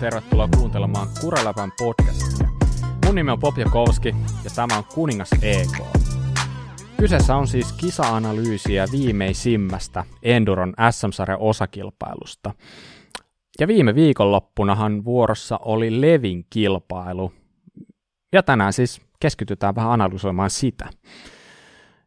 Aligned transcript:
tervetuloa 0.00 0.48
kuuntelemaan 0.56 1.08
Kuraläpän 1.20 1.72
podcastia. 1.78 2.48
Mun 3.04 3.14
nimi 3.14 3.30
on 3.30 3.40
Pop 3.40 3.58
Jakowski 3.58 4.14
ja 4.44 4.50
tämä 4.56 4.78
on 4.78 4.84
Kuningas 4.94 5.30
EK. 5.42 5.86
Kyseessä 6.96 7.36
on 7.36 7.46
siis 7.46 7.72
kisa-analyysiä 7.72 8.86
viimeisimmästä 8.92 10.04
Enduron 10.22 10.74
SM-sarjan 10.90 11.38
osakilpailusta. 11.40 12.54
Ja 13.60 13.68
viime 13.68 13.94
viikonloppunahan 13.94 15.04
vuorossa 15.04 15.58
oli 15.64 16.00
Levin 16.00 16.46
kilpailu. 16.50 17.32
Ja 18.32 18.42
tänään 18.42 18.72
siis 18.72 19.00
keskitytään 19.20 19.74
vähän 19.74 19.90
analysoimaan 19.90 20.50
sitä. 20.50 20.90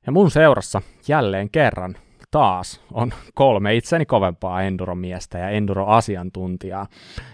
Ja 0.05 0.11
mun 0.11 0.31
seurassa 0.31 0.81
jälleen 1.07 1.49
kerran 1.49 1.95
taas 2.33 2.81
on 2.93 3.13
kolme 3.33 3.75
itseni 3.75 4.05
kovempaa 4.05 4.61
enduromiestä 4.61 5.37
ja 5.37 5.49
enduro-asiantuntijaa. 5.49 6.87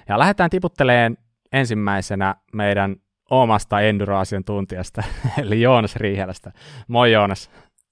Ja 0.10 0.20
lähdetään 0.20 0.50
tiputteleen 0.50 1.18
ensimmäisenä 1.52 2.36
meidän 2.54 2.96
omasta 3.30 3.82
enduro-asiantuntijasta, 3.82 5.04
eli 5.44 5.62
Joonas 5.62 5.96
Riihelästä. 5.96 6.52
Moi 6.88 7.12
Joonas. 7.12 7.52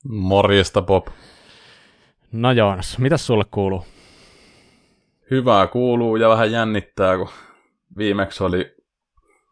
Morjesta 0.09 0.81
Bob. 0.81 1.07
No 2.31 2.51
Joonas, 2.51 2.99
mitä 2.99 3.17
sulle 3.17 3.43
kuuluu? 3.51 3.85
Hyvää 5.31 5.67
kuuluu 5.67 6.15
ja 6.15 6.29
vähän 6.29 6.51
jännittää, 6.51 7.17
kun 7.17 7.29
viimeksi 7.97 8.43
oli 8.43 8.75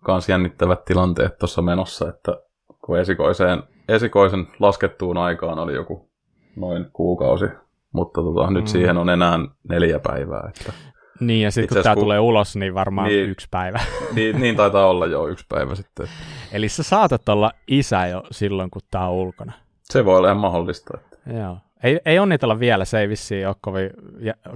kans 0.04 0.30
jännittävät 0.30 0.86
tilanteet 0.86 1.38
tuossa 1.38 1.62
menossa, 1.62 2.10
että 2.10 2.32
kun 2.86 3.00
esikoiseen, 3.00 3.64
esikoisen 3.90 4.48
laskettuun 4.60 5.18
aikaan 5.18 5.60
oli 5.60 5.74
joku 5.74 6.15
noin 6.56 6.86
kuukausi, 6.94 7.46
mutta 7.92 8.22
tota, 8.22 8.52
nyt 8.52 8.64
mm. 8.64 8.68
siihen 8.68 8.98
on 8.98 9.10
enää 9.10 9.40
neljä 9.70 10.00
päivää. 10.00 10.50
Että 10.50 10.74
niin, 11.20 11.42
ja 11.42 11.52
sitten 11.52 11.76
kun 11.76 11.84
tämä 11.84 11.96
kun... 11.96 12.04
tulee 12.04 12.20
ulos, 12.20 12.56
niin 12.56 12.74
varmaan 12.74 13.08
niin, 13.08 13.30
yksi 13.30 13.48
päivä. 13.52 13.80
Niin, 14.16 14.42
niin 14.42 14.56
taitaa 14.56 14.88
olla 14.88 15.06
jo 15.06 15.28
yksi 15.28 15.46
päivä 15.50 15.76
sitten. 15.76 16.08
Eli 16.52 16.70
sä 16.70 16.84
saatat 16.84 17.30
olla 17.30 17.52
isä 17.68 18.08
jo 18.08 18.24
silloin, 18.32 18.70
kun 18.72 18.82
tämä 18.92 19.08
on 19.08 19.14
ulkona. 19.14 19.54
Se 19.84 20.06
voi 20.06 20.18
olla 20.18 20.28
ihan 20.28 20.38
mahdollista. 20.38 20.98
Että... 20.98 21.34
Joo. 21.40 21.58
Ei, 21.84 22.00
ei 22.06 22.20
onnitella 22.20 22.60
vielä, 22.60 22.86
se 22.86 23.00
ei 23.00 23.10
vissiin 23.10 23.48
ole 23.48 23.56
kovin, 23.62 23.90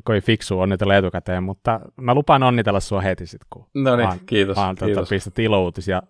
kovin 0.03 0.23
fiksu 0.23 0.59
onnitella 0.59 0.95
etukäteen, 0.95 1.43
mutta 1.43 1.79
mä 1.95 2.13
lupaan 2.13 2.43
onnitella 2.43 2.79
sua 2.79 3.01
heti 3.01 3.25
sitten, 3.25 3.47
kun 3.49 3.65
no 3.73 3.95
niin, 3.95 4.07
vaan, 4.07 4.19
kiitos, 4.25 4.57
vaan 4.57 4.75
kiitos. 4.75 4.95
Tuota, 4.95 5.09
pistät 5.09 5.39
ilouutisia 5.39 6.01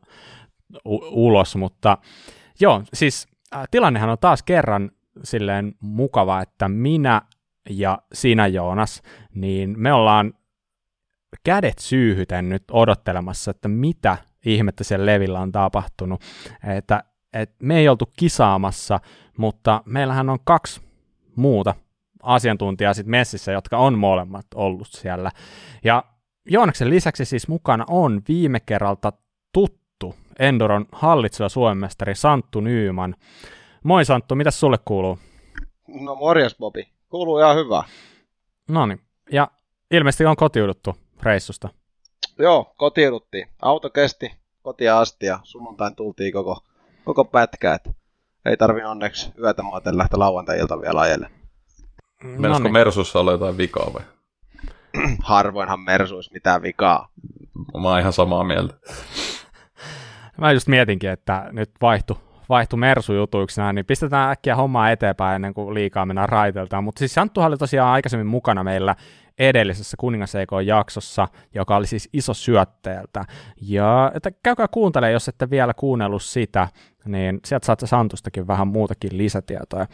u- 0.86 1.28
ulos, 1.28 1.56
mutta 1.56 1.98
joo, 2.60 2.82
siis 2.94 3.28
äh, 3.56 3.68
tilannehan 3.72 4.10
on 4.10 4.18
taas 4.22 4.44
kerran 4.44 4.92
silleen 5.24 5.76
mukava, 5.80 6.42
että 6.42 6.70
minä 6.70 7.22
ja 7.70 8.00
sinä 8.14 8.48
Joonas, 8.48 9.02
niin 9.36 9.80
me 9.80 9.94
ollaan 9.94 10.34
kädet 11.44 11.80
syyhyten 11.80 12.50
nyt 12.50 12.64
odottelemassa, 12.72 13.52
että 13.52 13.68
mitä 13.68 14.18
ihmettä 14.46 14.84
siellä 14.84 15.06
levillä 15.06 15.40
on 15.40 15.52
tapahtunut. 15.52 16.22
Että, 16.78 17.04
että 17.34 17.56
me 17.64 17.78
ei 17.78 17.90
oltu 17.90 18.12
kisaamassa, 18.18 19.00
mutta 19.38 19.84
meillähän 19.86 20.30
on 20.30 20.40
kaksi 20.44 20.82
muuta 21.36 21.76
asiantuntijaa 22.24 22.94
sitten 22.94 23.12
messissä, 23.12 23.52
jotka 23.52 23.78
on 23.78 23.98
molemmat 23.98 24.46
ollut 24.56 24.88
siellä. 24.88 25.32
Ja 25.84 26.04
Joonaksen 26.50 26.90
lisäksi 26.90 27.26
siis 27.26 27.48
mukana 27.48 27.86
on 27.88 28.22
viime 28.28 28.60
kerralta 28.60 29.14
tuttu 29.54 30.16
Endoron 30.40 30.86
hallitseva 30.92 31.50
suomestari 31.50 32.16
Santtu 32.16 32.60
Nyyman. 32.60 33.16
Moi 33.84 34.06
Santtu, 34.06 34.36
mitä 34.36 34.52
sulle 34.52 34.78
kuuluu? 34.86 35.20
No 35.88 36.16
morjes 36.16 36.56
Bobi, 36.56 36.88
kuuluu 37.10 37.40
ihan 37.40 37.56
hyvä. 37.56 37.84
No 38.68 38.86
niin, 38.86 39.02
ja 39.32 39.52
ilmeisesti 39.92 40.26
on 40.26 40.36
kotiuduttu 40.36 40.96
reissusta. 41.24 41.70
Joo, 42.40 42.74
kotiuduttiin. 42.78 43.48
Auto 43.62 43.90
kesti 43.90 44.32
kotia 44.62 45.00
asti 45.00 45.26
ja 45.26 45.40
sunnuntain 45.44 45.96
tultiin 45.96 46.34
koko, 46.34 46.58
koko 47.06 47.26
pätkä, 47.26 47.74
et 47.74 47.90
ei 48.46 48.58
tarvi 48.58 48.84
onneksi 48.84 49.32
yötä 49.40 49.64
maaten 49.64 49.98
lähteä 49.98 50.20
lauantai-ilta 50.20 50.82
vielä 50.82 51.00
ajelle. 51.02 51.30
Meinasko 52.24 52.60
no 52.60 52.64
niin. 52.64 52.74
Mersussa 52.74 53.20
olla 53.20 53.32
jotain 53.32 53.58
vikaa 53.58 53.94
vai? 53.94 54.02
Harvoinhan 55.24 55.80
Mersuissa 55.80 56.34
mitään 56.34 56.62
vikaa. 56.62 57.10
Mä 57.82 57.90
oon 57.90 58.00
ihan 58.00 58.14
samaa 58.14 58.44
mieltä. 58.44 58.74
Mä 60.38 60.52
just 60.52 60.68
mietinkin, 60.68 61.10
että 61.10 61.50
nyt 61.52 61.72
vaihtu, 61.82 62.18
vaihtu 62.50 62.78
Mersu-jutuiksi 62.78 63.62
näin, 63.62 63.76
niin 63.76 63.86
pistetään 63.86 64.32
äkkiä 64.32 64.56
hommaa 64.56 64.92
eteenpäin 64.92 65.36
ennen 65.36 65.54
kuin 65.54 65.74
liikaa 65.74 66.06
mennään 66.06 66.30
raiteltaan. 66.30 66.84
Mutta 66.84 67.00
siis 67.00 67.14
Santtu 67.14 67.42
oli 67.42 67.58
tosiaan 67.58 67.90
aikaisemmin 67.90 68.28
mukana 68.28 68.64
meillä 68.64 68.96
edellisessä 69.40 69.98
Kuningas 69.98 70.34
jaksossa 70.66 71.28
joka 71.56 71.76
oli 71.76 71.88
siis 71.88 72.10
iso 72.14 72.34
syötteeltä. 72.34 73.26
Ja 73.62 74.12
että 74.16 74.32
käykää 74.44 74.68
kuuntelemaan, 74.68 75.14
jos 75.14 75.28
ette 75.28 75.50
vielä 75.50 75.74
kuunnellut 75.74 76.24
sitä, 76.24 76.68
niin 77.06 77.40
sieltä 77.46 77.66
saatte 77.66 77.88
Santustakin 77.88 78.48
vähän 78.48 78.68
muutakin 78.68 79.18
lisätietoa. 79.18 79.86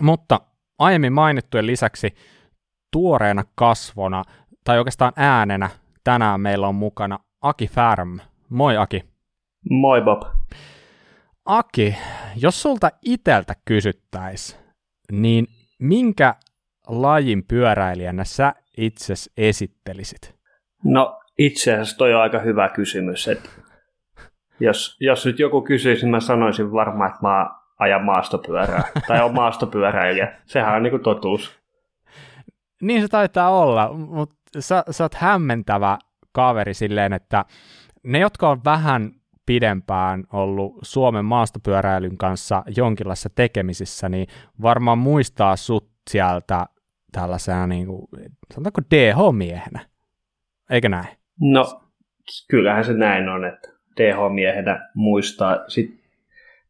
Mutta 0.00 0.40
aiemmin 0.78 1.12
mainittujen 1.12 1.66
lisäksi 1.66 2.14
tuoreena 2.90 3.44
kasvona, 3.54 4.24
tai 4.64 4.78
oikeastaan 4.78 5.12
äänenä, 5.16 5.70
tänään 6.04 6.40
meillä 6.40 6.68
on 6.68 6.74
mukana 6.74 7.18
Aki 7.40 7.66
Färm. 7.66 8.18
Moi 8.48 8.76
Aki. 8.76 9.04
Moi 9.70 10.00
Bob. 10.02 10.22
Aki, 11.44 11.96
jos 12.36 12.62
sulta 12.62 12.90
iteltä 13.02 13.54
kysyttäisiin, 13.64 14.60
niin 15.12 15.46
minkä 15.78 16.34
lajin 16.88 17.44
pyöräilijänä 17.48 18.24
sä 18.24 18.54
itse 18.76 19.14
esittelisit? 19.36 20.34
No 20.84 21.20
itse 21.38 21.72
asiassa 21.72 21.96
toi 21.96 22.14
on 22.14 22.20
aika 22.20 22.38
hyvä 22.38 22.68
kysymys. 22.68 23.28
Että 23.28 23.48
jos, 24.60 24.96
jos 25.00 25.26
nyt 25.26 25.38
joku 25.38 25.62
kysyisi, 25.62 26.02
niin 26.02 26.10
mä 26.10 26.20
sanoisin 26.20 26.72
varmaan, 26.72 27.10
että 27.10 27.22
mä 27.22 27.50
ajan 27.78 28.04
maastopyörää. 28.04 28.82
tai 29.08 29.22
on 29.22 29.34
maastopyöräilijä. 29.34 30.38
Sehän 30.44 30.76
on 30.76 30.82
niinku 30.82 30.98
totuus. 30.98 31.58
Niin 32.82 33.02
se 33.02 33.08
taitaa 33.08 33.50
olla, 33.50 33.92
mutta 33.92 34.34
sä, 34.58 34.84
sä 34.90 35.04
oot 35.04 35.14
hämmentävä 35.14 35.98
kaveri 36.32 36.74
silleen, 36.74 37.12
että 37.12 37.44
ne, 38.02 38.18
jotka 38.18 38.50
on 38.50 38.60
vähän 38.64 39.12
pidempään 39.52 40.24
ollut 40.32 40.78
Suomen 40.82 41.24
maastopyöräilyn 41.24 42.16
kanssa 42.16 42.62
jonkinlaisessa 42.76 43.30
tekemisissä, 43.34 44.08
niin 44.08 44.26
varmaan 44.62 44.98
muistaa 44.98 45.56
sut 45.56 45.90
sieltä 46.10 46.66
tällaisena, 47.12 47.66
niin 47.66 47.86
kuin, 47.86 48.08
sanotaanko 48.54 48.80
DH-miehenä, 48.90 49.80
eikö 50.70 50.88
näin? 50.88 51.08
No, 51.40 51.80
kyllähän 52.50 52.84
se 52.84 52.92
näin 52.92 53.28
on, 53.28 53.44
että 53.44 53.68
DH-miehenä 53.96 54.90
muistaa. 54.94 55.64
Sitten 55.68 55.98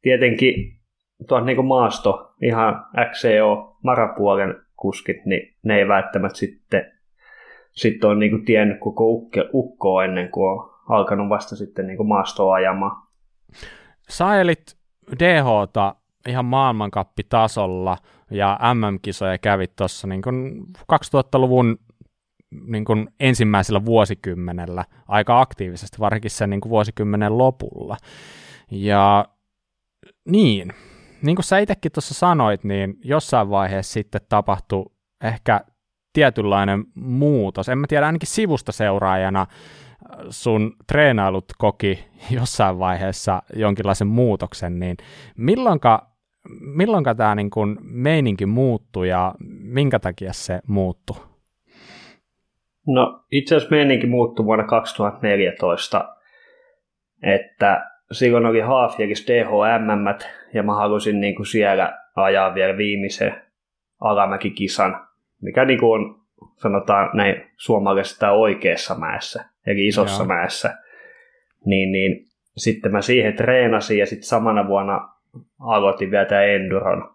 tietenkin 0.03 0.79
tuon 1.29 1.47
niin 1.47 1.65
maasto, 1.65 2.35
ihan 2.43 2.87
XCO, 3.11 3.77
marapuolen 3.85 4.55
kuskit, 4.77 5.27
niin 5.27 5.55
ne 5.63 5.79
ei 5.79 5.89
välttämättä 5.89 6.39
sitten, 6.39 6.93
sitten 7.73 8.11
ole 8.11 8.19
niin 8.19 8.45
tiennyt 8.45 8.81
koko 8.81 9.09
ukke, 9.09 9.45
ukkoa 9.53 10.05
ennen 10.05 10.31
kuin 10.31 10.51
on 10.51 10.72
alkanut 10.89 11.29
vasta 11.29 11.57
sitten 11.57 11.87
niin 11.87 12.07
maastoa 12.07 12.55
ajamaan. 12.55 13.03
Sä 14.09 14.41
elit 14.41 14.77
DHta 15.19 15.95
ihan 16.29 16.45
maailmankappitasolla 16.45 17.97
ja 18.31 18.59
MM-kisoja 18.75 19.39
kävi 19.39 19.67
tuossa 19.67 20.07
niin 20.07 20.23
2000-luvun 20.93 21.79
niin 22.67 22.85
kuin 22.85 23.09
ensimmäisellä 23.21 23.85
vuosikymmenellä 23.85 24.85
aika 25.09 25.41
aktiivisesti, 25.41 25.99
varsinkin 25.99 26.31
sen 26.31 26.51
niin 26.51 26.61
kuin 26.61 26.71
vuosikymmenen 26.71 27.39
lopulla. 27.39 27.97
Ja 28.71 29.25
niin, 30.29 30.73
niin 31.23 31.37
kuin 31.37 31.45
sä 31.45 31.59
itsekin 31.59 31.93
tuossa 31.93 32.15
sanoit, 32.15 32.65
niin 32.65 32.95
jossain 33.05 33.51
vaiheessa 33.51 33.93
sitten 33.93 34.21
tapahtui 34.29 34.85
ehkä 35.25 35.61
tietynlainen 36.13 36.85
muutos. 36.95 37.69
En 37.69 37.79
mä 37.79 37.87
tiedä, 37.87 38.07
ainakin 38.07 38.29
sivusta 38.29 38.73
seuraajana 38.73 39.47
sun 40.31 40.73
treenailut 40.87 41.45
koki 41.59 42.05
jossain 42.31 42.79
vaiheessa 42.79 43.43
jonkinlaisen 43.57 44.09
muutoksen, 44.09 44.79
niin 44.79 44.97
milloinka 45.37 46.13
milloinka 46.61 47.15
tämä 47.15 47.35
niin 47.35 47.51
kuin 47.51 47.79
meininki 47.81 48.47
muuttui 48.47 49.09
ja 49.09 49.35
minkä 49.61 49.99
takia 49.99 50.33
se 50.33 50.61
muuttui? 50.67 51.17
No 52.87 53.25
itse 53.31 53.57
asiassa 53.57 53.77
meininki 53.77 54.07
muuttui 54.07 54.47
vuonna 54.47 54.65
2014, 54.67 56.17
että 57.23 57.87
silloin 58.13 58.47
oli 58.47 58.61
Haafjakissa 58.61 59.33
DHM 59.33 60.07
ja 60.55 60.63
mä 60.63 60.75
halusin 60.75 61.21
niin 61.21 61.37
kuin 61.37 61.47
siellä 61.47 61.99
ajaa 62.17 62.55
vielä 62.55 62.77
viimeisen 62.77 63.43
alamäkikisan, 64.01 65.09
mikä 65.43 65.65
niin 65.65 65.81
kuin 65.81 66.01
on 66.01 66.22
sanotaan 66.57 67.11
näin 67.15 67.51
suomalaisesta 67.57 68.31
oikeassa 68.31 68.95
mäessä, 68.95 69.45
eli 69.67 69.87
isossa 69.87 70.23
Joo. 70.23 70.29
mäessä. 70.29 70.79
Niin, 71.65 71.93
niin 71.93 72.27
sitten 72.57 72.93
mä 72.93 73.01
siihen 73.03 73.37
treenasin 73.37 73.99
ja 73.99 74.07
sitten 74.07 74.29
samana 74.29 74.69
vuonna 74.69 75.09
aloitin 75.61 76.11
vielä 76.11 76.25
tämä 76.25 76.43
Enduron. 76.43 77.15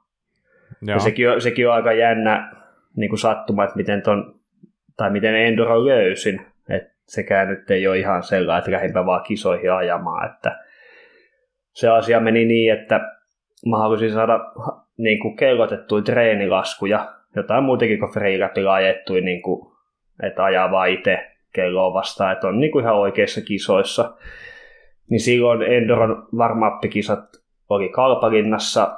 Joo. 0.81 0.95
Ja 0.95 0.99
sekin 0.99 1.29
on, 1.29 1.41
sekin 1.41 1.67
on 1.67 1.73
aika 1.73 1.93
jännä 1.93 2.51
niin 2.95 3.09
kuin 3.09 3.19
sattuma, 3.19 3.63
että 3.63 3.75
miten 3.75 4.01
ton, 4.01 4.39
tai 4.97 5.09
miten 5.09 5.35
Enduron 5.35 5.85
löysin. 5.85 6.45
Et 6.69 6.83
sekään 7.05 7.47
nyt 7.47 7.71
ei 7.71 7.87
ole 7.87 7.97
ihan 7.97 8.23
sellainen, 8.23 8.59
että 8.59 8.71
lähdinpä 8.71 9.05
vaan 9.05 9.23
kisoihin 9.23 9.73
ajamaan, 9.73 10.33
että 10.33 10.59
se 11.73 11.89
asia 11.89 12.19
meni 12.19 12.45
niin, 12.45 12.73
että 12.73 12.99
mä 13.69 13.77
halusin 13.77 14.11
saada 14.11 14.39
niin 14.97 15.19
kuin 15.19 15.35
kellotettuja 15.35 16.03
treenilaskuja, 16.03 17.13
jotain 17.37 17.63
muutenkin 17.63 17.99
kuin 17.99 18.11
freeräpillä 18.11 18.73
ajettuja, 18.73 19.21
niin 19.21 19.41
kuin, 19.41 19.71
että 20.23 20.43
ajaa 20.43 20.71
vaan 20.71 20.89
itse 20.89 21.31
kelloa 21.53 21.93
vastaan, 21.93 22.33
että 22.33 22.47
on 22.47 22.59
niin 22.59 22.71
kuin 22.71 22.83
ihan 22.83 22.95
oikeissa 22.95 23.41
kisoissa. 23.41 24.13
Niin 25.09 25.19
silloin 25.19 25.61
Endoron 25.61 26.27
varmappikisat 26.37 27.23
oli 27.69 27.89
Kalpalinnassa 27.89 28.97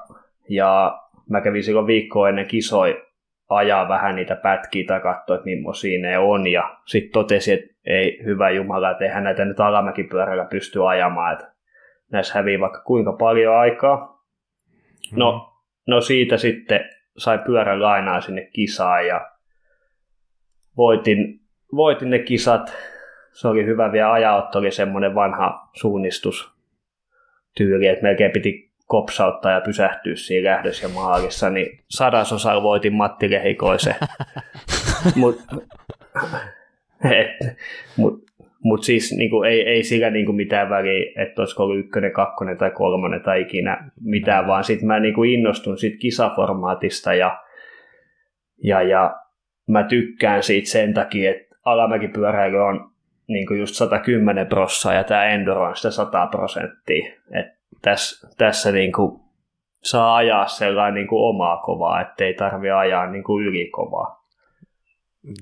ja 0.50 1.00
mä 1.30 1.42
kävin 1.42 1.64
silloin 1.64 1.88
viikkoa 1.88 2.30
ennen 2.30 2.48
kisoi 2.48 3.04
ajaa 3.50 3.90
vähän 3.90 4.16
niitä 4.16 4.36
pätkiä 4.36 4.84
tai 4.88 5.00
katsoa, 5.00 5.36
että 5.36 5.46
millaisia 5.46 6.02
ne 6.02 6.18
on. 6.18 6.48
Ja 6.48 6.78
sitten 6.86 7.12
totesin, 7.12 7.54
että 7.54 7.76
ei 7.86 8.22
hyvä 8.26 8.50
jumala, 8.50 8.92
että 8.92 9.04
eihän 9.04 9.24
näitä 9.24 9.46
nyt 9.46 9.60
alamäkipyörällä 9.60 10.46
pysty 10.46 10.88
ajamaan, 10.88 11.34
että 11.34 11.52
näissä 12.12 12.34
hävii 12.34 12.60
vaikka 12.60 12.82
kuinka 12.82 13.14
paljon 13.14 13.56
aikaa. 13.58 14.24
No, 15.16 15.32
mm. 15.32 15.94
no 15.94 16.02
siitä 16.02 16.38
sitten 16.38 16.90
sai 17.20 17.38
pyörän 17.38 17.82
lainaa 17.82 18.22
sinne 18.22 18.50
kisaan 18.54 19.08
ja 19.08 19.32
voitin, 20.78 21.42
voitin 21.76 22.10
ne 22.10 22.20
kisat. 22.20 22.74
Se 23.32 23.48
oli 23.48 23.66
hyvä 23.66 23.92
vielä 23.92 24.12
ajautto, 24.12 24.60
oli 24.60 24.72
semmoinen 24.72 25.16
vanha 25.16 25.70
suunnistus 25.74 26.52
tyyli, 27.58 27.88
että 27.88 28.04
melkein 28.04 28.32
piti 28.32 28.72
kopsauttaa 28.86 29.52
ja 29.52 29.62
pysähtyä 29.62 30.16
siinä 30.16 30.52
lähdössä 30.52 30.86
ja 30.86 30.94
maalissa, 30.94 31.50
niin 31.50 31.84
sadasosalla 31.90 32.64
voitin 32.64 32.94
Matti 32.94 33.32
Lehikoisen. 33.32 33.96
Mutta 35.16 35.56
mut, 37.98 38.24
mut 38.64 38.84
siis 38.84 39.16
niinku, 39.18 39.44
ei, 39.44 39.62
ei 39.62 39.84
sillä 39.84 40.10
niinku 40.10 40.34
mitään 40.34 40.70
väliä, 40.70 41.12
että 41.24 41.42
olisiko 41.42 41.64
ollut 41.64 41.80
ykkönen, 41.80 42.12
kakkonen 42.12 42.58
tai 42.58 42.72
kolmonen 42.72 43.22
tai 43.22 43.42
ikinä 43.42 43.92
mitään, 44.02 44.48
vaan 44.48 44.64
sitten 44.64 44.88
mä 44.88 45.00
niinku 45.00 45.24
innostun 45.24 45.78
siitä 45.78 45.98
kisaformaatista 45.98 47.14
ja, 47.14 47.40
ja, 48.64 48.82
ja 48.82 49.16
mä 49.68 49.84
tykkään 49.84 50.44
siitä 50.44 50.70
sen 50.70 50.94
takia, 50.94 51.32
että 51.32 51.56
alamäkipyöräily 51.66 52.58
on 52.58 52.92
niinku 53.28 53.54
just 53.54 53.76
110 53.76 54.48
prossaa 54.48 54.94
ja 54.94 55.04
tämä 55.04 55.26
Enduro 55.26 55.64
on 55.64 55.76
sitä 55.76 55.92
100 55.92 56.28
prosenttia. 56.28 57.14
Et 57.32 57.48
tässä, 57.82 58.28
tässä 58.38 58.72
niin 58.72 58.92
kuin 58.92 59.22
saa 59.84 60.16
ajaa 60.16 60.48
sellainen 60.48 60.94
niin 60.94 61.08
kuin 61.08 61.30
omaa 61.30 61.58
kovaa, 61.58 62.02
ettei 62.02 62.34
tarvitse 62.34 62.72
ajaa 62.72 63.12
niin 63.12 63.24
kuin 63.24 63.46
ylikovaa. 63.46 64.20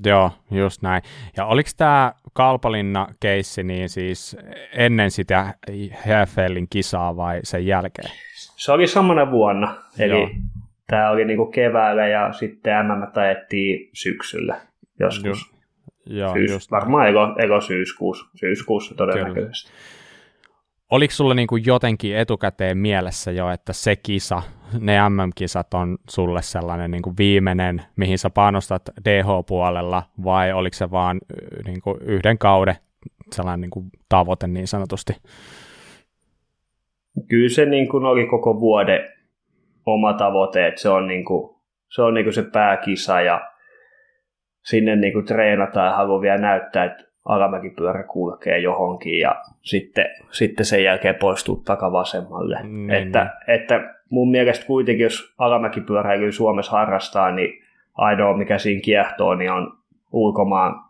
Joo, 0.05 0.31
just 0.51 0.81
näin. 0.81 1.01
Ja 1.37 1.45
oliko 1.45 1.69
tämä 1.77 2.13
Kalpalinna-keissi 2.37 3.63
niin 3.63 3.89
siis 3.89 4.37
ennen 4.73 5.11
sitä 5.11 5.53
HFLin 5.93 6.67
kisaa 6.69 7.15
vai 7.15 7.39
sen 7.43 7.65
jälkeen? 7.65 8.11
Se 8.35 8.71
oli 8.71 8.87
samana 8.87 9.31
vuonna, 9.31 9.75
eli 9.99 10.19
Joo. 10.19 10.29
tämä 10.87 11.09
oli 11.09 11.25
niinku 11.25 11.45
keväällä 11.45 12.07
ja 12.07 12.33
sitten 12.33 12.73
MM 12.85 13.21
ajettiin 13.21 13.89
syksyllä 13.93 14.55
joskus. 14.99 15.25
Just, 15.25 15.53
joo, 16.05 16.33
Syys, 16.33 16.51
just 16.51 16.71
varmaan 16.71 17.09
ego, 17.09 17.35
ego 17.43 17.61
syyskuussa, 17.61 18.25
syyskuussa 18.35 18.95
todennäköisesti. 18.95 19.71
Kyllä. 19.71 19.81
Oliko 20.91 21.13
sulla 21.13 21.33
niin 21.33 21.47
kuin 21.47 21.63
jotenkin 21.65 22.17
etukäteen 22.17 22.77
mielessä 22.77 23.31
jo, 23.31 23.49
että 23.49 23.73
se 23.73 23.95
kisa, 23.95 24.41
ne 24.79 25.09
MM-kisat 25.09 25.73
on 25.73 25.97
sulle 26.09 26.41
sellainen 26.41 26.91
niin 26.91 27.01
kuin 27.01 27.17
viimeinen, 27.17 27.81
mihin 27.95 28.19
sä 28.19 28.29
panostat 28.29 28.81
DH-puolella, 29.05 30.03
vai 30.23 30.53
oliko 30.53 30.73
se 30.73 30.91
vaan 30.91 31.19
niin 31.65 31.81
kuin 31.81 31.97
yhden 32.01 32.37
kauden 32.37 32.75
sellainen 33.31 33.61
niin 33.61 33.71
kuin 33.71 33.89
tavoite 34.09 34.47
niin 34.47 34.67
sanotusti? 34.67 35.13
Kyllä 37.29 37.49
se 37.49 37.65
niin 37.65 37.89
kuin 37.89 38.05
oli 38.05 38.25
koko 38.25 38.59
vuoden 38.59 38.99
oma 39.85 40.13
tavoite, 40.13 40.67
että 40.67 40.81
se 40.81 40.89
on, 40.89 41.07
niin 41.07 41.25
kuin, 41.25 41.55
se, 41.95 42.01
on 42.01 42.13
niin 42.13 42.25
kuin 42.25 42.33
se 42.33 42.43
pääkisa 42.43 43.21
ja 43.21 43.51
sinne 44.63 44.95
niin 44.95 45.13
kuin 45.13 45.25
treenataan 45.25 45.87
ja 45.87 45.95
haluaa 45.95 46.21
vielä 46.21 46.37
näyttää, 46.37 46.85
että 46.85 47.03
alamäkipyörä 47.27 48.03
kulkee 48.03 48.59
johonkin 48.59 49.19
ja 49.19 49.35
sitten, 49.61 50.05
sitten 50.31 50.65
sen 50.65 50.83
jälkeen 50.83 51.15
poistuu 51.15 51.55
takavasemmalle. 51.55 52.59
Mm, 52.63 52.89
että, 52.89 53.23
niin. 53.23 53.59
että 53.59 53.95
mun 54.09 54.31
mielestä 54.31 54.65
kuitenkin, 54.65 55.03
jos 55.03 55.33
alamäkipyöräilyä 55.37 56.31
Suomessa 56.31 56.71
harrastaa, 56.71 57.31
niin 57.31 57.63
ainoa 57.95 58.37
mikä 58.37 58.57
siinä 58.57 58.81
kiehtoo, 58.81 59.35
niin 59.35 59.51
on 59.51 59.77
ulkomaan 60.11 60.83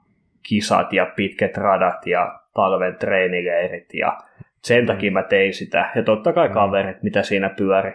kisat 0.43 0.93
ja 0.93 1.05
pitkät 1.15 1.57
radat 1.57 2.07
ja 2.07 2.39
talven 2.53 2.95
treenileirit 2.95 3.93
ja 3.93 4.17
sen 4.63 4.83
mm. 4.83 4.87
takia 4.87 5.11
mä 5.11 5.23
tein 5.23 5.53
sitä. 5.53 5.91
Ja 5.95 6.03
totta 6.03 6.33
kai 6.33 6.47
mm. 6.47 6.53
kaverit, 6.53 7.03
mitä 7.03 7.23
siinä 7.23 7.49
pyöri. 7.49 7.93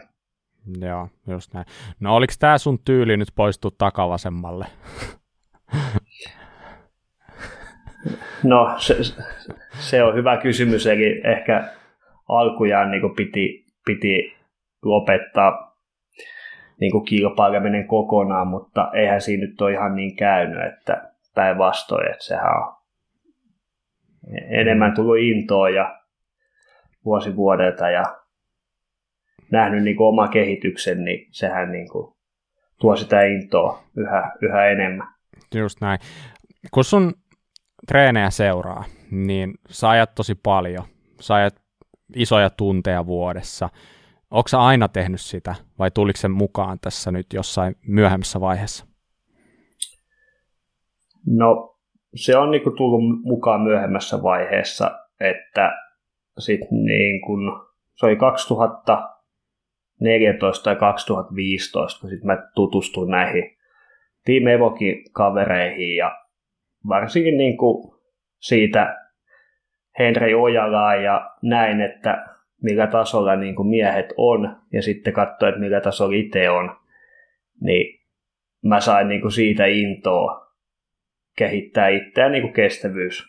Joo, 0.81 1.09
just 1.27 1.55
näin. 1.55 1.67
No 2.01 2.17
oliko 2.17 2.33
tämä 2.39 2.59
sun 2.59 2.79
tyyli 2.85 3.17
nyt 3.17 3.29
poistua 3.35 3.71
takavasemmalle? 3.79 4.67
No, 8.45 8.75
se, 8.79 8.97
se 9.79 10.03
on 10.03 10.15
hyvä 10.15 10.37
kysymys, 10.37 10.87
eli 10.87 11.21
ehkä 11.25 11.69
alkujaan 12.29 12.91
niin 12.91 13.15
piti, 13.17 13.65
piti 13.87 14.37
lopettaa 14.83 15.77
niin 16.81 16.93
kuin 16.93 17.05
kilpaileminen 17.05 17.87
kokonaan, 17.87 18.49
mutta 18.49 18.91
eihän 18.95 19.21
siinä 19.21 19.47
nyt 19.47 19.61
ole 19.61 19.73
ihan 19.73 19.97
niin 19.97 20.17
käynyt, 20.17 20.73
että 20.73 21.13
päinvastoin, 21.35 22.11
että 22.11 22.25
sehän 22.25 22.57
on 22.57 22.75
enemmän 24.51 24.95
tullut 24.95 25.19
intoa 25.19 25.71
ja 25.71 25.99
vuosi 27.05 27.37
vuodelta 27.37 27.91
ja 27.91 28.03
nähnyt 29.51 29.83
niin 29.83 29.97
kuin 29.97 30.09
oma 30.09 30.29
kehityksen, 30.29 31.05
niin 31.05 31.29
sehän 31.31 31.73
niin 31.73 31.89
kuin 31.89 32.15
tuo 32.81 32.97
sitä 32.97 33.23
intoa 33.23 33.83
yhä, 33.97 34.33
yhä 34.41 34.67
enemmän. 34.67 35.09
Just 35.55 35.81
näin. 35.81 35.99
Kun 36.71 36.85
sun 36.85 37.15
treenejä 37.87 38.31
seuraa, 38.31 38.85
niin 39.11 39.55
sä 39.69 39.89
ajat 39.89 40.15
tosi 40.15 40.35
paljon. 40.35 40.85
Sä 41.21 41.35
ajat 41.35 41.63
isoja 42.17 42.51
tunteja 42.51 43.07
vuodessa. 43.07 43.69
Onko 44.31 44.49
sä 44.49 44.61
aina 44.61 44.89
tehnyt 44.89 45.21
sitä 45.21 45.55
vai 45.79 45.91
tuliko 45.91 46.17
se 46.17 46.29
mukaan 46.29 46.79
tässä 46.81 47.13
nyt 47.13 47.27
jossain 47.33 47.77
myöhemmässä 47.87 48.41
vaiheessa? 48.41 48.87
No 51.27 51.79
se 52.15 52.37
on 52.37 52.51
niinku 52.51 52.71
tullut 52.71 53.01
mukaan 53.25 53.61
myöhemmässä 53.61 54.23
vaiheessa, 54.23 54.99
että 55.21 55.73
sit 56.39 56.61
niin 56.71 57.21
kun, 57.27 57.67
se 57.97 58.07
oli 58.07 58.17
2014 58.17 60.65
tai 60.65 60.77
2015, 60.77 62.01
kun 62.01 62.11
sit 62.11 62.25
mä 62.25 62.37
tutustuin 62.55 63.11
näihin 63.11 63.57
Team 64.27 64.47
Evokin 64.47 65.05
kavereihin 65.13 65.97
ja 65.97 66.22
varsinkin 66.89 67.39
niin 67.39 67.57
kuin 67.57 67.95
siitä 68.39 68.97
Henri 69.99 70.35
Ojalaa 70.35 70.95
ja 70.95 71.31
näin, 71.43 71.81
että 71.81 72.27
millä 72.63 72.87
tasolla 72.87 73.37
niin 73.37 73.55
kuin 73.55 73.69
miehet 73.69 74.15
on, 74.17 74.57
ja 74.73 74.83
sitten 74.83 75.13
katsoa, 75.13 75.49
että 75.49 75.61
millä 75.61 75.81
tasolla 75.81 76.17
itse 76.17 76.51
on, 76.51 76.77
niin 77.61 78.01
mä 78.65 78.81
sain 78.81 79.09
niin 79.09 79.21
kuin 79.21 79.33
siitä 79.33 79.67
intoa 79.67 80.47
kehittää 81.37 81.89
itseään 81.89 82.33
niin 82.33 82.43
kuin 82.43 82.53
kestävyys, 82.53 83.25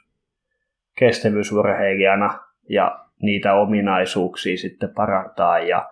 kestävyysurheilijana 0.99 2.39
ja 2.69 2.99
niitä 3.21 3.53
ominaisuuksia 3.53 4.57
sitten 4.57 4.89
parantaa 4.95 5.59
ja 5.59 5.89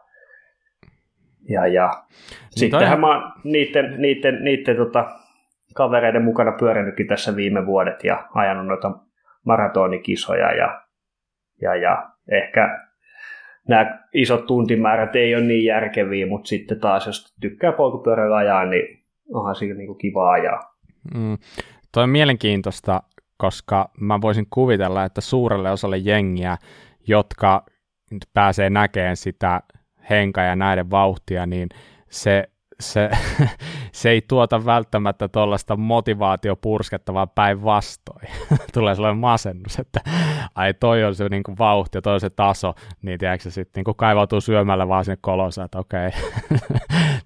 ja, 1.50 1.68
ja 1.68 1.88
niin 1.90 2.50
sittenhän 2.50 3.00
mä 3.00 3.32
niiden, 3.44 4.02
niiden, 4.02 4.44
niiden 4.44 4.76
tota, 4.76 5.10
kavereiden 5.74 6.24
mukana 6.24 6.52
pyörinytkin 6.52 7.08
tässä 7.08 7.36
viime 7.36 7.66
vuodet 7.66 8.04
ja 8.04 8.28
ajanut 8.34 8.68
noita 8.68 8.92
maratonikisoja 9.46 10.52
ja, 10.52 10.82
ja, 11.62 11.76
ja 11.76 12.10
ehkä 12.32 12.80
nämä 13.68 14.00
isot 14.14 14.46
tuntimäärät 14.46 15.16
ei 15.16 15.36
ole 15.36 15.44
niin 15.44 15.66
järkeviä, 15.66 16.28
mutta 16.28 16.48
sitten 16.48 16.80
taas 16.80 17.08
jos 17.08 17.36
tykkää 17.42 17.72
polkupyörällä 17.72 18.36
ajaa, 18.36 18.66
niin 18.66 19.06
onhan 19.34 19.56
siinä 19.56 19.76
niin 19.76 19.98
kiva 19.98 20.32
ajaa. 20.32 20.76
Mm. 21.14 21.38
Toi 21.92 22.04
on 22.04 22.10
mielenkiintoista, 22.10 23.04
koska 23.38 23.90
mä 24.00 24.22
voisin 24.22 24.48
kuvitella, 24.50 25.06
että 25.06 25.22
suurelle 25.22 25.72
osalle 25.72 25.98
jengiä, 25.98 26.58
jotka 27.08 27.66
pääsee 28.34 28.70
näkemään 28.70 29.18
sitä 29.18 29.62
henka 30.10 30.42
ja 30.42 30.56
näiden 30.56 30.92
vauhtia, 30.92 31.46
niin 31.46 31.70
se, 32.10 32.48
se, 32.80 33.10
se 34.02 34.10
ei 34.10 34.22
tuota 34.28 34.66
välttämättä 34.66 35.28
tuollaista 35.28 35.78
motivaatiopurskettavaa 35.78 37.28
päinvastoin. 37.28 38.28
Tulee 38.74 38.96
sellainen 38.96 39.20
masennus, 39.20 39.80
että 39.80 40.00
ai 40.56 40.74
toi 40.74 41.04
on 41.04 41.16
se 41.16 41.30
niin 41.30 41.44
kuin 41.44 41.58
vauhti 41.58 41.98
ja 41.98 42.02
toi 42.02 42.14
on 42.14 42.20
se 42.20 42.30
taso, 42.30 42.74
niin 43.02 43.20
tiedätkö 43.20 43.52
sitten 43.52 43.84
niin 43.86 43.96
kaivautuu 43.96 44.42
syömällä 44.42 44.88
vaan 44.88 45.06
sinne 45.06 45.18
kolosaan, 45.22 45.66
että 45.66 45.80
okei, 45.80 46.10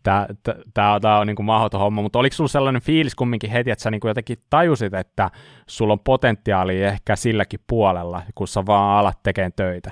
tämä 1.01 1.19
on 1.19 1.27
niin 1.27 1.35
kuin 1.35 1.45
mahdoton 1.45 1.79
homma, 1.79 2.01
mutta 2.01 2.19
oliko 2.19 2.33
sulla 2.33 2.47
sellainen 2.47 2.81
fiilis 2.81 3.15
kumminkin 3.15 3.51
heti, 3.51 3.71
että 3.71 3.83
sä 3.83 3.91
niin 3.91 4.01
kuin 4.01 4.09
jotenkin 4.09 4.37
tajusit, 4.49 4.93
että 4.93 5.29
sulla 5.67 5.93
on 5.93 5.99
potentiaalia 5.99 6.87
ehkä 6.87 7.15
silläkin 7.15 7.59
puolella, 7.67 8.21
kun 8.35 8.47
sä 8.47 8.63
vaan 8.65 8.99
alat 8.99 9.19
tekemään 9.23 9.53
töitä? 9.55 9.91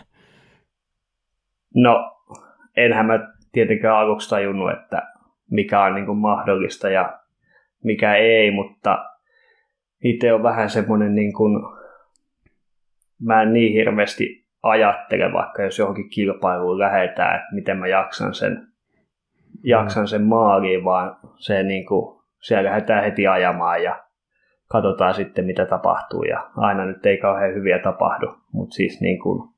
No, 1.76 2.22
enhän 2.78 3.06
mä 3.06 3.20
tietenkään 3.52 3.98
aluksi 3.98 4.30
tajunnut, 4.30 4.72
että 4.72 5.13
mikä 5.54 5.84
on 5.84 5.96
niin 5.96 6.06
kuin 6.06 6.18
mahdollista 6.18 6.90
ja 6.90 7.20
mikä 7.84 8.16
ei, 8.16 8.52
mutta 8.52 9.06
itse 10.04 10.34
on 10.34 10.44
vähän 10.44 10.70
semmoinen, 10.70 11.16
niin 11.16 11.34
kuin, 11.34 11.64
mä 13.22 13.42
en 13.42 13.54
niin 13.54 13.74
hirveästi 13.74 14.46
ajattele, 14.64 15.34
vaikka 15.34 15.64
jos 15.64 15.80
johonkin 15.80 16.10
kilpailuun 16.10 16.80
lähetään, 16.80 17.36
että 17.36 17.56
miten 17.56 17.78
mä 17.78 17.88
jaksan 17.88 18.34
sen, 18.34 18.68
jaksan 19.64 20.08
sen 20.08 20.24
maaliin, 20.24 20.84
vaan 20.84 21.16
se 21.36 21.64
niin 21.64 21.86
kuin, 21.86 22.24
siellä 22.40 22.70
lähdetään 22.70 23.04
heti 23.04 23.28
ajamaan 23.28 23.84
ja 23.84 24.04
katsotaan 24.68 25.14
sitten, 25.14 25.46
mitä 25.46 25.66
tapahtuu. 25.66 26.24
Ja 26.24 26.50
aina 26.58 26.86
nyt 26.86 27.06
ei 27.06 27.18
kauhean 27.18 27.54
hyviä 27.54 27.80
tapahdu, 27.80 28.36
mutta 28.52 28.74
siis 28.74 29.02
niin 29.02 29.20
kuin, 29.20 29.50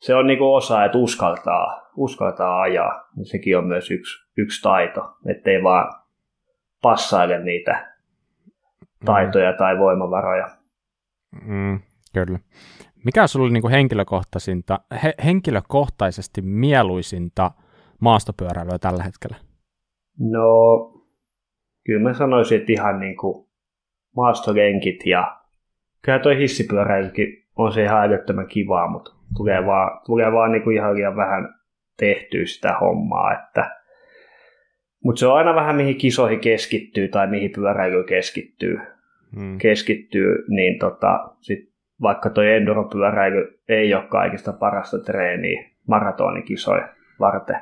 se 0.00 0.14
on 0.14 0.26
niin 0.26 0.38
kuin 0.38 0.56
osa, 0.56 0.84
että 0.84 0.98
uskaltaa, 0.98 1.90
uskaltaa 1.96 2.60
ajaa. 2.60 3.08
Ja 3.16 3.24
sekin 3.24 3.58
on 3.58 3.66
myös 3.66 3.90
yksi, 3.90 4.26
yksi 4.36 4.62
taito, 4.62 5.16
ettei 5.26 5.62
vaan 5.62 5.92
passaile 6.82 7.44
niitä 7.44 7.86
taitoja 9.04 9.52
mm. 9.52 9.58
tai 9.58 9.78
voimavaroja. 9.78 10.48
Mm, 11.46 11.80
kyllä. 12.14 12.38
Mikä 13.04 13.26
sinulla 13.26 13.46
oli 13.46 13.52
niin 13.52 13.62
kuin 13.62 13.72
henkilökohtaisinta, 13.72 14.80
he, 15.02 15.14
henkilökohtaisesti 15.24 16.42
mieluisinta 16.42 17.50
maastopyöräilyä 18.00 18.78
tällä 18.78 19.02
hetkellä? 19.02 19.36
No, 20.18 20.46
kyllä 21.86 22.08
mä 22.08 22.14
sanoisin, 22.14 22.60
että 22.60 22.72
ihan 22.72 23.00
niin 23.00 23.16
kuin 23.16 23.48
maastolenkit 24.16 25.06
ja 25.06 25.40
kyllä 26.02 26.18
toi 26.18 26.38
hissipyöräilykin 26.38 27.46
on 27.56 27.72
se 27.72 27.84
ihan 27.84 28.04
älyttömän 28.04 28.46
kivaa, 28.46 28.90
mutta 28.90 29.19
tulee 29.36 29.66
vaan, 29.66 30.00
tulee 30.06 30.32
vaan 30.32 30.52
niin 30.52 30.62
kuin 30.62 30.76
ihan 30.76 30.94
liian 30.94 31.16
vähän 31.16 31.54
tehtyä 31.96 32.46
sitä 32.46 32.74
hommaa, 32.80 33.32
että 33.32 33.80
mutta 35.04 35.20
se 35.20 35.26
on 35.26 35.36
aina 35.36 35.54
vähän 35.54 35.76
mihin 35.76 35.96
kisoihin 35.96 36.40
keskittyy 36.40 37.08
tai 37.08 37.26
mihin 37.26 37.50
pyöräily 37.54 38.04
keskittyy, 38.04 38.78
hmm. 39.36 39.58
keskittyy 39.58 40.44
niin 40.48 40.78
tota, 40.78 41.30
sit 41.40 41.70
vaikka 42.02 42.30
tuo 42.30 42.44
enduropyöräily 42.44 43.60
ei 43.68 43.94
ole 43.94 44.02
kaikista 44.02 44.52
parasta 44.52 44.98
treeniä 44.98 45.70
maratoonikisoja 45.88 46.88
varten. 47.20 47.60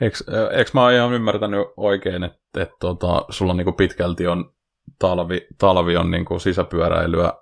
Eikö, 0.00 0.70
mä 0.74 0.82
oon 0.82 0.92
ihan 0.92 1.12
ymmärtänyt 1.12 1.66
oikein, 1.76 2.24
että, 2.24 2.62
että 2.62 2.76
tota, 2.80 3.24
sulla 3.28 3.54
niinku 3.54 3.72
pitkälti 3.72 4.26
on 4.26 4.52
talvi, 4.98 5.46
talvi 5.58 5.96
on 5.96 6.10
niinku 6.10 6.38
sisäpyöräilyä 6.38 7.32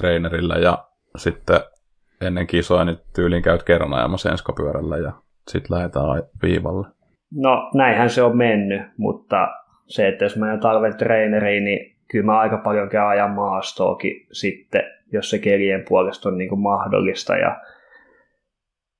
treenerillä 0.00 0.54
ja 0.54 0.88
sitten 1.16 1.60
ennen 2.20 2.46
kisoja 2.46 2.84
niin 2.84 2.98
tyyliin 3.14 3.42
käyt 3.42 3.62
kerran 3.62 3.94
ajamassa 3.94 4.30
enskapyörällä 4.30 4.96
ja 4.96 5.12
sitten 5.48 5.76
lähdetään 5.76 6.22
viivalle. 6.42 6.86
No 7.34 7.70
näinhän 7.74 8.10
se 8.10 8.22
on 8.22 8.36
mennyt, 8.36 8.82
mutta 8.96 9.48
se, 9.86 10.08
että 10.08 10.24
jos 10.24 10.36
mä 10.36 10.52
en 10.52 10.60
talven 10.60 10.96
treeneriin, 10.96 11.64
niin 11.64 11.96
kyllä 12.10 12.26
mä 12.26 12.38
aika 12.38 12.58
paljon 12.58 12.88
käyn 12.88 13.06
ajan 13.06 13.30
maastoakin 13.30 14.26
sitten, 14.32 14.82
jos 15.12 15.30
se 15.30 15.38
kelien 15.38 15.84
puolesta 15.88 16.28
on 16.28 16.38
niin 16.38 16.48
kuin 16.48 16.60
mahdollista. 16.60 17.36
Ja 17.36 17.60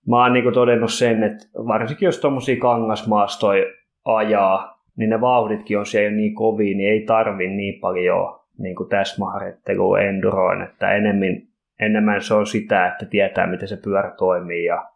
mä 0.09 0.23
oon 0.23 0.33
niin 0.33 0.43
kuin 0.43 0.55
todennut 0.55 0.93
sen, 0.93 1.23
että 1.23 1.47
varsinkin 1.55 2.07
jos 2.07 2.19
tuommoisia 2.19 2.61
kangasmaastoja 2.61 3.65
ajaa, 4.05 4.81
niin 4.97 5.11
ne 5.11 5.21
vauhditkin 5.21 5.79
on 5.79 5.87
siellä 5.87 6.17
niin 6.17 6.35
kovia, 6.35 6.77
niin 6.77 6.91
ei 6.91 7.05
tarvi 7.07 7.49
niin 7.49 7.81
paljon 7.81 8.41
niin 8.59 8.77
kuin 8.77 8.89
täsmäharjoittelua 8.89 10.01
enduroon, 10.01 10.63
että 10.63 10.95
enemmän, 10.95 11.43
enemmän 11.81 12.23
se 12.23 12.35
on 12.35 12.47
sitä, 12.47 12.87
että 12.87 13.07
tietää, 13.07 13.47
miten 13.47 13.69
se 13.69 13.77
pyörä 13.77 14.15
toimii 14.19 14.65
ja 14.65 14.91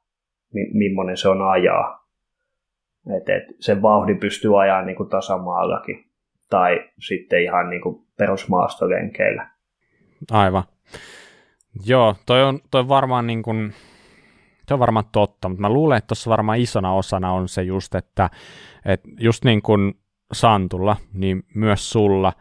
mi- 0.53 0.71
millainen 0.73 1.17
se 1.17 1.29
on 1.29 1.51
ajaa. 1.51 2.05
Et, 3.17 3.29
et 3.29 3.57
sen 3.61 3.83
vauhdin 3.83 4.19
pystyy 4.19 4.63
ajaa 4.63 4.83
niin 4.83 4.97
kuin 4.97 5.09
tasamaallakin 5.09 6.05
tai 6.51 6.91
sitten 6.99 7.43
ihan 7.43 7.71
niin 7.71 7.83
kuin 7.83 8.07
perusmaastolenkeillä. 8.19 9.51
Aivan. 10.31 10.63
Joo, 11.87 12.15
toi 12.27 12.43
on, 12.43 12.59
toi 12.71 12.89
varmaan 12.89 13.27
niin 13.27 13.43
kuin, 13.43 13.73
toi 14.69 14.75
on 14.75 14.79
varmaan 14.79 15.05
totta, 15.13 15.49
mutta 15.49 15.61
mä 15.61 15.71
luulen, 15.71 15.99
että 15.99 16.09
tuossa 16.09 16.31
varmaan 16.31 16.59
isona 16.59 16.95
osana 16.95 17.33
on 17.33 17.49
se 17.49 17.63
just, 17.63 17.95
että, 17.95 18.31
että 18.85 19.09
just 19.21 19.45
niin 19.45 19.63
kuin 19.63 19.95
Santulla, 20.33 20.97
niin 21.13 21.43
myös 21.55 21.91
sulla 21.91 22.33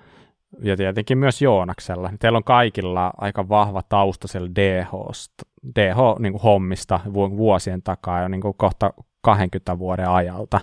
ja 0.62 0.78
tietenkin 0.78 1.18
myös 1.18 1.42
Joonaksella, 1.42 2.10
teillä 2.20 2.38
on 2.38 2.44
kaikilla 2.44 3.14
aika 3.18 3.50
vahva 3.50 3.82
tausta 3.90 4.28
siellä 4.28 4.50
DH-sta, 4.56 5.46
DH-hommista 5.80 7.00
niin 7.06 7.38
vuosien 7.38 7.84
takaa 7.84 8.22
jo 8.22 8.28
niin 8.28 8.42
kuin 8.42 8.54
kohta 8.58 8.94
20 9.22 9.80
vuoden 9.80 10.10
ajalta, 10.10 10.60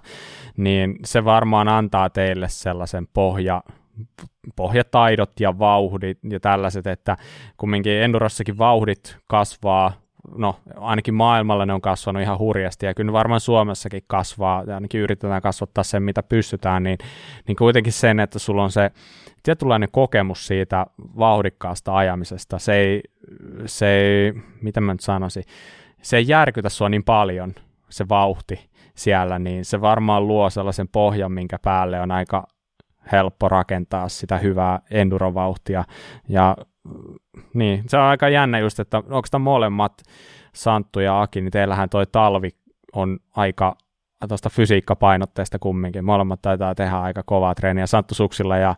niin 0.56 0.97
se 1.04 1.25
varmaan 1.25 1.68
antaa 1.68 2.11
teille 2.11 2.49
sellaisen 2.49 3.06
pohja, 3.06 3.62
pohjataidot 4.56 5.40
ja 5.40 5.59
vauhdit 5.59 6.18
ja 6.30 6.40
tällaiset, 6.40 6.87
että 6.87 7.16
kumminkin 7.56 7.92
Endurossakin 7.92 8.59
vauhdit 8.59 9.16
kasvaa, 9.26 9.92
no 10.37 10.56
ainakin 10.76 11.14
maailmalla 11.14 11.66
ne 11.66 11.73
on 11.73 11.80
kasvanut 11.80 12.23
ihan 12.23 12.38
hurjasti 12.38 12.87
ja 12.87 12.94
kyllä 12.94 13.12
varmaan 13.12 13.40
Suomessakin 13.40 14.02
kasvaa. 14.06 14.64
Ja 14.66 14.75
ainakin 14.75 15.00
yritetään 15.00 15.42
kasvattaa 15.42 15.85
sen 15.85 16.02
mitä 16.02 16.23
pystytään, 16.23 16.82
niin, 16.82 16.99
niin 17.49 17.56
kuitenkin 17.56 17.92
sen, 17.92 18.20
että 18.20 18.38
sulla 18.38 18.64
on 18.64 18.70
se 18.70 18.90
tietynlainen 19.42 19.88
kokemus 19.92 20.47
siitä 20.47 20.87
vauhdikkaasta 20.99 21.97
ajamisesta, 21.97 22.59
se 22.59 22.75
ei, 22.75 23.02
se 23.66 23.87
ei 23.87 24.32
mitä 24.62 24.80
mä 24.80 24.94
nyt 24.94 25.00
sanoisin, 25.00 25.44
se 26.02 26.16
ei 26.16 26.28
järkytä 26.28 26.68
sua 26.68 26.88
niin 26.88 27.04
paljon, 27.04 27.54
se 27.88 28.09
vauhti 28.09 28.70
siellä, 28.94 29.38
niin 29.38 29.64
se 29.64 29.80
varmaan 29.80 30.28
luo 30.28 30.50
sellaisen 30.50 30.88
pohjan, 30.88 31.32
minkä 31.32 31.59
päälle 31.62 32.00
on 32.00 32.11
aika 32.11 32.47
helppo 33.12 33.49
rakentaa 33.49 34.09
sitä 34.09 34.38
hyvää 34.38 34.80
endurovauhtia. 34.90 35.85
Ja 36.28 36.56
niin, 37.54 37.85
se 37.87 37.97
on 37.97 38.02
aika 38.02 38.28
jännä 38.28 38.59
just, 38.59 38.80
että 38.80 38.99
onko 38.99 39.23
tämä 39.30 39.42
molemmat, 39.42 40.02
Santtu 40.54 41.00
ja 41.00 41.23
Aki, 41.23 41.40
niin 41.40 41.50
teillähän 41.50 41.88
toi 41.88 42.06
talvi 42.06 42.50
on 42.92 43.18
aika 43.37 43.76
tuosta 44.28 44.50
fysiikkapainotteista 44.50 45.59
kumminkin. 45.59 46.04
Molemmat 46.04 46.42
taitaa 46.42 46.75
tehdä 46.75 46.99
aika 46.99 47.23
kovaa 47.23 47.54
treeniä 47.54 47.87
Santtu 47.87 48.14
Suksilla 48.14 48.56
ja 48.56 48.75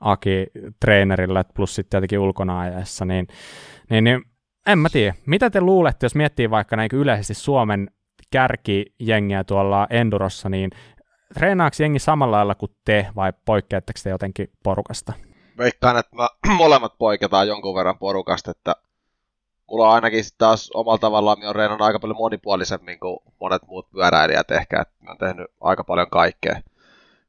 Aki 0.00 0.46
treenerillä, 0.80 1.44
plus 1.54 1.74
sitten 1.74 1.90
tietenkin 1.90 2.18
ulkona 2.18 2.60
ajassa, 2.60 3.04
niin, 3.04 3.26
niin, 3.90 4.04
niin 4.04 4.22
en 4.66 4.78
mä 4.78 4.88
tiedä. 4.92 5.14
Mitä 5.26 5.50
te 5.50 5.60
luulette, 5.60 6.06
jos 6.06 6.14
miettii 6.14 6.50
vaikka 6.50 6.76
näin 6.76 6.90
yleisesti 6.92 7.34
Suomen 7.34 7.90
kärkijengiä 8.30 9.44
tuolla 9.44 9.86
Endurossa, 9.90 10.48
niin 10.48 10.70
treenaako 11.34 11.76
jengi 11.78 11.98
samalla 11.98 12.36
lailla 12.36 12.54
kuin 12.54 12.72
te 12.84 13.06
vai 13.16 13.32
poikkeatteko 13.44 14.00
te 14.02 14.10
jotenkin 14.10 14.50
porukasta? 14.62 15.12
Veikkaan, 15.58 15.96
että 15.96 16.16
molemmat 16.56 16.98
poiketaan 16.98 17.48
jonkun 17.48 17.74
verran 17.74 17.98
porukasta, 17.98 18.50
että 18.50 18.76
mulla 19.70 19.88
on 19.88 19.94
ainakin 19.94 20.24
taas 20.38 20.70
omalla 20.74 20.98
tavallaan, 20.98 21.38
mä 21.38 21.46
oon 21.46 21.82
aika 21.82 21.98
paljon 21.98 22.16
monipuolisemmin 22.16 23.00
kuin 23.00 23.18
monet 23.40 23.62
muut 23.66 23.90
pyöräilijät 23.90 24.50
ehkä, 24.50 24.80
että 24.80 24.94
mä 25.04 25.10
oon 25.10 25.18
tehnyt 25.18 25.46
aika 25.60 25.84
paljon 25.84 26.10
kaikkea. 26.10 26.60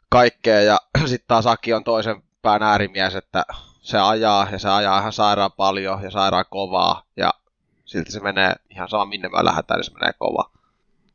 kaikkea 0.09 0.61
ja 0.61 0.77
sitten 1.05 1.27
taas 1.27 1.47
Aki 1.47 1.73
on 1.73 1.83
toisen 1.83 2.23
pään 2.41 2.63
äärimies, 2.63 3.15
että 3.15 3.43
se 3.81 3.99
ajaa 3.99 4.47
ja 4.51 4.59
se 4.59 4.69
ajaa 4.69 4.99
ihan 4.99 5.13
sairaan 5.13 5.51
paljon 5.57 6.03
ja 6.03 6.11
sairaan 6.11 6.45
kovaa 6.49 7.03
ja 7.17 7.29
silti 7.85 8.11
se 8.11 8.19
menee 8.19 8.53
ihan 8.69 8.89
sama 8.89 9.05
minne 9.05 9.29
mä 9.29 9.45
lähdetään, 9.45 9.77
niin 9.77 9.85
se 9.85 9.93
menee 9.93 10.13
kova. 10.17 10.51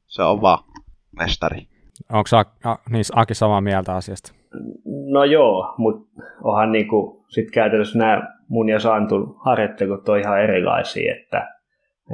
Se 0.06 0.22
on 0.22 0.42
vaan 0.42 0.64
mestari. 1.18 1.68
Onko 2.12 2.28
a, 2.64 2.78
niin 2.90 3.04
Aki 3.14 3.34
samaa 3.34 3.60
mieltä 3.60 3.94
asiasta? 3.94 4.32
No 4.84 5.24
joo, 5.24 5.74
mutta 5.78 6.22
onhan 6.42 6.72
niinku 6.72 7.24
sit 7.28 7.50
käytännössä 7.50 7.98
nämä 7.98 8.22
mun 8.48 8.68
ja 8.68 8.80
Santun 8.80 9.36
harjoittelut 9.44 10.08
on 10.08 10.18
ihan 10.18 10.42
erilaisia, 10.42 11.14
että 11.14 11.48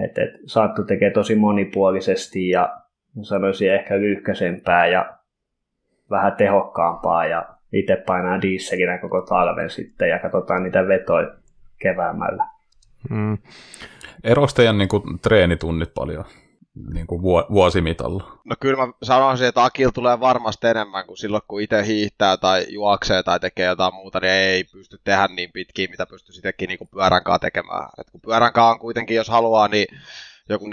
et, 0.04 0.18
et 0.18 0.30
Santtu 0.46 0.84
tekee 0.84 1.10
tosi 1.10 1.34
monipuolisesti 1.34 2.48
ja 2.48 2.78
sanoisin 3.22 3.72
ehkä 3.72 3.98
lyhkäisempää 3.98 4.86
ja 4.86 5.18
vähän 6.10 6.32
tehokkaampaa 6.36 7.26
ja 7.26 7.57
itse 7.72 7.96
painaa 8.06 8.42
dieselinä 8.42 8.98
koko 8.98 9.20
talven 9.20 9.70
sitten 9.70 10.08
ja 10.08 10.18
katsotaan 10.18 10.62
niitä 10.62 10.88
vetoja 10.88 11.34
keväämällä. 11.78 12.44
Mm. 13.10 13.38
Eroiko 14.24 14.52
teidän 14.54 14.78
niin 14.78 14.88
kuin, 14.88 15.18
treenitunnit 15.18 15.94
paljon? 15.94 16.24
niin 16.94 17.06
kuin 17.06 17.22
vuosimitalla? 17.50 18.38
No 18.44 18.56
kyllä 18.60 18.86
mä 18.86 18.92
sanoisin, 19.02 19.46
että 19.46 19.64
Akil 19.64 19.90
tulee 19.90 20.20
varmasti 20.20 20.66
enemmän 20.66 21.06
kuin 21.06 21.16
silloin, 21.16 21.42
kun 21.48 21.62
itse 21.62 21.86
hiihtää 21.86 22.36
tai 22.36 22.66
juoksee 22.68 23.22
tai 23.22 23.40
tekee 23.40 23.66
jotain 23.66 23.94
muuta, 23.94 24.20
niin 24.20 24.32
ei 24.32 24.64
pysty 24.64 25.00
tehdä 25.04 25.28
niin 25.28 25.52
pitkiä, 25.52 25.88
mitä 25.90 26.06
pystyy 26.06 26.34
sittenkin 26.34 26.68
niin 26.68 26.88
pyörän 26.92 27.24
kanssa 27.24 27.38
tekemään. 27.38 27.88
Et 27.98 28.10
kun 28.10 28.20
pyörän 28.20 28.52
kanssa 28.52 28.70
on 28.70 28.78
kuitenkin, 28.78 29.16
jos 29.16 29.28
haluaa, 29.28 29.68
niin 29.68 29.86
joku 30.48 30.66
4-6 30.66 30.70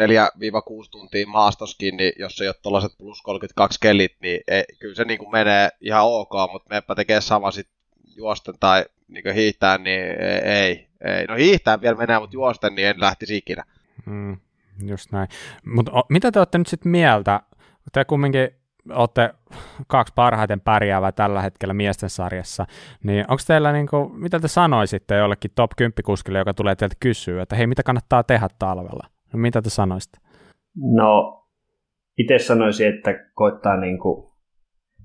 tuntia 0.92 1.28
maastoskin, 1.28 1.98
niin 1.98 2.14
jos 2.20 2.42
ei 2.42 2.48
ole 2.48 2.56
tuollaiset 2.62 2.92
plus 2.98 3.22
32 3.22 3.80
kellit, 3.82 4.16
niin 4.22 4.42
ei, 4.48 4.64
kyllä 4.80 4.96
se 4.96 5.06
niin 5.06 5.20
kuin 5.20 5.32
menee 5.32 5.70
ihan 5.82 6.06
ok, 6.06 6.32
mutta 6.52 6.70
meppä 6.70 6.96
tekee 6.96 7.22
sama 7.22 7.52
sitten 7.52 7.76
juosten 8.16 8.56
tai 8.60 8.86
niin 9.08 9.36
hiihtää, 9.36 9.78
niin 9.78 10.02
ei, 10.44 10.88
ei. 11.04 11.26
No 11.26 11.36
hiihtää 11.36 11.82
vielä 11.82 11.98
menee, 11.98 12.20
mutta 12.20 12.36
juosten 12.36 12.76
niin 12.76 12.88
en 12.88 13.02
lähtisi 13.02 13.38
ikinä. 13.38 13.64
Mm, 14.06 14.38
just 14.86 15.12
näin. 15.12 15.28
Mutta 15.66 15.92
mitä 16.10 16.32
te 16.32 16.40
olette 16.40 16.58
nyt 16.58 16.68
sitten 16.68 16.92
mieltä? 16.92 17.42
Te 17.92 18.06
kumminkin 18.06 18.50
olette 18.90 19.34
kaksi 19.88 20.14
parhaiten 20.16 20.62
pärjäävää 20.62 21.12
tällä 21.12 21.42
hetkellä 21.42 21.74
miesten 21.74 22.10
sarjassa, 22.10 22.66
niin 23.04 23.26
onko 23.28 23.44
teillä, 23.48 23.72
niin 23.72 23.88
kuin, 23.88 24.20
mitä 24.20 24.40
te 24.40 24.48
sanoisitte 24.48 25.16
jollekin 25.16 25.52
top 25.56 25.72
10 25.78 25.94
kuskille, 26.06 26.38
joka 26.38 26.54
tulee 26.54 26.76
teiltä 26.76 26.96
kysyä, 27.00 27.42
että 27.42 27.56
hei, 27.56 27.68
mitä 27.68 27.84
kannattaa 27.84 28.24
tehdä 28.24 28.48
talvella? 28.60 29.08
No 29.34 29.40
mitä 29.40 29.62
te 29.62 29.70
sanoisitte? 29.70 30.18
No, 30.76 31.44
itse 32.18 32.40
sanoisin, 32.40 32.88
että 32.88 33.14
koittaa 33.34 33.78
niin 33.78 34.00
kuin, 34.00 34.36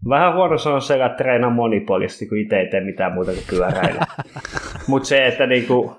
vähän 0.09 0.35
huono 0.35 0.59
sanoa 0.59 0.81
se, 0.81 0.95
että 0.95 1.17
treenaa 1.17 1.50
monipolisti, 1.50 2.27
kun 2.27 2.39
itse 2.39 2.57
ei 2.57 2.71
tee 2.71 2.81
mitään 2.81 3.12
muuta 3.12 3.33
kuin 3.33 3.45
pyöräillä. 3.50 4.07
Mutta 4.89 5.09
se, 5.09 5.27
että 5.27 5.47
niin 5.47 5.67
kuin, 5.67 5.91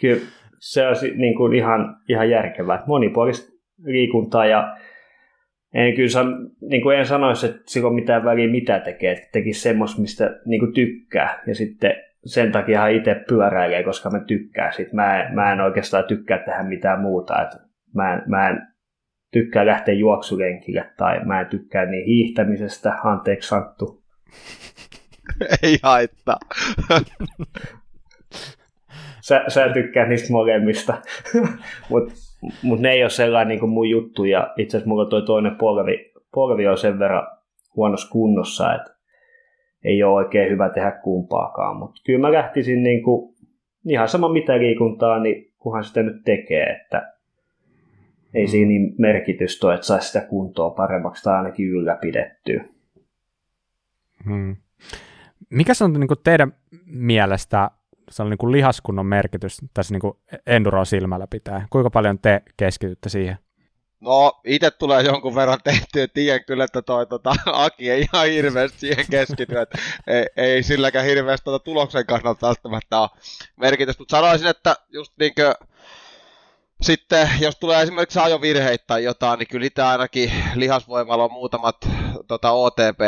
kyllä 0.00 0.20
se 0.58 0.86
on 0.88 0.94
niin 1.16 1.36
kuin 1.36 1.54
ihan, 1.54 1.96
ihan 2.08 2.30
järkevää. 2.30 2.82
Monipuolista 2.86 3.52
liikuntaa 3.84 4.46
ja 4.46 4.76
en 5.74 5.94
kyllä 5.94 6.08
san, 6.08 6.50
niin 6.60 6.82
kuin 6.82 6.98
en 6.98 7.06
sanoisi, 7.06 7.46
että 7.46 7.62
sillä 7.66 7.88
on 7.88 7.94
mitään 7.94 8.24
väliä 8.24 8.48
mitä 8.48 8.78
tekee, 8.78 9.12
että 9.12 9.28
tekisi 9.32 9.60
semmoista, 9.60 10.00
mistä 10.00 10.40
niin 10.46 10.60
kuin 10.60 10.72
tykkää. 10.72 11.42
Ja 11.46 11.54
sitten 11.54 11.94
sen 12.24 12.52
takia 12.52 12.88
itse 12.88 13.24
pyöräilee, 13.28 13.82
koska 13.82 14.10
mä 14.10 14.20
tykkään 14.20 14.72
sit. 14.72 14.92
Mä, 14.92 15.22
en, 15.22 15.34
mä 15.34 15.52
en 15.52 15.60
oikeastaan 15.60 16.04
tykkää 16.04 16.38
tehdä 16.38 16.62
mitään 16.62 17.00
muuta. 17.00 17.42
Et 17.42 17.65
mä, 17.96 18.14
en, 18.14 18.22
mä 18.26 18.48
en 18.48 18.60
tykkää 19.32 19.66
lähteä 19.66 19.94
juoksulenkille 19.94 20.90
tai 20.96 21.24
mä 21.24 21.40
en 21.40 21.46
tykkää 21.46 21.86
niin 21.86 22.06
hiihtämisestä. 22.06 22.98
Anteeksi 23.04 23.48
Santtu. 23.48 24.02
Ei 25.62 25.78
haittaa. 25.82 26.38
sä, 29.28 29.44
sä 29.48 29.68
tykkää 29.68 30.08
niistä 30.08 30.32
molemmista. 30.32 30.94
Mutta 31.90 32.14
mut 32.62 32.80
ne 32.80 32.90
ei 32.90 33.02
ole 33.02 33.10
sellainen 33.10 33.48
niin 33.48 33.60
kuin 33.60 33.70
mun 33.70 33.90
juttu. 33.90 34.24
Ja 34.24 34.54
itse 34.56 34.76
asiassa 34.76 34.88
mulla 34.88 35.06
toi 35.06 35.22
toinen 35.22 35.56
polvi, 35.56 36.12
polvi 36.34 36.66
on 36.66 36.78
sen 36.78 36.98
verran 36.98 37.26
huonossa 37.76 38.10
kunnossa, 38.12 38.74
että 38.74 38.96
ei 39.84 40.02
ole 40.02 40.14
oikein 40.14 40.50
hyvä 40.50 40.68
tehdä 40.68 40.90
kumpaakaan. 40.90 41.76
Mutta 41.76 42.00
kyllä 42.06 42.18
mä 42.18 42.32
lähtisin 42.32 42.82
niin 42.82 43.02
kuin, 43.02 43.36
ihan 43.88 44.08
sama 44.08 44.28
mitä 44.28 44.58
liikuntaa, 44.58 45.18
niin 45.18 45.52
kunhan 45.58 45.84
sitä 45.84 46.02
nyt 46.02 46.24
tekee, 46.24 46.66
että 46.66 47.15
ei 48.36 48.48
siinä 48.48 48.68
niin 48.68 48.94
merkitystä 48.98 49.66
ole, 49.66 49.74
että 49.74 49.86
saisi 49.86 50.06
sitä 50.06 50.20
kuntoa 50.20 50.70
paremmaksi 50.70 51.22
tai 51.22 51.36
ainakin 51.36 51.68
ylläpidettyä. 51.68 52.64
Hmm. 54.24 54.56
Mikä 55.50 55.74
se 55.74 55.84
on 55.84 55.92
niin 55.92 56.08
kuin 56.08 56.20
teidän 56.24 56.52
mielestä 56.86 57.70
se 58.10 58.22
on 58.22 58.30
niin 58.30 58.38
kuin 58.38 58.52
lihaskunnon 58.52 59.06
merkitys 59.06 59.58
tässä 59.74 59.94
niin 59.94 60.00
kuin 60.00 60.14
enduroa 60.46 60.84
silmällä 60.84 61.26
pitää? 61.26 61.66
Kuinka 61.70 61.90
paljon 61.90 62.18
te 62.18 62.42
keskitytte 62.56 63.08
siihen? 63.08 63.38
No, 64.00 64.40
itse 64.44 64.70
tulee 64.70 65.02
jonkun 65.02 65.34
verran 65.34 65.58
tehtyä, 65.64 66.08
tiedän 66.14 66.44
kyllä, 66.44 66.64
että 66.64 66.82
toi 66.82 67.06
tota, 67.06 67.34
Aki 67.52 67.90
ei 67.90 68.00
ihan 68.00 68.28
hirveästi 68.28 68.78
siihen 68.78 69.04
keskity, 69.10 69.58
että 69.58 69.78
ei, 70.06 70.26
ei 70.36 70.62
silläkään 70.62 71.04
hirveästi 71.04 71.44
tota, 71.44 71.64
tuloksen 71.64 72.06
kannalta 72.06 72.46
välttämättä 72.46 73.00
ole 73.00 73.08
merkitystä, 73.56 74.00
mutta 74.00 74.16
sanoisin, 74.16 74.46
että 74.46 74.76
just 74.88 75.12
niinkö, 75.20 75.54
sitten 76.80 77.30
jos 77.40 77.56
tulee 77.56 77.82
esimerkiksi 77.82 78.18
ajovirheitä 78.18 78.84
tai 78.86 79.04
jotain, 79.04 79.38
niin 79.38 79.48
kyllä 79.48 79.66
itse 79.66 79.82
ainakin 79.82 80.32
lihasvoimalla 80.54 81.24
on 81.24 81.32
muutamat 81.32 81.76
tota, 82.28 82.50
OTP 82.50 83.00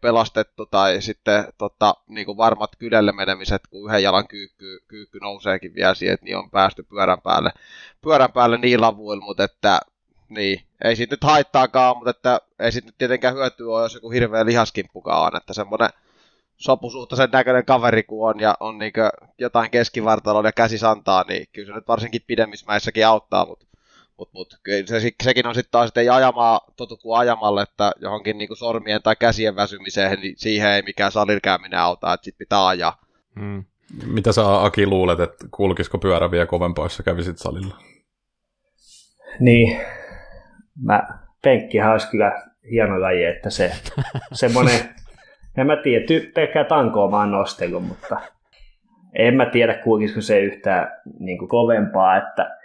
pelastettu 0.00 0.66
tai 0.66 1.02
sitten 1.02 1.44
tota, 1.58 1.94
niin 2.08 2.26
kuin 2.26 2.36
varmat 2.36 2.76
kydelle 2.76 3.12
menemiset, 3.12 3.62
kun 3.70 3.90
yhden 3.90 4.02
jalan 4.02 4.28
kyykky, 4.28 4.80
kyykky 4.88 5.18
nouseekin 5.18 5.74
vielä 5.74 5.94
siihen, 5.94 6.18
niin 6.22 6.36
on 6.36 6.50
päästy 6.50 6.82
pyörän 6.82 7.20
päälle, 7.20 7.52
pyörän 8.00 8.32
päälle 8.32 8.58
niin 8.58 8.84
avuilla, 8.84 9.24
mutta 9.24 9.44
että 9.44 9.80
niin, 10.28 10.60
ei 10.84 10.96
siitä 10.96 11.12
nyt 11.12 11.24
haittaakaan, 11.24 11.96
mutta 11.96 12.10
että 12.10 12.40
ei 12.58 12.72
siitä 12.72 12.88
nyt 12.88 12.98
tietenkään 12.98 13.34
hyötyä 13.34 13.66
ole, 13.66 13.82
jos 13.82 13.94
joku 13.94 14.10
hirveä 14.10 14.46
lihaskimppukaan 14.46 15.26
on, 15.26 15.36
että 15.36 15.54
semmoinen 15.54 15.90
sopusuhtaisen 16.56 17.30
näköinen 17.32 17.64
kaveri 17.64 18.02
kun 18.02 18.30
on 18.30 18.40
ja 18.40 18.54
on 18.60 18.78
niin 18.78 18.92
jotain 19.38 19.70
keskivartaloa 19.70 20.48
ja 20.48 20.52
käsisantaa, 20.52 21.24
niin 21.28 21.46
kyllä 21.52 21.66
se 21.66 21.72
nyt 21.72 21.88
varsinkin 21.88 22.22
pidemmissä 22.26 22.66
mäissäkin 22.66 23.06
auttaa, 23.06 23.46
mutta 23.46 23.66
mut, 24.18 24.32
mut, 24.32 24.56
se, 24.86 25.12
sekin 25.22 25.46
on 25.46 25.54
sitten 25.54 25.70
taas, 25.70 25.88
että 25.88 26.00
ei 26.00 26.08
ajamaa 26.08 26.60
totu 26.76 26.96
kuin 26.96 27.18
ajamalle, 27.18 27.62
että 27.62 27.92
johonkin 28.00 28.38
niin 28.38 28.56
sormien 28.56 29.02
tai 29.02 29.16
käsien 29.16 29.56
väsymiseen, 29.56 30.20
niin 30.20 30.34
siihen 30.36 30.70
ei 30.70 30.82
mikään 30.82 31.12
salilkäyminen 31.12 31.78
auta, 31.78 32.12
että 32.12 32.24
sit 32.24 32.38
pitää 32.38 32.66
ajaa. 32.66 33.04
Hmm. 33.40 33.64
Mitä 34.06 34.32
sä 34.32 34.64
Aki 34.64 34.86
luulet, 34.86 35.20
että 35.20 35.46
kulkisiko 35.50 35.98
pyörä 35.98 36.30
vielä 36.30 36.46
kovempaa, 36.46 36.84
jos 36.84 36.96
sä 36.96 37.02
kävisit 37.02 37.38
salilla? 37.38 37.78
Niin, 39.40 39.80
mä, 40.82 41.08
penkkihän 41.42 41.92
olisi 41.92 42.08
kyllä 42.08 42.42
hieno 42.70 43.00
laji, 43.00 43.24
että 43.24 43.50
se 43.50 43.72
semmoinen, 44.32 44.94
en 45.56 45.66
mä 45.66 45.76
tiedä, 45.76 46.06
ty, 46.06 46.32
pelkkää 46.34 46.64
tankoa 46.64 47.18
oon 47.18 47.30
nostellut, 47.30 47.88
mutta 47.88 48.20
en 49.14 49.36
mä 49.36 49.46
tiedä 49.46 49.74
kulkisiko 49.74 50.20
se 50.20 50.40
yhtään 50.40 50.92
niin 51.18 51.38
kuin 51.38 51.48
kovempaa, 51.48 52.16
että 52.16 52.56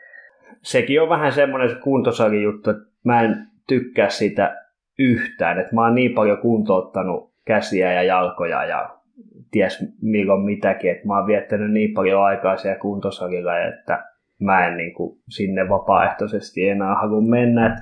sekin 0.61 1.01
on 1.01 1.09
vähän 1.09 1.31
semmoinen 1.31 1.81
kuntosali 1.83 2.43
juttu, 2.43 2.69
että 2.69 2.83
mä 3.03 3.21
en 3.21 3.47
tykkää 3.67 4.09
sitä 4.09 4.55
yhtään, 4.99 5.59
että 5.59 5.75
mä 5.75 5.81
oon 5.81 5.95
niin 5.95 6.13
paljon 6.13 6.37
kuntouttanut 6.37 7.33
käsiä 7.45 7.93
ja 7.93 8.03
jalkoja 8.03 8.65
ja 8.65 8.89
ties 9.51 9.85
milloin 10.01 10.41
mitäkin, 10.41 10.91
että 10.91 11.07
mä 11.07 11.17
oon 11.17 11.27
viettänyt 11.27 11.71
niin 11.71 11.93
paljon 11.93 12.23
aikaa 12.23 12.57
siellä 12.57 12.79
kuntosalilla, 12.79 13.59
että 13.59 14.03
mä 14.39 14.67
en 14.67 14.77
niin 14.77 14.93
kuin 14.93 15.19
sinne 15.29 15.69
vapaaehtoisesti 15.69 16.69
enää 16.69 16.95
halua 16.95 17.21
mennä. 17.21 17.65
Että 17.65 17.81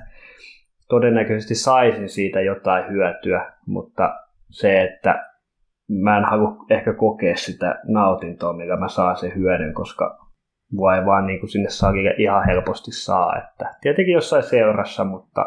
todennäköisesti 0.88 1.54
saisin 1.54 2.08
siitä 2.08 2.40
jotain 2.40 2.90
hyötyä, 2.90 3.52
mutta 3.66 4.14
se, 4.50 4.82
että 4.82 5.24
mä 5.88 6.18
en 6.18 6.24
halua 6.24 6.56
ehkä 6.70 6.92
kokea 6.92 7.36
sitä 7.36 7.78
nautintoa, 7.84 8.52
millä 8.52 8.76
mä 8.76 8.88
saan 8.88 9.16
sen 9.16 9.34
hyödyn, 9.34 9.74
koska 9.74 10.18
mua 10.72 10.96
ei 10.96 11.06
vaan 11.06 11.26
niin 11.26 11.40
kuin 11.40 11.50
sinne 11.50 11.70
salille 11.70 12.14
ihan 12.18 12.46
helposti 12.46 12.92
saa. 12.92 13.38
Että 13.38 13.74
tietenkin 13.80 14.14
jossain 14.14 14.42
seurassa, 14.42 15.04
mutta 15.04 15.46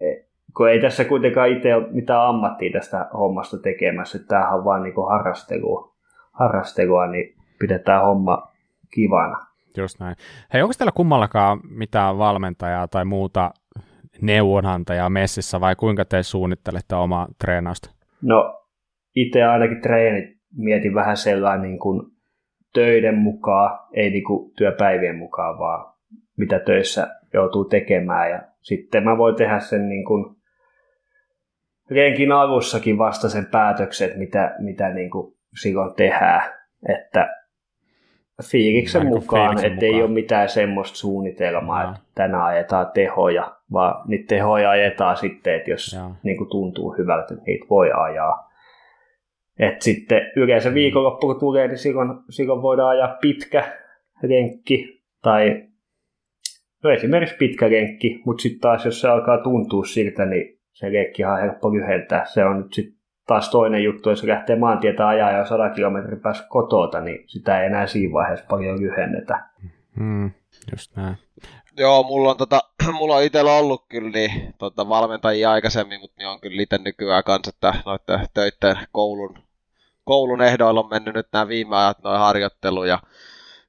ei, 0.00 0.28
kun 0.56 0.70
ei 0.70 0.80
tässä 0.80 1.04
kuitenkaan 1.04 1.48
itse 1.48 1.74
ole 1.74 1.86
mitään 1.90 2.26
ammattia 2.26 2.72
tästä 2.72 3.08
hommasta 3.14 3.58
tekemässä, 3.58 4.18
että 4.18 4.28
tämähän 4.28 4.58
on 4.58 4.64
vaan 4.64 4.82
niin 4.82 4.94
kuin 4.94 5.10
harrastelua, 5.10 5.94
harrastelua, 6.32 7.06
niin 7.06 7.36
pidetään 7.58 8.04
homma 8.04 8.52
kivana. 8.94 9.46
Just 9.76 10.00
näin. 10.00 10.16
Hei, 10.52 10.62
onko 10.62 10.74
teillä 10.78 10.92
kummallakaan 10.94 11.60
mitään 11.70 12.18
valmentajaa 12.18 12.88
tai 12.88 13.04
muuta 13.04 13.50
neuvonantajaa 14.20 15.10
messissä 15.10 15.60
vai 15.60 15.76
kuinka 15.76 16.04
te 16.04 16.22
suunnittelette 16.22 16.94
omaa 16.94 17.28
treenausta? 17.44 17.90
No 18.22 18.64
itse 19.14 19.42
ainakin 19.42 19.80
treenit 19.80 20.38
mietin 20.56 20.94
vähän 20.94 21.16
sellainen 21.16 21.70
niin 21.70 21.78
kuin 21.78 22.02
töiden 22.74 23.18
mukaan, 23.18 23.78
ei 23.92 24.10
niin 24.10 24.24
kuin 24.24 24.52
työpäivien 24.56 25.16
mukaan, 25.16 25.58
vaan 25.58 25.94
mitä 26.36 26.58
töissä 26.58 27.08
joutuu 27.34 27.64
tekemään. 27.64 28.30
Ja 28.30 28.42
sitten 28.60 29.04
mä 29.04 29.18
voin 29.18 29.36
tehdä 29.36 29.58
sen 29.58 29.88
niin 29.88 30.04
kuin 30.04 30.36
renkin 31.90 32.32
alussakin 32.32 32.98
vasta 32.98 33.28
sen 33.28 33.46
päätökset, 33.46 34.16
mitä, 34.16 34.54
mitä 34.58 34.88
niin 34.88 35.10
kuin 35.10 35.34
silloin 35.62 35.94
tehdään. 35.94 36.42
Että 36.88 37.28
fiiliksen 38.42 39.02
niin 39.02 39.14
mukaan, 39.14 39.64
että 39.64 39.86
ei 39.86 40.02
ole 40.02 40.10
mitään 40.10 40.48
semmoista 40.48 40.98
suunnitelmaa, 40.98 41.82
Jaa. 41.82 41.90
että 41.90 42.02
tänään 42.14 42.44
ajetaan 42.44 42.86
tehoja, 42.94 43.57
vaan 43.72 44.08
niitä 44.08 44.28
tehoja 44.28 44.70
ajetaan 44.70 45.16
sitten, 45.16 45.54
että 45.54 45.70
jos 45.70 45.96
niin 46.22 46.36
kuin 46.36 46.50
tuntuu 46.50 46.94
hyvältä, 46.98 47.34
että 47.34 47.44
niitä 47.46 47.66
voi 47.70 47.90
ajaa. 47.92 48.48
Et 49.58 49.82
sitten 49.82 50.20
yleensä 50.36 50.68
mm. 50.68 50.74
viikonloppu 50.74 51.26
kun 51.26 51.40
tulee, 51.40 51.68
niin 51.68 51.78
silloin, 51.78 52.10
silloin 52.30 52.62
voidaan 52.62 52.88
ajaa 52.88 53.16
pitkä 53.20 53.76
renkki 54.22 55.02
tai 55.22 55.68
no 56.84 56.90
esimerkiksi 56.90 57.36
pitkä 57.36 57.68
renkki, 57.68 58.22
mutta 58.24 58.42
sitten 58.42 58.60
taas 58.60 58.84
jos 58.84 59.00
se 59.00 59.08
alkaa 59.08 59.38
tuntua 59.38 59.84
siltä, 59.84 60.24
niin 60.24 60.58
se 60.72 60.88
renkki 60.88 61.24
on 61.24 61.40
helppo 61.40 61.72
lyhentää. 61.74 62.24
Se 62.24 62.44
on 62.44 62.58
nyt 62.58 62.72
sitten 62.72 62.98
taas 63.26 63.50
toinen 63.50 63.84
juttu, 63.84 64.10
jos 64.10 64.24
lähtee 64.24 64.56
maantietä 64.56 65.08
ajaa 65.08 65.30
ja 65.32 65.44
100 65.44 65.70
kilometrin 65.70 66.20
päässä 66.20 66.46
kotota, 66.48 67.00
niin 67.00 67.24
sitä 67.26 67.60
ei 67.60 67.66
enää 67.66 67.86
siinä 67.86 68.12
vaiheessa 68.12 68.46
paljon 68.48 68.80
lyhennetä. 68.80 69.44
Mm, 69.96 70.30
just 70.70 70.96
näin. 70.96 71.16
Joo, 71.78 72.02
mulla 72.02 72.30
on, 72.30 72.36
tota, 72.36 72.60
mulla 72.98 73.16
on 73.16 73.22
itsellä 73.22 73.52
ollut 73.52 73.84
kyllä 73.88 74.10
niin, 74.10 74.54
tota, 74.58 74.88
valmentajia 74.88 75.50
aikaisemmin, 75.50 76.00
mutta 76.00 76.14
niin 76.18 76.28
on 76.28 76.40
kyllä 76.40 76.62
itse 76.62 76.78
nykyään 76.78 77.24
kanssa, 77.24 77.48
että 77.48 77.74
noiden 77.86 78.26
töiden 78.34 78.86
koulun, 78.92 79.38
koulun 80.04 80.42
ehdoilla 80.42 80.80
on 80.80 80.88
mennyt 80.90 81.14
nyt 81.14 81.28
nämä 81.32 81.48
viime 81.48 81.76
ajat 81.76 82.02
noin 82.02 82.18
harjoittelu 82.18 82.84
ja, 82.84 82.98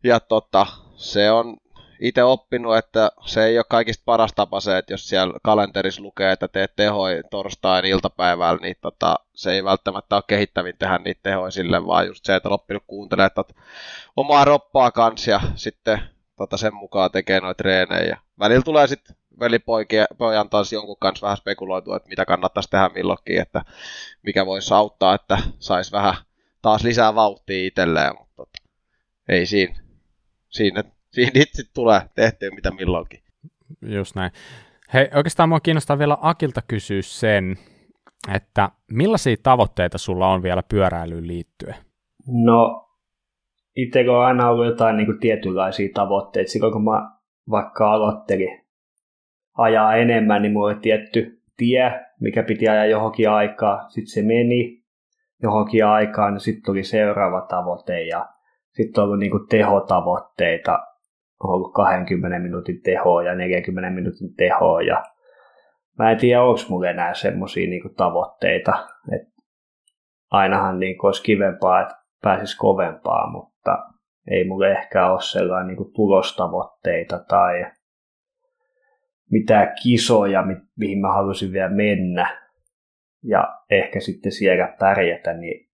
ja 0.03 0.19
tota, 0.19 0.67
se 0.95 1.31
on 1.31 1.57
itse 1.99 2.23
oppinut, 2.23 2.77
että 2.77 3.11
se 3.25 3.45
ei 3.45 3.57
ole 3.57 3.65
kaikista 3.69 4.03
paras 4.05 4.33
tapa 4.35 4.59
se, 4.59 4.77
että 4.77 4.93
jos 4.93 5.09
siellä 5.09 5.33
kalenterissa 5.43 6.01
lukee, 6.01 6.31
että 6.31 6.47
teet 6.47 6.75
tehoi 6.75 7.21
torstain 7.31 7.85
iltapäivällä, 7.85 8.61
niin 8.61 8.75
tota, 8.81 9.15
se 9.35 9.51
ei 9.51 9.63
välttämättä 9.63 10.15
ole 10.15 10.23
kehittävin 10.27 10.75
tehdä 10.79 10.97
niitä 10.97 11.19
tehoja 11.23 11.51
sille, 11.51 11.85
vaan 11.85 12.07
just 12.07 12.25
se, 12.25 12.35
että 12.35 12.49
on 12.49 12.53
oppinut 12.53 12.83
kuuntelemaan 12.87 13.27
että 13.27 13.43
omaa 14.17 14.45
roppaa 14.45 14.91
kanssa 14.91 15.31
ja 15.31 15.41
sitten 15.55 16.01
tota, 16.39 16.57
sen 16.57 16.75
mukaan 16.75 17.11
tekee 17.11 17.39
noita 17.39 17.57
treenejä. 17.57 18.17
Välillä 18.39 18.61
tulee 18.61 18.87
sitten 18.87 19.15
velipojan 19.39 20.49
taas 20.49 20.73
jonkun 20.73 20.97
kanssa 20.99 21.25
vähän 21.25 21.37
spekuloitua, 21.37 21.95
että 21.97 22.09
mitä 22.09 22.25
kannattaisi 22.25 22.69
tehdä 22.69 22.89
milloinkin, 22.95 23.41
että 23.41 23.61
mikä 24.23 24.45
voisi 24.45 24.73
auttaa, 24.73 25.15
että 25.15 25.37
saisi 25.59 25.91
vähän 25.91 26.13
taas 26.61 26.83
lisää 26.83 27.15
vauhtia 27.15 27.67
itselleen, 27.67 28.15
mutta 28.19 28.35
tota, 28.35 28.57
ei 29.29 29.45
siinä, 29.45 29.75
siinä 30.49 30.83
Siinä 31.11 31.31
itse 31.35 31.63
tulee 31.73 32.01
tehtyä 32.15 32.49
mitä 32.51 32.71
milloinkin. 32.71 33.19
Just 33.81 34.15
näin. 34.15 34.31
Hei, 34.93 35.09
oikeastaan 35.15 35.49
mua 35.49 35.59
kiinnostaa 35.59 35.99
vielä 35.99 36.17
Akilta 36.21 36.61
kysyä 36.61 37.01
sen, 37.01 37.57
että 38.35 38.69
millaisia 38.91 39.35
tavoitteita 39.43 39.97
sulla 39.97 40.27
on 40.27 40.43
vielä 40.43 40.63
pyöräilyyn 40.63 41.27
liittyen? 41.27 41.75
No, 42.27 42.88
itse 43.75 44.09
on 44.09 44.25
aina 44.25 44.49
ollut 44.49 44.65
jotain 44.65 44.97
niin 44.97 45.19
tietynlaisia 45.19 45.89
tavoitteita. 45.93 46.51
Silloin 46.51 46.73
kun 46.73 46.83
mä 46.83 47.11
vaikka 47.49 47.91
aloittelin 47.91 48.61
ajaa 49.57 49.95
enemmän, 49.95 50.41
niin 50.41 50.53
mulla 50.53 50.67
oli 50.67 50.79
tietty 50.81 51.41
tie, 51.57 52.05
mikä 52.19 52.43
piti 52.43 52.69
ajaa 52.69 52.85
johonkin 52.85 53.29
aikaa. 53.29 53.89
Sitten 53.89 54.13
se 54.13 54.21
meni 54.21 54.83
johonkin 55.43 55.85
aikaan, 55.85 56.33
niin 56.33 56.41
sitten 56.41 56.65
tuli 56.65 56.83
seuraava 56.83 57.41
tavoite 57.41 58.03
ja 58.03 58.29
sitten 58.71 59.01
on 59.01 59.05
ollut 59.05 59.19
niin 59.19 59.47
tehotavoitteita 59.49 60.79
ollut 61.43 61.73
20 61.73 62.39
minuutin 62.39 62.81
tehoa 62.81 63.23
ja 63.23 63.35
40 63.35 63.89
minuutin 63.89 64.35
tehoa 64.37 64.81
ja 64.81 65.03
mä 65.99 66.11
en 66.11 66.17
tiedä, 66.17 66.43
onko 66.43 66.61
mulla 66.69 66.89
enää 66.89 67.13
semmoisia 67.13 67.69
niin 67.69 67.95
tavoitteita, 67.97 68.87
että 69.15 69.31
ainahan 70.31 70.79
niin 70.79 71.05
olisi 71.05 71.23
kivempaa, 71.23 71.81
että 71.81 71.95
pääsisi 72.21 72.57
kovempaa, 72.57 73.31
mutta 73.31 73.48
ei 74.27 74.47
mulla 74.47 74.67
ehkä 74.67 75.11
ole 75.11 75.21
sellainen 75.21 75.67
niin 75.67 75.77
kuin 75.77 75.93
tulostavoitteita 75.93 77.19
tai 77.27 77.65
mitään 79.31 79.75
kisoja, 79.83 80.41
mi- 80.41 80.67
mihin 80.77 81.01
mä 81.01 81.13
halusin 81.13 81.51
vielä 81.51 81.69
mennä 81.69 82.49
ja 83.23 83.57
ehkä 83.69 83.99
sitten 83.99 84.31
siellä 84.31 84.75
pärjätä, 84.79 85.33
niin 85.33 85.69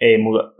ei 0.00 0.18
mulla, 0.18 0.52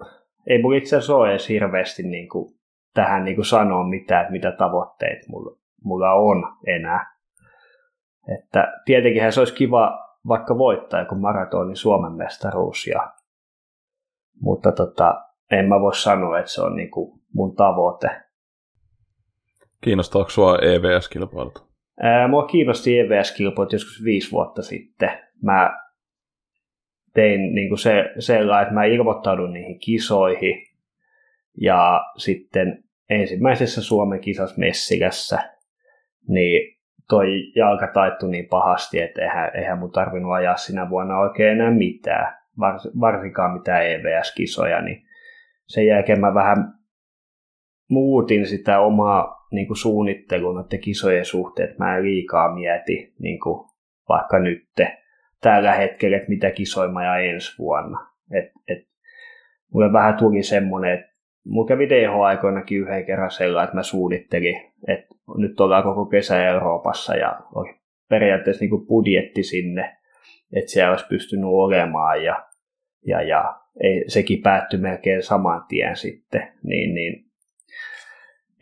ei 0.46 0.62
mulla 0.62 0.76
itse 0.76 0.96
asiassa 0.96 1.16
ole 1.16 1.30
edes 1.30 1.48
hirveästi 1.48 2.02
niin 2.02 2.28
kuin 2.28 2.54
tähän 2.94 3.24
niin 3.24 3.34
kuin 3.34 3.44
sanoa 3.44 3.88
mitään, 3.88 4.20
että 4.20 4.32
mitä 4.32 4.52
tavoitteet 4.52 5.28
mulla, 5.28 5.58
mulla 5.84 6.12
on 6.12 6.56
enää. 6.66 7.16
Että 8.38 8.72
tietenkin 8.84 9.32
se 9.32 9.40
olisi 9.40 9.54
kiva 9.54 10.10
vaikka 10.28 10.58
voittaa 10.58 11.00
joku 11.00 11.14
maratonin 11.14 11.76
Suomen 11.76 12.12
mestaruus, 12.12 12.86
ja, 12.86 13.12
mutta 14.40 14.72
tota, 14.72 15.24
en 15.50 15.68
mä 15.68 15.80
voi 15.80 15.94
sanoa, 15.94 16.38
että 16.38 16.50
se 16.50 16.62
on 16.62 16.76
niin 16.76 16.90
kuin 16.90 17.20
mun 17.34 17.56
tavoite. 17.56 18.08
Kiinnostaako 19.80 20.30
sua 20.30 20.58
EVS-kilpailut? 20.58 21.70
Ää, 22.02 22.28
mua 22.28 22.46
kiinnosti 22.46 22.98
EVS-kilpailut 22.98 23.72
joskus 23.72 24.04
viisi 24.04 24.32
vuotta 24.32 24.62
sitten. 24.62 25.10
Mä 25.42 25.70
tein 27.14 27.54
niin 27.54 27.68
kuin 27.68 27.78
se, 27.78 28.04
sellainen, 28.18 28.62
että 28.62 28.74
mä 28.74 28.84
ilmoittaudun 28.84 29.52
niihin 29.52 29.78
kisoihin, 29.78 30.70
ja 31.60 32.00
sitten 32.16 32.84
ensimmäisessä 33.10 33.82
Suomen 33.82 34.20
kisassa 34.20 34.58
Messikässä, 34.58 35.38
niin 36.28 36.76
toi 37.08 37.26
jalka 37.56 37.86
taittu 37.94 38.26
niin 38.26 38.48
pahasti, 38.48 39.00
että 39.00 39.22
eihän, 39.22 39.50
eihän 39.54 39.78
mun 39.78 39.92
tarvinnut 39.92 40.32
ajaa 40.32 40.56
sinä 40.56 40.90
vuonna 40.90 41.18
oikein 41.18 41.48
enää 41.48 41.70
mitään, 41.70 42.36
vars, 42.58 42.88
varsinkaan 43.00 43.52
mitään 43.52 43.86
EVS-kisoja, 43.86 44.80
niin 44.80 45.02
sen 45.72 45.86
jälkeen 45.86 46.20
mä 46.20 46.34
vähän 46.34 46.74
muutin 47.90 48.46
sitä 48.46 48.80
omaa 48.80 49.46
niin 49.52 49.66
kuin 49.66 49.76
suunnittelua 49.76 50.52
noiden 50.52 50.80
kisojen 50.80 51.24
suhteen, 51.24 51.70
että 51.70 51.84
mä 51.84 51.96
en 51.96 52.04
liikaa 52.04 52.54
mieti 52.54 53.14
niin 53.18 53.40
kuin 53.40 53.68
vaikka 54.08 54.38
nyt 54.38 54.68
tällä 55.40 55.72
hetkellä, 55.72 56.16
että 56.16 56.28
mitä 56.28 56.50
kisoja 56.50 56.90
mä 56.90 57.18
ensi 57.18 57.58
vuonna. 57.58 58.10
Et, 58.30 58.52
et, 58.68 58.88
mulle 59.72 59.92
vähän 59.92 60.16
tuli 60.16 60.42
semmoinen, 60.42 60.94
että 60.94 61.10
Mulla 61.44 61.68
kävi 61.68 61.88
DH-aikoinakin 61.88 62.78
yhden 62.78 63.06
kerran 63.06 63.30
sellainen, 63.30 63.64
että 63.64 63.76
mä 63.76 63.82
suunnittelin, 63.82 64.72
että 64.88 65.14
nyt 65.38 65.60
ollaan 65.60 65.82
koko 65.82 66.06
kesä 66.06 66.46
Euroopassa 66.46 67.16
ja 67.16 67.40
oli 67.54 67.74
periaatteessa 68.08 68.62
niin 68.62 68.70
kuin 68.70 68.86
budjetti 68.86 69.42
sinne, 69.42 69.96
että 70.56 70.70
siellä 70.70 70.90
olisi 70.90 71.06
pystynyt 71.08 71.44
olemaan 71.44 72.24
ja, 72.24 72.46
ja, 73.06 73.22
ja 73.22 73.59
ei, 73.82 74.04
sekin 74.06 74.42
päättyi 74.42 74.80
melkein 74.80 75.22
saman 75.22 75.64
tien 75.68 75.96
sitten, 75.96 76.52
niin, 76.62 76.94
niin. 76.94 77.24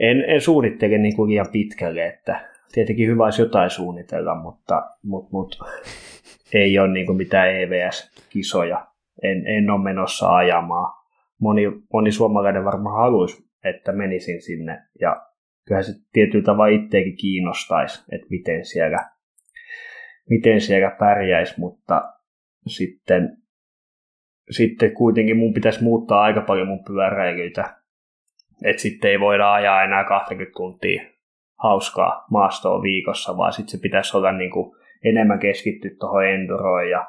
En, 0.00 0.24
en 0.28 0.40
suunnittele 0.40 0.98
niin 0.98 1.16
kuin 1.16 1.30
liian 1.30 1.46
pitkälle, 1.52 2.06
että 2.06 2.48
tietenkin 2.72 3.08
hyvä 3.08 3.24
olisi 3.24 3.42
jotain 3.42 3.70
suunnitella, 3.70 4.34
mutta, 4.34 4.82
mutta, 5.02 5.28
mutta 5.32 5.64
ei 6.54 6.78
ole 6.78 6.92
niin 6.92 7.06
kuin 7.06 7.16
mitään 7.16 7.50
EVS-kisoja. 7.50 8.86
En, 9.22 9.46
en 9.46 9.70
ole 9.70 9.82
menossa 9.82 10.36
ajamaan. 10.36 10.94
Moni, 11.40 11.62
moni 11.92 12.12
suomalainen 12.12 12.64
varmaan 12.64 13.02
haluaisi, 13.02 13.48
että 13.64 13.92
menisin 13.92 14.42
sinne. 14.42 14.82
Ja 15.00 15.26
kyllä 15.66 15.82
se 15.82 15.92
tietyllä 16.12 16.44
tavalla 16.44 16.76
itseäkin 16.76 17.16
kiinnostaisi, 17.16 18.04
että 18.12 18.26
miten 18.30 18.64
siellä, 18.64 18.98
miten 20.30 20.60
siellä 20.60 20.96
pärjäisi, 20.98 21.54
mutta 21.60 22.12
sitten, 22.66 23.36
sitten 24.50 24.94
kuitenkin 24.94 25.36
mun 25.36 25.54
pitäisi 25.54 25.84
muuttaa 25.84 26.22
aika 26.22 26.40
paljon 26.40 26.68
mun 26.68 26.84
pyöräilyitä, 26.84 27.74
että 28.64 28.82
sitten 28.82 29.10
ei 29.10 29.20
voida 29.20 29.52
ajaa 29.52 29.82
enää 29.82 30.04
20 30.04 30.52
tuntia 30.56 31.02
hauskaa 31.58 32.24
maastoa 32.30 32.82
viikossa, 32.82 33.36
vaan 33.36 33.52
sitten 33.52 33.70
se 33.70 33.82
pitäisi 33.82 34.16
olla 34.16 34.32
niin 34.32 34.50
kuin 34.50 34.76
enemmän 35.04 35.38
keskittyä 35.38 35.90
tuohon 36.00 36.26
enduroon 36.26 36.90
ja 36.90 37.06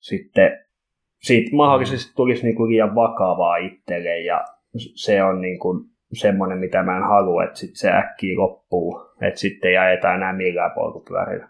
sitten 0.00 0.64
siitä 1.22 1.56
mahdollisesti 1.56 2.12
tulisi 2.16 2.42
niin 2.42 2.56
kuin 2.56 2.70
liian 2.70 2.94
vakavaa 2.94 3.56
itselle 3.56 4.20
ja 4.20 4.44
se 4.94 5.22
on 5.22 5.40
niin 5.40 5.58
kuin 5.58 5.84
semmoinen, 6.12 6.58
mitä 6.58 6.82
mä 6.82 6.96
en 6.96 7.02
halua, 7.02 7.44
että 7.44 7.58
sit 7.58 7.76
se 7.76 7.90
äkkiä 7.90 8.38
loppuu, 8.38 9.00
että 9.22 9.40
sitten 9.40 9.70
ei 9.70 9.76
ajeta 9.76 10.14
enää 10.14 10.32
millään 10.32 10.70
polkupyörillä. 10.74 11.48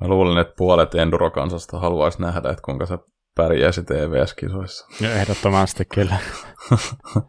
Mä 0.00 0.08
luulen, 0.08 0.38
että 0.38 0.54
puolet 0.56 0.94
Enduro-kansasta 0.94 1.78
haluaisi 1.78 2.22
nähdä, 2.22 2.50
että 2.50 2.62
kuinka 2.64 2.86
se 2.86 2.98
pärjäisi 3.36 3.82
TVS-kisoissa. 3.82 4.86
Ja 5.00 5.12
ehdottomasti 5.12 5.84
kyllä. 5.84 6.16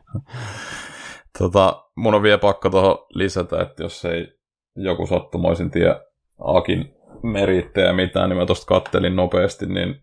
tota, 1.40 1.84
mun 1.96 2.16
on 2.16 2.24
vielä 2.24 2.38
pakko 2.38 2.70
tuohon 2.70 3.06
lisätä, 3.10 3.62
että 3.62 3.84
jos 3.84 4.06
ei 4.06 4.28
joku 4.76 5.08
sattumoisin 5.08 5.72
tie 5.72 5.96
Akin 6.40 6.96
merittejä 7.24 7.94
mitään, 7.94 8.30
niin 8.30 8.38
mä 8.38 8.46
tuosta 8.46 8.66
kattelin 8.66 9.16
nopeasti, 9.16 9.66
niin 9.66 9.96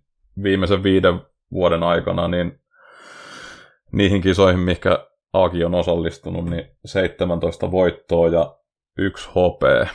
viimeisen 0.43 0.83
viiden 0.83 1.21
vuoden 1.53 1.83
aikana, 1.83 2.29
niin 2.29 2.61
niihin 3.93 4.23
kisoihin, 4.23 4.61
mikä 4.61 5.07
Aaki 5.33 5.65
on 5.65 5.75
osallistunut, 5.75 6.51
niin 6.51 6.65
17 6.85 7.71
voittoa 7.71 8.29
ja 8.29 8.57
yksi 8.99 9.29
HP. 9.31 9.89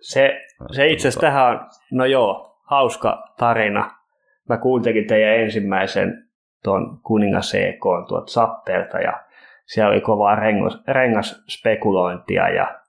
Se, 0.00 0.30
se 0.72 0.86
itse 0.86 1.08
asiassa 1.08 1.20
tähän 1.20 1.46
on, 1.46 1.60
no 1.92 2.04
joo, 2.04 2.60
hauska 2.62 3.24
tarina. 3.38 4.03
Mä 4.48 4.56
kuuntelin 4.56 5.06
teidän 5.06 5.36
ensimmäisen 5.36 6.28
tuon 6.64 7.00
kuningas 7.02 7.54
EK 7.54 7.82
tuot 8.08 8.28
Sappelta 8.28 8.98
ja 8.98 9.24
siellä 9.66 9.92
oli 9.92 10.00
kovaa 10.00 10.34
rengas, 10.36 10.82
rengasspekulointia 10.88 12.48
ja 12.48 12.80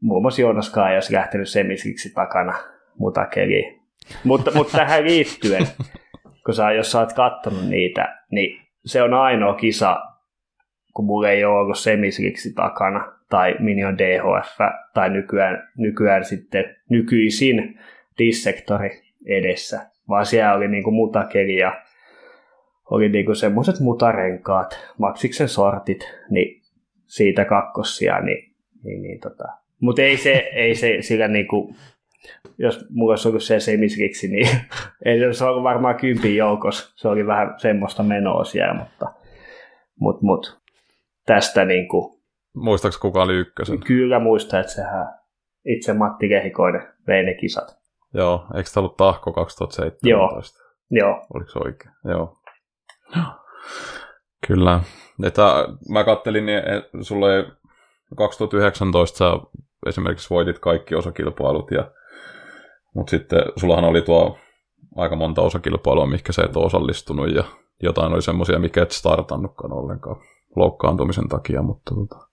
muun 0.00 0.22
muassa 0.22 0.42
Joonas 0.42 0.74
olisi 0.96 1.12
lähtenyt 1.12 1.48
semiskiksi 1.48 2.14
takana 2.14 2.54
mutakeliin. 2.98 3.80
Mutta, 4.24 4.50
mutta 4.54 4.76
tähän 4.78 5.04
liittyen, 5.04 5.66
kun 6.44 6.54
sä, 6.54 6.72
jos 6.72 6.92
sä 6.92 6.98
oot 7.00 7.12
kattonut 7.12 7.68
niitä, 7.68 8.18
niin 8.30 8.60
se 8.84 9.02
on 9.02 9.14
ainoa 9.14 9.54
kisa, 9.54 10.00
kun 10.94 11.04
mulla 11.04 11.28
ei 11.28 11.44
ole 11.44 11.58
ollut 11.58 11.78
semisiksi 11.78 12.54
takana, 12.54 13.12
tai 13.28 13.56
Minion 13.58 13.98
DHF, 13.98 14.58
tai 14.94 15.10
nykyään, 15.10 15.68
nykyään 15.76 16.24
sitten 16.24 16.76
nykyisin 16.88 17.80
dissektori 18.18 19.02
edessä, 19.26 19.89
vaan 20.10 20.26
siellä 20.26 20.54
oli 20.54 20.68
niinku 20.68 20.90
mutakeli 20.90 21.56
ja 21.56 21.82
oli 22.90 23.08
niinku 23.08 23.34
semmoiset 23.34 23.80
mutarenkaat, 23.80 24.78
maksiksen 24.98 25.48
sortit, 25.48 26.08
niin 26.30 26.62
siitä 27.06 27.44
kakkosia, 27.44 28.20
niin, 28.20 28.54
niin, 28.84 29.02
niin 29.02 29.20
tota, 29.20 29.44
Mutta 29.80 30.02
ei 30.02 30.16
se, 30.16 30.50
ei 30.54 30.74
se 30.74 30.96
sillä 31.00 31.28
niinku, 31.28 31.74
jos 32.58 32.86
mulla 32.90 33.12
olisi 33.12 33.28
ollut 33.28 33.42
se 33.42 33.60
semisriksi, 33.60 34.28
niin 34.28 34.48
ei 35.04 35.34
se 35.34 35.44
ollut 35.44 35.62
varmaan 35.62 35.96
kympin 35.96 36.36
joukossa. 36.36 36.92
Se 36.96 37.08
oli 37.08 37.26
vähän 37.26 37.54
semmoista 37.56 38.02
menoa 38.02 38.44
siellä, 38.44 38.74
mutta 38.74 39.12
mut, 40.00 40.22
mut, 40.22 40.60
tästä 41.26 41.64
niinku, 41.64 42.20
Muistaaks 42.54 42.98
kuka 42.98 43.22
oli 43.22 43.36
ykkösen? 43.36 43.80
Kyllä 43.80 44.18
muistan, 44.18 44.60
että 44.60 44.72
sehän 44.72 45.06
itse 45.64 45.92
Matti 45.92 46.28
Kehikoinen 46.28 46.82
vei 47.06 47.24
ne 47.24 47.34
kisat. 47.34 47.79
Joo, 48.14 48.46
eikö 48.54 48.70
tämä 48.74 48.82
ollut 48.82 48.96
Tahko 48.96 49.32
2017? 49.32 50.58
Joo. 50.60 50.70
Joo. 50.90 51.26
Oliko 51.34 51.50
se 51.50 51.58
oikein? 51.58 51.94
Joo. 52.04 52.36
Kyllä. 54.46 54.80
Että 55.24 55.42
mä 55.88 56.04
kattelin, 56.04 56.46
niin 56.46 56.62
sulla 57.00 57.34
ei 57.34 57.44
2019 58.16 59.18
sä 59.18 59.58
esimerkiksi 59.86 60.30
voitit 60.30 60.58
kaikki 60.58 60.94
osakilpailut, 60.94 61.70
ja, 61.70 61.90
mutta 62.94 63.10
sitten 63.10 63.42
sullahan 63.56 63.84
oli 63.84 64.02
tuo 64.02 64.38
aika 64.96 65.16
monta 65.16 65.42
osakilpailua, 65.42 66.06
mikä 66.06 66.32
sä 66.32 66.42
et 66.42 66.56
ole 66.56 66.66
osallistunut, 66.66 67.34
ja 67.34 67.44
jotain 67.82 68.12
oli 68.12 68.22
semmoisia, 68.22 68.58
mikä 68.58 68.82
et 68.82 68.90
startannutkaan 68.90 69.72
ollenkaan 69.72 70.16
loukkaantumisen 70.56 71.28
takia, 71.28 71.62
mutta 71.62 71.94
tota, 71.94 72.26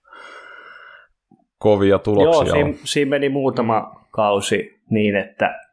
kovia 1.57 1.99
tuloksia 1.99 2.45
Joo, 2.45 2.53
siinä, 2.53 2.73
siinä 2.83 3.09
meni 3.09 3.29
muutama 3.29 4.05
kausi 4.11 4.81
niin, 4.89 5.15
että 5.15 5.66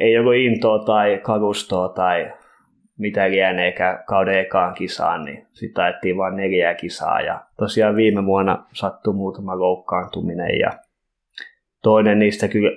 ei 0.00 0.18
ollut 0.18 0.34
intoa 0.34 0.78
tai 0.78 1.20
kalustoa 1.22 1.88
tai 1.88 2.32
mitä 2.98 3.30
lieneekään 3.30 4.04
kauden 4.06 4.38
ekaan 4.38 4.74
kisaan, 4.74 5.24
niin 5.24 5.46
sitten 5.52 5.84
ajettiin 5.84 6.16
vain 6.16 6.36
neljä 6.36 6.74
kisaa. 6.74 7.20
Ja 7.20 7.40
tosiaan 7.58 7.96
viime 7.96 8.24
vuonna 8.26 8.66
sattui 8.72 9.14
muutama 9.14 9.58
loukkaantuminen 9.58 10.58
ja 10.58 10.70
toinen 11.82 12.18
niistä 12.18 12.48
kyllä 12.48 12.70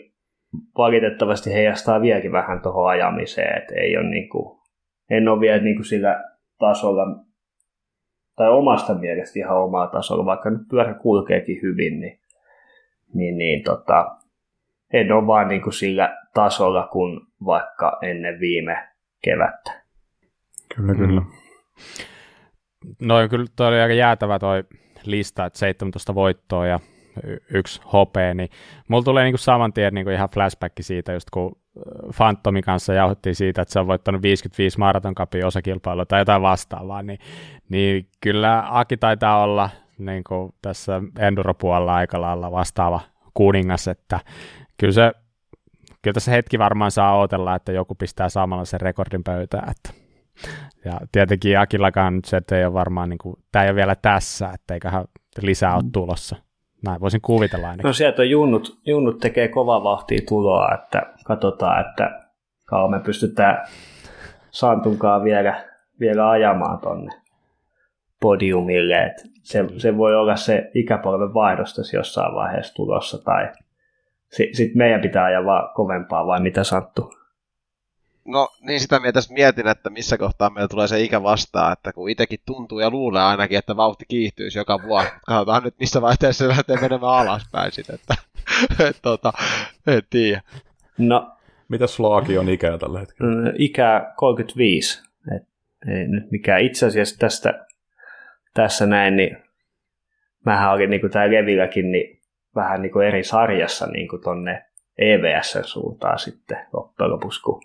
valitettavasti 0.78 1.54
heijastaa 1.54 2.01
vieläkin 2.01 2.32
vähän 2.32 2.62
tuohon 2.62 2.89
ajamiseen, 2.89 3.58
että 3.58 3.73
ei 3.75 3.97
ole 3.97 4.10
niin 4.10 4.30
kuin, 4.30 4.60
en 5.10 5.28
ole 5.28 5.39
vielä 5.39 5.63
niin 5.63 5.75
kuin 5.75 5.86
sillä 5.86 6.23
tasolla, 6.60 7.06
tai 8.36 8.49
omasta 8.49 8.95
mielestä 8.95 9.39
ihan 9.39 9.58
omaa 9.58 9.88
tasolla, 9.88 10.25
vaikka 10.25 10.49
nyt 10.49 10.62
pyörä 10.69 10.93
kulkeekin 10.93 11.62
hyvin, 11.62 11.99
niin, 11.99 12.19
niin, 13.13 13.38
niin 13.38 13.63
tota, 13.63 14.06
en 14.93 15.12
ole 15.12 15.28
vaan 15.28 15.47
niin 15.47 15.62
kuin 15.62 15.73
sillä 15.73 16.17
tasolla 16.36 16.88
kuin 16.88 17.21
vaikka 17.45 17.98
ennen 18.02 18.39
viime 18.39 18.88
kevättä. 19.24 19.71
Kyllä, 20.76 20.95
kyllä. 20.95 21.21
Mm. 21.21 21.28
No 23.02 23.15
kyllä 23.30 23.45
toi 23.56 23.67
oli 23.67 23.80
aika 23.80 23.93
jäätävä 23.93 24.39
toi 24.39 24.63
lista, 25.06 25.45
että 25.45 25.60
17 25.60 26.15
voittoa 26.15 26.67
ja 26.67 26.80
yksi 27.54 27.82
hopea, 27.93 28.34
niin 28.34 28.50
mulla 28.88 29.04
tulee 29.04 29.24
niinku 29.24 29.38
saman 29.38 29.74
tien 29.74 29.93
niinku 29.93 30.12
ihan 30.12 30.30
flashback 30.34 30.74
siitä, 30.82 31.13
just 31.13 31.30
kun 31.30 31.56
Fantomin 32.13 32.63
kanssa 32.63 32.93
jauhettiin 32.93 33.36
siitä, 33.36 33.62
että 33.62 33.71
se 33.71 33.80
on 33.80 33.88
voittanut 33.88 34.21
55 34.21 34.80
maratonkapin 34.80 35.45
osakilpailua 35.45 36.06
tai 36.06 36.21
jotain 36.21 36.41
vastaavaa, 36.41 37.04
niin, 37.04 37.19
niin 37.69 38.08
kyllä 38.21 38.63
Aki 38.69 38.98
taitaa 38.98 39.43
olla 39.43 39.69
niin 39.98 40.24
kuin 40.24 40.54
tässä 40.62 41.02
enduropuolella 41.19 41.95
aika 41.95 42.21
lailla 42.21 42.52
vastaava 42.52 43.02
kuningas, 43.34 43.88
että 43.88 44.19
kyllä 44.78 44.93
se 44.93 45.12
kyllä 46.06 46.13
tässä 46.13 46.32
hetki 46.32 46.60
varmaan 46.60 46.91
saa 46.91 47.18
odotella, 47.18 47.56
että 47.56 47.72
joku 47.72 47.96
pistää 47.96 48.30
samalla 48.30 48.65
sen 48.65 48.82
rekordin 48.82 49.24
pöytään, 49.24 49.72
että 49.72 50.06
ja 50.86 51.00
tietenkin 51.12 51.60
Akillakaan 51.60 52.15
nyt 52.15 52.26
se, 52.26 52.38
että 52.38 52.58
ei 52.58 52.65
ole 52.65 52.74
varmaan, 52.74 53.10
niin 53.10 53.18
kuin, 53.18 53.36
tämä 53.52 53.63
ei 53.63 53.70
ole 53.70 53.76
vielä 53.76 53.96
tässä, 53.96 54.50
että 54.54 54.74
eiköhän 54.74 55.06
lisää 55.41 55.76
ole 55.76 55.84
mm. 55.84 55.91
tulossa. 55.91 56.36
Näin 56.86 57.02
voisin 57.02 57.22
kuvitella 57.22 57.68
ainakin. 57.68 57.88
No 57.88 57.94
sieltä 57.94 58.22
on 58.22 58.30
junnut, 58.30 58.80
junnut 58.86 59.20
tekee 59.20 59.48
kovaa 59.48 59.84
vahtia 59.84 60.22
tuloa, 60.28 60.74
että 60.74 61.02
katsotaan, 61.26 61.86
että 61.89 62.22
kauan 62.65 62.91
me 62.91 63.00
pystytään 63.00 63.68
Santunkaan 64.52 65.24
vielä, 65.24 65.63
vielä 66.00 66.30
ajamaan 66.30 66.80
tonne 66.80 67.12
podiumille. 68.22 69.06
että 69.06 69.24
se, 69.44 69.65
se, 69.78 69.98
voi 69.98 70.15
olla 70.15 70.36
se 70.36 70.72
ikäpolven 70.74 71.34
vaihdosta 71.34 71.82
jossain 71.94 72.36
vaiheessa 72.36 72.74
tulossa, 72.74 73.24
tai 73.24 73.50
sitten 74.31 74.55
sit 74.55 74.75
meidän 74.75 75.01
pitää 75.01 75.23
ajaa 75.23 75.45
vaan 75.45 75.73
kovempaa, 75.73 76.27
vai 76.27 76.41
mitä 76.41 76.63
Santtu? 76.63 77.13
No 78.25 78.49
niin 78.61 78.79
sitä 78.79 78.99
mieltä 78.99 79.19
mietin, 79.29 79.67
että 79.67 79.89
missä 79.89 80.17
kohtaa 80.17 80.49
meillä 80.49 80.67
tulee 80.67 80.88
se 80.88 81.01
ikä 81.01 81.23
vastaan, 81.23 81.73
että 81.73 81.93
kun 81.93 82.09
itsekin 82.09 82.39
tuntuu 82.45 82.79
ja 82.79 82.89
luulee 82.89 83.21
ainakin, 83.21 83.57
että 83.57 83.77
vauhti 83.77 84.05
kiihtyisi 84.07 84.57
joka 84.57 84.79
vuosi. 84.83 85.07
Katsotaan 85.25 85.63
nyt 85.63 85.75
missä 85.79 86.01
vaiheessa 86.01 86.43
se 86.43 86.47
lähtee 86.47 86.77
menemään 86.81 87.13
alaspäin 87.13 87.71
sitten, 87.71 87.95
että 87.95 88.15
et, 88.89 88.97
tota, 89.01 89.33
en 89.88 90.01
tiedä. 90.09 90.41
No, 90.97 91.31
mitä 91.69 91.88
sulla 91.88 92.15
on 92.39 92.49
ikää 92.49 92.77
tällä 92.77 92.99
hetkellä? 92.99 93.31
Mm, 93.31 93.53
ikä 93.57 94.13
35. 94.15 95.03
Et, 95.35 95.43
ei 95.88 96.07
nyt 96.07 96.31
mikään 96.31 96.61
itse 96.61 96.85
asiassa 96.85 97.17
tästä, 97.19 97.65
tässä 98.53 98.85
näin, 98.85 99.15
niin 99.15 99.38
mähän 100.45 100.71
olin 100.71 100.89
niin 100.89 101.01
kuin 101.01 101.11
täällä 101.11 101.35
Levilläkin 101.35 101.91
niin 101.91 102.14
vähän 102.56 102.82
niin 102.82 102.91
kuin 102.91 103.08
eri 103.08 103.24
sarjassa 103.24 103.88
niin 103.88 104.08
kuin 104.08 104.22
tonne 104.22 104.65
EVS 104.98 105.58
suuntaan 105.63 106.20
sitten 106.20 106.58
loppujen 106.74 107.12
lopuksi, 107.12 107.41
kun 107.41 107.62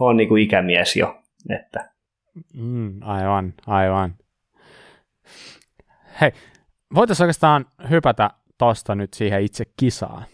on 0.00 0.16
niin 0.16 0.28
kuin 0.28 0.42
ikämies 0.42 0.96
jo. 0.96 1.22
Että. 1.50 1.90
Mm, 2.54 3.00
aivan, 3.02 3.54
aivan. 3.66 4.14
Hei, 6.20 6.32
voitaisiin 6.94 7.24
oikeastaan 7.24 7.66
hypätä 7.90 8.30
tuosta 8.58 8.94
nyt 8.94 9.14
siihen 9.14 9.42
itse 9.42 9.64
kisaan. 9.76 10.24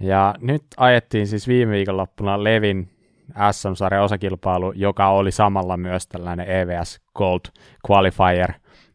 Ja 0.00 0.34
nyt 0.40 0.62
ajettiin 0.76 1.26
siis 1.26 1.48
viime 1.48 1.72
viikonloppuna 1.72 2.44
Levin 2.44 2.90
SM-sarjan 3.52 4.02
osakilpailu, 4.02 4.72
joka 4.72 5.08
oli 5.08 5.32
samalla 5.32 5.76
myös 5.76 6.06
tällainen 6.06 6.50
EVS 6.50 7.00
Gold 7.14 7.40
Qualifier 7.90 8.52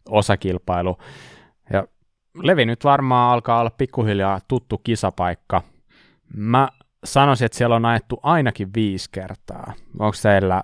osakilpailu. 0.09 0.97
Levi 2.35 2.65
nyt 2.65 2.83
varmaan 2.83 3.33
alkaa 3.33 3.59
olla 3.59 3.71
pikkuhiljaa 3.77 4.39
tuttu 4.47 4.77
kisapaikka. 4.77 5.61
Mä 6.35 6.69
sanoisin, 7.03 7.45
että 7.45 7.57
siellä 7.57 7.75
on 7.75 7.85
ajettu 7.85 8.19
ainakin 8.23 8.73
viisi 8.75 9.09
kertaa. 9.11 9.73
Onko 9.99 10.17
teillä 10.21 10.63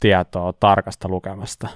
tietoa 0.00 0.52
tarkasta 0.52 1.08
lukemasta? 1.08 1.68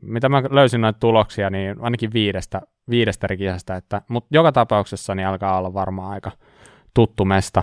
Mitä 0.00 0.28
mä 0.28 0.42
löysin 0.50 0.80
noita 0.80 0.98
tuloksia, 0.98 1.50
niin 1.50 1.76
ainakin 1.80 2.12
viidestä, 2.12 2.62
viidestä 2.90 3.36
kisasta, 3.36 3.74
että, 3.74 4.02
mutta 4.08 4.28
joka 4.32 4.52
tapauksessa 4.52 5.14
niin 5.14 5.28
alkaa 5.28 5.58
olla 5.58 5.74
varmaan 5.74 6.12
aika 6.12 6.30
tuttu 6.94 7.24
mesta. 7.24 7.62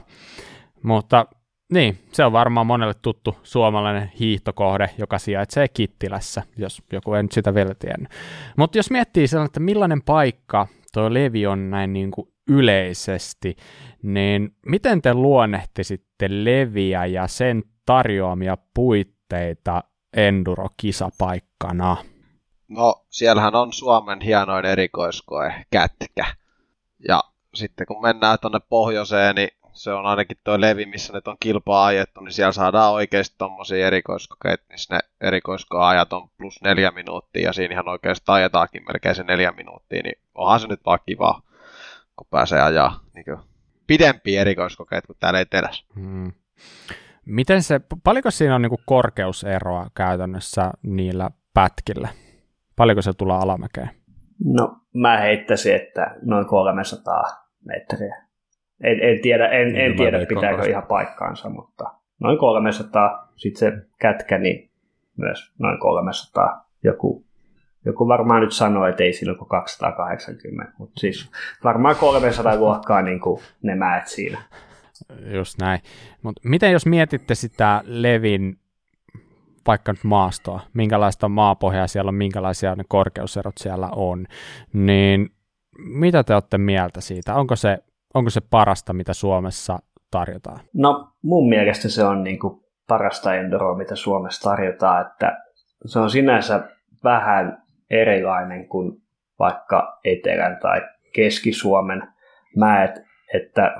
Mutta 0.83 1.25
niin, 1.71 1.99
se 2.11 2.25
on 2.25 2.31
varmaan 2.31 2.67
monelle 2.67 2.93
tuttu 2.93 3.35
suomalainen 3.43 4.11
hiihtokohde, 4.19 4.89
joka 4.97 5.19
sijaitsee 5.19 5.67
Kittilässä, 5.67 6.43
jos 6.57 6.81
joku 6.93 7.13
ei 7.13 7.23
nyt 7.23 7.31
sitä 7.31 7.53
vielä 7.53 7.75
tiennyt. 7.75 8.11
Mutta 8.57 8.77
jos 8.77 8.91
miettii 8.91 9.27
sellainen, 9.27 9.49
että 9.49 9.59
millainen 9.59 10.01
paikka 10.01 10.67
tuo 10.93 11.13
Levi 11.13 11.47
on 11.47 11.69
näin 11.69 11.93
niin 11.93 12.11
kuin 12.11 12.27
yleisesti, 12.49 13.55
niin 14.03 14.55
miten 14.65 15.01
te 15.01 15.13
luonnehtisitte 15.13 16.27
Leviä 16.29 17.05
ja 17.05 17.27
sen 17.27 17.63
tarjoamia 17.85 18.57
puitteita 18.73 19.83
enduro-kisapaikkana? 20.17 21.97
No, 22.67 23.05
siellähän 23.09 23.55
on 23.55 23.73
Suomen 23.73 24.21
hienoin 24.21 24.65
erikoiskoe, 24.65 25.53
kätkä. 25.71 26.25
Ja 27.07 27.23
sitten 27.55 27.87
kun 27.87 28.01
mennään 28.01 28.37
tuonne 28.41 28.59
pohjoiseen, 28.69 29.35
niin 29.35 29.49
se 29.73 29.93
on 29.93 30.05
ainakin 30.05 30.37
tuo 30.43 30.61
levi, 30.61 30.85
missä 30.85 31.13
nyt 31.13 31.27
on 31.27 31.37
kilpaa 31.39 31.85
ajettu, 31.85 32.21
niin 32.21 32.31
siellä 32.31 32.51
saadaan 32.51 32.93
oikeasti 32.93 33.35
tuommoisia 33.37 33.87
erikoiskokeita, 33.87 34.63
niin 34.69 34.77
ne 34.89 34.99
erikoiskoajat 35.21 36.13
on 36.13 36.29
plus 36.37 36.61
neljä 36.63 36.91
minuuttia, 36.91 37.43
ja 37.43 37.53
siinä 37.53 37.73
ihan 37.73 37.89
oikeastaan 37.89 38.35
ajetaankin 38.35 38.83
melkein 38.87 39.15
se 39.15 39.23
neljä 39.23 39.51
minuuttia, 39.51 40.01
niin 40.03 40.19
onhan 40.35 40.59
se 40.59 40.67
nyt 40.67 40.79
vaan 40.85 40.99
kiva, 41.05 41.41
kun 42.15 42.27
pääsee 42.29 42.61
ajaa 42.61 42.99
niin 43.15 43.25
kuin, 43.25 43.37
pidempiä 43.87 44.41
erikoiskokeita 44.41 45.07
kuin 45.07 45.17
täällä 45.19 45.39
etelässä. 45.39 45.85
Hmm. 45.95 46.31
Miten 47.25 47.63
se, 47.63 47.81
paljonko 48.03 48.31
siinä 48.31 48.55
on 48.55 48.61
niin 48.61 48.69
kuin 48.69 48.81
korkeuseroa 48.85 49.87
käytännössä 49.95 50.71
niillä 50.83 51.31
pätkillä? 51.53 52.09
Paljonko 52.75 53.01
se 53.01 53.13
tulee 53.13 53.37
alamäkeen? 53.37 53.89
No, 54.45 54.75
mä 54.93 55.17
heittäisin, 55.17 55.75
että 55.75 56.15
noin 56.21 56.47
300 56.47 57.23
metriä. 57.65 58.30
En, 58.83 58.99
en 58.99 59.21
tiedä, 59.21 59.47
en, 59.47 59.75
en 59.75 59.95
tiedä 59.95 60.17
pitääkö 60.25 60.55
kanssa. 60.55 60.69
ihan 60.69 60.83
paikkaansa, 60.83 61.49
mutta 61.49 61.83
noin 62.19 62.37
300. 62.37 63.31
Sitten 63.35 63.59
se 63.59 63.87
kätkä, 63.99 64.37
niin 64.37 64.71
myös 65.17 65.53
noin 65.59 65.79
300. 65.79 66.65
Joku, 66.83 67.25
joku 67.85 68.07
varmaan 68.07 68.41
nyt 68.41 68.51
sanoo, 68.51 68.85
että 68.85 69.03
ei 69.03 69.13
silloin 69.13 69.37
kuin 69.37 69.49
280, 69.49 70.73
mutta 70.77 70.99
siis 70.99 71.31
varmaan 71.63 71.95
300 71.95 72.55
luokkaa 72.55 73.01
niin 73.01 73.19
kuin 73.19 73.41
ne 73.61 73.75
mäet 73.75 74.07
siinä. 74.07 74.37
Just 75.33 75.57
näin. 75.61 75.79
Mutta 76.21 76.41
miten 76.45 76.71
jos 76.71 76.85
mietitte 76.85 77.35
sitä 77.35 77.81
Levin 77.85 78.57
vaikka 79.67 79.91
nyt 79.91 80.03
maastoa, 80.03 80.59
minkälaista 80.73 81.29
maapohjaa 81.29 81.87
siellä 81.87 82.09
on, 82.09 82.15
minkälaisia 82.15 82.75
ne 82.75 82.83
korkeuserot 82.87 83.57
siellä 83.57 83.89
on, 83.95 84.25
niin 84.73 85.29
mitä 85.77 86.23
te 86.23 86.33
olette 86.33 86.57
mieltä 86.57 87.01
siitä? 87.01 87.35
Onko 87.35 87.55
se, 87.55 87.77
onko 88.13 88.29
se 88.29 88.41
parasta, 88.49 88.93
mitä 88.93 89.13
Suomessa 89.13 89.79
tarjotaan? 90.11 90.59
No 90.73 91.11
mun 91.23 91.49
mielestä 91.49 91.89
se 91.89 92.03
on 92.03 92.23
niin 92.23 92.39
kuin 92.39 92.61
parasta 92.87 93.35
endoroa, 93.35 93.77
mitä 93.77 93.95
Suomessa 93.95 94.49
tarjotaan, 94.49 95.07
että 95.07 95.37
se 95.85 95.99
on 95.99 96.09
sinänsä 96.09 96.69
vähän 97.03 97.63
erilainen 97.89 98.67
kuin 98.67 99.01
vaikka 99.39 99.99
Etelän 100.03 100.57
tai 100.61 100.81
Keski-Suomen 101.15 102.03
mäet, 102.57 103.01
että 103.33 103.75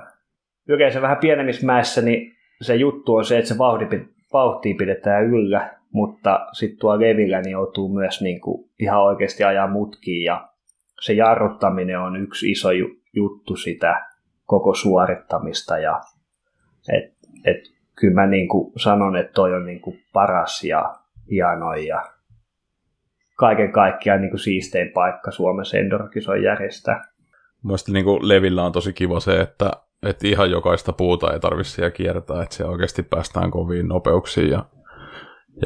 yleensä 0.68 1.02
vähän 1.02 1.18
pienemmissä 1.18 1.66
mäissä 1.66 2.02
niin 2.02 2.36
se 2.62 2.76
juttu 2.76 3.16
on 3.16 3.26
se, 3.26 3.38
että 3.38 3.50
se 3.50 3.58
vauhti, 3.58 3.86
vauhtia 4.34 4.76
pidetään 4.78 5.26
yllä, 5.26 5.70
mutta 5.92 6.48
sitten 6.54 6.80
tuo 6.80 7.00
levillä 7.00 7.42
niin 7.42 7.52
joutuu 7.52 7.94
myös 7.94 8.22
niin 8.22 8.42
kuin 8.42 8.70
ihan 8.80 9.04
oikeasti 9.04 9.44
ajaa 9.44 9.68
mutkiin 9.68 10.24
ja 10.24 10.50
se 11.02 11.14
jarruttaminen 11.14 12.00
on 12.00 12.24
yksi 12.24 12.52
iso 12.52 12.70
juttu 13.14 13.56
sitä 13.56 14.11
koko 14.52 14.74
suorittamista 14.74 15.78
ja 15.78 16.02
et, 16.94 17.14
et, 17.46 17.58
kyllä 17.96 18.14
mä 18.14 18.28
niin 18.28 18.48
kuin 18.48 18.74
sanon, 18.78 19.16
että 19.16 19.34
toi 19.34 19.54
on 19.54 19.66
niin 19.66 19.82
kuin 19.82 20.04
paras 20.14 20.64
ja 20.64 20.96
hienoin 21.30 21.88
ja 21.88 22.06
kaiken 23.38 23.72
kaikkiaan 23.72 24.22
niin 24.22 24.30
kuin 24.30 24.40
siistein 24.40 24.92
paikka 24.94 25.32
Suomessa 25.32 25.78
Endorkisoin 25.78 26.44
järjestää. 26.44 27.02
Mielestäni 27.64 28.04
niin 28.04 28.28
Levillä 28.28 28.64
on 28.64 28.72
tosi 28.72 28.94
kiva 28.94 29.20
se, 29.20 29.40
että, 29.40 29.72
että 30.06 30.28
ihan 30.28 30.52
jokaista 30.52 30.94
puuta 30.94 31.34
ei 31.34 31.40
tarvitse 31.40 31.72
siellä 31.72 31.92
kiertää, 31.92 32.44
että 32.44 32.56
siellä 32.56 32.72
oikeasti 32.72 33.04
päästään 33.04 33.52
koviin 33.52 33.88
nopeuksiin 33.88 34.50
ja, 34.50 34.66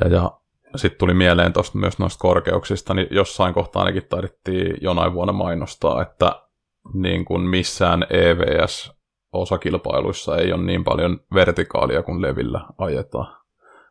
ja, 0.02 0.10
ja 0.10 0.32
sitten 0.76 1.00
tuli 1.00 1.14
mieleen 1.14 1.54
tosta 1.54 1.78
myös 1.78 2.00
noista 2.00 2.22
korkeuksista, 2.22 2.94
niin 2.94 3.08
jossain 3.12 3.54
kohtaa 3.54 3.82
ainakin 3.82 4.10
taidettiin 4.10 4.78
jonain 4.82 5.14
vuonna 5.14 5.34
mainostaa, 5.34 6.02
että 6.02 6.45
niin 6.94 7.26
kuin 7.26 7.42
missään 7.42 8.06
EVS-osakilpailuissa 8.10 10.38
ei 10.38 10.54
ole 10.54 10.64
niin 10.64 10.84
paljon 10.84 11.20
vertikaalia 11.34 12.04
kuin 12.04 12.22
levillä 12.22 12.62
ajetaan. 12.78 13.38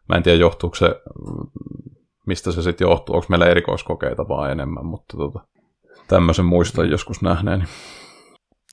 Mä 0.09 0.17
en 0.17 0.23
tiedä, 0.23 0.39
johtuuko 0.39 0.77
se, 0.77 1.03
mistä 2.27 2.53
se 2.53 2.63
sitten 2.63 2.89
johtuu, 2.89 3.15
onko 3.15 3.27
meillä 3.29 3.47
erikoiskokeita 3.47 4.29
vaan 4.29 4.51
enemmän, 4.51 4.87
mutta 4.87 5.17
tota, 5.17 5.41
tämmöisen 6.09 6.45
muistan 6.45 6.91
joskus 6.91 7.23
nähneeni. 7.23 7.65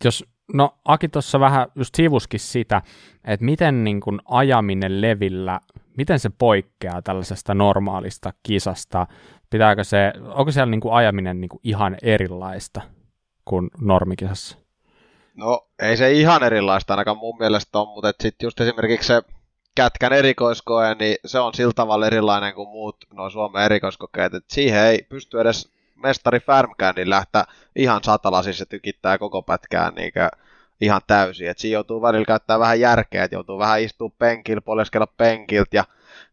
Jos, 0.03 0.25
no 0.53 0.77
Aki 0.85 1.07
tuossa 1.07 1.39
vähän 1.39 1.67
just 1.75 1.95
sivuskin 1.95 2.39
sitä, 2.39 2.81
että 3.25 3.45
miten 3.45 3.83
niin 3.83 4.01
kun 4.01 4.21
ajaminen 4.25 5.01
levillä, 5.01 5.59
miten 5.97 6.19
se 6.19 6.29
poikkeaa 6.37 7.01
tällaisesta 7.01 7.53
normaalista 7.53 8.33
kisasta, 8.43 9.07
pitääkö 9.49 9.83
se, 9.83 10.13
onko 10.27 10.51
siellä 10.51 10.71
niin 10.71 10.81
kuin 10.81 10.93
ajaminen 10.93 11.41
niin 11.41 11.49
kuin 11.49 11.59
ihan 11.63 11.97
erilaista 12.01 12.81
kuin 13.45 13.69
normikisassa? 13.81 14.57
No 15.35 15.67
ei 15.79 15.97
se 15.97 16.11
ihan 16.11 16.43
erilaista 16.43 16.93
ainakaan 16.93 17.17
mun 17.17 17.37
mielestä 17.39 17.79
on, 17.79 17.87
mutta 17.87 18.13
sitten 18.19 18.47
just 18.47 18.61
esimerkiksi 18.61 19.07
se 19.07 19.23
Kätkän 19.75 20.13
erikoiskoe, 20.13 20.95
niin 20.95 21.15
se 21.25 21.39
on 21.39 21.53
sillä 21.53 21.73
tavalla 21.75 22.07
erilainen 22.07 22.53
kuin 22.53 22.69
muut 22.69 22.97
noin 23.13 23.31
Suomen 23.31 23.63
erikoiskokeet, 23.63 24.33
että 24.33 24.53
siihen 24.53 24.85
ei 24.85 25.05
pysty 25.09 25.41
edes 25.41 25.71
mestari 25.95 26.39
Färmkään 26.39 26.95
niin 26.95 27.09
lähteä 27.09 27.43
ihan 27.75 28.03
satalasissa 28.03 28.65
tykittää 28.65 29.17
koko 29.17 29.41
pätkään 29.41 29.93
niin 29.95 30.11
ihan 30.81 31.01
täysin. 31.07 31.49
Et 31.49 31.57
siinä 31.57 31.73
joutuu 31.73 32.01
välillä 32.01 32.25
käyttää 32.25 32.59
vähän 32.59 32.79
järkeä, 32.79 33.23
että 33.23 33.35
joutuu 33.35 33.59
vähän 33.59 33.81
istua 33.81 34.09
penkillä, 34.19 34.61
poljeskella 34.61 35.07
penkiltä 35.07 35.77
ja 35.77 35.83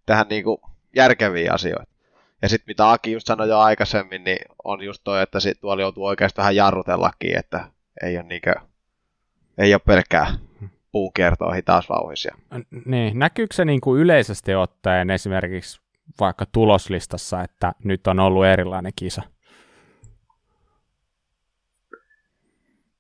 tehdä 0.06 0.26
niin 0.30 0.44
kuin 0.44 0.60
järkeviä 0.96 1.52
asioita. 1.52 1.97
Ja 2.42 2.48
sitten 2.48 2.64
mitä 2.66 2.90
Aki 2.90 3.12
just 3.12 3.26
sanoi 3.26 3.48
jo 3.48 3.58
aikaisemmin, 3.58 4.24
niin 4.24 4.38
on 4.64 4.82
just 4.82 5.00
toi, 5.04 5.22
että 5.22 5.40
sit 5.40 5.60
tuolla 5.60 5.82
joutuu 5.82 6.04
oikeastaan 6.04 6.42
vähän 6.42 6.56
jarrutellakin, 6.56 7.38
että 7.38 7.68
ei 8.02 8.16
ole, 8.16 8.26
niinkö, 8.26 8.54
ei 9.58 9.74
ole 9.74 9.80
pelkkää 9.86 10.34
puukiertoa 10.92 11.52
hitaasvauhisia. 11.52 12.34
Niin, 12.84 13.18
näkyykö 13.18 13.54
se 13.54 13.64
niin 13.64 13.80
kuin 13.80 14.00
yleisesti 14.00 14.54
ottaen 14.54 15.10
esimerkiksi 15.10 15.80
vaikka 16.20 16.46
tuloslistassa, 16.52 17.42
että 17.42 17.72
nyt 17.84 18.06
on 18.06 18.20
ollut 18.20 18.46
erilainen 18.46 18.92
kisa? 18.96 19.22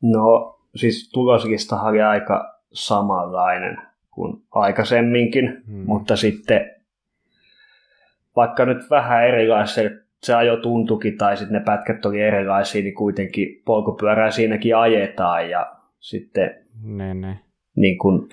No, 0.02 0.58
siis 0.76 1.10
tuloslistahan 1.12 1.90
oli 1.90 2.02
aika 2.02 2.60
samanlainen 2.72 3.78
kuin 4.10 4.42
aikaisemminkin, 4.50 5.62
hmm. 5.66 5.84
mutta 5.86 6.16
sitten 6.16 6.77
vaikka 8.38 8.64
nyt 8.64 8.90
vähän 8.90 9.28
erilaisia, 9.28 9.90
se 10.22 10.34
ajo 10.34 10.56
tuntukin 10.56 11.18
tai 11.18 11.36
sitten 11.36 11.54
ne 11.58 11.64
pätkät 11.64 12.06
oli 12.06 12.20
erilaisia, 12.20 12.82
niin 12.82 12.94
kuitenkin 12.94 13.62
polkupyörää 13.64 14.30
siinäkin 14.30 14.76
ajetaan 14.76 15.50
ja 15.50 15.72
sitten 16.00 16.54
ne, 16.82 17.14
ne. 17.14 17.38
Niin 17.76 17.98
kun, 17.98 18.28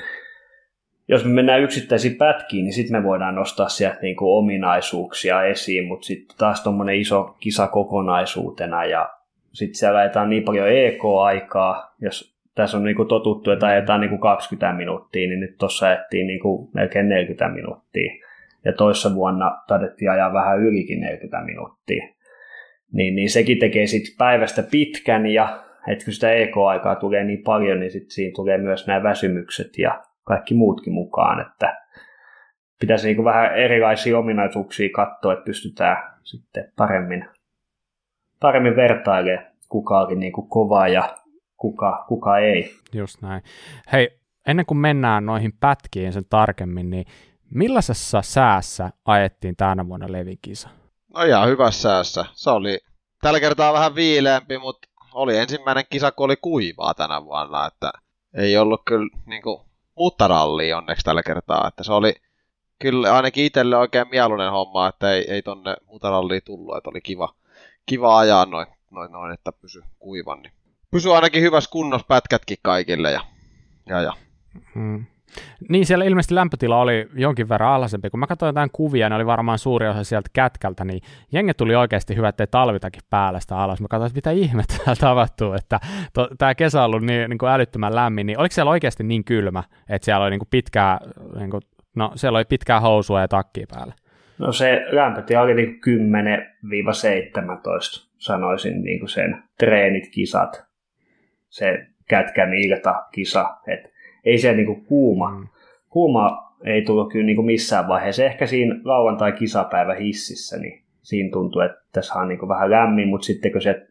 jos 1.07 1.25
me 1.25 1.31
mennään 1.31 1.61
yksittäisiin 1.61 2.15
pätkiin, 2.15 2.63
niin 2.63 2.73
sitten 2.73 2.97
me 2.97 3.07
voidaan 3.07 3.35
nostaa 3.35 3.69
sieltä 3.69 3.97
niin 4.01 4.15
kuin 4.15 4.37
ominaisuuksia 4.37 5.43
esiin, 5.43 5.87
mutta 5.87 6.05
sitten 6.05 6.37
taas 6.37 6.63
tuommoinen 6.63 6.95
iso 6.95 7.35
kisa 7.39 7.67
kokonaisuutena 7.67 8.85
ja 8.85 9.09
sitten 9.53 9.75
siellä 9.75 9.99
ajetaan 9.99 10.29
niin 10.29 10.43
paljon 10.43 10.69
EK-aikaa, 10.69 11.95
jos 12.01 12.35
tässä 12.55 12.77
on 12.77 12.83
niin 12.83 12.95
kuin 12.95 13.07
totuttu, 13.07 13.51
että 13.51 13.67
ajetaan 13.67 14.01
niin 14.01 14.09
kuin 14.09 14.21
20 14.21 14.73
minuuttia, 14.73 15.27
niin 15.27 15.39
nyt 15.39 15.57
tuossa 15.57 15.87
ajettiin 15.87 16.27
niin 16.27 16.39
kuin 16.39 16.69
melkein 16.73 17.09
40 17.09 17.49
minuuttia. 17.49 18.24
Ja 18.65 18.73
toissa 18.73 19.15
vuonna 19.15 19.61
taidettiin 19.67 20.11
ajaa 20.11 20.33
vähän 20.33 20.59
ylikin 20.59 21.01
40 21.01 21.41
minuuttia. 21.41 22.07
Niin, 22.93 23.15
niin 23.15 23.29
sekin 23.29 23.59
tekee 23.59 23.87
sitten 23.87 24.15
päivästä 24.17 24.63
pitkän 24.71 25.25
ja 25.25 25.63
että 25.87 26.05
kun 26.05 26.13
sitä 26.13 26.31
EK-aikaa 26.31 26.95
tulee 26.95 27.23
niin 27.23 27.43
paljon, 27.43 27.79
niin 27.79 27.91
sitten 27.91 28.11
siinä 28.11 28.31
tulee 28.35 28.57
myös 28.57 28.87
nämä 28.87 29.03
väsymykset 29.03 29.77
ja 29.77 30.03
kaikki 30.23 30.53
muutkin 30.53 30.93
mukaan, 30.93 31.47
että 31.47 31.77
pitäisi 32.79 33.07
niin 33.07 33.23
vähän 33.23 33.55
erilaisia 33.55 34.17
ominaisuuksia 34.17 34.89
katsoa, 34.95 35.33
että 35.33 35.45
pystytään 35.45 35.97
sitten 36.23 36.71
paremmin, 36.77 37.25
paremmin 38.39 38.75
vertailemaan, 38.75 39.45
kuka 39.69 39.99
oli 39.99 40.15
niin 40.15 40.33
kuin 40.33 40.49
kova 40.49 40.87
ja 40.87 41.15
kuka, 41.57 42.05
kuka 42.07 42.37
ei. 42.37 42.71
Just 42.93 43.21
näin. 43.21 43.41
Hei, 43.91 44.09
ennen 44.47 44.65
kuin 44.65 44.77
mennään 44.77 45.25
noihin 45.25 45.53
pätkiin 45.59 46.13
sen 46.13 46.25
tarkemmin, 46.29 46.89
niin 46.89 47.05
millaisessa 47.55 48.21
säässä 48.21 48.91
ajettiin 49.05 49.55
tänä 49.55 49.87
vuonna 49.87 50.11
levikisa? 50.11 50.69
No 51.13 51.23
ihan 51.23 51.47
hyvässä 51.47 51.81
säässä. 51.81 52.25
Se 52.33 52.49
oli 52.49 52.79
tällä 53.21 53.39
kertaa 53.39 53.73
vähän 53.73 53.95
viileämpi, 53.95 54.57
mutta 54.57 54.87
oli 55.13 55.37
ensimmäinen 55.37 55.83
kisa, 55.89 56.11
kun 56.11 56.25
oli 56.25 56.35
kuivaa 56.35 56.93
tänä 56.93 57.23
vuonna, 57.23 57.67
että 57.67 57.91
ei 58.33 58.57
ollut 58.57 58.81
kyllä 58.85 59.09
niin 59.25 59.41
kuin, 59.41 59.61
muttaralli 59.95 60.73
onneksi 60.73 61.05
tällä 61.05 61.23
kertaa, 61.23 61.67
että 61.67 61.83
se 61.83 61.93
oli 61.93 62.13
kyllä 62.79 63.15
ainakin 63.15 63.45
itselle 63.45 63.77
oikein 63.77 64.09
mieluinen 64.11 64.51
homma, 64.51 64.87
että 64.87 65.11
ei, 65.11 65.31
ei 65.31 65.41
tonne 65.41 65.75
mutaralliin 65.85 66.41
tullut, 66.45 66.77
että 66.77 66.89
oli 66.89 67.01
kiva, 67.01 67.33
kiva 67.85 68.17
ajaa 68.17 68.45
noin, 68.45 68.67
noin, 68.91 69.11
noin 69.11 69.33
että 69.33 69.51
pysy 69.51 69.83
kuivan. 69.99 70.41
Niin. 70.41 70.53
Pysy 70.91 71.13
ainakin 71.13 71.41
hyvässä 71.41 71.69
kunnossa 71.69 72.07
pätkätkin 72.07 72.57
kaikille 72.61 73.11
ja, 73.11 73.21
ja, 73.85 74.01
ja. 74.01 74.13
Hmm. 74.75 75.05
Niin, 75.69 75.85
siellä 75.85 76.05
ilmeisesti 76.05 76.35
lämpötila 76.35 76.81
oli 76.81 77.09
jonkin 77.13 77.49
verran 77.49 77.71
alhaisempi. 77.71 78.09
Kun 78.09 78.19
mä 78.19 78.27
katsoin 78.27 78.49
jotain 78.49 78.69
kuvia, 78.73 79.09
ne 79.09 79.15
oli 79.15 79.25
varmaan 79.25 79.59
suuri 79.59 79.87
osa 79.87 80.03
sieltä 80.03 80.29
kätkältä, 80.33 80.85
niin 80.85 81.01
jengi 81.31 81.53
tuli 81.53 81.75
oikeasti 81.75 82.15
hyvä, 82.15 82.29
ettei 82.29 82.47
talvitakin 82.47 83.01
päällä 83.09 83.39
sitä 83.39 83.57
alas. 83.57 83.81
Mä 83.81 83.87
katsoin, 83.89 84.07
että 84.07 84.17
mitä 84.17 84.31
ihmettä 84.31 84.73
täällä 84.77 84.99
tapahtuu, 84.99 85.53
että 85.53 85.79
to, 86.13 86.29
tämä 86.37 86.55
kesä 86.55 86.79
on 86.79 86.85
ollut 86.85 87.03
niin, 87.03 87.29
niin 87.29 87.37
kuin 87.37 87.51
älyttömän 87.51 87.95
lämmin, 87.95 88.27
niin 88.27 88.39
oliko 88.39 88.53
siellä 88.53 88.71
oikeasti 88.71 89.03
niin 89.03 89.23
kylmä, 89.23 89.63
että 89.89 90.05
siellä 90.05 90.23
oli 90.23 90.31
niin 90.31 90.39
kuin 90.39 90.49
pitkää, 90.51 90.99
niin 91.39 91.51
kuin, 91.51 91.61
no 91.95 92.11
siellä 92.15 92.37
oli 92.37 92.45
pitkää 92.45 92.79
housua 92.79 93.21
ja 93.21 93.27
takkia 93.27 93.65
päällä? 93.73 93.93
No 94.37 94.51
se 94.51 94.85
lämpötila 94.89 95.41
oli 95.41 95.53
niin 95.53 95.79
10-17, 98.05 98.07
sanoisin 98.17 98.81
niin 98.81 98.99
kuin 98.99 99.09
sen 99.09 99.43
treenit, 99.59 100.09
kisat, 100.11 100.65
se 101.49 101.87
kätkän 102.09 102.53
ilta 102.53 103.05
kisa, 103.11 103.57
että 103.67 103.89
ei 104.25 104.37
se 104.37 104.53
niinku 104.53 104.75
kuuma, 104.75 105.29
mm. 105.29 105.47
kuuma 105.89 106.55
ei 106.63 106.81
tullut 106.81 107.11
kyllä 107.11 107.25
niinku 107.25 107.43
missään 107.43 107.87
vaiheessa. 107.87 108.23
Ehkä 108.23 108.47
siinä 108.47 108.75
lauantai-kisapäivä 108.83 109.93
hississä, 109.93 110.57
niin 110.57 110.81
siinä 111.01 111.29
tuntui, 111.31 111.65
että 111.65 111.81
tässä 111.91 112.13
on 112.13 112.27
niinku 112.27 112.47
vähän 112.47 112.71
lämmin, 112.71 113.07
mutta 113.07 113.25
sitten 113.25 113.51
kun 113.51 113.61
se 113.61 113.87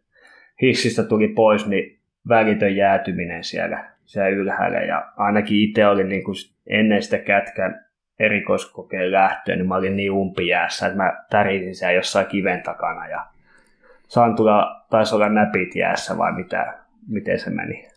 hissistä 0.62 1.02
tuli 1.02 1.28
pois, 1.28 1.66
niin 1.66 1.98
välitön 2.28 2.76
jäätyminen 2.76 3.44
siellä, 3.44 3.84
siellä 4.04 4.28
ylhäällä. 4.28 4.78
Ja 4.78 5.12
ainakin 5.16 5.68
itse 5.68 5.86
olin 5.86 6.08
niinku 6.08 6.32
ennen 6.66 7.02
sitä 7.02 7.18
kätkän 7.18 7.84
erikoiskokeen 8.18 9.12
lähtöä, 9.12 9.56
niin 9.56 9.68
mä 9.68 9.74
olin 9.74 9.96
niin 9.96 10.10
umpijäässä, 10.10 10.86
että 10.86 10.96
mä 10.96 11.24
tärisin 11.30 11.74
siellä 11.74 11.92
jossain 11.92 12.26
kiven 12.26 12.62
takana 12.62 13.08
ja 13.08 13.26
Santula 14.08 14.86
taisi 14.90 15.14
olla 15.14 15.28
näpit 15.28 15.76
jäässä 15.76 16.18
vai 16.18 16.32
mitä, 16.32 16.74
miten 17.08 17.38
se 17.38 17.50
meni. 17.50 17.93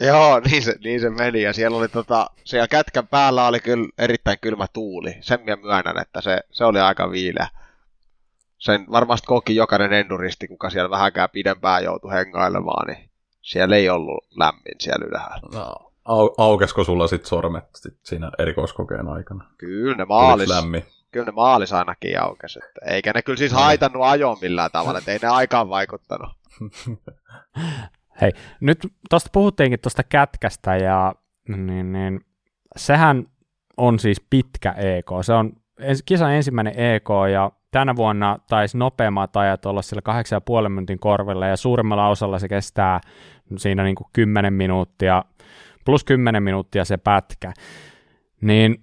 Joo, 0.00 0.40
niin 0.50 0.62
se, 0.62 0.74
niin 0.84 1.00
se 1.00 1.10
meni. 1.10 1.42
Ja 1.42 1.52
siellä 1.52 1.76
oli 1.76 1.88
tota, 1.88 2.30
siellä 2.44 2.68
kätkän 2.68 3.06
päällä 3.08 3.46
oli 3.46 3.60
kyllä 3.60 3.88
erittäin 3.98 4.38
kylmä 4.40 4.66
tuuli. 4.72 5.16
Sen 5.20 5.40
minä 5.40 5.56
myönnän, 5.56 5.98
että 5.98 6.20
se, 6.20 6.40
se 6.50 6.64
oli 6.64 6.80
aika 6.80 7.10
viileä. 7.10 7.48
Sen 8.58 8.86
varmasti 8.90 9.26
koki 9.26 9.56
jokainen 9.56 9.92
enduristi, 9.92 10.48
kuka 10.48 10.70
siellä 10.70 10.90
vähänkään 10.90 11.28
pidempään 11.32 11.84
joutui 11.84 12.12
hengailemaan, 12.12 12.86
niin 12.86 13.10
Siellä 13.42 13.76
ei 13.76 13.88
ollut 13.90 14.26
lämmin 14.38 14.74
siellä 14.78 15.06
ylhäällä. 15.06 15.48
No, 15.52 15.92
au- 16.08 16.34
aukesko 16.38 16.84
sulla 16.84 17.06
sitten 17.06 17.28
sormet 17.28 17.64
sit 17.76 17.98
siinä 18.02 18.30
erikoiskokeen 18.38 19.08
aikana? 19.08 19.44
Kyllä 19.58 19.96
ne 19.96 20.04
maalis, 20.04 20.48
lämmin? 20.48 20.84
kyllä 21.10 21.26
ne 21.26 21.32
maalis 21.32 21.72
ainakin 21.72 22.20
aukesi. 22.22 22.60
Eikä 22.86 23.12
ne 23.14 23.22
kyllä 23.22 23.36
siis 23.36 23.52
haitannut 23.52 24.02
ajoon 24.04 24.36
millään 24.40 24.70
tavalla, 24.70 24.98
että 24.98 25.12
ei 25.12 25.18
ne 25.22 25.28
aikaan 25.28 25.68
vaikuttanut. 25.68 26.30
Hei, 28.20 28.30
nyt 28.60 28.78
tuosta 29.10 29.30
puhuttiinkin 29.32 29.80
tuosta 29.80 30.02
kätkästä 30.02 30.76
ja 30.76 31.14
niin, 31.48 31.92
niin, 31.92 32.20
sehän 32.76 33.26
on 33.76 33.98
siis 33.98 34.22
pitkä 34.30 34.72
EK. 34.72 35.06
Se 35.22 35.32
on 35.32 35.52
kisan 36.04 36.32
ensimmäinen 36.32 36.78
EK 36.78 37.08
ja 37.32 37.50
tänä 37.70 37.96
vuonna 37.96 38.38
taisi 38.48 38.78
nopeammat 38.78 39.36
ajat 39.36 39.66
olla 39.66 39.82
sillä 39.82 40.02
8,5 40.62 40.68
minuutin 40.68 40.98
korvilla 40.98 41.46
ja 41.46 41.56
suurimmalla 41.56 42.08
osalla 42.08 42.38
se 42.38 42.48
kestää 42.48 43.00
siinä 43.56 43.84
niin 43.84 43.96
kuin 43.96 44.06
10 44.12 44.52
minuuttia, 44.52 45.24
plus 45.84 46.04
10 46.04 46.42
minuuttia 46.42 46.84
se 46.84 46.96
pätkä. 46.96 47.52
Niin 48.40 48.80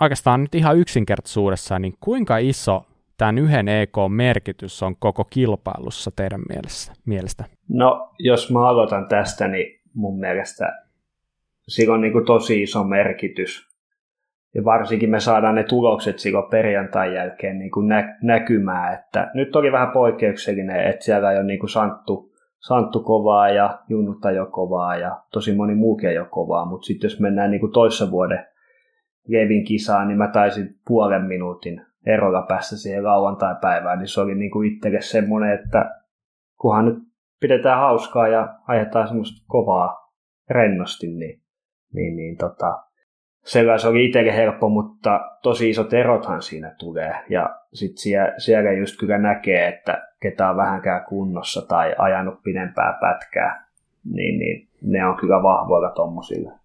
oikeastaan 0.00 0.40
nyt 0.42 0.54
ihan 0.54 0.78
yksinkertaisuudessaan, 0.78 1.82
niin 1.82 1.94
kuinka 2.00 2.38
iso 2.38 2.86
tämän 3.16 3.38
yhden 3.38 3.68
EK-merkitys 3.68 4.82
on 4.82 4.96
koko 4.98 5.24
kilpailussa 5.24 6.10
teidän 6.16 6.40
mielessä, 6.48 6.92
mielestä? 7.06 7.44
No, 7.68 8.10
jos 8.18 8.52
mä 8.52 8.68
aloitan 8.68 9.08
tästä, 9.08 9.48
niin 9.48 9.80
mun 9.94 10.20
mielestä 10.20 10.84
sillä 11.68 11.94
on 11.94 12.00
niin 12.00 12.12
kuin 12.12 12.24
tosi 12.24 12.62
iso 12.62 12.84
merkitys. 12.84 13.74
Ja 14.54 14.64
varsinkin 14.64 15.10
me 15.10 15.20
saadaan 15.20 15.54
ne 15.54 15.64
tulokset 15.64 16.18
silloin 16.18 16.50
perjantain 16.50 17.14
jälkeen 17.14 17.58
niin 17.58 17.70
kuin 17.70 17.88
nä- 17.88 18.18
näkymään. 18.22 18.94
Että 18.94 19.30
nyt 19.34 19.56
oli 19.56 19.72
vähän 19.72 19.90
poikkeuksellinen, 19.90 20.86
että 20.86 21.04
siellä 21.04 21.28
ole 21.28 21.44
niin 21.44 21.58
kuin 21.58 21.70
Santtu, 21.70 22.32
Santtu 22.58 23.00
kovaa 23.00 23.48
ja 23.48 23.78
Junnutta 23.88 24.30
jo 24.30 24.46
kovaa 24.46 24.96
ja 24.96 25.20
tosi 25.32 25.54
moni 25.54 25.74
muukin 25.74 26.14
jo 26.14 26.26
kovaa. 26.30 26.64
Mutta 26.64 26.86
sitten 26.86 27.08
jos 27.08 27.20
mennään 27.20 27.50
niin 27.50 27.60
kuin 27.60 27.72
toissa 27.72 28.10
vuoden 28.10 28.46
Levin 29.28 29.64
kisaan, 29.64 30.08
niin 30.08 30.18
mä 30.18 30.28
taisin 30.28 30.74
puolen 30.86 31.22
minuutin 31.22 31.82
erolla 32.06 32.42
päästä 32.42 32.76
siihen 32.76 33.04
lauantai-päivään, 33.04 33.98
niin 33.98 34.08
se 34.08 34.20
oli 34.20 34.34
niin 34.34 34.50
kuin 34.50 34.72
itselle 34.72 35.00
semmoinen, 35.00 35.54
että 35.60 35.90
kunhan 36.60 36.84
nyt 36.84 36.98
pidetään 37.40 37.78
hauskaa 37.78 38.28
ja 38.28 38.58
ajetaan 38.68 39.08
semmoista 39.08 39.44
kovaa 39.48 40.14
rennosti, 40.50 41.06
niin, 41.06 41.42
niin, 41.92 42.16
niin 42.16 42.36
tota, 42.36 42.82
sellainen 43.44 43.86
oli 43.86 44.04
itselle 44.04 44.36
helppo, 44.36 44.68
mutta 44.68 45.20
tosi 45.42 45.70
isot 45.70 45.92
erothan 45.92 46.42
siinä 46.42 46.74
tulee. 46.78 47.14
Ja 47.30 47.58
sitten 47.72 47.98
siellä, 47.98 48.34
siellä 48.38 48.72
just 48.72 49.00
kyllä 49.00 49.18
näkee, 49.18 49.68
että 49.68 50.08
ketä 50.20 50.50
on 50.50 50.56
vähänkään 50.56 51.04
kunnossa 51.08 51.66
tai 51.68 51.94
ajanut 51.98 52.42
pidempää 52.42 52.98
pätkää, 53.00 53.66
niin, 54.04 54.38
niin 54.38 54.68
ne 54.82 55.06
on 55.06 55.16
kyllä 55.16 55.42
vahvoilla 55.42 55.90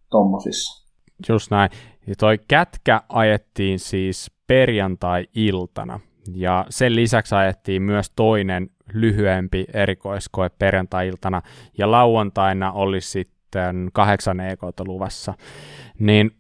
tommosissa. 0.10 0.90
Just 1.30 1.52
näin. 1.52 1.70
Ja 2.08 2.16
toi 2.20 2.38
kätkä 2.48 3.02
ajettiin 3.10 3.80
siis 3.80 4.39
perjantai-iltana. 4.50 6.00
Ja 6.34 6.66
sen 6.70 6.96
lisäksi 6.96 7.36
ajettiin 7.36 7.82
myös 7.82 8.12
toinen 8.16 8.70
lyhyempi 8.94 9.66
erikoiskoe 9.74 10.50
perjantai-iltana. 10.50 11.42
Ja 11.78 11.92
lauantaina 11.92 12.72
oli 12.72 13.02
sitten 13.02 13.90
kahdeksan 13.94 14.40
EK 14.40 14.60
luvassa. 14.80 15.34
Niin 16.00 16.32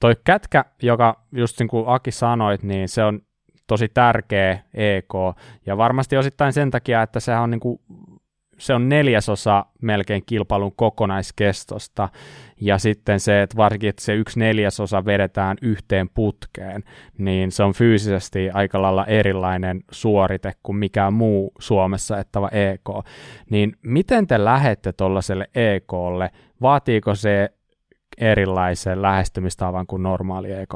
toi 0.00 0.16
kätkä, 0.24 0.64
joka 0.82 1.24
just 1.32 1.58
niin 1.58 1.68
kuin 1.68 1.84
Aki 1.86 2.10
sanoit, 2.10 2.62
niin 2.62 2.88
se 2.88 3.04
on 3.04 3.20
tosi 3.66 3.88
tärkeä 3.88 4.58
EK, 4.74 5.14
ja 5.66 5.76
varmasti 5.76 6.16
osittain 6.16 6.52
sen 6.52 6.70
takia, 6.70 7.02
että 7.02 7.20
se 7.20 7.36
on 7.36 7.50
niin 7.50 7.60
kuin 7.60 7.80
se 8.58 8.74
on 8.74 8.88
neljäsosa 8.88 9.66
melkein 9.82 10.22
kilpailun 10.26 10.72
kokonaiskestosta, 10.76 12.08
ja 12.60 12.78
sitten 12.78 13.20
se, 13.20 13.42
että 13.42 13.56
varsinkin 13.56 13.88
että 13.88 14.02
se 14.02 14.14
yksi 14.14 14.38
neljäsosa 14.38 15.04
vedetään 15.04 15.56
yhteen 15.62 16.08
putkeen, 16.08 16.84
niin 17.18 17.52
se 17.52 17.62
on 17.62 17.72
fyysisesti 17.72 18.50
aika 18.50 18.82
lailla 18.82 19.06
erilainen 19.06 19.80
suorite 19.90 20.52
kuin 20.62 20.76
mikään 20.76 21.12
muu 21.12 21.52
Suomessa 21.58 22.18
ettävä 22.18 22.48
EK. 22.52 23.04
Niin 23.50 23.76
miten 23.82 24.26
te 24.26 24.44
lähette 24.44 24.92
tuollaiselle 24.92 25.50
EKlle? 25.54 26.30
Vaatiiko 26.62 27.14
se 27.14 27.48
erilaisen 28.18 29.02
lähestymistavan 29.02 29.86
kuin 29.86 30.02
normaali 30.02 30.52
EK? 30.52 30.74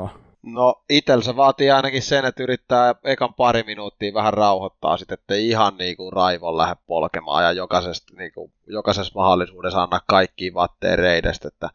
No 0.53 0.83
itel 0.91 1.21
se 1.21 1.37
vaatii 1.37 1.71
ainakin 1.71 2.03
sen, 2.03 2.25
että 2.25 2.43
yrittää 2.43 2.95
ekan 3.05 3.35
pari 3.35 3.63
minuuttia 3.63 4.15
vähän 4.15 4.35
rauhoittaa 4.35 4.97
sitten, 4.97 5.15
ettei 5.15 5.49
ihan 5.49 5.77
niinku 5.77 6.11
raivon 6.11 6.59
lähde 6.59 6.77
polkemaan 6.87 7.45
ja 7.45 7.53
jokaisesta, 7.53 8.15
niinku, 8.17 8.53
jokaisessa 8.67 9.13
mahdollisuudessa 9.15 9.83
anna 9.83 10.01
kaikkiin 10.07 10.55
vatteen 10.55 10.99
reidestä, 10.99 11.49
että 11.49 11.71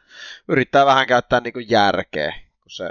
yrittää 0.47 0.85
vähän 0.85 1.07
käyttää 1.07 1.39
niinku 1.39 1.59
järkeä, 1.59 2.33
kun 2.61 2.71
se 2.71 2.89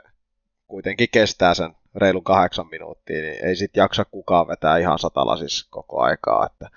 kuitenkin 0.68 1.08
kestää 1.12 1.54
sen 1.54 1.76
reilun 1.94 2.24
kahdeksan 2.24 2.68
minuuttia, 2.70 3.22
niin 3.22 3.46
ei 3.46 3.56
sit 3.56 3.76
jaksa 3.76 4.04
kukaan 4.04 4.48
vetää 4.48 4.78
ihan 4.78 4.98
satalasissa 4.98 5.66
koko 5.70 6.00
aikaa, 6.00 6.46
että 6.46 6.70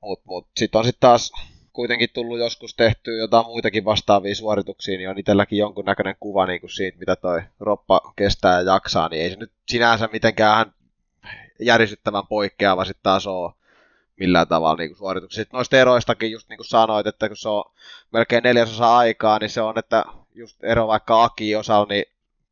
mut, 0.00 0.20
mut 0.24 0.46
sitten 0.56 0.78
on 0.78 0.84
sitten 0.84 1.00
taas 1.00 1.32
kuitenkin 1.72 2.10
tullut 2.14 2.38
joskus 2.38 2.74
tehtyä 2.74 3.14
jotain 3.14 3.46
muitakin 3.46 3.84
vastaavia 3.84 4.34
suorituksia, 4.34 4.98
niin 4.98 5.10
on 5.10 5.18
itselläkin 5.18 5.58
jonkunnäköinen 5.58 6.16
kuva 6.20 6.46
niin 6.46 6.60
kuin 6.60 6.70
siitä, 6.70 6.98
mitä 6.98 7.16
toi 7.16 7.42
roppa 7.60 8.12
kestää 8.16 8.60
ja 8.60 8.72
jaksaa, 8.72 9.08
niin 9.08 9.22
ei 9.22 9.30
se 9.30 9.36
nyt 9.36 9.52
sinänsä 9.68 10.08
mitenkään 10.12 10.72
järisyttävän 11.60 12.26
poikkeava 12.26 12.84
sitten 12.84 13.02
taas 13.02 13.26
ole 13.26 13.52
millään 14.20 14.48
tavalla 14.48 14.76
niin 14.76 14.96
suorituksia. 14.96 15.44
Noista 15.52 15.76
eroistakin 15.76 16.30
just 16.30 16.48
niin 16.48 16.56
kuin 16.56 16.66
sanoit, 16.66 17.06
että 17.06 17.28
kun 17.28 17.36
se 17.36 17.48
on 17.48 17.64
melkein 18.12 18.42
neljäsosa 18.42 18.96
aikaa, 18.96 19.38
niin 19.38 19.50
se 19.50 19.60
on, 19.60 19.78
että 19.78 20.04
just 20.34 20.64
ero 20.64 20.86
vaikka 20.86 21.24
Aki 21.24 21.56
osalla, 21.56 21.86
niin 21.88 22.04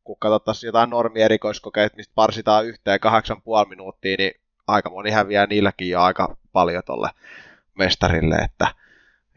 kun 0.03 0.15
katsottaisiin 0.19 0.67
jotain 0.67 0.89
normierikoiskokeita, 0.89 1.95
mistä 1.95 2.11
parsitaan 2.15 2.65
yhteen 2.65 2.99
kahdeksan 2.99 3.41
puoli 3.41 3.69
minuuttia, 3.69 4.15
niin 4.17 4.33
aika 4.67 4.89
moni 4.89 5.11
häviää 5.11 5.45
niilläkin 5.45 5.89
jo 5.89 6.01
aika 6.01 6.37
paljon 6.51 6.83
tolle 6.85 7.09
mestarille, 7.75 8.35
että 8.35 8.67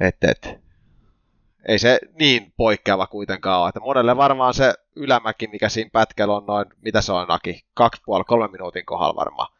et, 0.00 0.16
et, 0.22 0.64
ei 1.68 1.78
se 1.78 1.98
niin 2.18 2.52
poikkeava 2.56 3.06
kuitenkaan 3.06 3.60
ole. 3.60 3.68
Että 3.68 3.80
monelle 3.80 4.16
varmaan 4.16 4.54
se 4.54 4.74
ylämäki, 4.96 5.46
mikä 5.46 5.68
siinä 5.68 5.90
pätkällä 5.92 6.36
on 6.36 6.46
noin, 6.46 6.66
mitä 6.84 7.00
se 7.00 7.12
on 7.12 7.26
Aki, 7.28 7.64
kaksi 7.74 8.02
puoli, 8.04 8.24
kolme 8.24 8.48
minuutin 8.48 8.86
kohdalla 8.86 9.16
varmaan. 9.16 9.52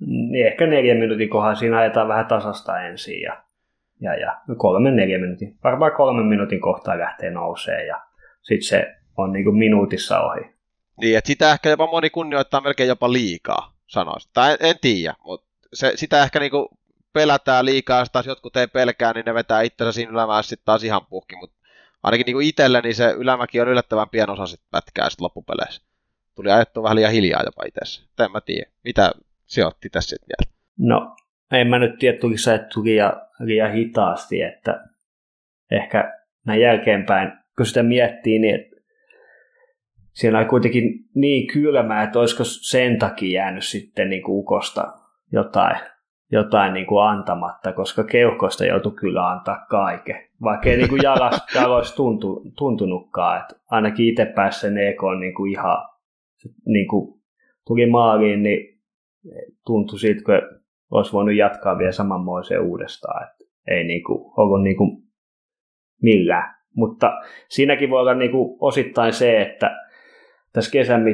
Niin 0.00 0.46
ehkä 0.46 0.66
neljän 0.66 0.96
minuutin 0.96 1.28
kohdalla 1.28 1.54
siinä 1.54 1.78
ajetaan 1.78 2.08
vähän 2.08 2.26
tasasta 2.26 2.80
ensin 2.80 3.20
ja, 3.20 3.42
ja, 4.00 4.14
ja 4.14 4.40
kolme 4.56 4.90
neljä 4.90 5.18
minuutin. 5.18 5.58
Varmaan 5.64 5.92
kolmen 5.92 6.26
minuutin 6.26 6.60
kohtaa 6.60 6.98
lähtee 6.98 7.30
nousee 7.30 7.86
ja 7.86 8.00
sitten 8.42 8.68
se 8.68 8.94
on 9.16 9.32
niin 9.32 9.44
kuin 9.44 9.56
minuutissa 9.56 10.20
ohi. 10.20 10.40
Niin, 11.00 11.18
että 11.18 11.28
sitä 11.28 11.52
ehkä 11.52 11.70
jopa 11.70 11.86
moni 11.86 12.10
kunnioittaa 12.10 12.60
melkein 12.60 12.88
jopa 12.88 13.12
liikaa, 13.12 13.72
sanoisin. 13.86 14.30
Tai 14.34 14.52
en, 14.52 14.58
en 14.60 14.76
tiedä, 14.80 15.14
mutta 15.24 15.48
se, 15.72 15.92
sitä 15.94 16.22
ehkä 16.22 16.40
niin 16.40 16.50
kuin 16.50 16.68
pelätään 17.18 17.64
liikaa, 17.64 17.98
jos 17.98 18.10
taas 18.10 18.26
jotkut 18.26 18.56
ei 18.56 18.66
pelkää, 18.66 19.12
niin 19.12 19.24
ne 19.24 19.34
vetää 19.34 19.62
itsensä 19.62 19.92
siinä 19.92 20.12
ylämäessä 20.12 20.48
sitten 20.48 20.64
taas 20.64 20.84
ihan 20.84 21.06
puhki, 21.10 21.36
mutta 21.36 21.56
ainakin 22.02 22.24
niin 22.24 22.34
kuin 22.34 22.46
itselle, 22.46 22.80
niin 22.80 22.94
se 22.94 23.10
ylämäki 23.10 23.60
on 23.60 23.68
yllättävän 23.68 24.08
pieni 24.08 24.32
osa 24.32 24.46
sitten 24.46 24.68
pätkää 24.70 25.10
sitten 25.10 25.24
loppupeleissä. 25.24 25.82
Tuli 26.34 26.50
ajettua 26.50 26.82
vähän 26.82 26.96
liian 26.96 27.12
hiljaa 27.12 27.42
jopa 27.44 27.64
itse. 27.64 27.80
En 28.24 28.32
mä 28.32 28.40
tiedä. 28.40 28.70
Mitä 28.84 29.10
se 29.46 29.66
otti 29.66 29.90
tässä 29.90 30.08
sitten 30.08 30.28
vielä? 30.28 30.54
No, 30.78 31.16
en 31.52 31.66
mä 31.66 31.78
nyt 31.78 31.98
tiedä, 31.98 32.18
tuli 32.18 32.38
se 32.38 32.60
liian, 32.82 33.12
liian 33.40 33.72
hitaasti, 33.72 34.42
että 34.42 34.84
ehkä 35.70 36.12
näin 36.46 36.60
jälkeenpäin, 36.60 37.32
kun 37.56 37.66
sitä 37.66 37.82
miettii, 37.82 38.38
niin 38.38 38.70
siellä 40.12 40.38
on 40.38 40.48
kuitenkin 40.48 40.84
niin 41.14 41.46
kylmää, 41.46 42.02
että 42.02 42.18
olisiko 42.18 42.44
sen 42.44 42.98
takia 42.98 43.40
jäänyt 43.40 43.64
sitten 43.64 44.10
niin 44.10 44.22
kuin 44.22 44.38
ukosta 44.38 44.92
jotain 45.32 45.76
jotain 46.32 46.74
niin 46.74 46.86
kuin 46.86 47.04
antamatta, 47.04 47.72
koska 47.72 48.04
keuhkoista 48.04 48.64
joutui 48.64 48.92
kyllä 48.92 49.28
antaa 49.28 49.66
kaiken. 49.70 50.28
Vaikka 50.42 50.68
ei 50.68 50.76
niin 50.76 50.88
kuin 50.88 51.02
jalas, 51.08 51.46
jaloissa 51.54 51.96
tuntu, 51.96 52.42
tuntunutkaan. 52.58 53.40
Että 53.40 53.54
ainakin 53.70 54.06
itse 54.06 54.26
pääsi 54.26 54.60
sen 54.60 54.78
EK 54.78 55.00
niin 55.20 55.34
kuin 55.34 55.52
ihan, 55.52 55.88
niin 56.66 56.88
kuin 56.88 57.20
tuli 57.66 57.90
maaliin, 57.90 58.42
niin 58.42 58.80
tuntui 59.66 59.98
siitä, 59.98 60.22
kun 60.24 60.60
olisi 60.90 61.12
voinut 61.12 61.34
jatkaa 61.34 61.78
vielä 61.78 61.92
samanmoiseen 61.92 62.62
uudestaan. 62.62 63.26
Että 63.26 63.44
ei 63.70 63.84
niin 63.84 64.04
kuin, 64.04 64.32
ollut 64.36 64.62
niin 64.62 64.76
kuin 64.76 65.02
millään. 66.02 66.54
Mutta 66.76 67.12
siinäkin 67.48 67.90
voi 67.90 68.00
olla 68.00 68.14
niin 68.14 68.30
kuin 68.30 68.56
osittain 68.60 69.12
se, 69.12 69.42
että 69.42 69.76
tässä 70.52 70.70
kesän 70.70 71.04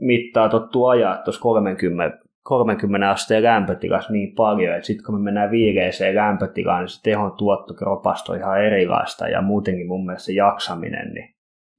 mittaa 0.00 0.48
tottuu 0.48 0.86
ajaa 0.86 1.16
tuossa 1.16 1.40
30 1.40 2.18
30 2.42 3.10
asteen 3.10 3.42
lämpötilassa 3.42 4.12
niin 4.12 4.34
paljon, 4.34 4.74
että 4.74 4.86
sitten 4.86 5.04
kun 5.06 5.14
me 5.14 5.24
mennään 5.24 5.50
viireeseen 5.50 6.14
lämpötilaan, 6.14 6.80
niin 6.80 6.88
se 6.88 7.02
tehon 7.02 7.32
tuotto 7.32 7.74
kropasta 7.74 8.32
on 8.32 8.38
ihan 8.38 8.64
erilaista 8.64 9.28
ja 9.28 9.42
muutenkin 9.42 9.86
mun 9.86 10.06
mielestä 10.06 10.26
se 10.26 10.32
jaksaminen, 10.32 11.14
niin, 11.14 11.34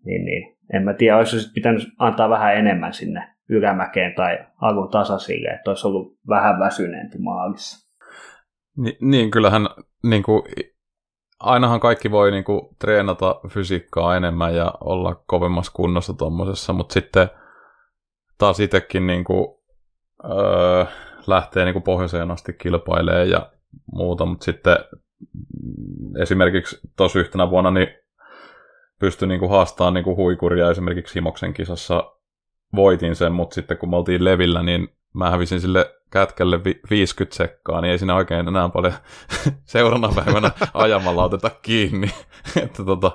niin, 0.05 0.26
niin 0.26 0.57
en 0.74 0.84
mä 0.84 0.93
tiedä, 0.93 1.18
olisi 1.18 1.39
sitten 1.39 1.53
pitänyt 1.53 1.88
antaa 1.99 2.30
vähän 2.30 2.55
enemmän 2.55 2.93
sinne 2.93 3.28
ylämäkeen 3.49 4.14
tai 4.16 4.39
alun 4.62 4.89
tasaisille, 4.89 5.49
että 5.49 5.72
olisi 5.72 5.88
ollut 5.88 6.18
vähän 6.30 6.60
väsyneempi 6.60 7.18
maalissa. 7.18 7.89
Ni, 8.78 8.97
niin, 9.01 9.32
kyllähän 9.32 9.68
niin 10.03 10.24
kuin, 10.24 10.43
ainahan 11.39 11.80
kaikki 11.80 12.12
voi 12.12 12.32
niin 12.32 12.43
kuin, 12.43 12.62
treenata 12.80 13.39
fysiikkaa 13.47 14.18
enemmän 14.18 14.55
ja 14.55 14.74
olla 14.82 15.24
kovemmassa 15.28 15.72
kunnossa 15.76 16.14
tuommoisessa, 16.14 16.74
mutta 16.74 16.93
sitten 16.93 17.28
taas 18.38 18.60
itsekin 18.60 19.07
niin 19.07 19.24
kuin, 19.24 19.59
öö, 20.24 20.86
lähtee 21.28 21.65
niin 21.65 21.74
kuin 21.74 21.84
pohjoiseen 21.84 22.32
asti 22.32 22.53
kilpailee 22.53 23.26
ja 23.26 23.51
muuta, 23.91 24.26
mutta 24.26 24.45
sitten 24.45 24.78
esimerkiksi 26.22 26.80
tuossa 26.97 27.20
yhtenä 27.20 27.49
vuonna 27.49 27.72
niin 27.72 27.88
pystyi 28.99 29.28
niin 29.28 29.39
kuin 29.39 29.51
haastamaan 29.51 29.93
niin 29.93 30.03
kuin 30.03 30.15
huikuria 30.17 30.72
esimerkiksi 30.72 31.15
Himoksen 31.15 31.53
kisassa 31.53 32.13
voitin 32.76 33.15
sen, 33.15 33.32
mutta 33.32 33.53
sitten 33.53 33.78
kun 33.78 33.89
me 33.89 33.95
oltiin 33.95 34.26
levillä, 34.26 34.63
niin 34.63 34.88
mä 35.13 35.30
hävisin 35.30 35.61
sille 35.61 35.95
kätkälle 36.11 36.63
vi- 36.63 36.80
50 36.89 37.36
sekkaa, 37.36 37.82
niin 37.82 37.91
ei 37.91 37.97
siinä 37.97 38.15
oikein 38.15 38.47
enää 38.47 38.70
paljon 38.70 38.93
seuraavana 39.65 40.13
päivänä 40.15 40.51
ajamalla 40.74 41.24
oteta 41.24 41.51
kiinni. 41.61 42.11
että 42.63 42.84
tota, 42.84 43.11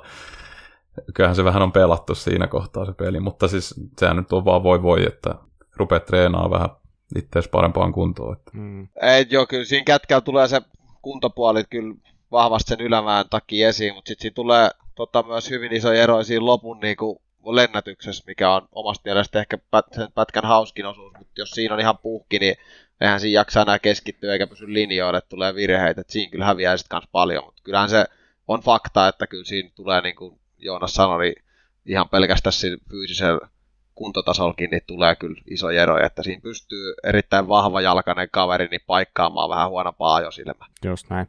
kyllähän 1.15 1.37
se 1.37 1.45
vähän 1.45 1.63
on 1.63 1.73
pelattu 1.73 2.15
siinä 2.15 2.47
kohtaa 2.47 2.85
se 2.85 2.93
peli, 2.93 3.21
mutta 3.21 3.49
siis 3.49 3.75
sehän 3.99 4.17
nyt 4.17 4.33
on 4.33 4.45
vaan 4.45 4.63
voi 4.63 4.83
voi, 4.83 5.07
että 5.07 5.35
rupeat 5.77 6.05
treenaamaan 6.05 6.51
vähän 6.51 6.84
itseäsi 7.19 7.49
parempaan 7.49 7.93
kuntoon. 7.93 8.37
Että. 8.37 8.51
Mm. 8.55 8.89
Ei, 9.03 9.27
joo, 9.31 9.47
kyllä 9.47 9.65
siinä 9.65 9.85
kätkällä 9.85 10.21
tulee 10.21 10.49
se 10.49 10.61
kuntopuoli 11.03 11.65
kyllä 11.71 11.95
vahvasti 12.31 12.69
sen 12.69 12.81
ylämään 12.81 13.29
takia 13.31 13.69
esiin, 13.69 13.95
mutta 13.95 14.09
sitten 14.09 14.23
siinä 14.23 14.35
tulee 14.35 14.71
tota, 14.95 15.23
myös 15.23 15.51
hyvin 15.51 15.73
iso 15.73 15.93
ero 15.93 16.23
siinä 16.23 16.47
lopun 16.47 16.81
niin 16.81 16.97
kuin, 16.97 17.19
lennätyksessä, 17.47 18.25
mikä 18.27 18.51
on 18.51 18.69
omasta 18.73 19.03
mielestä 19.05 19.41
ehkä 19.41 19.57
pät- 19.57 19.95
sen 19.95 20.13
pätkän 20.15 20.45
hauskin 20.45 20.87
osuus, 20.87 21.13
mutta 21.19 21.33
jos 21.37 21.51
siinä 21.51 21.75
on 21.75 21.81
ihan 21.81 21.99
puhki, 21.99 22.39
niin 22.39 22.55
eihän 23.01 23.21
siinä 23.21 23.41
jaksa 23.41 23.63
enää 23.63 23.79
keskittyä 23.79 24.33
eikä 24.33 24.47
pysy 24.47 24.75
linjoille, 24.75 25.19
että 25.19 25.29
tulee 25.29 25.55
virheitä, 25.55 26.01
että 26.01 26.13
siinä 26.13 26.31
kyllä 26.31 26.45
häviää 26.45 26.77
sitten 26.77 26.91
kanssa 26.91 27.09
paljon, 27.13 27.45
mutta 27.45 27.63
kyllähän 27.65 27.91
se 27.91 28.05
on 28.49 28.61
fakta, 28.61 29.09
että 29.09 29.27
kyllä 29.27 29.45
siinä 29.45 29.71
tulee 29.75 30.01
niin 30.01 30.17
kuin 30.17 30.41
Joonas 30.59 30.95
sanoi, 30.95 31.25
niin 31.25 31.45
ihan 31.87 32.09
pelkästään 32.09 32.53
siinä 32.53 32.77
fyysisellä 32.91 33.49
kuntotasolkin 33.95 34.71
niin 34.71 34.83
tulee 34.87 35.17
kyllä 35.17 35.41
iso 35.51 35.71
ero, 35.71 36.07
että 36.07 36.23
siinä 36.23 36.41
pystyy 36.41 36.95
erittäin 37.05 37.49
vahva 37.49 37.81
jalkainen 37.81 38.29
kaveri 38.33 38.69
niin 38.71 38.81
paikkaamaan 38.87 39.51
vähän 39.51 39.71
huonompaa 39.71 40.15
ajosilmää. 40.15 40.67
Just 40.85 41.11
näin. 41.11 41.27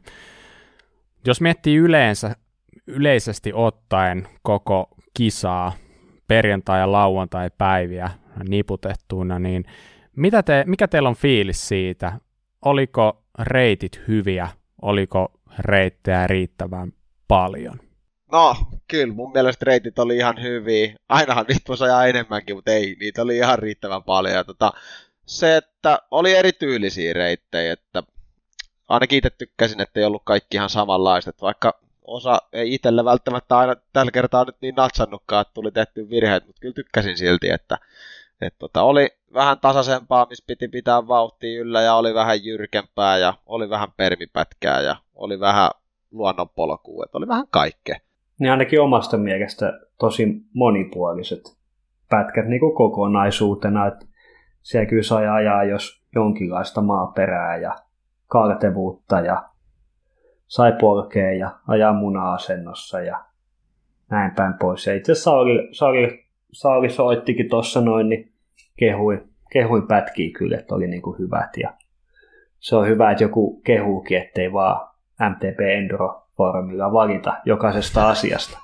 Jos 1.26 1.40
miettii 1.40 1.76
yleensä, 1.76 2.36
yleisesti 2.86 3.52
ottaen 3.54 4.28
koko 4.42 4.88
kisaa, 5.14 5.72
perjantai- 6.28 6.80
ja 6.80 6.92
lauantai-päiviä 6.92 8.10
niputettuina, 8.48 9.38
niin 9.38 9.64
mitä 10.16 10.42
te, 10.42 10.64
mikä 10.66 10.88
teillä 10.88 11.08
on 11.08 11.16
fiilis 11.16 11.68
siitä? 11.68 12.12
Oliko 12.64 13.22
reitit 13.38 14.00
hyviä? 14.08 14.48
Oliko 14.82 15.32
reittejä 15.58 16.26
riittävän 16.26 16.92
paljon? 17.28 17.80
No, 18.32 18.56
kyllä 18.88 19.14
mun 19.14 19.32
mielestä 19.32 19.64
reitit 19.64 19.98
oli 19.98 20.16
ihan 20.16 20.42
hyviä. 20.42 20.96
Ainahan 21.08 21.44
niitä 21.48 21.68
voisi 21.68 21.84
ajaa 21.84 22.06
enemmänkin, 22.06 22.56
mutta 22.56 22.70
ei, 22.70 22.96
niitä 23.00 23.22
oli 23.22 23.36
ihan 23.36 23.58
riittävän 23.58 24.02
paljon. 24.02 24.34
Ja 24.34 24.44
tota, 24.44 24.72
se, 25.26 25.56
että 25.56 25.98
oli 26.10 26.32
erityylisiä 26.32 27.12
reittejä, 27.12 27.72
että 27.72 28.02
ainakin 28.88 29.18
itse 29.18 29.30
tykkäsin, 29.30 29.80
että 29.80 30.00
ei 30.00 30.06
ollut 30.06 30.22
kaikki 30.24 30.56
ihan 30.56 30.70
samanlaiset, 30.70 31.42
vaikka 31.42 31.80
osa 32.04 32.38
ei 32.52 32.74
itselle 32.74 33.04
välttämättä 33.04 33.58
aina 33.58 33.76
tällä 33.92 34.12
kertaa 34.12 34.44
nyt 34.44 34.56
niin 34.60 34.74
natsannutkaan, 34.74 35.42
että 35.42 35.54
tuli 35.54 35.72
tehty 35.72 36.10
virheet, 36.10 36.46
mutta 36.46 36.60
kyllä 36.60 36.74
tykkäsin 36.74 37.18
silti, 37.18 37.50
että, 37.50 37.78
että 38.40 38.58
tota, 38.58 38.82
oli 38.82 39.10
vähän 39.34 39.60
tasaisempaa, 39.60 40.26
missä 40.30 40.44
piti 40.46 40.68
pitää 40.68 41.08
vauhtia 41.08 41.60
yllä 41.60 41.82
ja 41.82 41.94
oli 41.94 42.14
vähän 42.14 42.44
jyrkempää 42.44 43.18
ja 43.18 43.34
oli 43.46 43.70
vähän 43.70 43.92
permipätkää 43.96 44.80
ja 44.80 44.96
oli 45.14 45.40
vähän 45.40 45.70
luonnonpolkua, 46.10 47.04
että 47.04 47.18
oli 47.18 47.28
vähän 47.28 47.46
kaikkea. 47.50 48.05
Niin 48.40 48.50
ainakin 48.50 48.80
omasta 48.80 49.16
mielestä 49.16 49.80
tosi 49.98 50.42
monipuoliset 50.54 51.56
pätkät 52.10 52.46
niin 52.46 52.60
kuin 52.60 52.74
kokonaisuutena, 52.74 53.86
että 53.86 54.06
siellä 54.62 54.86
kyllä 54.86 55.02
sai 55.02 55.28
ajaa 55.28 55.64
jos 55.64 56.02
jonkinlaista 56.14 56.82
maaperää 56.82 57.56
ja 57.56 57.76
kaltevuutta 58.26 59.20
ja 59.20 59.48
sai 60.46 60.72
polkea 60.80 61.32
ja 61.32 61.50
ajaa 61.68 61.92
muna-asennossa 61.92 63.00
ja 63.00 63.24
näin 64.10 64.34
päin 64.34 64.54
pois. 64.60 64.86
Ja 64.86 64.94
itse 64.94 65.14
Sauli, 65.14 65.68
Sauli, 65.72 66.24
Sauli 66.52 66.90
soittikin 66.90 67.48
tuossa 67.48 67.80
noin, 67.80 68.08
niin 68.08 68.32
kehuin, 68.76 69.28
kehuin 69.52 69.86
pätkiä 69.86 70.30
kyllä, 70.38 70.56
että 70.56 70.74
oli 70.74 70.86
niin 70.86 71.02
kuin 71.02 71.18
hyvät. 71.18 71.50
Ja 71.56 71.74
se 72.58 72.76
on 72.76 72.86
hyvä, 72.86 73.10
että 73.10 73.24
joku 73.24 73.60
kehuukin, 73.60 74.18
ettei 74.18 74.52
vaan 74.52 74.88
MTP 75.30 75.60
Enduro 75.60 76.25
foorumilla 76.36 76.92
valita 76.92 77.32
jokaisesta 77.44 78.08
asiasta. 78.08 78.58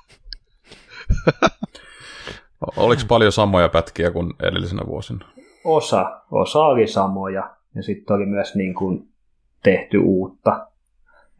Oliko 2.77 3.01
paljon 3.07 3.31
samoja 3.31 3.69
pätkiä 3.69 4.11
kuin 4.11 4.33
edellisenä 4.43 4.81
vuosina? 4.87 5.25
Osa, 5.63 6.21
osa 6.31 6.59
oli 6.59 6.87
samoja 6.87 7.55
ja 7.75 7.83
sitten 7.83 8.15
oli 8.15 8.25
myös 8.25 8.55
niin 8.55 8.73
kuin 8.73 9.07
tehty 9.63 9.97
uutta. 9.97 10.67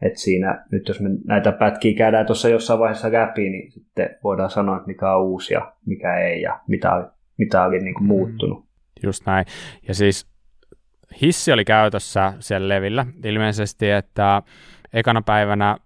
Et 0.02 0.16
siinä, 0.16 0.64
nyt 0.72 0.88
jos 0.88 1.00
me 1.00 1.10
näitä 1.24 1.52
pätkiä 1.52 1.96
käydään 1.98 2.26
tuossa 2.26 2.48
jossain 2.48 2.80
vaiheessa 2.80 3.12
läpi, 3.12 3.50
niin 3.50 3.72
sitten 3.72 4.16
voidaan 4.24 4.50
sanoa, 4.50 4.76
että 4.76 4.86
mikä 4.86 5.14
on 5.14 5.22
uusi 5.22 5.54
ja 5.54 5.72
mikä 5.86 6.16
ei 6.18 6.42
ja 6.42 6.60
mitä 6.68 6.94
oli, 6.94 7.04
mitä 7.38 7.64
oli 7.64 7.80
niin 7.80 7.94
kuin 7.94 8.06
muuttunut. 8.06 8.64
Just 9.02 9.26
näin. 9.26 9.46
Ja 9.88 9.94
siis 9.94 10.26
hissi 11.22 11.52
oli 11.52 11.64
käytössä 11.64 12.32
siellä 12.38 12.68
levillä 12.68 13.06
ilmeisesti, 13.24 13.90
että 13.90 14.42
ekana 14.92 15.22
päivänä, 15.22 15.76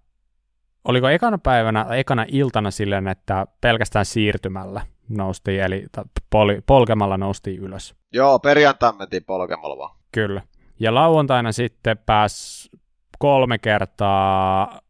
oliko 0.88 1.08
ekana 1.08 1.38
päivänä, 1.38 1.86
ekana 1.90 2.24
iltana 2.28 2.70
silleen, 2.70 3.08
että 3.08 3.46
pelkästään 3.60 4.04
siirtymällä 4.04 4.86
noustiin, 5.08 5.60
eli 5.60 5.86
pol- 6.30 6.62
polkemalla 6.66 7.16
noustiin 7.16 7.60
ylös. 7.60 7.94
Joo, 8.12 8.38
perjantaina 8.38 8.98
mentiin 8.98 9.24
polkemalla 9.24 9.78
vaan. 9.78 9.96
Kyllä. 10.12 10.42
Ja 10.80 10.94
lauantaina 10.94 11.52
sitten 11.52 11.98
pääsi 11.98 12.70
kolme 13.18 13.58
kertaa 13.58 14.80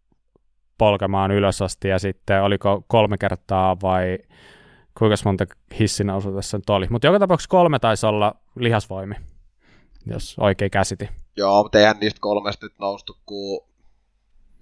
polkemaan 0.78 1.30
ylös 1.30 1.62
asti, 1.62 1.88
ja 1.88 1.98
sitten 1.98 2.42
oliko 2.42 2.84
kolme 2.88 3.18
kertaa 3.18 3.76
vai 3.82 4.18
kuinka 4.98 5.16
monta 5.24 5.46
hissinousu 5.78 6.32
tässä 6.32 6.58
nyt 6.58 6.70
oli. 6.70 6.86
Mutta 6.90 7.06
joka 7.06 7.18
tapauksessa 7.18 7.50
kolme 7.50 7.78
taisi 7.78 8.06
olla 8.06 8.34
lihasvoimi, 8.56 9.14
jos 10.06 10.36
oikein 10.40 10.70
käsiti. 10.70 11.08
Joo, 11.36 11.62
mutta 11.62 11.78
eihän 11.78 11.96
niistä 12.00 12.20
kolmesta 12.20 12.66
nyt 12.66 12.78
noustu 12.78 13.16
kuin 13.26 13.60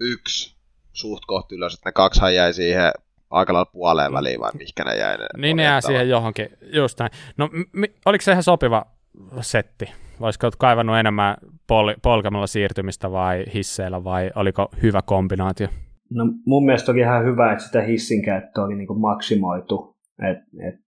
yksi 0.00 0.55
suht 0.96 1.22
kohti 1.26 1.54
ylös, 1.54 1.74
että 1.74 1.88
ne 1.88 1.92
kaksihan 1.92 2.34
jäi 2.34 2.52
siihen 2.52 2.92
aika 3.30 3.52
lailla 3.52 3.70
puoleen 3.72 4.12
väliin, 4.12 4.40
vai 4.40 4.50
mihinkä 4.54 4.84
ne 4.84 4.96
jäi? 4.96 5.16
Ne 5.16 5.26
niin 5.36 5.56
ne 5.56 5.62
jää 5.62 5.80
siihen 5.80 6.08
johonkin, 6.08 6.48
just 6.72 6.98
näin. 6.98 7.10
No 7.36 7.48
mi- 7.72 7.94
oliko 8.06 8.22
se 8.22 8.30
ihan 8.30 8.42
sopiva 8.42 8.86
setti? 9.40 9.92
Voisiko 10.20 10.50
kaivannut 10.58 10.96
enemmän 10.96 11.36
pol- 11.66 11.94
polkemalla 12.02 12.46
siirtymistä 12.46 13.12
vai 13.12 13.44
hisseillä 13.54 14.04
vai 14.04 14.30
oliko 14.34 14.68
hyvä 14.82 15.02
kombinaatio? 15.02 15.68
No 16.10 16.24
mun 16.46 16.64
mielestä 16.64 16.92
oli 16.92 17.00
ihan 17.00 17.24
hyvä, 17.24 17.52
että 17.52 17.64
sitä 17.64 17.82
hissin 17.82 18.24
käyttöä 18.24 18.64
oli 18.64 18.74
niin 18.74 18.86
kuin 18.86 19.00
maksimoitu. 19.00 19.96
Et, 20.30 20.38
et, 20.68 20.80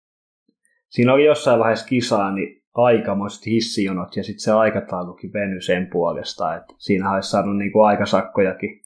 siinä 0.89 1.13
oli 1.13 1.25
jossain 1.25 1.59
vaiheessa 1.61 1.87
kisaa 1.87 2.35
niin 2.35 2.63
aikamoiset 2.75 3.47
hissijonot 3.47 4.17
ja 4.17 4.25
sitten 4.25 4.41
se 4.41 4.53
aikataulukin 4.53 5.33
venyi 5.33 5.63
sen 5.63 5.89
puolesta. 5.93 6.57
Et 6.57 6.65
siinä 6.79 7.15
olisi 7.15 7.31
saanut 7.31 7.57
niin 7.57 7.73
kuin 7.73 7.87
aikasakkojakin 7.87 8.81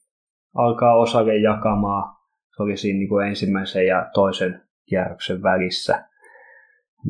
alkaa 0.55 0.97
osalle 0.97 1.37
jakamaan. 1.37 2.17
Se 2.57 2.63
oli 2.63 2.77
siinä 2.77 2.99
niin 2.99 3.09
kuin 3.09 3.27
ensimmäisen 3.27 3.87
ja 3.87 4.11
toisen 4.15 4.63
kierroksen 4.89 5.43
välissä 5.43 6.05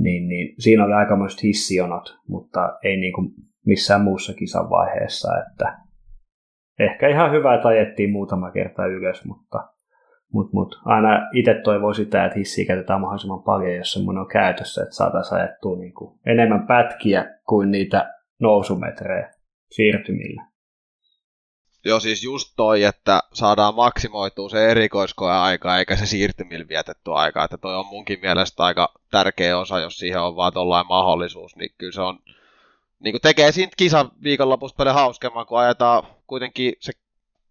niin, 0.01 0.29
niin 0.29 0.55
siinä 0.59 0.85
oli 0.85 0.93
aikamoiset 0.93 1.43
hissijonot, 1.43 2.19
mutta 2.29 2.79
ei 2.83 2.97
niin 2.97 3.13
kuin 3.13 3.29
missään 3.67 4.01
muussa 4.01 4.35
kisan 4.35 4.71
vaiheessa, 4.71 5.29
että 5.39 5.79
ehkä 6.79 7.09
ihan 7.09 7.33
hyvä, 7.33 7.55
että 7.55 7.69
ajettiin 7.69 8.13
muutama 8.13 8.51
kerta 8.51 8.87
ylös, 8.87 9.25
mutta 9.25 9.69
mut, 10.33 10.53
mut, 10.53 10.81
aina 10.85 11.29
itse 11.33 11.55
toivoo 11.55 11.93
sitä, 11.93 12.25
että 12.25 12.39
hissiä 12.39 12.67
käytetään 12.67 13.01
mahdollisimman 13.01 13.43
paljon, 13.43 13.77
jos 13.77 13.93
semmoinen 13.93 14.21
on 14.21 14.29
käytössä, 14.29 14.83
että 14.83 14.95
saataisiin 14.95 15.41
ajettua 15.41 15.79
niin 15.79 15.95
kuin 15.95 16.21
enemmän 16.27 16.67
pätkiä 16.67 17.39
kuin 17.49 17.71
niitä 17.71 18.15
nousumetrejä 18.41 19.31
siirtymillä. 19.71 20.52
Joo, 21.85 22.01
siis 22.01 22.23
just 22.23 22.53
toi, 22.57 22.83
että 22.83 23.23
saadaan 23.33 23.75
maksimoitua 23.75 24.49
se 24.49 24.71
erikoiskoe 24.71 25.33
aika 25.33 25.79
eikä 25.79 25.97
se 25.97 26.07
siirtymillä 26.07 26.69
vietetty 26.69 27.13
aika. 27.13 27.45
Että 27.45 27.59
toi 27.59 27.77
on 27.77 27.87
munkin 27.87 28.19
mielestä 28.21 28.63
aika 28.63 28.93
tärkeä 29.11 29.59
osa, 29.59 29.81
jos 29.81 29.99
siihen 29.99 30.21
on 30.21 30.37
vaan 30.37 30.53
tollain 30.53 30.87
mahdollisuus, 30.87 31.57
niin 31.57 31.71
kyllä 31.79 31.93
se 31.93 32.01
on, 32.01 32.19
niin 33.01 33.13
kuin 33.13 33.23
tekee 33.23 33.53
siitä 33.53 33.75
kisan 33.77 34.11
viikonlopusta 34.23 34.77
paljon 34.77 34.95
hauskemman, 34.95 35.47
kun 35.47 35.59
ajetaan 35.59 36.03
kuitenkin 36.27 36.73
se 36.81 36.93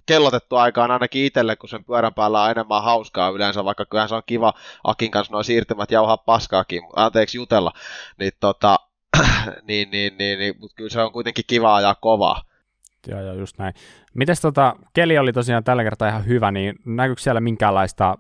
kellotettu 0.05 0.55
aikaan 0.55 0.91
ainakin 0.91 1.25
itselle, 1.25 1.55
kun 1.55 1.69
sen 1.69 1.84
pyörän 1.84 2.13
päällä 2.13 2.43
on 2.43 2.51
enemmän 2.51 2.84
hauskaa 2.84 3.29
yleensä, 3.29 3.65
vaikka 3.65 3.86
kyllähän 3.86 4.09
se 4.09 4.15
on 4.15 4.23
kiva 4.25 4.53
Akin 4.84 5.11
kanssa 5.11 5.34
nuo 5.34 5.43
siirtymät 5.43 5.91
jauhaa 5.91 6.17
paskaakin, 6.17 6.84
anteeksi 6.95 7.38
jutella, 7.38 7.71
niin, 8.19 8.32
tota, 8.39 8.79
niin, 9.67 9.91
niin, 9.91 10.17
niin, 10.17 10.39
niin, 10.39 10.55
mutta 10.59 10.75
kyllä 10.75 10.89
se 10.89 11.01
on 11.01 11.11
kuitenkin 11.11 11.45
kiva 11.47 11.75
ajaa 11.75 11.95
kovaa 11.95 12.51
Joo, 13.08 13.22
joo, 13.22 13.34
just 13.34 13.58
näin. 13.58 13.74
Mites 14.16 14.41
tota, 14.41 14.76
keli 14.93 15.18
oli 15.18 15.34
tosiaan 15.34 15.64
tällä 15.64 15.84
kertaa 15.84 16.08
ihan 16.08 16.26
hyvä, 16.26 16.52
niin 16.52 16.76
näkyykö 16.86 17.22
siellä 17.22 17.41
minkäänlaista 17.41 18.18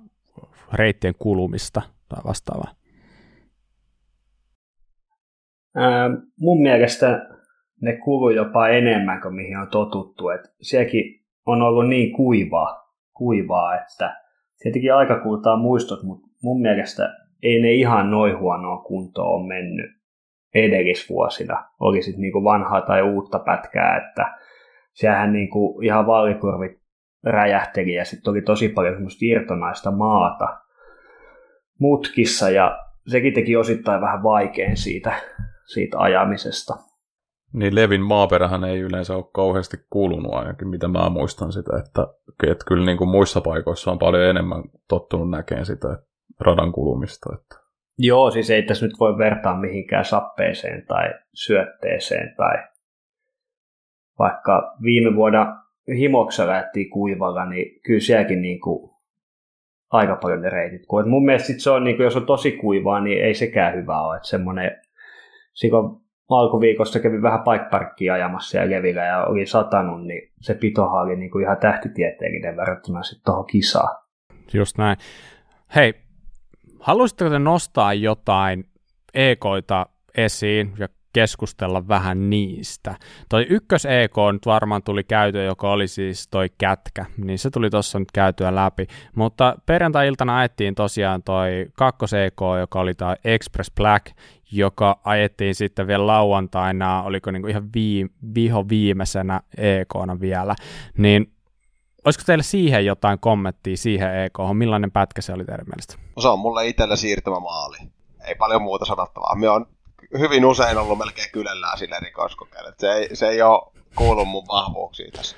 reittien 0.73 1.13
kulumista 1.19 1.81
tai 2.09 2.21
vastaavaa? 2.25 2.71
Ää, 5.75 6.09
mun 6.39 6.61
mielestä 6.61 7.25
ne 7.81 7.97
kulu 7.97 8.29
jopa 8.29 8.67
enemmän 8.67 9.21
kuin 9.21 9.35
mihin 9.35 9.57
on 9.57 9.67
totuttu. 9.67 10.29
Et 10.29 10.41
sielläkin 10.61 11.25
on 11.45 11.61
ollut 11.61 11.89
niin 11.89 12.13
kuivaa, 12.13 12.93
kuivaa 13.13 13.75
että 13.75 14.21
tietenkin 14.59 14.93
aika 14.93 15.19
kultaa 15.19 15.57
muistot, 15.57 16.03
mutta 16.03 16.27
mun 16.43 16.61
mielestä 16.61 17.13
ei 17.43 17.61
ne 17.61 17.71
ihan 17.71 18.11
noin 18.11 18.39
huonoa 18.39 18.77
kuntoa 18.77 19.25
ole 19.25 19.47
mennyt 19.47 19.91
edellisvuosina. 20.55 21.65
Oli 21.79 22.01
sitten 22.01 22.21
niinku 22.21 22.43
vanhaa 22.43 22.81
tai 22.81 23.01
uutta 23.01 23.39
pätkää, 23.39 23.97
että 23.97 24.37
siellähän 24.93 25.33
niinku 25.33 25.81
ihan 25.81 26.07
vaalikurvit 26.07 26.81
räjähteli 27.23 27.93
ja 27.93 28.05
sitten 28.05 28.31
oli 28.31 28.41
tosi 28.41 28.69
paljon 28.69 28.93
semmoista 28.93 29.19
irtonaista 29.21 29.91
maata 29.91 30.57
mutkissa 31.79 32.49
ja 32.49 32.79
sekin 33.07 33.33
teki 33.33 33.55
osittain 33.55 34.01
vähän 34.01 34.23
vaikein 34.23 34.77
siitä, 34.77 35.13
siitä 35.73 35.99
ajamisesta. 35.99 36.73
Niin 37.53 37.75
Levin 37.75 38.01
maaperähän 38.01 38.63
ei 38.63 38.79
yleensä 38.79 39.15
ole 39.15 39.25
kauheasti 39.33 39.77
kuulunut 39.89 40.33
ainakin, 40.33 40.67
mitä 40.67 40.87
mä 40.87 41.09
muistan 41.09 41.51
sitä, 41.51 41.77
että, 41.77 42.07
että 42.51 42.65
kyllä 42.67 42.85
niin 42.85 42.97
kuin 42.97 43.09
muissa 43.09 43.41
paikoissa 43.41 43.91
on 43.91 43.99
paljon 43.99 44.23
enemmän 44.23 44.63
tottunut 44.89 45.29
näkemään 45.29 45.65
sitä 45.65 45.97
radan 46.39 46.71
kulumista. 46.71 47.29
Että. 47.33 47.55
Joo, 47.97 48.31
siis 48.31 48.49
ei 48.49 48.63
tässä 48.63 48.85
nyt 48.85 48.99
voi 48.99 49.17
vertaa 49.17 49.59
mihinkään 49.59 50.05
sappeeseen 50.05 50.85
tai 50.87 51.13
syötteeseen 51.33 52.35
tai 52.37 52.57
vaikka 54.21 54.75
viime 54.83 55.15
vuonna 55.15 55.63
himoksa 55.97 56.47
lähti 56.47 56.85
kuivalla, 56.85 57.45
niin 57.45 57.81
kyllä 57.81 57.99
sielläkin 57.99 58.41
niin 58.41 58.59
kuin 58.59 58.91
aika 59.91 60.15
paljon 60.15 60.41
ne 60.41 60.49
reitit. 60.49 60.85
Kun, 60.87 61.09
mun 61.09 61.25
mielestä 61.25 61.53
se 61.57 61.69
on, 61.69 61.83
niin 61.83 61.95
kuin, 61.95 62.03
jos 62.03 62.15
on 62.15 62.25
tosi 62.25 62.51
kuivaa, 62.51 63.01
niin 63.01 63.23
ei 63.23 63.33
sekään 63.33 63.75
hyvä 63.75 64.01
ole. 64.01 64.15
Että 64.15 64.27
semmoinen, 64.27 64.81
silloin 65.53 66.01
alkuviikosta 66.29 66.99
kävi 66.99 67.21
vähän 67.21 67.43
paikparkkia 67.43 68.13
ajamassa 68.13 68.49
siellä 68.49 68.75
Levillä 68.75 69.01
ja 69.01 69.25
oli 69.25 69.45
satanut, 69.45 70.03
niin 70.03 70.31
se 70.41 70.53
pitohan 70.53 71.03
oli 71.03 71.15
niin 71.15 71.31
kuin 71.31 71.43
ihan 71.43 71.57
tähtitieteellinen 71.57 72.57
verrattuna 72.57 73.03
sitten 73.03 73.25
tuohon 73.25 73.45
kisaan. 73.45 73.97
Just 74.53 74.77
näin. 74.77 74.97
Hei, 75.75 75.93
haluaisitteko 76.79 77.29
te 77.29 77.39
nostaa 77.39 77.93
jotain 77.93 78.65
ekoita 79.13 79.85
esiin 80.17 80.73
ja 80.79 80.87
keskustella 81.13 81.87
vähän 81.87 82.29
niistä. 82.29 82.95
Toi 83.29 83.45
ykkös 83.49 83.85
EK 83.85 84.15
nyt 84.33 84.45
varmaan 84.45 84.83
tuli 84.83 85.03
käytyä, 85.03 85.43
joka 85.43 85.71
oli 85.71 85.87
siis 85.87 86.27
toi 86.27 86.49
kätkä, 86.57 87.05
niin 87.17 87.39
se 87.39 87.49
tuli 87.49 87.69
tuossa 87.69 87.99
nyt 87.99 88.11
käytyä 88.11 88.55
läpi. 88.55 88.87
Mutta 89.15 89.55
perjantai-iltana 89.65 90.37
ajettiin 90.37 90.75
tosiaan 90.75 91.23
toi 91.23 91.65
kakkos 91.77 92.13
EK, 92.13 92.41
joka 92.59 92.79
oli 92.79 92.93
toi 92.93 93.15
Express 93.23 93.71
Black, 93.75 94.05
joka 94.51 94.99
ajettiin 95.03 95.55
sitten 95.55 95.87
vielä 95.87 96.07
lauantaina, 96.07 97.03
oliko 97.03 97.31
niinku 97.31 97.47
ihan 97.47 97.69
vii, 97.73 98.07
viho 98.35 98.69
viimeisenä 98.69 99.41
EK-na 99.57 100.19
vielä, 100.19 100.55
niin 100.97 101.33
Olisiko 102.05 102.23
teille 102.25 102.43
siihen 102.43 102.85
jotain 102.85 103.19
kommenttia, 103.19 103.77
siihen 103.77 104.23
EK, 104.23 104.33
millainen 104.53 104.91
pätkä 104.91 105.21
se 105.21 105.33
oli 105.33 105.45
teidän 105.45 105.65
mielestä? 105.65 105.95
No 106.15 106.21
se 106.21 106.27
on 106.27 106.39
mulle 106.39 106.67
itselle 106.67 106.97
siirtymä 106.97 107.39
maali. 107.39 107.77
Ei 108.27 108.35
paljon 108.35 108.61
muuta 108.61 108.85
sanottavaa. 108.85 109.35
Me 109.35 109.49
on 109.49 109.65
hyvin 110.19 110.45
usein 110.45 110.77
ollut 110.77 110.97
melkein 110.97 111.31
kylellään 111.33 111.77
sille 111.77 111.95
rikoskokeille. 112.01 112.73
Se 112.77 112.91
ei, 112.91 113.15
se 113.15 113.27
ei 113.27 113.41
ole 113.41 113.71
kuullut 113.95 114.27
mun 114.27 114.47
vahvuuksiin 114.47 115.11
tässä 115.11 115.37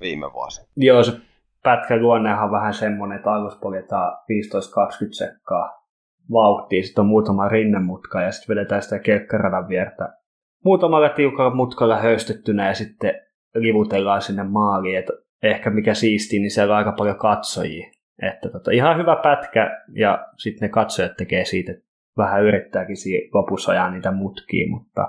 viime 0.00 0.32
vuosina. 0.32 0.66
Joo, 0.76 1.04
se 1.04 1.12
pätkä 1.62 1.96
luonnehan 1.96 2.44
on 2.44 2.52
vähän 2.52 2.74
semmoinen, 2.74 3.16
että 3.16 3.32
alussa 3.32 3.58
poljetaan 3.58 4.12
15-20 4.12 4.18
sekkaa 5.10 5.86
vauhtia, 6.32 6.82
sitten 6.82 7.02
on 7.02 7.08
muutama 7.08 7.48
rinnemutka 7.48 8.22
ja 8.22 8.32
sitten 8.32 8.56
vedetään 8.56 8.82
sitä 8.82 8.98
kelkkaradan 8.98 9.68
viertä 9.68 10.16
muutamalla 10.66 11.08
tiukalla 11.08 11.54
mutkalla 11.54 11.96
höystettynä 11.96 12.68
ja 12.68 12.74
sitten 12.74 13.14
livutellaan 13.54 14.22
sinne 14.22 14.42
maaliin. 14.42 14.98
Et 14.98 15.06
ehkä 15.42 15.70
mikä 15.70 15.94
siistiä, 15.94 16.40
niin 16.40 16.50
siellä 16.50 16.72
on 16.72 16.78
aika 16.78 16.92
paljon 16.92 17.18
katsojia. 17.18 17.90
Että 18.22 18.48
tota, 18.48 18.70
ihan 18.70 18.98
hyvä 18.98 19.16
pätkä 19.16 19.84
ja 19.94 20.26
sitten 20.36 20.66
ne 20.66 20.68
katsojat 20.68 21.16
tekee 21.16 21.44
siitä 21.44 21.72
vähän 22.16 22.42
yrittääkin 22.42 22.96
lopussa 23.34 23.72
ajaa 23.72 23.90
niitä 23.90 24.10
mutkia, 24.10 24.70
mutta 24.70 25.08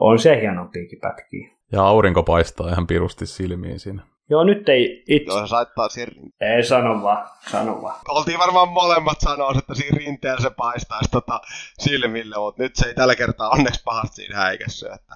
on 0.00 0.18
se 0.18 0.40
hienompiakin 0.40 1.00
pätkiä. 1.00 1.50
Ja 1.72 1.82
aurinko 1.82 2.22
paistaa 2.22 2.68
ihan 2.68 2.86
pirusti 2.86 3.26
silmiin 3.26 3.80
siinä. 3.80 4.02
Joo, 4.30 4.44
nyt 4.44 4.68
ei 4.68 5.04
itse... 5.08 5.32
Joo, 5.32 5.40
se 5.40 5.50
saittaa 5.50 5.88
siinä... 5.88 6.12
Ei, 6.40 6.64
sano 6.64 7.02
vaan, 7.02 7.28
sano 7.50 7.82
vaan. 7.82 7.96
Oltiin 8.08 8.38
varmaan 8.38 8.68
molemmat 8.68 9.20
sanoa, 9.20 9.52
että 9.58 9.74
siinä 9.74 9.98
rinteellä 9.98 10.40
se 10.40 10.50
paistaisi 10.50 11.10
tota 11.10 11.40
silmille, 11.78 12.36
mutta 12.38 12.62
nyt 12.62 12.76
se 12.76 12.88
ei 12.88 12.94
tällä 12.94 13.16
kertaa 13.16 13.50
onneksi 13.50 13.82
pahasti 13.84 14.16
siinä 14.16 14.36
häikässy, 14.36 14.86
että, 14.86 15.14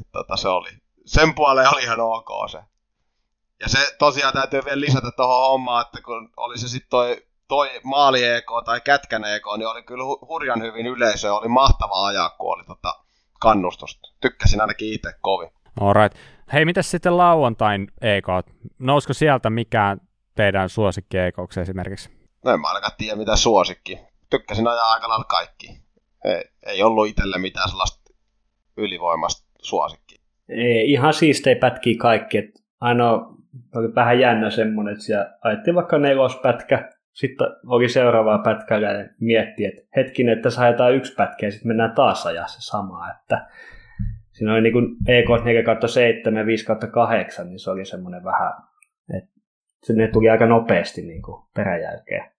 että 0.00 0.12
tota, 0.12 0.36
se 0.36 0.48
oli. 0.48 0.68
Sen 1.04 1.34
puoleen 1.34 1.68
oli 1.74 1.82
ihan 1.82 2.00
ok 2.00 2.50
se. 2.50 2.58
Ja 3.60 3.68
se 3.68 3.96
tosiaan 3.98 4.32
täytyy 4.32 4.60
vielä 4.64 4.80
lisätä 4.80 5.10
tuohon 5.16 5.50
hommaan, 5.50 5.86
että 5.86 6.02
kun 6.04 6.30
oli 6.36 6.58
se 6.58 6.68
sitten 6.68 6.90
toi 6.90 7.26
toi 7.48 7.68
maali 7.84 8.24
EK 8.24 8.46
tai 8.64 8.80
Kätkän 8.80 9.24
EK, 9.24 9.42
niin 9.56 9.68
oli 9.68 9.82
kyllä 9.82 10.04
hurjan 10.04 10.62
hyvin 10.62 10.86
yleisö. 10.86 11.34
Oli 11.34 11.48
mahtava 11.48 12.06
ajaa, 12.06 12.30
kun 12.30 12.54
oli 12.54 12.64
tota 12.64 12.92
kannustusta. 13.40 14.08
Tykkäsin 14.20 14.60
ainakin 14.60 14.92
itse 14.92 15.12
kovin. 15.20 15.50
Alright. 15.80 16.18
Hei, 16.52 16.64
mitä 16.64 16.82
sitten 16.82 17.16
lauantain 17.16 17.88
EK? 18.00 18.26
Nousko 18.78 19.12
sieltä 19.12 19.50
mikään 19.50 20.00
teidän 20.34 20.68
suosikki 20.68 21.18
EK 21.18 21.36
esimerkiksi? 21.60 22.10
No 22.44 22.52
en 22.52 22.60
mä 22.60 22.68
ainakaan 22.68 22.92
tiedä 22.98 23.16
mitä 23.16 23.36
suosikki. 23.36 23.98
Tykkäsin 24.30 24.68
ajaa 24.68 24.92
aika 24.92 25.08
lailla 25.08 25.24
kaikki. 25.24 25.80
Ei, 26.24 26.44
ei 26.66 26.82
ollut 26.82 27.08
itselle 27.08 27.38
mitään 27.38 27.68
sellaista 27.68 28.14
ylivoimasta 28.76 29.46
suosikki. 29.62 30.16
Ei, 30.48 30.92
ihan 30.92 31.14
siistei 31.14 31.54
pätkiä 31.54 31.94
kaikki. 31.98 32.52
ainoa 32.80 33.34
oli 33.74 33.94
vähän 33.94 34.20
jännä 34.20 34.50
semmoinen, 34.50 34.92
että 34.92 35.04
siellä 35.04 35.38
ajettiin 35.42 35.74
vaikka 35.74 35.98
nelospätkä, 35.98 36.92
sitten 37.16 37.46
oli 37.66 37.88
seuraavaa 37.88 38.38
pätkää 38.38 38.78
ja 38.78 39.08
mietti, 39.20 39.64
että 39.64 39.82
hetkinen, 39.96 40.36
että 40.36 40.50
saadaan 40.50 40.94
yksi 40.94 41.14
pätkä 41.14 41.46
ja 41.46 41.52
sitten 41.52 41.68
mennään 41.68 41.94
taas 41.94 42.26
ajaa 42.26 42.46
se 42.46 42.60
sama. 42.60 43.10
Että 43.10 43.48
siinä 44.32 44.52
oli 44.52 44.60
niin 44.60 44.72
kuin 44.72 44.96
EK 45.08 45.28
4 45.44 45.88
7 45.88 46.36
ja 46.36 46.46
5 46.46 46.66
8, 46.92 47.48
niin 47.48 47.58
se 47.58 47.70
oli 47.70 47.84
semmoinen 47.84 48.24
vähän, 48.24 48.52
että 49.18 49.32
ne 49.92 50.08
tuli 50.08 50.30
aika 50.30 50.46
nopeasti 50.46 51.02
niin 51.02 51.22
kuin 51.22 51.42
peräjälkeen. 51.54 52.32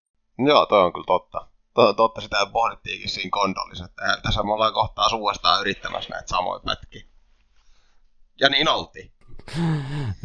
Joo, 0.48 0.66
toi 0.66 0.84
on 0.84 0.94
kyllä 0.94 1.06
totta. 1.08 1.48
Toi 1.74 1.90
on 1.90 1.96
totta, 1.96 2.22
sitä 2.22 2.38
pohdittiinkin 2.54 3.10
siinä 3.10 3.30
kondolissa, 3.32 3.86
että 3.86 4.20
tässä 4.24 4.44
me 4.44 4.54
ollaan 4.54 4.74
kohtaa 4.74 5.16
uudestaan 5.16 5.62
yrittämässä 5.62 6.10
näitä 6.10 6.28
samoja 6.28 6.60
pätkiä. 6.66 7.04
Ja 8.40 8.50
niin 8.50 8.70
oltiin. 8.70 9.12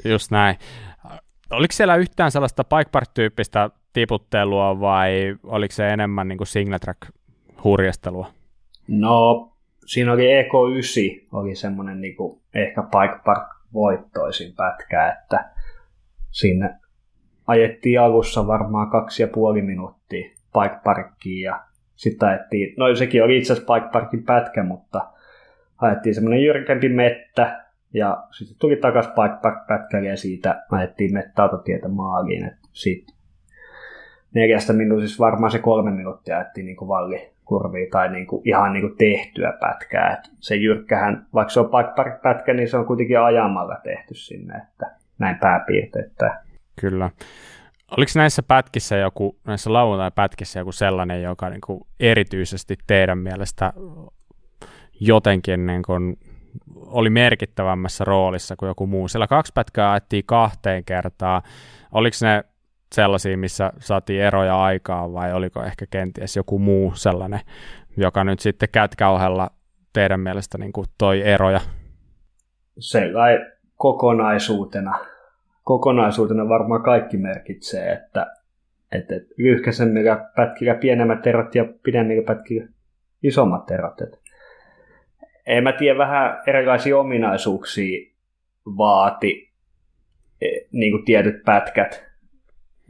Just 0.04 0.30
näin. 0.30 0.58
Oliko 1.50 1.72
siellä 1.72 1.96
yhtään 1.96 2.30
sellaista 2.30 2.64
bike 2.64 2.90
park-tyyppistä 2.92 3.70
tiputtelua 3.92 4.80
vai 4.80 5.36
oliko 5.42 5.72
se 5.72 5.88
enemmän 5.88 6.28
niin 6.28 6.38
hurjestelua? 7.64 8.26
No, 8.88 9.52
siinä 9.86 10.12
oli 10.12 10.42
EK9, 10.42 11.26
oli 11.32 11.54
semmoinen 11.54 12.00
niin 12.00 12.16
kuin 12.16 12.40
ehkä 12.54 12.82
Bike 12.82 13.20
Park 13.24 13.48
voittoisin 13.72 14.54
pätkä, 14.56 15.08
että 15.08 15.50
sinne 16.30 16.74
ajettiin 17.46 18.00
alussa 18.00 18.46
varmaan 18.46 18.90
kaksi 18.90 19.22
ja 19.22 19.28
puoli 19.28 19.62
minuuttia 19.62 20.30
Bike 20.30 20.80
Parkkiin 20.84 21.42
ja 21.42 21.60
sitten 21.94 22.28
ajettiin, 22.28 22.74
no 22.76 22.96
sekin 22.96 23.24
oli 23.24 23.38
itse 23.38 23.52
asiassa 23.52 23.74
Bike 23.74 23.88
Parkin 23.92 24.24
pätkä, 24.24 24.62
mutta 24.62 25.10
ajettiin 25.78 26.14
semmoinen 26.14 26.42
jyrkempi 26.42 26.88
mettä 26.88 27.64
ja 27.94 28.24
sitten 28.38 28.56
tuli 28.58 28.76
takaisin 28.76 29.12
Bike 29.12 29.40
Park 29.42 29.66
pätkälle 29.66 30.08
ja 30.08 30.16
siitä 30.16 30.62
ajettiin 30.70 31.14
mettäautotietä 31.14 31.88
maaliin, 31.88 32.44
että 32.44 32.68
siitä 32.72 33.11
neljästä 34.34 34.72
minuutista 34.72 35.24
varmaan 35.24 35.52
se 35.52 35.58
kolme 35.58 35.90
minuuttia 35.90 36.36
ajettiin 36.36 36.66
niin 36.66 36.76
vallikurviin 36.76 37.90
tai 37.90 38.12
niin 38.12 38.26
kuin, 38.26 38.42
ihan 38.44 38.72
niin 38.72 38.80
kuin 38.80 38.96
tehtyä 38.98 39.52
pätkää. 39.60 40.12
Et 40.12 40.30
se 40.40 40.56
jyrkkähän, 40.56 41.26
vaikka 41.34 41.50
se 41.50 41.60
on 41.60 41.70
pätkä, 42.22 42.54
niin 42.54 42.68
se 42.68 42.76
on 42.76 42.86
kuitenkin 42.86 43.20
ajamalla 43.20 43.76
tehty 43.84 44.14
sinne, 44.14 44.56
että 44.56 44.96
näin 45.18 45.36
pääpiirteitä. 45.38 46.42
Kyllä. 46.80 47.10
Oliko 47.96 48.12
näissä 48.16 48.42
pätkissä 48.42 48.96
joku, 48.96 49.38
näissä 49.46 49.72
lauantai-pätkissä 49.72 50.58
joku 50.58 50.72
sellainen, 50.72 51.22
joka 51.22 51.50
niin 51.50 51.60
kuin 51.66 51.80
erityisesti 52.00 52.76
teidän 52.86 53.18
mielestä 53.18 53.72
jotenkin 55.00 55.66
niin 55.66 55.82
kuin 55.82 56.18
oli 56.76 57.10
merkittävämmässä 57.10 58.04
roolissa 58.04 58.56
kuin 58.56 58.68
joku 58.68 58.86
muu? 58.86 59.08
Siellä 59.08 59.26
kaksi 59.26 59.52
pätkää 59.54 59.92
ajettiin 59.92 60.24
kahteen 60.26 60.84
kertaan. 60.84 61.42
Oliko 61.92 62.16
ne 62.22 62.44
sellaisia, 62.92 63.38
missä 63.38 63.72
saatiin 63.78 64.22
eroja 64.22 64.62
aikaa 64.62 65.12
vai 65.12 65.32
oliko 65.32 65.62
ehkä 65.62 65.86
kenties 65.90 66.36
joku 66.36 66.58
muu 66.58 66.92
sellainen, 66.94 67.40
joka 67.96 68.24
nyt 68.24 68.40
sitten 68.40 68.68
kätkäohella 68.72 69.50
teidän 69.92 70.20
mielestä 70.20 70.58
niin 70.58 70.72
kuin 70.72 70.86
toi 70.98 71.22
eroja? 71.22 71.60
Sellainen 72.78 73.52
kokonaisuutena, 73.76 74.98
kokonaisuutena 75.62 76.48
varmaan 76.48 76.82
kaikki 76.82 77.16
merkitsee, 77.16 77.92
että, 77.92 78.26
että 78.92 79.14
lyhkäisemmillä 79.36 80.30
pätkillä 80.36 80.74
pienemmät 80.74 81.26
erot 81.26 81.54
ja 81.54 81.64
pidemmillä 81.82 82.22
pätkillä 82.26 82.68
isommat 83.22 83.70
erot. 83.70 84.00
Että 84.00 84.16
en 85.46 85.62
mä 85.62 85.72
tiedä, 85.72 85.98
vähän 85.98 86.42
erilaisia 86.46 86.98
ominaisuuksia 86.98 88.12
vaati 88.66 89.52
e, 90.40 90.46
niin 90.72 90.92
kuin 90.92 91.04
tietyt 91.04 91.42
pätkät, 91.44 92.11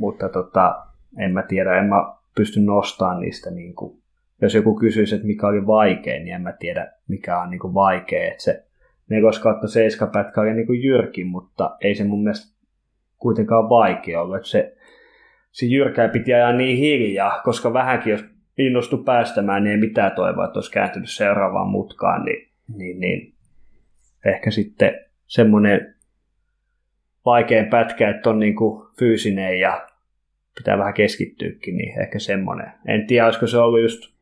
mutta 0.02 0.28
tota, 0.28 0.86
en 1.18 1.32
mä 1.32 1.42
tiedä, 1.42 1.78
en 1.78 1.86
mä 1.86 2.14
pysty 2.34 2.60
nostamaan 2.60 3.20
niistä 3.20 3.50
niin 3.50 3.74
kuin, 3.74 4.02
jos 4.40 4.54
joku 4.54 4.74
kysyisi, 4.74 5.14
että 5.14 5.26
mikä 5.26 5.46
oli 5.46 5.66
vaikea, 5.66 6.18
niin 6.18 6.34
en 6.34 6.42
mä 6.42 6.52
tiedä, 6.52 6.92
mikä 7.08 7.38
on 7.38 7.50
niin 7.50 7.60
kuin 7.60 7.74
vaikea. 7.74 8.30
Että 8.30 8.42
se 8.42 8.64
4 9.08 9.30
kautta 9.42 9.68
7 9.68 10.10
pätkä 10.10 10.40
oli 10.40 10.54
niin 10.54 10.66
kuin 10.66 10.82
jyrkin, 10.82 11.26
mutta 11.26 11.76
ei 11.80 11.94
se 11.94 12.04
mun 12.04 12.22
mielestä 12.22 12.56
kuitenkaan 13.18 13.68
vaikea 13.68 14.22
ollut. 14.22 14.36
Että 14.36 14.48
se, 14.48 14.76
se 15.50 15.66
jyrkää 15.66 16.08
piti 16.08 16.34
ajaa 16.34 16.52
niin 16.52 16.78
hiljaa, 16.78 17.40
koska 17.44 17.72
vähänkin 17.72 18.10
jos 18.10 18.24
innostu 18.58 18.98
päästämään, 18.98 19.64
niin 19.64 19.70
ei 19.70 19.80
mitään 19.80 20.12
toivoa, 20.12 20.44
että 20.44 20.58
olisi 20.58 20.72
kääntynyt 20.72 21.10
seuraavaan 21.10 21.68
mutkaan, 21.68 22.24
niin, 22.24 22.48
niin, 22.76 23.00
niin 23.00 23.34
ehkä 24.24 24.50
sitten 24.50 25.00
semmoinen 25.26 25.94
vaikein 27.24 27.66
pätkä, 27.66 28.10
että 28.10 28.30
on 28.30 28.38
niin 28.38 28.56
kuin 28.56 28.88
fyysinen 28.98 29.60
ja 29.60 29.86
pitää 30.54 30.78
vähän 30.78 30.94
keskittyäkin, 30.94 31.76
niin 31.76 32.00
ehkä 32.00 32.18
semmoinen. 32.18 32.72
En 32.86 33.06
tiedä, 33.06 33.24
olisiko 33.24 33.46
se 33.46 33.58
ollut 33.58 33.82
just 33.82 34.14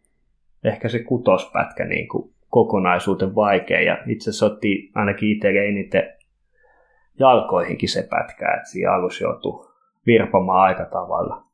ehkä 0.65 0.89
se 0.89 0.99
kutospätkä 0.99 1.85
niin 1.85 2.09
kuin 2.09 2.35
kokonaisuuten 2.51 3.35
vaikea, 3.35 3.81
ja 3.81 3.99
itse 4.07 4.31
asiassa 4.31 4.47
otti 4.47 4.91
ainakin 4.95 5.37
itselle 5.37 5.69
eniten 5.69 6.13
jalkoihinkin 7.19 7.89
se 7.89 8.09
pätkä, 8.11 8.55
että 8.57 8.71
siinä 8.71 8.93
alussa 8.93 9.25
joutui 9.25 9.71
virpomaan 10.07 10.61
aika 10.61 10.85
tavalla. 10.85 11.45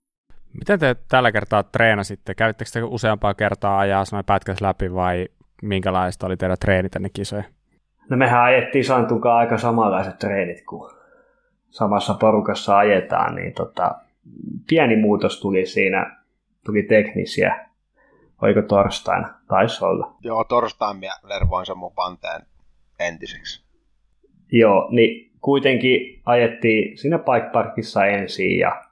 Miten 0.59 0.79
te 0.79 0.97
tällä 1.09 1.33
kertaa 1.33 1.63
treenasitte? 1.63 2.35
Kävittekö 2.35 2.71
te 2.73 2.83
useampaa 2.83 3.35
kertaa 3.35 3.79
ajaa 3.79 4.05
noin 4.13 4.25
pätkäs 4.25 4.61
läpi 4.61 4.95
vai 4.95 5.29
minkälaista 5.63 6.27
oli 6.27 6.37
teidän 6.37 6.57
treenit 6.61 6.97
ennen 6.97 7.11
kisoja? 7.15 7.45
No 8.11 8.17
mehän 8.17 8.43
ajettiin 8.43 8.85
Santunkaan 8.85 9.39
aika 9.39 9.59
samanlaiset 9.59 10.19
treenit 10.19 10.65
kuin 10.69 10.93
samassa 11.71 12.15
porukassa 12.15 12.79
ajetaan, 12.79 13.35
niin 13.35 13.53
tota, 13.53 13.95
pieni 14.69 14.97
muutos 14.97 15.41
tuli 15.41 15.67
siinä, 15.67 16.17
tuli 16.65 16.83
teknisiä. 16.83 17.67
Oiko 18.43 18.63
torstaina? 18.63 19.35
Taisi 19.49 19.85
olla. 19.85 20.17
Joo, 20.21 20.45
torstaina 20.45 21.01
minä 21.01 21.13
lervoin 21.23 21.67
sen 21.67 21.79
mun 21.79 21.93
panteen 21.93 22.43
entiseksi. 23.01 23.67
Joo, 24.53 24.89
niin 24.91 25.31
kuitenkin 25.41 26.23
ajettiin 26.25 26.99
siinä 26.99 27.19
bike 27.19 27.51
parkissa 27.53 28.07
ensin 28.07 28.59
ja 28.59 28.83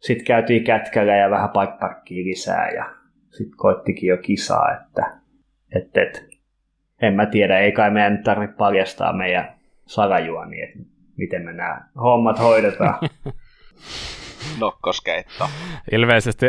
sitten 0.00 0.26
käytiin 0.26 0.64
kätkällä 0.64 1.16
ja 1.16 1.30
vähän 1.30 1.50
bike 1.50 1.78
parkkia 1.80 2.24
lisää 2.24 2.70
ja 2.70 2.84
sitten 3.30 3.56
koittikin 3.56 4.08
jo 4.08 4.16
kisaa, 4.16 4.76
että 4.76 5.20
et, 5.76 5.96
et, 5.96 6.28
en 7.02 7.14
mä 7.14 7.26
tiedä, 7.26 7.58
ei 7.58 7.72
kai 7.72 7.90
meidän 7.90 8.22
tarvitse 8.22 8.56
paljastaa 8.56 9.12
meidän 9.12 9.54
salajuoni, 9.86 10.62
että 10.62 10.78
miten 11.16 11.42
me 11.44 11.52
nämä 11.52 11.80
hommat 11.96 12.38
hoidetaan. 12.38 12.94
nokkoskeitto. 14.60 15.48
Ilmeisesti, 15.92 16.46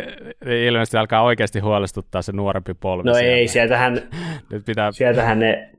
ilmeisesti 0.68 0.98
alkaa 0.98 1.22
oikeasti 1.22 1.60
huolestuttaa 1.60 2.22
se 2.22 2.32
nuorempi 2.32 2.74
polvi. 2.74 3.04
No 3.04 3.14
sieltä. 3.14 3.32
ei, 3.32 3.48
sieltähän, 3.48 3.93
Nyt 4.52 4.66
pitää... 4.66 4.91
sieltähän 4.91 5.39
ne 5.39 5.70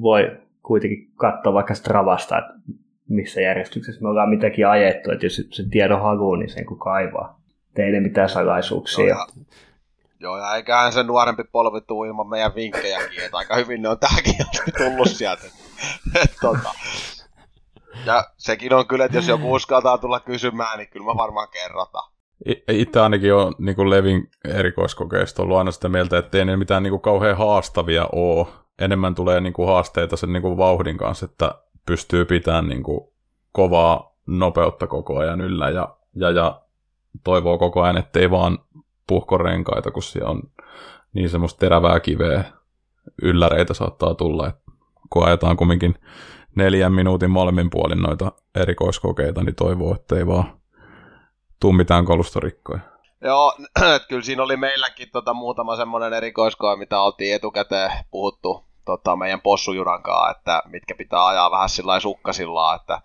voi 0.00 0.38
kuitenkin 0.62 1.12
katsoa 1.16 1.54
vaikka 1.54 1.74
Stravasta, 1.74 2.38
että 2.38 2.52
missä 3.08 3.40
järjestyksessä 3.40 4.02
me 4.02 4.08
ollaan 4.08 4.28
mitäkin 4.28 4.68
ajettu, 4.68 5.10
että 5.10 5.26
jos 5.26 5.42
se 5.50 5.62
tiedon 5.70 6.02
haluaa, 6.02 6.38
niin 6.38 6.50
sen 6.50 6.66
kun 6.66 6.78
kaivaa. 6.78 7.40
Teille 7.74 8.00
mitään 8.00 8.28
salaisuuksia. 8.28 9.06
Joo, 9.06 9.18
ja, 9.18 9.26
joo, 10.20 10.38
ja 10.38 10.56
eiköhän 10.56 10.92
se 10.92 11.02
nuorempi 11.02 11.44
polvi 11.52 11.80
tuu 11.80 12.04
ilman 12.04 12.28
meidän 12.28 12.54
vinkkejäkin, 12.54 13.24
että 13.24 13.36
aika 13.36 13.56
hyvin 13.56 13.82
ne 13.82 13.88
on 13.88 13.98
tähänkin 13.98 14.34
tullut 14.78 15.08
sieltä. 15.08 15.42
Et, 16.22 16.32
tota, 16.40 16.70
ja 18.06 18.24
sekin 18.36 18.74
on 18.74 18.86
kyllä, 18.86 19.04
että 19.04 19.18
jos 19.18 19.28
joku 19.28 19.54
uskaltaa 19.54 19.98
tulla 19.98 20.20
kysymään, 20.20 20.78
niin 20.78 20.88
kyllä 20.88 21.06
mä 21.06 21.16
varmaan 21.16 21.48
kerrotaan. 21.48 22.14
Itse 22.68 23.00
ainakin 23.00 23.34
on 23.34 23.54
niin 23.58 23.76
kuin 23.76 23.90
Levin 23.90 24.30
erikoiskokeista 24.44 25.42
ollut 25.42 25.56
aina 25.56 25.70
sitä 25.70 25.88
mieltä, 25.88 26.18
että 26.18 26.38
ei 26.38 26.44
ne 26.44 26.56
mitään 26.56 26.82
niin 26.82 26.90
kuin 26.90 27.00
kauhean 27.00 27.36
haastavia 27.36 28.08
ole. 28.12 28.46
Enemmän 28.78 29.14
tulee 29.14 29.40
niin 29.40 29.52
kuin 29.52 29.68
haasteita 29.68 30.16
sen 30.16 30.32
niin 30.32 30.42
kuin 30.42 30.56
vauhdin 30.56 30.96
kanssa, 30.96 31.24
että 31.24 31.54
pystyy 31.86 32.24
pitämään 32.24 32.68
niin 32.68 32.82
kuin 32.82 33.00
kovaa 33.52 34.14
nopeutta 34.26 34.86
koko 34.86 35.18
ajan 35.18 35.40
yllä 35.40 35.70
ja, 35.70 35.96
ja, 36.14 36.30
ja 36.30 36.62
toivoo 37.24 37.58
koko 37.58 37.82
ajan, 37.82 37.96
ettei 37.96 38.30
vaan 38.30 38.58
puhkorenkaita, 39.06 39.90
kun 39.90 40.02
siellä 40.02 40.30
on 40.30 40.42
niin 41.12 41.28
semmoista 41.28 41.58
terävää 41.58 42.00
kiveä, 42.00 42.44
ylläreitä 43.22 43.74
saattaa 43.74 44.14
tulla, 44.14 44.48
että 44.48 44.62
kun 45.10 45.26
ajetaan 45.26 45.56
kumminkin 45.56 45.94
neljän 46.56 46.92
minuutin 46.92 47.30
molemmin 47.30 47.70
puolin 47.70 48.02
noita 48.02 48.32
erikoiskokeita, 48.54 49.42
niin 49.42 49.54
toivoo, 49.54 49.94
että 49.94 50.16
ei 50.16 50.26
vaan 50.26 50.60
tuu 51.60 51.72
mitään 51.72 52.04
kolustorikkoja. 52.04 52.80
Joo, 53.20 53.54
että 53.96 54.08
kyllä 54.08 54.22
siinä 54.22 54.42
oli 54.42 54.56
meilläkin 54.56 55.08
tota 55.12 55.34
muutama 55.34 55.76
semmoinen 55.76 56.12
erikoiskoe, 56.12 56.76
mitä 56.76 57.00
oltiin 57.00 57.34
etukäteen 57.34 57.90
puhuttu 58.10 58.64
tota, 58.84 59.16
meidän 59.16 59.40
possujurankaan, 59.40 60.30
että 60.30 60.62
mitkä 60.66 60.94
pitää 60.94 61.26
ajaa 61.26 61.50
vähän 61.50 61.68
sillä 61.68 62.00
sukkasillaan, 62.00 62.80
että 62.80 63.00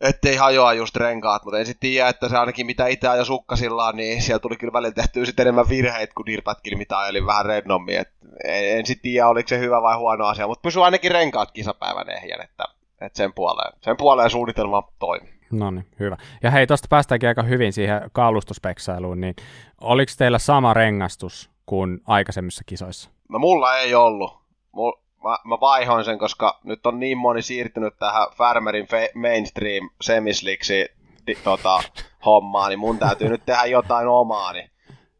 ettei 0.00 0.36
hajoa 0.36 0.72
just 0.72 0.96
renkaat, 0.96 1.44
mutta 1.44 1.58
en 1.58 1.66
sitten 1.66 1.90
tiedä, 1.90 2.08
että 2.08 2.28
se 2.28 2.38
ainakin 2.38 2.66
mitä 2.66 2.86
itse 2.86 3.08
ajo 3.08 3.24
sukkasillaan, 3.24 3.96
niin 3.96 4.22
siellä 4.22 4.38
tuli 4.38 4.56
kyllä 4.56 4.72
välillä 4.72 4.94
tehtyä 4.94 5.24
sitten 5.24 5.44
enemmän 5.44 5.68
virheitä 5.68 6.14
kuin 6.14 6.26
dirpätkillä, 6.26 6.78
mitä 6.78 6.98
ajelin 6.98 7.26
vähän 7.26 7.46
rennommin. 7.46 7.98
Et 7.98 8.10
en, 8.44 8.78
en 8.78 8.86
sitten 8.86 9.02
tiedä, 9.02 9.28
oliko 9.28 9.48
se 9.48 9.58
hyvä 9.58 9.82
vai 9.82 9.96
huono 9.96 10.26
asia, 10.26 10.46
mutta 10.46 10.62
pysy 10.62 10.80
ainakin 10.80 11.10
renkaat 11.10 11.50
kisapäivän 11.50 12.10
ehjän, 12.10 12.40
että, 12.40 12.64
että 13.00 13.16
sen, 13.16 13.32
puoleen, 13.32 13.72
sen 13.80 13.96
puoleen 13.96 14.30
suunnitelma 14.30 14.88
toimi. 14.98 15.34
No 15.50 15.70
niin, 15.70 15.86
hyvä. 16.00 16.16
Ja 16.42 16.50
hei, 16.50 16.66
tuosta 16.66 16.88
päästäänkin 16.90 17.28
aika 17.28 17.42
hyvin 17.42 17.72
siihen 17.72 18.10
kalustospeksailuun, 18.12 19.20
niin 19.20 19.34
oliko 19.80 20.12
teillä 20.18 20.38
sama 20.38 20.74
rengastus 20.74 21.50
kuin 21.66 22.00
aikaisemmissa 22.06 22.62
kisoissa? 22.66 23.10
No 23.28 23.38
mulla 23.38 23.78
ei 23.78 23.94
ollut. 23.94 24.38
Mul, 24.72 24.92
mä, 25.24 25.38
mä 25.44 25.60
vaihoin 25.60 26.04
sen, 26.04 26.18
koska 26.18 26.60
nyt 26.64 26.86
on 26.86 27.00
niin 27.00 27.18
moni 27.18 27.42
siirtynyt 27.42 27.94
tähän 27.98 28.26
Farmerin 28.36 28.86
fe, 28.86 29.10
mainstream 29.14 29.90
semisliksi 30.00 30.88
tota, 31.44 31.82
hommaan, 32.26 32.68
niin 32.68 32.78
mun 32.78 32.98
täytyy 32.98 33.28
nyt 33.28 33.46
tehdä 33.46 33.64
jotain 33.64 34.08
omaa, 34.08 34.52
niin 34.52 34.70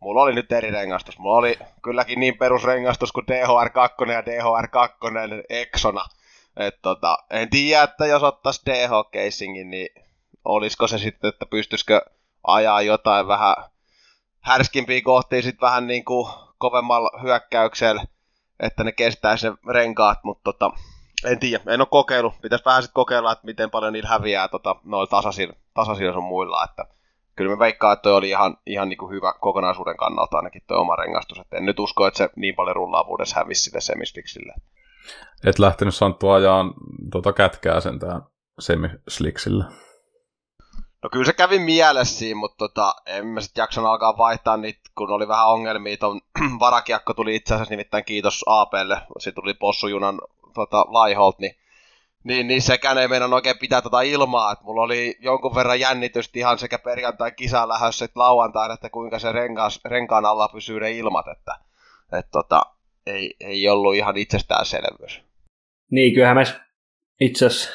mulla 0.00 0.22
oli 0.22 0.34
nyt 0.34 0.52
eri 0.52 0.70
rengastus. 0.70 1.18
Mulla 1.18 1.36
oli 1.36 1.58
kylläkin 1.82 2.20
niin 2.20 2.38
perusrengastus 2.38 3.12
kuin 3.12 3.26
DHR2 3.30 4.12
ja 4.12 4.20
DHR2 4.20 5.44
Exona. 5.48 6.04
Et 6.56 6.74
tota, 6.82 7.18
en 7.30 7.50
tiedä, 7.50 7.82
että 7.82 8.06
jos 8.06 8.22
ottaisi 8.22 8.62
DH-casingin, 8.70 9.70
niin 9.70 9.88
olisiko 10.44 10.86
se 10.86 10.98
sitten, 10.98 11.28
että 11.28 11.46
pystyisikö 11.46 12.00
ajaa 12.46 12.82
jotain 12.82 13.28
vähän 13.28 13.54
härskimpiä 14.40 15.00
kohtia 15.02 15.42
sitten 15.42 15.66
vähän 15.66 15.86
niin 15.86 16.04
kuin 16.04 16.32
kovemmalla 16.58 17.20
hyökkäyksellä 17.22 18.04
että 18.60 18.84
ne 18.84 18.92
kestää 18.92 19.36
se 19.36 19.52
renkaat, 19.68 20.18
mutta 20.24 20.52
tota, 20.52 20.70
en 21.24 21.38
tiedä, 21.38 21.62
en 21.66 21.80
ole 21.80 21.88
kokeillut. 21.90 22.34
Pitäisi 22.42 22.64
vähän 22.64 22.82
sitten 22.82 22.94
kokeilla, 22.94 23.32
että 23.32 23.44
miten 23.44 23.70
paljon 23.70 23.92
niillä 23.92 24.08
häviää 24.08 24.48
tota, 24.48 24.76
noilla 24.84 25.06
tasaisilla, 25.06 25.54
tasaisilla 25.74 26.12
sun 26.12 26.24
muilla. 26.24 26.64
Että 26.64 26.86
kyllä 27.36 27.50
me 27.50 27.58
veikkaa, 27.58 27.92
että 27.92 28.02
toi 28.02 28.12
oli 28.12 28.28
ihan, 28.28 28.56
ihan 28.66 28.88
niin 28.88 28.98
kuin 28.98 29.12
hyvä 29.12 29.34
kokonaisuuden 29.40 29.96
kannalta 29.96 30.36
ainakin 30.36 30.62
tuo 30.66 30.80
oma 30.80 30.96
rengastus. 30.96 31.38
Että 31.38 31.56
en 31.56 31.66
nyt 31.66 31.78
usko, 31.78 32.06
että 32.06 32.18
se 32.18 32.30
niin 32.36 32.54
paljon 32.54 32.76
rullaavuudessa 32.76 33.36
hävisi 33.36 33.62
sille 33.62 33.80
semisliksille. 33.80 34.54
Et 35.44 35.58
lähtenyt 35.58 35.94
Santtu 35.94 36.30
ajaa 36.30 36.64
tota 37.12 37.32
kätkää 37.32 37.80
sen 37.80 37.98
tähän 37.98 38.22
semisliksille. 38.58 39.64
No 41.04 41.10
kyllä 41.10 41.24
se 41.24 41.32
kävi 41.32 41.58
mielessä 41.58 42.18
siinä, 42.18 42.40
mutta 42.40 42.56
tota, 42.56 42.94
en 43.06 43.26
mä 43.26 43.40
sitten 43.40 43.62
jaksanut 43.62 43.90
alkaa 43.90 44.18
vaihtaa 44.18 44.56
niitä, 44.56 44.80
kun 44.98 45.10
oli 45.10 45.28
vähän 45.28 45.48
ongelmia. 45.48 45.96
Ton 45.96 46.20
varakiakko 46.60 47.14
tuli 47.14 47.34
itse 47.36 47.54
asiassa 47.54 47.72
nimittäin 47.72 48.04
kiitos 48.04 48.44
APlle, 48.46 48.96
se 49.18 49.32
tuli 49.32 49.54
possujunan 49.54 50.20
tota, 50.54 50.84
laiholt, 50.88 51.38
niin 51.38 51.56
niin, 52.24 52.46
niin 52.46 52.62
sekään 52.62 52.98
ei 52.98 53.08
meidän 53.08 53.32
oikein 53.32 53.58
pitää 53.58 53.82
tota 53.82 54.00
ilmaa, 54.00 54.52
että 54.52 54.64
mulla 54.64 54.82
oli 54.82 55.16
jonkun 55.20 55.54
verran 55.54 55.80
jännitystä 55.80 56.38
ihan 56.38 56.58
sekä 56.58 56.78
perjantai 56.78 57.32
kisaan 57.32 57.68
lähdössä 57.68 58.04
että 58.04 58.20
lauantaina, 58.20 58.74
että 58.74 58.90
kuinka 58.90 59.18
se 59.18 59.32
renkaas, 59.32 59.80
renkaan 59.84 60.24
alla 60.24 60.48
pysyy 60.48 60.80
ne 60.80 60.92
ilmat, 60.92 61.28
että 61.28 61.58
et 62.18 62.26
tota, 62.32 62.62
ei, 63.06 63.36
ei 63.40 63.68
ollut 63.68 63.94
ihan 63.94 64.16
itsestäänselvyys. 64.16 65.22
Niin, 65.90 66.14
kyllähän 66.14 66.36
me 66.36 66.44
itse 67.20 67.46
asiassa 67.46 67.70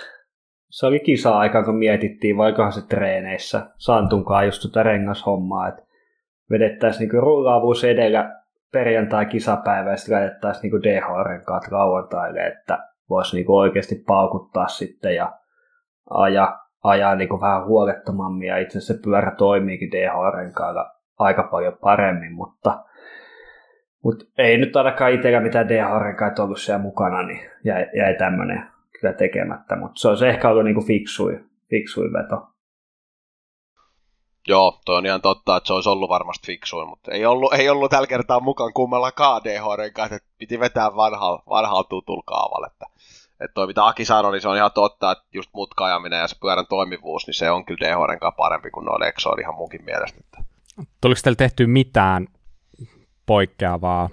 se 0.70 0.86
oli 0.86 1.00
kisa-aika, 1.00 1.64
kun 1.64 1.76
mietittiin, 1.76 2.38
vaikohan 2.38 2.72
se 2.72 2.88
treeneissä 2.88 3.66
Santunkaan 3.78 4.46
just 4.46 4.62
tuota 4.62 4.84
rengashommaa, 4.84 5.68
että 5.68 5.82
vedettäisiin 6.50 7.00
niinku 7.00 7.22
rullaavuus 7.22 7.84
edellä 7.84 8.36
perjantai-kisapäivä 8.72 9.92
ja 9.92 9.98
sitten 9.98 10.18
laitettaisiin 10.18 10.62
niinku 10.62 10.84
DH-renkaat 10.84 11.72
lauantaille, 11.72 12.48
että 12.48 12.80
voisi 13.10 13.36
niinku 13.36 13.58
oikeasti 13.58 13.96
paukuttaa 14.08 14.68
sitten 14.68 15.16
ja 15.16 15.32
ajaa, 16.10 16.60
ajaa 16.84 17.16
niin 17.16 17.30
kuin 17.30 17.42
vähän 17.42 17.66
huolettomammin 17.66 18.48
ja 18.48 18.58
itse 18.58 18.78
asiassa 18.78 18.94
se 18.94 19.00
pyörä 19.04 19.32
toimiikin 19.38 19.92
DH-renkailla 19.92 20.92
aika 21.20 21.44
paljon 21.44 21.78
paremmin, 21.82 22.34
mutta, 22.34 22.84
mutta 24.04 24.26
ei 24.38 24.58
nyt 24.58 24.76
ainakaan 24.76 25.12
itsellä 25.12 25.40
mitään 25.40 25.70
DH-renkaita 25.70 26.44
ollut 26.44 26.60
siellä 26.60 26.82
mukana, 26.82 27.24
niin 27.24 27.50
jäi, 27.64 27.86
jäi 27.96 28.14
tämmöinen 28.14 28.79
kyllä 29.02 29.14
tekemättä, 29.14 29.76
mutta 29.76 30.00
se 30.00 30.08
olisi 30.08 30.28
ehkä 30.28 30.50
ollut 30.50 30.64
niin 30.64 30.76
kuin 30.76 30.88
fiksui, 30.88 31.40
fiksui 31.70 32.14
veto. 32.14 32.48
Joo, 34.48 34.82
toi 34.86 34.98
on 34.98 35.06
ihan 35.06 35.22
totta, 35.22 35.58
että 35.58 35.68
se 35.68 35.74
olisi 35.74 35.90
ollut 35.90 36.10
varmasti 36.10 36.48
fiksuin, 36.48 36.90
mutta 36.90 37.12
ei 37.12 37.26
ollut, 37.26 37.54
ei 37.54 37.70
ollut 37.70 37.92
tällä 37.92 38.08
kertaa 38.08 38.40
mukaan 38.40 38.74
kummallakaan 38.74 39.42
DHRn 39.44 39.94
kanssa, 39.94 40.16
että 40.16 40.30
piti 40.38 40.60
vetää 40.60 40.96
vanhalla, 40.96 41.44
vanhalla 41.50 41.84
tutulla 41.84 42.24
kaavalla. 42.26 42.68
Että, 42.68 42.86
että 43.40 43.54
toi 43.54 43.68
mitä 43.68 43.88
Aki 43.88 44.06
sanoi, 44.06 44.32
niin 44.32 44.42
se 44.42 44.48
on 44.48 44.58
ihan 44.58 44.72
totta, 44.72 45.12
että 45.12 45.24
just 45.34 45.50
mutkaajaminen 45.54 46.20
ja 46.20 46.28
se 46.28 46.36
pyörän 46.42 46.66
toimivuus, 46.70 47.28
niin 47.28 47.34
se 47.34 47.52
on 47.52 47.66
kyllä 47.66 47.88
DHRn 47.88 48.20
kanssa 48.20 48.38
parempi 48.38 48.72
kuin 48.72 48.86
noilla 48.86 49.08
Exoilla 49.08 49.42
ihan 49.42 49.56
munkin 49.56 49.86
mielestä. 49.86 50.20
Että. 50.20 50.44
Tuliko 51.02 51.22
teillä 51.24 51.36
tehty 51.36 51.68
mitään 51.68 52.28
poikkeavaa 53.26 54.10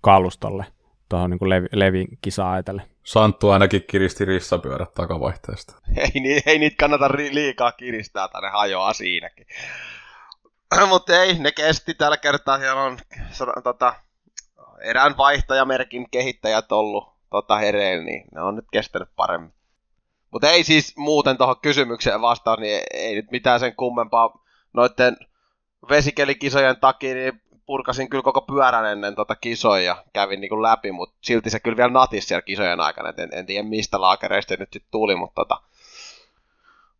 kalustolle 0.00 0.64
tuohon 1.08 1.30
niin 1.30 1.50
Levi, 1.50 1.66
Levin 1.72 2.08
kisaan 2.22 2.52
ajatellen? 2.52 2.95
Santtu 3.06 3.50
ainakin 3.50 3.84
kiristi 3.86 4.24
rissapyörät 4.24 4.94
takavaihteesta. 4.94 5.74
Ei, 5.96 6.42
ei 6.46 6.58
niitä 6.58 6.76
kannata 6.78 7.08
liikaa 7.30 7.72
kiristää, 7.72 8.28
tai 8.28 8.42
ne 8.42 8.48
hajoaa 8.48 8.92
siinäkin. 8.92 9.46
Mutta 10.88 11.22
ei, 11.22 11.38
ne 11.38 11.52
kesti 11.52 11.94
tällä 11.94 12.16
kertaa. 12.16 12.58
Siellä 12.58 12.82
on 12.82 12.98
tota, 13.64 13.94
erään 14.80 15.16
vaihtajamerkin 15.16 16.10
kehittäjät 16.10 16.72
ollut 16.72 17.12
tota, 17.30 17.56
hereillä, 17.56 18.04
niin 18.04 18.24
ne 18.34 18.40
on 18.40 18.56
nyt 18.56 18.66
kestänyt 18.72 19.08
paremmin. 19.16 19.54
Mutta 20.30 20.50
ei 20.50 20.64
siis 20.64 20.96
muuten 20.96 21.36
tuohon 21.36 21.60
kysymykseen 21.62 22.20
vastaan, 22.20 22.60
niin 22.60 22.82
ei 22.94 23.14
nyt 23.14 23.30
mitään 23.30 23.60
sen 23.60 23.76
kummempaa 23.76 24.44
noiden 24.72 25.16
vesikelikisojen 25.88 26.80
takia, 26.80 27.14
niin 27.14 27.42
purkasin 27.66 28.10
kyllä 28.10 28.22
koko 28.22 28.40
pyörän 28.40 28.86
ennen 28.86 29.14
tota 29.14 29.36
kisoja 29.36 29.84
ja 29.84 30.04
kävin 30.12 30.40
niin 30.40 30.48
kuin 30.48 30.62
läpi, 30.62 30.92
mutta 30.92 31.16
silti 31.20 31.50
se 31.50 31.60
kyllä 31.60 31.76
vielä 31.76 31.92
natisi 31.92 32.26
siellä 32.26 32.42
kisojen 32.42 32.80
aikana, 32.80 33.12
en, 33.18 33.28
en 33.32 33.46
tiedä 33.46 33.68
mistä 33.68 34.00
laakereista 34.00 34.54
nyt 34.58 34.72
sitten 34.72 34.90
tuli, 34.90 35.16
mutta 35.16 35.34
tota, 35.34 35.62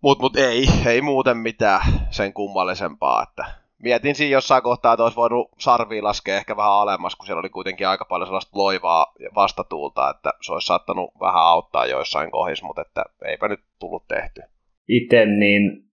mut, 0.01 0.19
mut 0.19 0.37
ei, 0.37 0.67
ei 0.87 1.01
muuten 1.03 1.37
mitään 1.37 1.81
sen 2.11 2.33
kummallisempaa, 2.33 3.23
että 3.23 3.45
mietin 3.83 4.15
siinä 4.15 4.33
jossain 4.33 4.63
kohtaa, 4.63 4.93
että 4.93 5.03
olisi 5.03 5.17
voinut 5.17 5.51
sarviin 5.59 6.05
laskea 6.05 6.37
ehkä 6.37 6.57
vähän 6.57 6.73
alemmas, 6.73 7.17
kun 7.17 7.27
siellä 7.27 7.41
oli 7.41 7.49
kuitenkin 7.49 7.89
aika 7.89 8.05
paljon 8.05 8.27
sellaista 8.27 8.59
loivaa 8.59 9.15
vastatuulta, 9.35 10.11
että 10.11 10.33
se 10.41 10.53
olisi 10.53 10.67
saattanut 10.67 11.11
vähän 11.21 11.43
auttaa 11.43 11.87
joissain 11.87 12.31
kohdissa, 12.31 12.67
mutta 12.67 12.83
että 12.83 13.05
eipä 13.25 13.49
nyt 13.49 13.61
tullut 13.79 14.09
tehty. 14.09 14.43
Itse 14.89 15.27
niin, 15.27 15.91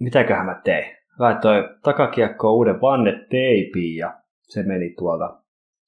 mitäköhän 0.00 0.46
mä 0.46 0.60
tein? 0.64 0.99
Laitoin 1.20 1.64
takakiekkoon 1.82 2.54
uuden 2.54 2.80
vanneteipiin 2.80 3.96
ja 3.96 4.14
se 4.42 4.62
meni 4.62 4.94
tuolla 4.98 5.42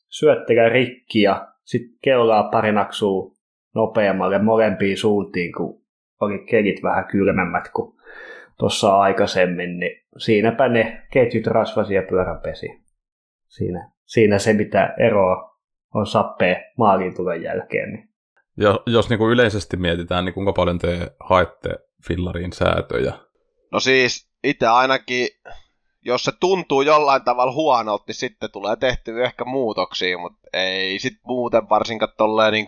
syöttelä 0.09 0.68
rikki 0.68 1.22
ja 1.22 1.49
sitten 1.64 1.99
keulaa 2.03 2.43
pari 2.43 2.72
naksuu 2.72 3.37
nopeammalle 3.74 4.39
molempiin 4.39 4.97
suuntiin, 4.97 5.53
kun 5.53 5.83
oli 6.20 6.45
kelit 6.51 6.83
vähän 6.83 7.05
kylmemmät 7.05 7.68
kuin 7.74 7.95
tuossa 8.59 8.99
aikaisemmin, 8.99 9.78
niin 9.78 10.03
siinäpä 10.16 10.68
ne 10.68 11.03
ketjut 11.12 11.47
rasvasi 11.47 11.95
ja 11.95 12.03
pyörän 12.03 12.41
pesi. 12.41 12.83
Siinä, 13.49 13.91
siinä 14.05 14.39
se, 14.39 14.53
mitä 14.53 14.95
eroa 14.99 15.59
on 15.95 16.07
sappee 16.07 16.72
maalin 16.78 17.16
tulen 17.16 17.43
jälkeen. 17.43 17.93
Niin. 17.93 18.09
Ja 18.57 18.80
jos 18.87 19.11
niin 19.11 19.18
kuin 19.18 19.33
yleisesti 19.33 19.76
mietitään, 19.76 20.24
niin 20.24 20.35
kuinka 20.35 20.53
paljon 20.53 20.78
te 20.78 21.12
haette 21.20 21.70
fillariin 22.09 22.53
säätöjä? 22.53 23.12
No 23.72 23.80
siis 23.80 24.26
itse 24.44 24.66
ainakin, 24.66 25.28
jos 26.02 26.24
se 26.24 26.32
tuntuu 26.40 26.82
jollain 26.82 27.24
tavalla 27.24 27.52
huonolta, 27.52 28.04
niin 28.06 28.14
sitten 28.14 28.50
tulee 28.50 28.76
tehty 28.76 29.24
ehkä 29.24 29.44
muutoksia, 29.44 30.18
mutta 30.18 30.48
ei 30.52 30.98
sitten 30.98 31.22
muuten 31.24 31.68
varsinkaan 31.68 32.12
tolleen 32.16 32.52
niin 32.52 32.66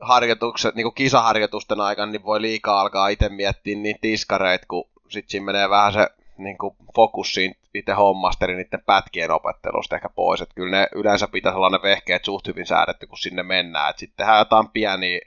harjoitukset, 0.00 0.74
niin 0.74 0.94
kisaharjoitusten 0.94 1.80
aikana, 1.80 2.12
niin 2.12 2.24
voi 2.24 2.40
liikaa 2.40 2.80
alkaa 2.80 3.08
itse 3.08 3.28
miettiä 3.28 3.76
niitä 3.76 3.98
tiskareita, 4.00 4.66
kun 4.68 4.88
sitten 5.08 5.30
siinä 5.30 5.46
menee 5.46 5.70
vähän 5.70 5.92
se 5.92 6.08
niin 6.38 6.58
kuin 6.58 6.76
fokussiin 6.96 7.56
itse 7.74 7.92
hommasta, 7.92 8.44
eli 8.44 8.54
niiden 8.54 8.82
pätkien 8.86 9.30
opettelusta 9.30 9.96
ehkä 9.96 10.08
pois. 10.08 10.40
Että 10.40 10.54
kyllä 10.54 10.76
ne 10.76 10.88
yleensä 10.94 11.28
pitää 11.28 11.52
sellainen 11.52 11.82
vehkeet 11.82 12.24
suht 12.24 12.46
hyvin 12.46 12.66
säädetty, 12.66 13.06
kun 13.06 13.18
sinne 13.18 13.42
mennään. 13.42 13.94
Sitten 13.96 14.16
tehdään 14.16 14.38
jotain 14.38 14.68
pieniä, 14.68 15.20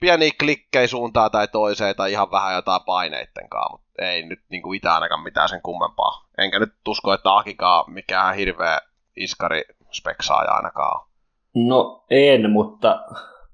pieniä 0.00 0.30
klikkejä 0.40 0.86
suuntaan 0.86 1.30
tai 1.30 1.48
toiseen, 1.48 1.96
tai 1.96 2.12
ihan 2.12 2.30
vähän 2.30 2.54
jotain 2.54 2.80
paineitten 2.86 3.48
kanssa, 3.48 3.72
mutta 3.72 3.92
ei 3.98 4.22
nyt 4.22 4.40
niin 4.48 4.62
kuin 4.62 4.76
itse 4.76 4.88
ainakaan 4.88 5.22
mitään 5.22 5.48
sen 5.48 5.62
kummempaa. 5.62 6.28
Enkä 6.38 6.58
nyt 6.58 6.72
usko, 6.88 7.12
että 7.12 7.36
Akikaan 7.36 7.92
mikään 7.92 8.34
hirveä 8.34 8.78
iskari 9.16 9.62
speksaaja 9.92 10.52
ainakaan 10.52 11.06
No 11.54 12.04
en, 12.10 12.50
mutta 12.50 13.04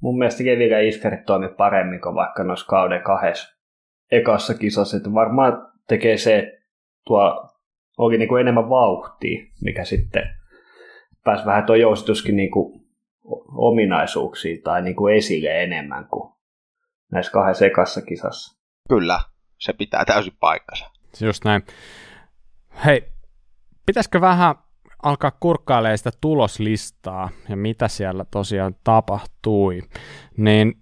mun 0.00 0.18
mielestä 0.18 0.44
Kevillä 0.44 0.78
iskarit 0.78 1.24
toimi 1.26 1.48
paremmin 1.48 2.00
kuin 2.00 2.14
vaikka 2.14 2.44
noissa 2.44 2.66
kauden 2.66 3.02
kahdessa 3.02 3.56
ekassa 4.12 4.54
kisassa. 4.54 4.96
Että 4.96 5.14
varmaan 5.14 5.72
tekee 5.88 6.16
se, 6.16 6.58
tuo 7.06 7.48
oli 7.98 8.18
niin 8.18 8.28
kuin 8.28 8.40
enemmän 8.40 8.68
vauhtia, 8.68 9.46
mikä 9.62 9.84
sitten 9.84 10.22
pääsi 11.24 11.46
vähän 11.46 11.64
tuo 11.64 11.76
jousituskin 11.76 12.36
niin 12.36 12.50
kuin 12.50 12.79
ominaisuuksiin 13.54 14.62
tai 14.62 14.82
niin 14.82 14.96
kuin 14.96 15.16
esille 15.16 15.62
enemmän 15.62 16.08
kuin 16.08 16.32
näissä 17.12 17.32
kahdessa 17.32 17.66
ekassa 17.66 18.02
kisassa. 18.02 18.60
Kyllä, 18.88 19.20
se 19.58 19.72
pitää 19.72 20.04
täysin 20.04 20.36
paikkansa. 20.40 20.90
Just 21.20 21.44
näin. 21.44 21.62
Hei, 22.84 23.12
pitäisikö 23.86 24.20
vähän 24.20 24.54
alkaa 25.02 25.30
kurkkailemaan 25.40 25.98
sitä 25.98 26.10
tuloslistaa 26.20 27.30
ja 27.48 27.56
mitä 27.56 27.88
siellä 27.88 28.24
tosiaan 28.24 28.74
tapahtui, 28.84 29.82
niin 30.36 30.80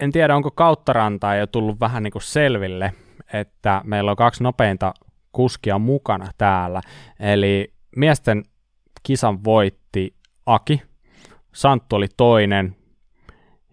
en 0.00 0.12
tiedä, 0.12 0.36
onko 0.36 0.50
kauttarantaa 0.50 1.36
jo 1.36 1.46
tullut 1.46 1.80
vähän 1.80 2.02
niin 2.02 2.12
kuin 2.12 2.22
selville, 2.22 2.92
että 3.32 3.80
meillä 3.84 4.10
on 4.10 4.16
kaksi 4.16 4.42
nopeinta 4.42 4.94
kuskia 5.32 5.78
mukana 5.78 6.30
täällä. 6.38 6.80
Eli 7.20 7.72
miesten 7.96 8.42
kisan 9.02 9.44
voitti 9.44 10.16
Aki, 10.46 10.82
Santtu 11.52 11.96
oli 11.96 12.06
toinen, 12.16 12.76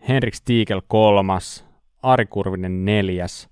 Henrik 0.08 0.34
Stiegel 0.34 0.82
kolmas, 0.88 1.66
Ari 2.04 2.26
Kurvinen 2.26 2.86
neljäs, 2.86 3.50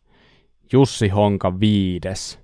Jussi 0.73 1.09
Honka 1.09 1.59
viides. 1.59 2.39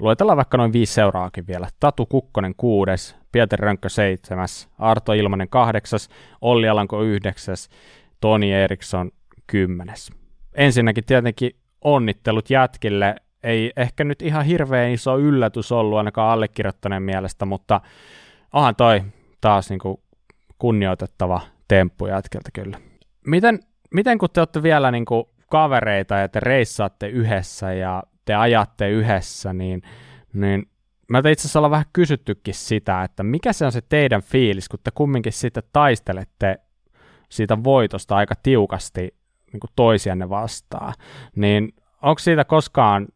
Luetellaan 0.00 0.36
vaikka 0.36 0.56
noin 0.56 0.72
viisi 0.72 0.94
seuraakin 0.94 1.46
vielä. 1.46 1.68
Tatu 1.80 2.06
Kukkonen 2.06 2.54
kuudes, 2.56 3.16
Pietari 3.32 3.60
Rönkkö 3.60 3.88
seitsemäs, 3.88 4.68
Arto 4.78 5.12
Ilmanen 5.12 5.48
kahdeksas, 5.48 6.08
Olli 6.40 6.68
Alanko 6.68 7.02
yhdeksäs, 7.02 7.68
Toni 8.20 8.52
Eriksson 8.52 9.10
kymmenes. 9.46 10.12
Ensinnäkin 10.54 11.04
tietenkin 11.04 11.50
onnittelut 11.84 12.50
jätkille. 12.50 13.16
Ei 13.42 13.72
ehkä 13.76 14.04
nyt 14.04 14.22
ihan 14.22 14.44
hirveän 14.44 14.90
iso 14.90 15.18
yllätys 15.18 15.72
ollut 15.72 15.98
ainakaan 15.98 16.32
allekirjoittaneen 16.32 17.02
mielestä, 17.02 17.46
mutta 17.46 17.80
onhan 18.52 18.76
toi 18.76 19.02
taas 19.40 19.70
niin 19.70 19.78
kuin 19.78 20.00
kunnioitettava 20.60 21.40
temppu 21.68 22.06
jätkiltä 22.06 22.50
kyllä. 22.52 22.78
Miten, 23.26 23.60
miten 23.94 24.18
kun 24.18 24.28
te 24.32 24.40
olette 24.40 24.62
vielä 24.62 24.90
niin 24.90 25.04
kuin 25.04 25.24
kavereita 25.50 26.14
ja 26.14 26.28
te 26.28 26.40
reissaatte 26.40 27.08
yhdessä 27.08 27.72
ja 27.72 28.02
te 28.24 28.34
ajatte 28.34 28.90
yhdessä, 28.90 29.52
niin, 29.52 29.82
niin 30.32 30.70
mä 31.08 31.18
itse 31.18 31.42
asiassa 31.42 31.58
olla 31.58 31.70
vähän 31.70 31.86
kysyttykin 31.92 32.54
sitä, 32.54 33.02
että 33.02 33.22
mikä 33.22 33.52
se 33.52 33.66
on 33.66 33.72
se 33.72 33.80
teidän 33.88 34.22
fiilis, 34.22 34.68
kun 34.68 34.78
te 34.84 34.90
kumminkin 34.94 35.32
sitten 35.32 35.62
taistelette 35.72 36.58
siitä 37.28 37.64
voitosta 37.64 38.16
aika 38.16 38.34
tiukasti 38.42 39.14
niin 39.52 39.60
kuin 39.60 39.70
toisianne 39.76 40.28
vastaan, 40.28 40.94
niin 41.36 41.74
onko 42.02 42.18
siitä 42.18 42.44
koskaan, 42.44 43.08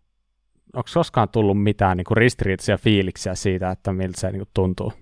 onko 0.74 0.88
koskaan 0.95 1.28
tullut 1.28 1.62
mitään 1.62 1.97
niin 1.97 2.05
kuin 2.05 2.16
ristiriitaisia 2.16 2.78
fiiliksiä 2.78 3.34
siitä, 3.34 3.70
että 3.70 3.92
miltä 3.92 4.20
se 4.20 4.30
niin 4.30 4.40
kuin 4.40 4.51
tuntuu? 4.55 4.92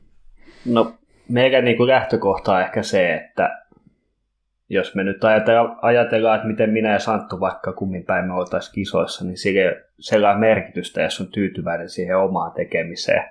No, 0.64 0.95
meidän 1.29 1.64
niin 1.64 1.77
kuin 1.77 1.89
lähtökohta 1.89 2.53
on 2.53 2.61
ehkä 2.61 2.83
se, 2.83 3.14
että 3.14 3.62
jos 4.68 4.95
me 4.95 5.05
nyt 5.05 5.25
ajatellaan, 5.25 5.79
ajatellaan, 5.83 6.37
että 6.37 6.49
miten 6.49 6.70
minä 6.70 6.93
ja 6.93 6.99
Santtu 6.99 7.41
vaikka 7.41 7.73
kummin 7.73 8.05
päin 8.05 8.25
me 8.25 8.35
oltaisiin 8.35 8.75
kisoissa, 8.75 9.25
niin 9.25 9.39
sille 9.39 9.85
sellainen 9.99 10.41
merkitystä, 10.41 11.03
jos 11.03 11.20
on 11.20 11.27
tyytyväinen 11.27 11.89
siihen 11.89 12.18
omaan 12.18 12.53
tekemiseen. 12.53 13.25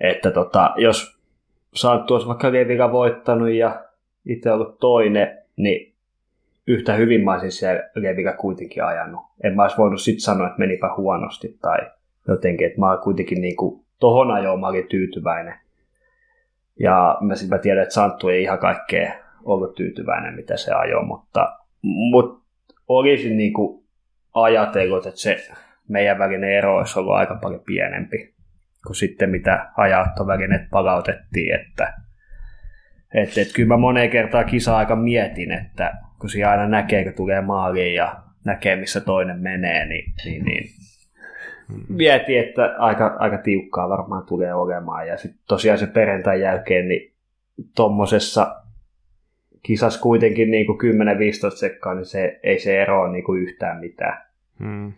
Että 0.00 0.30
tota, 0.30 0.74
jos 0.76 1.18
Santtu 1.74 2.14
olisi 2.14 2.26
vaikka 2.28 2.52
vielä 2.52 2.92
voittanut 2.92 3.50
ja 3.50 3.84
itse 4.26 4.52
ollut 4.52 4.78
toinen, 4.78 5.38
niin 5.56 5.92
yhtä 6.66 6.94
hyvin 6.94 7.24
mä 7.24 7.32
olisin 7.32 7.52
siellä 7.52 7.90
Levillä 7.94 8.32
kuitenkin 8.32 8.84
ajanut. 8.84 9.20
En 9.44 9.56
mä 9.56 9.62
olisi 9.62 9.76
voinut 9.76 10.00
sitten 10.00 10.20
sanoa, 10.20 10.46
että 10.46 10.58
menipä 10.58 10.94
huonosti 10.96 11.58
tai 11.62 11.78
jotenkin, 12.28 12.66
että 12.66 12.80
mä 12.80 12.90
olin 12.90 13.02
kuitenkin 13.02 13.40
niin 13.40 13.56
kuin, 13.56 13.84
tohon 14.00 14.30
ajoon 14.30 14.60
mä 14.60 14.68
olin 14.68 14.88
tyytyväinen. 14.88 15.54
Ja 16.80 17.18
mä, 17.20 17.34
mä 17.48 17.58
tiedän, 17.58 17.82
että 17.82 17.94
Santtu 17.94 18.28
ei 18.28 18.42
ihan 18.42 18.58
kaikkea 18.58 19.12
ollut 19.44 19.74
tyytyväinen, 19.74 20.34
mitä 20.34 20.56
se 20.56 20.72
ajoi, 20.72 21.04
mutta, 21.04 21.58
mutta 21.82 22.44
olisin 22.88 23.36
niin 23.36 23.52
kuin 23.52 23.84
ajatellut, 24.34 25.06
että 25.06 25.20
se 25.20 25.48
meidän 25.88 26.18
välinen 26.18 26.50
ero 26.50 26.76
olisi 26.76 26.98
ollut 26.98 27.14
aika 27.14 27.38
paljon 27.42 27.62
pienempi 27.66 28.34
kuin 28.86 28.96
sitten 28.96 29.30
mitä 29.30 29.70
hajaattovälineet 29.76 30.70
palautettiin, 30.70 31.54
että 31.54 31.94
että, 33.14 33.40
että 33.40 33.54
kyllä 33.54 33.68
mä 33.68 33.76
moneen 33.76 34.10
kertaan 34.10 34.44
kisa-aika 34.44 34.96
mietin, 34.96 35.52
että 35.52 35.92
kun 36.20 36.30
siinä 36.30 36.50
aina 36.50 36.68
näkee, 36.68 37.04
kun 37.04 37.14
tulee 37.14 37.40
maaliin 37.40 37.94
ja 37.94 38.16
näkee, 38.44 38.76
missä 38.76 39.00
toinen 39.00 39.38
menee, 39.38 39.86
niin, 39.86 40.12
niin, 40.24 40.44
niin 40.44 40.64
mietin, 41.88 42.38
että 42.38 42.74
aika, 42.78 43.16
aika 43.18 43.38
tiukkaa 43.38 43.88
varmaan 43.88 44.26
tulee 44.26 44.54
olemaan. 44.54 45.08
Ja 45.08 45.16
sitten 45.16 45.40
tosiaan 45.48 45.78
se 45.78 45.86
perjantai 45.86 46.40
jälkeen, 46.40 46.88
niin 46.88 47.14
tuommoisessa 47.76 48.62
kisas 49.62 49.98
kuitenkin 49.98 50.50
niin 50.50 50.66
kuin 50.66 50.78
10-15 51.52 51.56
sekkaa, 51.56 51.94
niin 51.94 52.06
se, 52.06 52.40
ei 52.42 52.58
se 52.60 52.82
eroa 52.82 53.08
niin 53.08 53.24
kuin 53.24 53.42
yhtään 53.42 53.80
mitään. 53.80 54.24
Hmm. 54.58 54.92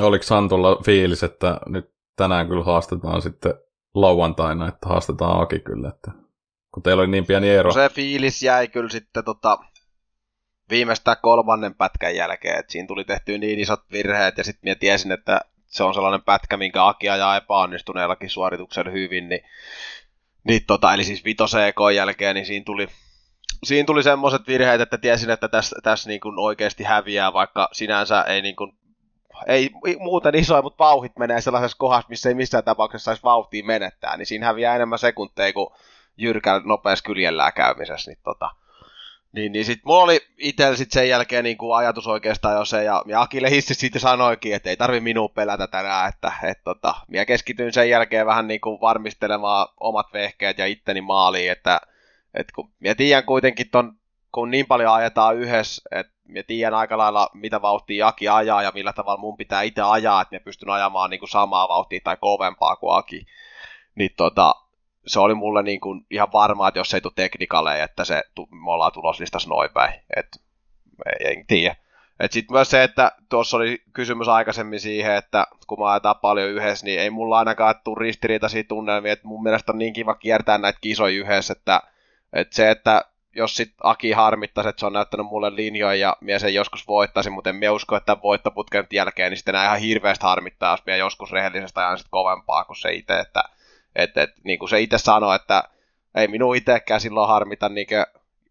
Oliko 0.00 0.22
Santolla 0.22 0.80
fiilis, 0.84 1.22
että 1.22 1.60
nyt 1.66 1.92
tänään 2.16 2.48
kyllä 2.48 2.64
haastetaan 2.64 3.22
sitten 3.22 3.54
lauantaina, 3.94 4.68
että 4.68 4.88
haastetaan 4.88 5.42
Aki 5.42 5.58
kyllä, 5.60 5.88
että 5.88 6.10
kun 6.74 6.82
teillä 6.82 7.00
oli 7.00 7.10
niin 7.10 7.26
pieni 7.26 7.50
ero. 7.50 7.68
No 7.68 7.74
se 7.74 7.88
fiilis 7.88 8.42
jäi 8.42 8.68
kyllä 8.68 8.88
sitten 8.88 9.24
tota, 9.24 9.58
viimeistään 10.70 11.16
kolmannen 11.22 11.74
pätkän 11.74 12.16
jälkeen, 12.16 12.58
että 12.58 12.72
siinä 12.72 12.86
tuli 12.86 13.04
tehty 13.04 13.38
niin 13.38 13.58
isot 13.58 13.80
virheet, 13.92 14.38
ja 14.38 14.44
sitten 14.44 14.60
minä 14.62 14.74
tiesin, 14.74 15.12
että 15.12 15.40
se 15.72 15.84
on 15.84 15.94
sellainen 15.94 16.22
pätkä, 16.22 16.56
minkä 16.56 16.86
Aki 16.86 17.08
ajaa 17.08 17.36
epäonnistuneellakin 17.36 18.30
suorituksen 18.30 18.92
hyvin, 18.92 19.28
niin, 19.28 19.40
niin 20.44 20.60
tota, 20.66 20.94
eli 20.94 21.04
siis 21.04 21.24
vitose 21.24 21.74
jälkeen, 21.94 22.34
niin 22.34 22.46
siinä 22.46 22.64
tuli, 22.64 22.88
siinä 23.64 23.86
tuli 23.86 24.02
semmoiset 24.02 24.46
virheet, 24.46 24.80
että 24.80 24.98
tiesin, 24.98 25.30
että 25.30 25.48
tässä, 25.48 25.76
tässä 25.82 26.08
niin 26.08 26.20
kuin 26.20 26.38
oikeasti 26.38 26.84
häviää, 26.84 27.32
vaikka 27.32 27.68
sinänsä 27.72 28.22
ei 28.22 28.42
niin 28.42 28.56
kuin, 28.56 28.72
ei 29.46 29.70
muuten 29.98 30.34
isoja, 30.34 30.62
mutta 30.62 30.84
vauhit 30.84 31.16
menee 31.18 31.40
sellaisessa 31.40 31.78
kohdassa, 31.78 32.08
missä 32.08 32.28
ei 32.28 32.34
missään 32.34 32.64
tapauksessa 32.64 33.04
saisi 33.04 33.22
vauhtia 33.22 33.64
menettää, 33.64 34.16
niin 34.16 34.26
siinä 34.26 34.46
häviää 34.46 34.76
enemmän 34.76 34.98
sekunteja 34.98 35.52
kuin 35.52 35.68
jyrkällä 36.16 36.62
nopeassa 36.64 37.04
kyljellään 37.04 37.52
käymisessä, 37.52 38.10
niin 38.10 38.20
tota, 38.24 38.50
niin, 39.32 39.52
niin 39.52 39.64
sitten 39.64 39.82
mulla 39.84 40.02
oli 40.02 40.20
itsellä 40.38 40.76
sit 40.76 40.92
sen 40.92 41.08
jälkeen 41.08 41.44
niin 41.44 41.58
kuin 41.58 41.76
ajatus 41.76 42.06
oikeastaan 42.06 42.54
jo 42.54 42.64
se, 42.64 42.84
ja, 42.84 43.02
ja 43.06 43.20
Akille 43.20 43.50
Hissi 43.50 43.74
siitä 43.74 43.98
sanoikin, 43.98 44.54
että 44.54 44.70
ei 44.70 44.76
tarvi 44.76 45.00
minua 45.00 45.28
pelätä 45.28 45.66
tänään, 45.66 46.08
että 46.08 46.32
et, 46.42 46.58
tota, 46.64 46.94
minä 47.08 47.24
keskityin 47.24 47.72
sen 47.72 47.90
jälkeen 47.90 48.26
vähän 48.26 48.48
niin 48.48 48.60
kuin 48.60 48.80
varmistelemaan 48.80 49.68
omat 49.80 50.12
vehkeet 50.12 50.58
ja 50.58 50.66
itteni 50.66 51.00
maaliin, 51.00 51.52
että 51.52 51.80
et 52.34 52.52
kun 52.52 52.70
minä 52.80 52.94
tiedän 52.94 53.24
kuitenkin 53.24 53.70
ton, 53.70 53.96
kun 54.32 54.50
niin 54.50 54.66
paljon 54.66 54.92
ajetaan 54.92 55.36
yhdessä, 55.36 55.82
että 55.90 56.12
minä 56.28 56.42
tiedän 56.42 56.74
aika 56.74 56.98
lailla, 56.98 57.28
mitä 57.34 57.62
vauhtia 57.62 58.06
Aki 58.06 58.28
ajaa 58.28 58.62
ja 58.62 58.72
millä 58.74 58.92
tavalla 58.92 59.20
mun 59.20 59.36
pitää 59.36 59.62
itse 59.62 59.82
ajaa, 59.82 60.22
että 60.22 60.34
minä 60.34 60.44
pystyn 60.44 60.70
ajamaan 60.70 61.10
niin 61.10 61.20
kuin 61.20 61.30
samaa 61.30 61.68
vauhtia 61.68 62.00
tai 62.04 62.16
kovempaa 62.20 62.76
kuin 62.76 62.96
Aki. 62.96 63.26
Niin 63.94 64.10
tota, 64.16 64.54
se 65.06 65.20
oli 65.20 65.34
mulle 65.34 65.62
niin 65.62 65.80
kuin 65.80 66.06
ihan 66.10 66.32
varmaa, 66.32 66.68
että 66.68 66.80
jos 66.80 66.94
ei 66.94 67.00
tule 67.00 67.12
teknikaleja, 67.16 67.84
että 67.84 68.04
se, 68.04 68.22
me 68.50 68.70
ollaan 68.70 68.92
tuloslistassa 68.92 69.48
noin 69.48 69.70
päin. 69.74 70.00
Et, 70.16 70.26
en 71.20 71.46
tiedä. 71.46 71.76
Sitten 72.30 72.54
myös 72.54 72.70
se, 72.70 72.82
että 72.82 73.12
tuossa 73.28 73.56
oli 73.56 73.82
kysymys 73.92 74.28
aikaisemmin 74.28 74.80
siihen, 74.80 75.14
että 75.14 75.46
kun 75.66 75.78
mä 75.78 75.92
ajetaan 75.92 76.16
paljon 76.22 76.50
yhdessä, 76.50 76.86
niin 76.86 77.00
ei 77.00 77.10
mulla 77.10 77.38
ainakaan 77.38 77.74
tule 77.84 78.00
ristiriitaisia 78.00 78.64
tunnelmia, 78.64 79.12
että 79.12 79.28
mun 79.28 79.42
mielestä 79.42 79.72
on 79.72 79.78
niin 79.78 79.92
kiva 79.92 80.14
kiertää 80.14 80.58
näitä 80.58 80.78
kisoja 80.80 81.18
yhdessä, 81.18 81.52
että, 81.52 81.82
että 82.32 82.54
se, 82.54 82.70
että 82.70 83.04
jos 83.36 83.56
sit 83.56 83.74
Aki 83.82 84.12
harmittaisi, 84.12 84.68
että 84.68 84.80
se 84.80 84.86
on 84.86 84.92
näyttänyt 84.92 85.26
mulle 85.26 85.56
linjoja 85.56 85.94
ja 85.94 86.16
mies 86.20 86.42
sen 86.42 86.54
joskus 86.54 86.88
voittaisi, 86.88 87.30
mutta 87.30 87.50
en 87.50 87.70
usko, 87.70 87.96
että 87.96 88.16
voittoputken 88.22 88.86
jälkeen, 88.92 89.30
niin 89.30 89.36
sitten 89.36 89.54
ihan 89.54 89.78
hirveästi 89.78 90.26
harmittaa, 90.26 90.72
jos 90.72 90.86
minä 90.86 90.96
joskus 90.96 91.32
rehellisesti 91.32 91.80
ajan 91.80 91.98
sit 91.98 92.06
kovempaa 92.10 92.64
kuin 92.64 92.76
se 92.76 92.92
itse, 92.92 93.20
että 93.20 93.42
että 93.96 94.22
et, 94.22 94.30
niin 94.44 94.58
kuin 94.58 94.68
se 94.68 94.80
itse 94.80 94.98
sanoi, 94.98 95.36
että 95.36 95.62
ei 96.14 96.28
minun 96.28 96.56
itsekään 96.56 97.00
silloin 97.00 97.28
harmita 97.28 97.68
niin 97.68 97.86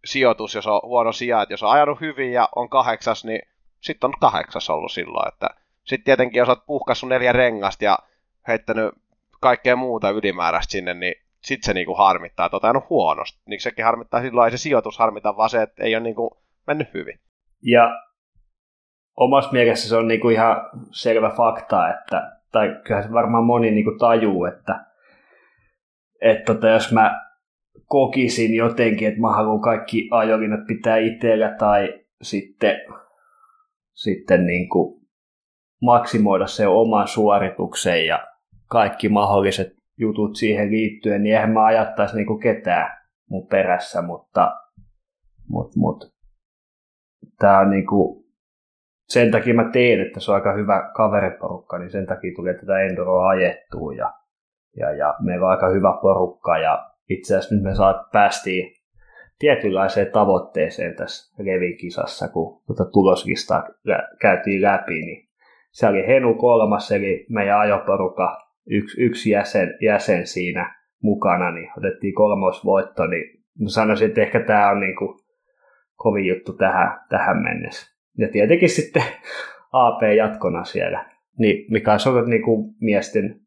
sijoitus, 0.05 0.55
jos 0.55 0.67
on 0.67 0.81
huono 0.83 1.11
sija, 1.11 1.41
että 1.41 1.53
jos 1.53 1.63
on 1.63 1.71
ajanut 1.71 2.01
hyvin 2.01 2.31
ja 2.31 2.49
on 2.55 2.69
kahdeksas, 2.69 3.25
niin 3.25 3.41
sitten 3.79 4.07
on 4.07 4.13
kahdeksas 4.21 4.69
ollut 4.69 4.91
silloin, 4.91 5.27
että 5.27 5.47
sitten 5.83 6.05
tietenkin 6.05 6.39
jos 6.39 6.49
olet 6.49 6.65
puhkassut 6.65 7.09
neljä 7.09 7.31
rengasta 7.31 7.85
ja 7.85 7.97
heittänyt 8.47 8.91
kaikkea 9.41 9.75
muuta 9.75 10.09
ylimääräistä 10.09 10.71
sinne, 10.71 10.93
niin 10.93 11.15
sitten 11.41 11.65
se 11.65 11.73
niinku 11.73 11.95
harmittaa, 11.95 12.45
että 12.45 12.69
on 12.69 12.81
huonosti. 12.89 13.41
Niin 13.45 13.61
sekin 13.61 13.85
harmittaa 13.85 14.21
silloin, 14.21 14.45
ei 14.45 14.57
se 14.57 14.61
sijoitus 14.61 14.97
harmita, 14.97 15.37
vaan 15.37 15.49
se, 15.49 15.61
että 15.61 15.83
ei 15.83 15.95
ole 15.95 16.03
niinku 16.03 16.37
mennyt 16.67 16.93
hyvin. 16.93 17.19
Ja 17.61 18.01
omassa 19.17 19.51
mielessä 19.51 19.89
se 19.89 19.95
on 19.95 20.07
niinku 20.07 20.29
ihan 20.29 20.69
selvä 20.91 21.29
fakta, 21.29 21.89
että, 21.89 22.31
tai 22.51 22.75
kyllähän 22.83 23.03
se 23.03 23.13
varmaan 23.13 23.43
moni 23.43 23.71
niinku 23.71 23.91
tajuu, 23.99 24.45
että 24.45 24.90
että 26.21 26.53
tota, 26.53 26.69
jos 26.69 26.91
mä 26.91 27.21
kokisin 27.85 28.55
jotenkin, 28.55 29.07
että 29.07 29.21
mä 29.21 29.31
haluan 29.31 29.61
kaikki 29.61 30.07
ajolinnat 30.11 30.67
pitää 30.67 30.97
itsellä 30.97 31.55
tai 31.59 31.99
sitten, 32.21 32.75
sitten 33.93 34.45
niin 34.45 34.69
kuin 34.69 35.01
maksimoida 35.81 36.47
se 36.47 36.67
oman 36.67 37.07
suorituksen 37.07 38.05
ja 38.05 38.27
kaikki 38.67 39.09
mahdolliset 39.09 39.67
jutut 39.97 40.35
siihen 40.35 40.71
liittyen, 40.71 41.23
niin 41.23 41.35
eihän 41.35 41.51
mä 41.51 41.65
ajattaisi 41.65 42.15
niin 42.15 42.27
kuin 42.27 42.39
ketään 42.39 42.97
mun 43.29 43.47
perässä, 43.47 44.01
mutta, 44.01 44.51
mutta, 45.49 45.79
mutta 45.79 46.07
tämä 47.39 47.59
on 47.59 47.69
niin 47.69 47.87
kuin, 47.87 48.25
sen 49.09 49.31
takia 49.31 49.53
mä 49.53 49.69
teen, 49.73 50.01
että 50.01 50.19
se 50.19 50.31
on 50.31 50.35
aika 50.35 50.53
hyvä 50.53 50.91
kaveriporukka, 50.95 51.77
niin 51.77 51.91
sen 51.91 52.05
takia 52.05 52.31
tulee 52.35 52.53
tätä 52.53 52.79
Enduroa 52.79 53.27
ajettua 53.27 53.93
ja 53.93 54.13
ja, 54.77 54.91
ja 54.91 55.15
meillä 55.19 55.45
on 55.45 55.51
aika 55.51 55.69
hyvä 55.69 55.99
porukka 56.01 56.57
ja 56.57 56.91
itse 57.09 57.35
asiassa 57.35 57.55
nyt 57.55 57.63
me 57.63 57.75
saat, 57.75 58.11
päästiin 58.11 58.73
tietynlaiseen 59.39 60.11
tavoitteeseen 60.11 60.95
tässä 60.95 61.43
Levi-kisassa, 61.43 62.27
kun 62.27 62.61
tuota 62.67 62.85
tuloskista 62.85 63.63
käytiin 64.21 64.61
läpi, 64.61 64.93
niin 64.93 65.27
se 65.71 65.87
oli 65.87 66.07
Henu 66.07 66.33
kolmas, 66.35 66.91
eli 66.91 67.25
meidän 67.29 67.59
ajoporukka, 67.59 68.37
yksi, 68.69 69.01
yksi 69.01 69.29
jäsen, 69.29 69.77
jäsen 69.81 70.27
siinä 70.27 70.75
mukana, 71.03 71.51
niin 71.51 71.69
otettiin 71.77 72.13
kolmosvoitto, 72.13 73.05
niin 73.07 73.43
mä 73.59 73.69
sanoisin, 73.69 74.07
että 74.07 74.21
ehkä 74.21 74.39
tämä 74.39 74.69
on 74.69 74.79
niin 74.79 74.95
kuin 74.95 75.19
kovin 75.95 76.25
juttu 76.25 76.53
tähän, 76.53 76.99
tähän 77.09 77.43
mennessä. 77.43 77.97
Ja 78.17 78.27
tietenkin 78.27 78.69
sitten 78.69 79.03
AP 79.71 80.01
jatkona 80.17 80.63
siellä, 80.63 81.05
niin 81.37 81.71
mikä 81.71 81.91
on 81.91 82.29
niin 82.29 82.43
kuin 82.43 82.75
miesten 82.81 83.41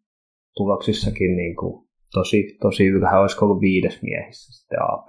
tuloksissakin 0.57 1.37
niin 1.37 1.57
kuin 1.57 1.89
tosi, 2.13 2.59
tosi 2.61 2.87
ylhäällä, 2.87 3.21
olisiko 3.21 3.45
ollut 3.45 3.61
viides 3.61 4.03
miehissä 4.03 4.53
sitten 4.53 4.79
AP. 4.83 5.09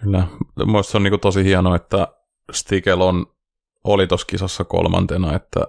Kyllä, 0.00 0.26
mielestäni 0.66 0.98
on 0.98 1.02
niin 1.02 1.12
kuin 1.12 1.20
tosi 1.20 1.44
hienoa, 1.44 1.76
että 1.76 2.08
Stigel 2.52 3.00
on, 3.00 3.26
oli 3.84 4.06
tuossa 4.06 4.26
kisassa 4.26 4.64
kolmantena, 4.64 5.34
että 5.34 5.60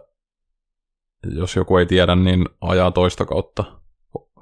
jos 1.35 1.55
joku 1.55 1.77
ei 1.77 1.85
tiedä, 1.85 2.15
niin 2.15 2.45
ajaa 2.61 2.91
toista 2.91 3.25
kautta. 3.25 3.63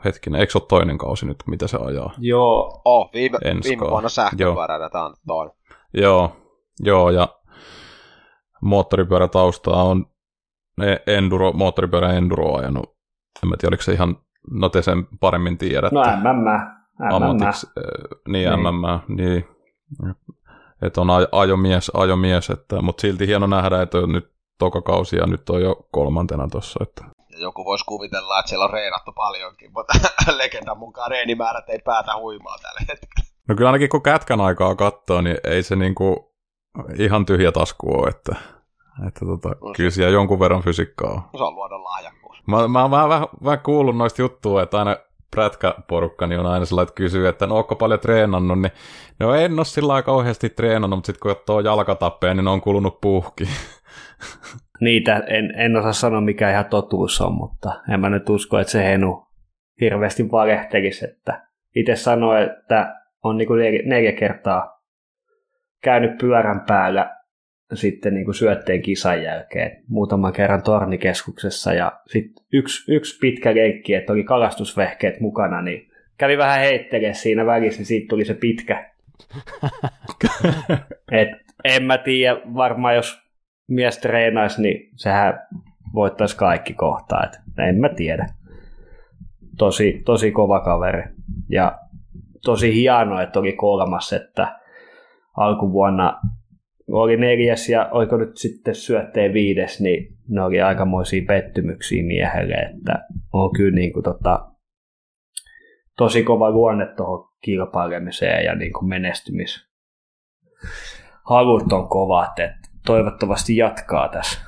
Hetkinen, 0.06 0.42
eikö 0.42 0.52
se 0.52 0.58
ole 0.58 0.66
toinen 0.70 0.98
kausi 0.98 1.26
nyt, 1.26 1.38
mitä 1.48 1.68
se 1.68 1.78
ajaa? 1.82 2.14
Joo. 2.18 2.82
Oh, 2.86 3.10
viime, 3.14 3.38
viime 3.64 3.90
vuonna 3.90 4.10
sähköpyöränä 4.10 4.90
tämä 4.90 5.06
on 5.06 5.16
toinen. 5.28 5.56
Joo, 5.94 6.36
joo, 6.80 7.10
ja 7.10 7.40
moottoripyörätaustaa 8.62 9.84
on 9.84 10.06
enduro, 11.08 11.52
moottoripyörä 11.52 12.14
enduro 12.14 12.58
ajanut. 12.58 12.98
En 13.44 13.50
mä 13.50 13.56
tiedä, 13.58 13.72
oliko 13.72 13.84
se 13.84 13.94
ihan 13.94 14.18
No 14.52 14.70
te 14.70 14.82
sen 14.82 15.08
paremmin 15.20 15.58
tiedätte. 15.58 15.96
No 15.96 16.34
MM. 16.34 16.80
Ammatiksi, 17.14 17.68
niin, 18.28 18.50
niin. 18.50 18.76
MM, 18.76 19.16
niin. 19.18 19.48
Että 20.82 21.02
on 21.02 21.08
ajomies, 21.32 21.92
ajomies 21.94 22.50
että, 22.50 22.82
mutta 22.82 23.02
silti 23.02 23.28
hieno 23.28 23.48
nähdä, 23.48 23.82
että 23.82 23.98
on 23.98 24.12
nyt 24.12 24.32
toka 24.60 24.82
kausi 24.82 25.16
ja 25.16 25.28
nyt 25.28 25.50
on 25.50 25.62
jo 25.62 25.88
kolmantena 25.92 26.48
tuossa. 26.52 26.80
Että. 26.84 27.06
Joku 27.38 27.66
voisi 27.66 27.86
kuvitella, 27.86 28.40
että 28.40 28.50
siellä 28.50 28.66
on 28.66 28.74
reenattu 28.74 29.12
paljonkin, 29.12 29.72
mutta 29.74 29.94
legendan 30.38 30.78
mukaan 30.78 31.12
reenimäärät 31.12 31.70
ei 31.70 31.80
päätä 31.80 32.12
huimaa 32.18 32.58
tällä 32.62 32.80
hetkellä. 32.80 33.30
No 33.48 33.56
kyllä 33.56 33.70
ainakin 33.70 33.90
kun 33.90 34.04
kätkän 34.04 34.42
aikaa 34.42 34.76
katsoo, 34.76 35.22
niin 35.22 35.38
ei 35.44 35.64
se 35.64 35.76
niinku 35.76 36.36
ihan 37.00 37.26
tyhjä 37.26 37.52
tasku 37.52 38.02
ole, 38.02 38.10
että, 38.10 38.36
että 39.08 39.26
tota, 39.26 39.50
no, 39.50 39.74
kyllä 39.78 39.90
siellä 39.90 40.14
jonkun 40.14 40.40
verran 40.40 40.64
fysiikkaa 40.64 41.12
on. 41.12 41.22
Se 41.38 41.44
on 41.44 41.56
luodon 41.56 41.84
lahja. 41.84 42.12
Mä, 42.50 42.68
mä 42.68 42.82
oon 42.82 42.92
vähän, 42.92 43.10
vähän, 43.10 43.28
vähän 43.44 43.60
kuullut 43.60 43.98
noista 43.98 44.22
juttua, 44.22 44.64
että 44.64 44.78
aina 44.78 44.98
prätkäporukka 45.32 46.28
niin 46.28 46.40
on 46.40 46.46
aina 46.46 46.66
sellainen, 46.66 46.90
että 46.90 46.98
kysyy, 46.98 47.28
että 47.28 47.48
no 47.48 47.58
onko 47.58 47.76
paljon 47.76 48.00
treenannut, 48.00 48.62
niin 48.62 48.72
no 49.20 49.34
en 49.34 49.60
ole 49.60 49.66
sillä 49.66 50.02
kauheasti 50.02 50.50
treenannut, 50.50 50.98
mutta 50.98 51.08
sitten 51.08 51.22
kun 51.22 51.36
katsoo 51.36 51.60
jalkatappeja, 51.60 52.34
niin 52.34 52.44
ne 52.44 52.50
on 52.50 52.62
kulunut 52.62 53.02
puhki. 53.02 53.44
Niitä 54.82 55.24
en, 55.28 55.54
en 55.56 55.76
osaa 55.76 55.94
sanoa, 55.94 56.22
mikä 56.22 56.52
ihan 56.52 56.66
totuus 56.66 57.22
on, 57.22 57.34
mutta 57.34 57.82
en 57.94 58.00
mä 58.00 58.10
nyt 58.10 58.30
usko, 58.30 58.60
että 58.60 58.72
se 58.72 58.84
Henu 58.84 59.28
hirveästi 59.82 60.32
valehtelisi, 60.32 61.06
että 61.06 61.48
itse 61.76 61.96
sanoi, 61.96 62.44
että 62.44 62.96
on 63.24 63.38
niin 63.38 63.48
kuin 63.48 63.60
neljä, 63.60 63.82
neljä 63.86 64.12
kertaa 64.12 64.82
käynyt 65.84 66.18
pyörän 66.18 66.62
päällä 66.68 67.19
sitten 67.74 68.14
niin 68.14 68.26
kuin 68.26 68.36
syötteen 68.36 68.82
kisan 68.82 69.24
jälkeen 69.24 69.84
muutaman 69.88 70.34
kerran 70.34 70.64
tornikeskuksessa 70.64 71.74
ja 71.74 71.92
sitten 72.08 72.46
yksi, 72.54 72.92
yksi 72.92 73.20
pitkä 73.20 73.56
lenkki, 73.56 73.94
että 73.94 74.14
oli 74.14 74.24
kalastusvehkeet 74.24 75.20
mukana, 75.20 75.62
niin 75.62 75.90
kävi 76.18 76.38
vähän 76.38 76.60
heittelee 76.60 77.14
siinä 77.14 77.46
välissä, 77.46 77.80
niin 77.80 77.86
siitä 77.86 78.08
tuli 78.10 78.26
se 78.26 78.34
pitkä. 78.34 78.92
Et 81.12 81.30
en 81.64 81.84
mä 81.84 81.98
tiedä, 81.98 82.42
varmaan 82.54 82.96
jos 82.96 83.20
mies 83.68 83.98
treenaisi, 83.98 84.62
niin 84.62 84.90
sehän 84.96 85.34
voittaisi 85.94 86.38
kaikki 86.38 86.74
kohtaa. 86.74 87.24
Et 87.24 87.40
en 87.68 87.80
mä 87.80 87.90
tiedä. 87.90 88.28
Tosi, 89.58 90.02
tosi 90.06 90.32
kova 90.32 90.60
kaveri. 90.60 91.04
Ja 91.50 91.80
tosi 92.46 92.74
hienoa, 92.74 93.22
että 93.22 93.40
oli 93.40 93.54
kolmas, 93.54 94.14
että 94.14 94.60
alkuvuonna 95.38 96.20
oli 96.92 97.18
neljäs 97.18 97.70
ja 97.70 97.90
oliko 97.92 98.18
nyt 98.18 98.38
sitten 98.38 98.76
syötteen 98.76 99.34
viides, 99.34 99.82
niin 99.82 100.18
ne 100.28 100.42
oli 100.42 100.62
aikamoisia 100.62 101.22
pettymyksiä 101.28 102.04
miehelle, 102.04 102.54
että 102.54 103.06
on 103.34 103.54
kyllä 103.54 103.76
niin 103.76 103.94
kuin 103.94 104.04
tota, 104.04 104.52
tosi 105.98 106.24
kova 106.24 106.52
luonne 106.52 106.88
tuohon 106.98 107.30
kilpailemiseen 107.42 108.46
ja 108.46 108.56
niin 108.56 108.74
kuin 108.74 108.90
menestymis 108.90 109.70
halut 111.30 111.74
on 111.74 111.90
kovat, 111.90 112.40
että 112.40 112.70
toivottavasti 112.86 113.58
jatkaa 113.58 114.10
tässä 114.10 114.40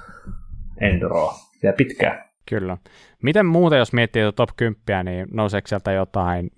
Enduroa 0.81 1.33
ja 1.63 1.73
pitkään. 1.73 2.25
Kyllä. 2.49 2.77
Miten 3.23 3.45
muuten, 3.45 3.79
jos 3.79 3.93
miettii 3.93 4.23
top 4.35 4.49
10, 4.57 5.05
niin 5.05 5.27
nouseeko 5.33 5.67
sieltä 5.67 5.91
jotain 5.91 6.51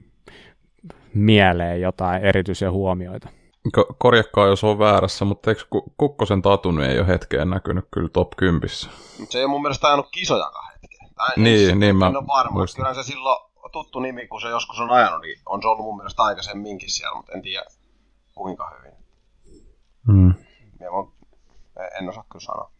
mieleen, 1.14 1.82
jotain 1.82 2.24
erityisiä 2.24 2.72
huomioita? 2.72 3.30
Ko- 3.78 3.96
korjakkaa, 3.98 4.48
jos 4.48 4.64
on 4.64 4.80
väärässä, 4.80 5.26
mutta 5.26 5.52
eikö 5.52 5.64
Kukkosen 5.98 6.42
tatu 6.42 6.70
ei 6.70 7.00
ole 7.00 7.08
hetkeen 7.08 7.50
näkynyt 7.50 7.86
kyllä 7.92 8.10
top 8.10 8.30
10? 8.38 8.70
Se 8.70 9.38
ei 9.38 9.44
ole 9.44 9.52
mun 9.52 9.62
mielestä 9.62 9.88
ajanut 9.88 10.08
kisojakaan 10.12 10.72
hetkeen. 10.72 11.10
Tai 11.16 11.30
niin, 11.38 11.70
en, 11.70 11.80
niin 11.80 11.96
mä 11.96 12.08
en 12.08 12.18
ole 12.18 12.28
varma. 12.28 12.66
Kyllä 12.76 12.94
se 12.94 13.04
silloin 13.04 13.54
tuttu 13.74 14.00
nimi, 14.00 14.28
kun 14.28 14.42
se 14.42 14.50
joskus 14.50 14.80
on 14.80 14.90
ajanut, 14.90 15.22
niin 15.22 15.40
on 15.46 15.62
se 15.62 15.68
ollut 15.68 15.86
mun 15.86 15.98
mielestä 15.98 16.24
aikaisemminkin 16.24 16.92
siellä, 16.92 17.18
mutta 17.18 17.32
en 17.32 17.42
tiedä 17.42 17.66
kuinka 18.36 18.72
hyvin. 18.78 18.94
Hmm. 20.08 20.34
en 22.02 22.10
osaa 22.10 22.26
kyllä 22.32 22.46
sanoa. 22.46 22.72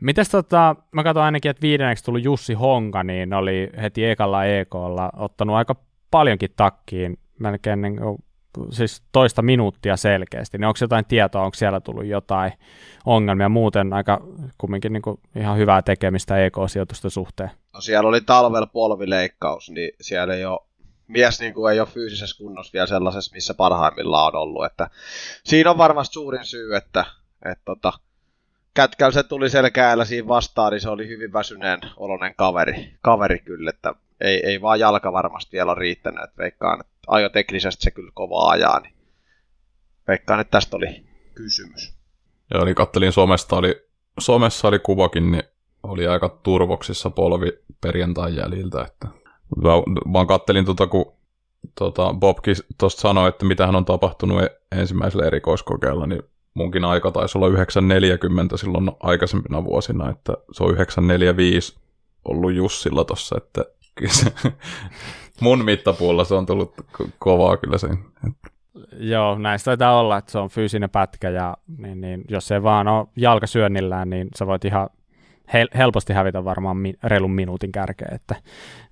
Mites 0.00 0.28
tota, 0.28 0.76
mä 0.92 1.02
katson 1.02 1.22
ainakin, 1.22 1.50
että 1.50 1.62
viidenneksi 1.62 2.04
tullut 2.04 2.24
Jussi 2.24 2.54
Honka, 2.54 3.02
niin 3.02 3.34
oli 3.34 3.70
heti 3.82 4.04
ekalla 4.04 4.44
EKlla 4.44 5.10
ottanut 5.16 5.56
aika 5.56 5.76
paljonkin 6.10 6.50
takkiin, 6.56 7.18
melkein 7.38 7.82
niin 7.82 7.96
kuin, 7.96 8.24
siis 8.70 9.02
toista 9.12 9.42
minuuttia 9.42 9.96
selkeästi, 9.96 10.58
niin 10.58 10.66
onko 10.66 10.78
jotain 10.80 11.04
tietoa, 11.04 11.42
onko 11.42 11.54
siellä 11.54 11.80
tullut 11.80 12.06
jotain 12.06 12.52
ongelmia, 13.04 13.48
muuten 13.48 13.92
aika 13.92 14.20
kumminkin 14.58 14.92
niin 14.92 15.02
kuin 15.02 15.20
ihan 15.36 15.58
hyvää 15.58 15.82
tekemistä 15.82 16.44
EK-sijoitusten 16.44 17.10
suhteen? 17.10 17.50
No 17.72 17.80
siellä 17.80 18.08
oli 18.08 18.20
talvella 18.20 18.66
polvileikkaus, 18.66 19.70
niin 19.70 19.90
siellä 20.00 20.34
ei 20.34 20.44
ole 20.44 20.60
mies 21.08 21.40
niin 21.40 21.54
kuin 21.54 21.72
ei 21.72 21.80
ole 21.80 21.88
fyysisessä 21.88 22.38
kunnossa 22.38 22.72
vielä 22.72 22.86
sellaisessa, 22.86 23.34
missä 23.34 23.54
parhaimmillaan 23.54 24.36
on 24.36 24.42
ollut. 24.42 24.64
Että 24.64 24.90
siinä 25.44 25.70
on 25.70 25.78
varmasti 25.78 26.12
suurin 26.12 26.44
syy, 26.44 26.76
että, 26.76 27.04
että 27.44 27.64
tota, 27.64 27.92
Kätkäl 28.74 29.10
se 29.10 29.22
tuli 29.22 29.50
selkäällä 29.50 30.04
siinä 30.04 30.28
vastaan, 30.28 30.72
niin 30.72 30.80
se 30.80 30.90
oli 30.90 31.08
hyvin 31.08 31.32
väsyneen 31.32 31.80
oloinen 31.96 32.34
kaveri, 32.36 32.94
kaveri 33.02 33.38
kyllä, 33.38 33.70
että 33.70 33.94
ei, 34.20 34.46
ei 34.46 34.60
vaan 34.60 34.80
jalka 34.80 35.12
varmasti 35.12 35.52
vielä 35.52 35.72
ole 35.72 35.80
riittänyt, 35.80 36.24
että 36.24 36.42
veikkaan, 36.42 36.80
että 36.80 36.92
ajoteknisesti 37.06 37.82
se 37.82 37.90
kyllä 37.90 38.10
kova 38.14 38.50
ajaa, 38.50 38.80
niin 38.80 38.94
veikkaan, 40.08 40.40
että 40.40 40.50
tästä 40.50 40.76
oli 40.76 41.04
kysymys. 41.34 41.94
Joo, 42.54 42.64
niin 42.64 42.74
kattelin 42.74 43.12
somesta, 43.12 43.56
oli, 43.56 43.86
somessa 44.20 44.68
oli 44.68 44.78
kuvakin, 44.78 45.30
niin 45.30 45.42
oli 45.82 46.06
aika 46.06 46.28
turvoksissa 46.28 47.10
polvi 47.10 47.52
perjantain 47.80 48.36
jäljiltä, 48.36 48.82
että 48.82 49.08
mä 49.56 49.70
vaan 50.12 50.26
kattelin 50.26 50.64
tota, 50.64 50.86
kun 50.86 51.12
tota, 51.78 52.14
Bobkin 52.14 52.56
tuosta 52.78 53.00
sanoi, 53.00 53.28
että 53.28 53.44
mitä 53.44 53.66
hän 53.66 53.76
on 53.76 53.84
tapahtunut 53.84 54.42
e- 54.42 54.56
ensimmäisellä 54.72 55.26
erikoiskokeella, 55.26 56.06
niin 56.06 56.22
munkin 56.54 56.84
aika 56.84 57.10
taisi 57.10 57.38
olla 57.38 57.48
940 57.48 58.56
silloin 58.56 58.90
aikaisempina 59.00 59.64
vuosina, 59.64 60.10
että 60.10 60.32
se 60.52 60.64
on 60.64 60.70
945 60.70 61.76
ollut 62.24 62.54
Jussilla 62.54 63.04
tossa, 63.04 63.36
että 63.36 63.64
mun 65.40 65.64
mittapuolella 65.64 66.24
se 66.24 66.34
on 66.34 66.46
tullut 66.46 66.74
kovaa 67.18 67.56
kyllä 67.56 67.78
sen. 67.78 67.98
Joo, 68.98 69.38
näistä 69.38 69.64
taitaa 69.64 70.00
olla, 70.00 70.16
että 70.16 70.32
se 70.32 70.38
on 70.38 70.48
fyysinen 70.48 70.90
pätkä 70.90 71.30
ja 71.30 71.56
niin, 71.78 72.00
niin, 72.00 72.24
jos 72.28 72.48
se 72.48 72.62
vaan 72.62 72.88
on 72.88 73.08
jalkasyönnillään, 73.16 74.10
niin 74.10 74.28
sä 74.36 74.46
voit 74.46 74.64
ihan 74.64 74.88
hel- 75.46 75.76
helposti 75.76 76.12
hävitä 76.12 76.44
varmaan 76.44 76.76
mi- 76.76 76.94
reilun 77.04 77.30
minuutin 77.30 77.72
kärkeen, 77.72 78.14
että 78.14 78.36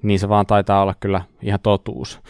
niin 0.03 0.19
se 0.19 0.29
vaan 0.29 0.47
taitaa 0.47 0.83
olla 0.83 0.95
kyllä 1.01 1.23
ihan 1.43 1.61
totuus. 1.61 2.21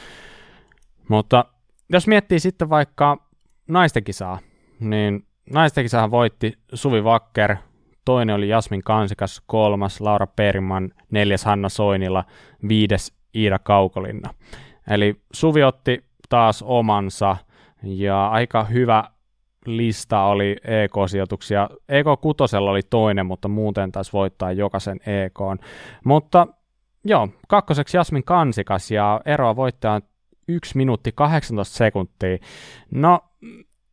Mutta 1.08 1.44
jos 1.90 2.06
miettii 2.06 2.40
sitten 2.40 2.70
vaikka 2.70 3.28
naisten 3.68 4.04
kisaa, 4.04 4.38
niin 4.80 5.26
naisten 5.50 5.84
kisahan 5.84 6.10
voitti 6.10 6.58
Suvi 6.74 7.04
Vakker, 7.04 7.56
toinen 8.04 8.34
oli 8.34 8.48
Jasmin 8.48 8.82
Kansikas, 8.82 9.42
kolmas 9.46 10.00
Laura 10.00 10.26
Periman, 10.26 10.90
neljäs 11.10 11.44
Hanna 11.44 11.68
Soinila, 11.68 12.24
viides 12.68 13.12
Iida 13.34 13.58
Kaukolinna. 13.58 14.34
Eli 14.90 15.16
Suvi 15.32 15.62
otti 15.62 16.04
taas 16.28 16.62
omansa 16.62 17.36
ja 17.82 18.28
aika 18.28 18.64
hyvä 18.64 19.04
lista 19.66 20.22
oli 20.22 20.56
EK-sijoituksia. 20.64 21.68
EK 21.88 22.06
kutosella 22.20 22.70
oli 22.70 22.82
toinen, 22.82 23.26
mutta 23.26 23.48
muuten 23.48 23.92
taisi 23.92 24.12
voittaa 24.12 24.52
jokaisen 24.52 25.00
EK. 25.06 25.38
Mutta 26.04 26.46
joo, 27.04 27.28
kakkoseksi 27.48 27.96
Jasmin 27.96 28.24
Kansikas 28.24 28.90
ja 28.90 29.20
eroa 29.24 29.56
voittaja 29.56 30.00
1 30.48 30.76
minuutti 30.76 31.12
18 31.12 31.76
sekuntia. 31.76 32.38
No, 32.90 33.20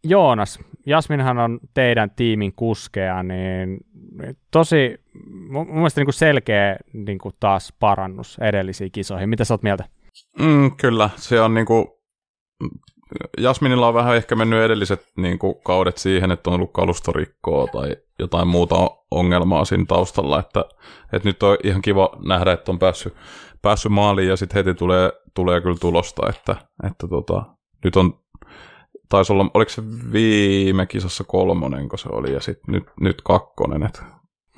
Joonas, 0.03 0.59
Jasminhan 0.85 1.39
on 1.39 1.59
teidän 1.73 2.11
tiimin 2.11 2.53
kuskea, 2.55 3.23
niin 3.23 3.77
tosi 4.51 4.97
mun 5.49 5.75
mielestä 5.75 6.01
niin 6.01 6.13
selkeä 6.13 6.77
niin 6.93 7.17
kuin 7.17 7.35
taas 7.39 7.73
parannus 7.79 8.37
edellisiin 8.41 8.91
kisoihin. 8.91 9.29
Mitä 9.29 9.43
sä 9.43 9.53
oot 9.53 9.63
mieltä? 9.63 9.85
Mm, 10.39 10.71
kyllä, 10.75 11.09
se 11.15 11.41
on 11.41 11.53
niin 11.53 11.65
kuin, 11.65 11.85
Jasminilla 13.37 13.87
on 13.87 13.93
vähän 13.93 14.15
ehkä 14.15 14.35
mennyt 14.35 14.63
edelliset 14.63 15.11
niin 15.17 15.39
kuin, 15.39 15.55
kaudet 15.63 15.97
siihen, 15.97 16.31
että 16.31 16.49
on 16.49 16.53
ollut 16.53 16.73
kalustorikkoa 16.73 17.67
tai 17.67 17.95
jotain 18.19 18.47
muuta 18.47 18.75
ongelmaa 19.11 19.65
siinä 19.65 19.85
taustalla, 19.87 20.39
että, 20.39 20.65
että 21.13 21.29
nyt 21.29 21.43
on 21.43 21.57
ihan 21.63 21.81
kiva 21.81 22.09
nähdä, 22.25 22.51
että 22.51 22.71
on 22.71 22.79
päässyt, 22.79 23.13
päässyt 23.61 23.91
maaliin 23.91 24.27
ja 24.27 24.37
sitten 24.37 24.55
heti 24.55 24.73
tulee, 24.73 25.11
tulee 25.35 25.61
kyllä 25.61 25.77
tulosta, 25.79 26.29
että, 26.29 26.55
että 26.83 27.07
tota, 27.07 27.43
nyt 27.83 27.95
on 27.95 28.19
taisi 29.10 29.34
olla, 29.34 29.51
oliko 29.53 29.70
se 29.70 29.82
viime 30.14 30.86
kisassa 30.86 31.24
kolmonen, 31.24 31.90
kun 31.90 31.99
se 31.99 32.10
oli, 32.11 32.34
ja 32.34 32.40
sitten 32.40 32.73
nyt, 32.73 32.84
nyt 32.99 33.22
kakkonen, 33.22 33.84
että 33.84 34.03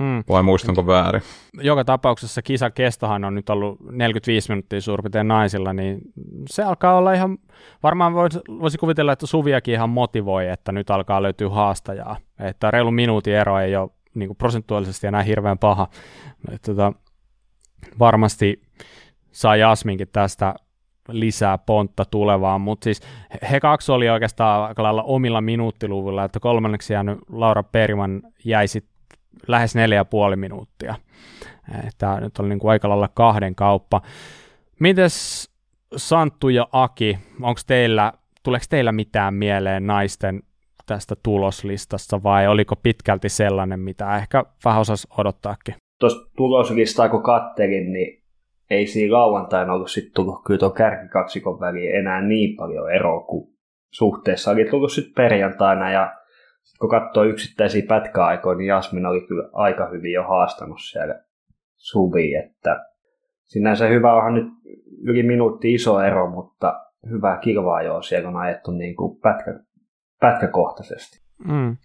Hmm. 0.02 0.24
Vai 0.30 0.44
muistanko 0.44 0.88
väärin? 0.88 1.22
Joka 1.62 1.86
tapauksessa 1.86 2.42
kisa 2.42 2.70
kestohan 2.70 3.24
on 3.24 3.36
nyt 3.36 3.50
ollut 3.50 3.80
45 3.92 4.50
minuuttia 4.50 4.82
suurin 4.82 5.28
naisilla, 5.28 5.74
niin 5.74 6.02
se 6.50 6.64
alkaa 6.64 6.98
olla 6.98 7.14
ihan, 7.14 7.38
varmaan 7.84 8.14
voisi, 8.14 8.40
voisi 8.60 8.78
kuvitella, 8.78 9.12
että 9.12 9.28
Suviakin 9.28 9.74
ihan 9.74 9.90
motivoi, 9.90 10.48
että 10.48 10.72
nyt 10.72 10.90
alkaa 10.90 11.24
löytyä 11.24 11.50
haastajaa. 11.50 12.18
Että 12.40 12.72
reilu 12.72 12.92
minuutin 12.92 13.34
ero 13.34 13.60
ei 13.60 13.76
ole 13.76 13.90
niin 14.16 14.30
kuin 14.30 14.38
prosentuaalisesti 14.38 15.08
enää 15.08 15.24
hirveän 15.24 15.58
paha. 15.58 15.88
Että, 16.52 16.72
tota, 16.72 16.94
varmasti 18.00 18.62
saa 19.32 19.56
Jasminkin 19.56 20.08
tästä 20.12 20.56
lisää 21.12 21.58
pontta 21.58 22.06
tulevaan, 22.06 22.62
mutta 22.62 22.84
siis 22.84 23.02
he 23.52 23.60
kaksi 23.60 23.92
oli 23.92 24.10
oikeastaan 24.10 24.68
aika 24.68 24.84
lailla 24.84 25.04
omilla 25.04 25.42
minuuttiluvuilla, 25.42 26.24
että 26.24 26.40
kolmanneksi 26.40 26.94
jäänyt 26.94 27.20
Laura 27.30 27.64
Periman 27.64 28.22
jäi 28.46 28.68
sitten 28.68 28.92
lähes 29.48 29.76
neljä 29.76 29.98
ja 29.98 30.06
puoli 30.06 30.36
minuuttia. 30.36 30.96
Tämä 31.98 32.20
nyt 32.20 32.40
oli 32.40 32.50
niin 32.50 32.60
kuin 32.60 32.72
aika 32.72 32.90
lailla 32.90 33.10
kahden 33.14 33.56
kauppa. 33.56 34.02
Mites 34.80 35.50
Santtu 35.96 36.50
ja 36.50 36.68
Aki, 36.72 37.20
onko 37.42 37.62
teillä, 37.68 38.14
tuleeko 38.44 38.66
teillä 38.70 38.92
mitään 38.92 39.34
mieleen 39.34 39.88
naisten 39.88 40.44
tästä 40.86 41.16
tuloslistasta 41.24 42.24
vai 42.24 42.48
oliko 42.48 42.76
pitkälti 42.76 43.30
sellainen, 43.30 43.80
mitä 43.80 44.18
ehkä 44.18 44.44
vähän 44.66 44.82
osasi 44.82 45.08
odottaakin? 45.18 45.76
Tuosta 46.00 46.32
tuloslistaa 46.38 47.10
kun 47.10 47.24
kattelin, 47.24 47.94
niin 47.94 48.21
ei 48.72 48.88
siinä 48.88 49.14
lauantaina 49.14 49.74
ollut 49.74 49.92
sitten 49.92 50.14
tullut 50.14 50.44
kyllä 50.46 50.58
tuo 50.58 50.70
kärkikaksikon 50.70 51.60
väliin 51.60 51.96
enää 51.96 52.22
niin 52.22 52.58
paljon 52.58 52.92
eroa 52.92 53.24
kuin 53.24 53.54
suhteessa 53.92 54.52
oli 54.52 54.66
tullut 54.66 54.92
sitten 54.92 55.14
perjantaina 55.14 55.92
ja 55.92 56.16
kun 56.80 56.90
katsoo 56.90 57.24
yksittäisiä 57.24 57.84
pätkäaikoja, 57.88 58.58
niin 58.58 58.68
Jasmin 58.68 59.06
oli 59.06 59.22
kyllä 59.28 59.50
aika 59.54 59.90
hyvin 59.90 60.14
jo 60.14 60.24
haastanut 60.24 60.78
siellä 60.82 61.24
Suvi, 61.76 62.36
että 62.36 62.86
sinänsä 63.46 63.88
hyvä 63.88 64.14
onhan 64.14 64.34
nyt 64.34 64.48
yli 65.04 65.24
minuutti 65.24 65.74
iso 65.74 66.02
ero, 66.02 66.30
mutta 66.30 66.86
hyvää 67.10 67.38
kilvaa 67.38 67.82
jo 67.82 68.02
siellä 68.02 68.30
on 68.30 68.38
ajettu 68.38 68.72
niin 68.72 68.96
kuin 68.96 69.20
pätkä, 69.20 69.60
pätkäkohtaisesti. 70.20 71.22
Mm. 71.48 71.78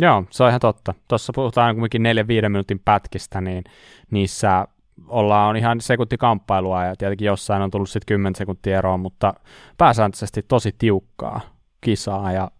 Joo, 0.00 0.24
se 0.30 0.42
on 0.44 0.48
ihan 0.48 0.60
totta. 0.60 0.94
Tuossa 1.08 1.32
puhutaan 1.34 1.76
kuitenkin 1.76 2.02
4-5 2.46 2.48
minuutin 2.48 2.80
pätkistä, 2.84 3.40
niin 3.40 3.64
niissä 4.10 4.66
ollaan 5.06 5.56
ihan 5.56 5.80
sekuntikamppailua 5.80 6.84
ja 6.84 6.96
tietenkin 6.96 7.26
jossain 7.26 7.62
on 7.62 7.70
tullut 7.70 7.90
sitten 7.90 8.14
10 8.14 8.34
sekuntia 8.34 8.78
eroa, 8.78 8.96
mutta 8.96 9.34
pääsääntöisesti 9.78 10.42
tosi 10.42 10.74
tiukkaa 10.78 11.40
kisaa 11.80 12.32
ja 12.32 12.50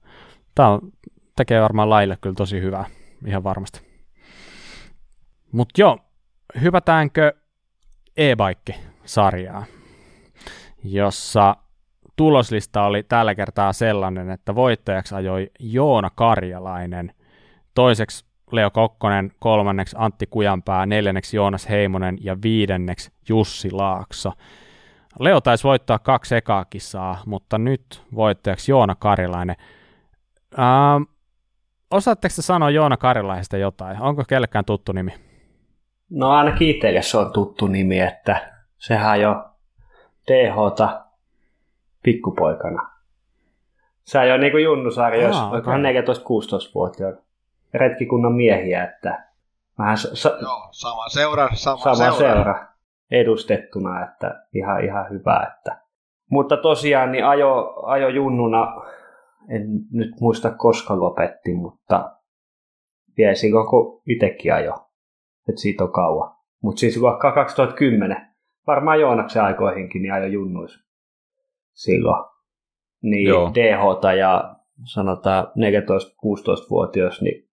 tämä 0.55 0.79
tekee 1.37 1.63
varmaan 1.63 1.91
laille 1.91 2.19
kyllä 2.21 2.35
tosi 2.35 2.61
hyvää, 2.61 2.85
ihan 3.27 3.45
varmasti. 3.45 3.81
Mutta 5.53 5.81
joo, 5.81 5.99
hypätäänkö 6.61 7.33
e-bike-sarjaa, 8.17 9.65
jossa 10.85 11.57
tuloslista 12.17 12.83
oli 12.83 13.03
tällä 13.03 13.35
kertaa 13.35 13.73
sellainen, 13.73 14.31
että 14.31 14.55
voittajaksi 14.55 15.15
ajoi 15.15 15.51
Joona 15.59 16.11
Karjalainen, 16.11 17.13
toiseksi 17.75 18.28
Leo 18.53 18.71
Kokkonen, 18.71 19.33
kolmanneksi 19.39 19.97
Antti 19.99 20.27
Kujanpää, 20.27 20.87
neljänneksi 20.87 21.37
Joonas 21.37 21.69
Heimonen 21.69 22.19
ja 22.21 22.37
viidenneksi 22.43 23.11
Jussi 23.29 23.71
Laakso. 23.71 24.33
Leo 25.19 25.41
taisi 25.41 25.65
voittaa 25.65 25.99
kaksi 25.99 26.37
ekaa 26.37 26.65
kisaa, 26.65 27.23
mutta 27.27 27.59
nyt 27.59 28.03
voittajaksi 28.15 28.73
Joona 28.73 28.95
Karilainen. 28.95 29.57
Ähm, 30.59 31.03
osaatteko 31.91 32.33
te 32.37 32.43
sanoa 32.43 32.71
Joona 32.71 32.97
Karilaisesta 32.97 33.57
jotain? 33.57 34.03
Onko 34.03 34.25
kellekään 34.29 34.65
tuttu 34.65 34.93
nimi? 34.93 35.11
No 36.11 36.31
ainakin 36.31 36.69
itselle 36.69 37.03
se 37.03 37.19
on 37.19 37.33
tuttu 37.33 37.67
nimi, 37.67 38.01
että 38.01 38.53
sehän 38.79 39.21
jo 39.21 39.45
DHta 40.29 41.05
pikkupoikana. 42.03 42.91
Se 44.05 44.27
jo 44.27 44.37
niin 44.37 44.53
kuin 44.53 44.65
junnusarjoissa, 44.65 45.49
oikohan 45.49 45.81
okei. 45.81 46.03
14-16-vuotiaana. 46.03 47.28
Retkikunnan 47.75 48.33
miehiä, 48.33 48.85
että 48.85 49.29
vähän 49.79 49.99
sa- 49.99 50.17
sa- 50.17 50.39
Joo, 50.43 50.69
sama 50.71 51.09
seura, 51.09 51.49
sama, 51.53 51.77
sama 51.79 51.95
seura. 51.95 52.19
seura. 52.35 52.67
edustettuna, 53.11 54.05
että 54.05 54.47
ihan, 54.55 54.85
ihan 54.85 55.11
hyvä. 55.11 55.53
Että. 55.57 55.81
Mutta 56.31 56.57
tosiaan 56.57 57.13
niin 57.13 57.25
ajo, 57.27 57.83
ajo 57.87 58.09
junnuna, 58.09 58.75
en 59.49 59.63
nyt 59.93 60.11
muista 60.21 60.51
koska 60.51 61.01
lopetti, 61.01 61.55
mutta 61.55 62.13
silloin 63.35 63.67
kun 63.69 64.03
itsekin 64.07 64.55
ajo. 64.55 64.75
Että 65.49 65.61
siitä 65.61 65.85
on 65.85 65.93
kauan. 65.93 66.37
Mutta 66.63 66.81
siis 66.81 66.97
luokkaa 66.97 67.33
2010, 67.33 68.29
varmaan 68.67 69.01
Joonaksen 69.01 69.43
aikoihinkin, 69.45 70.03
niin 70.03 70.13
ajo 70.15 70.27
junnuis 70.27 70.85
silloin. 71.73 72.25
Niin 73.03 73.29
Joo. 73.29 73.51
DH 73.55 74.17
ja 74.19 74.55
sanotaan 74.85 75.47
14-16-vuotias, 75.47 77.23
niin 77.23 77.48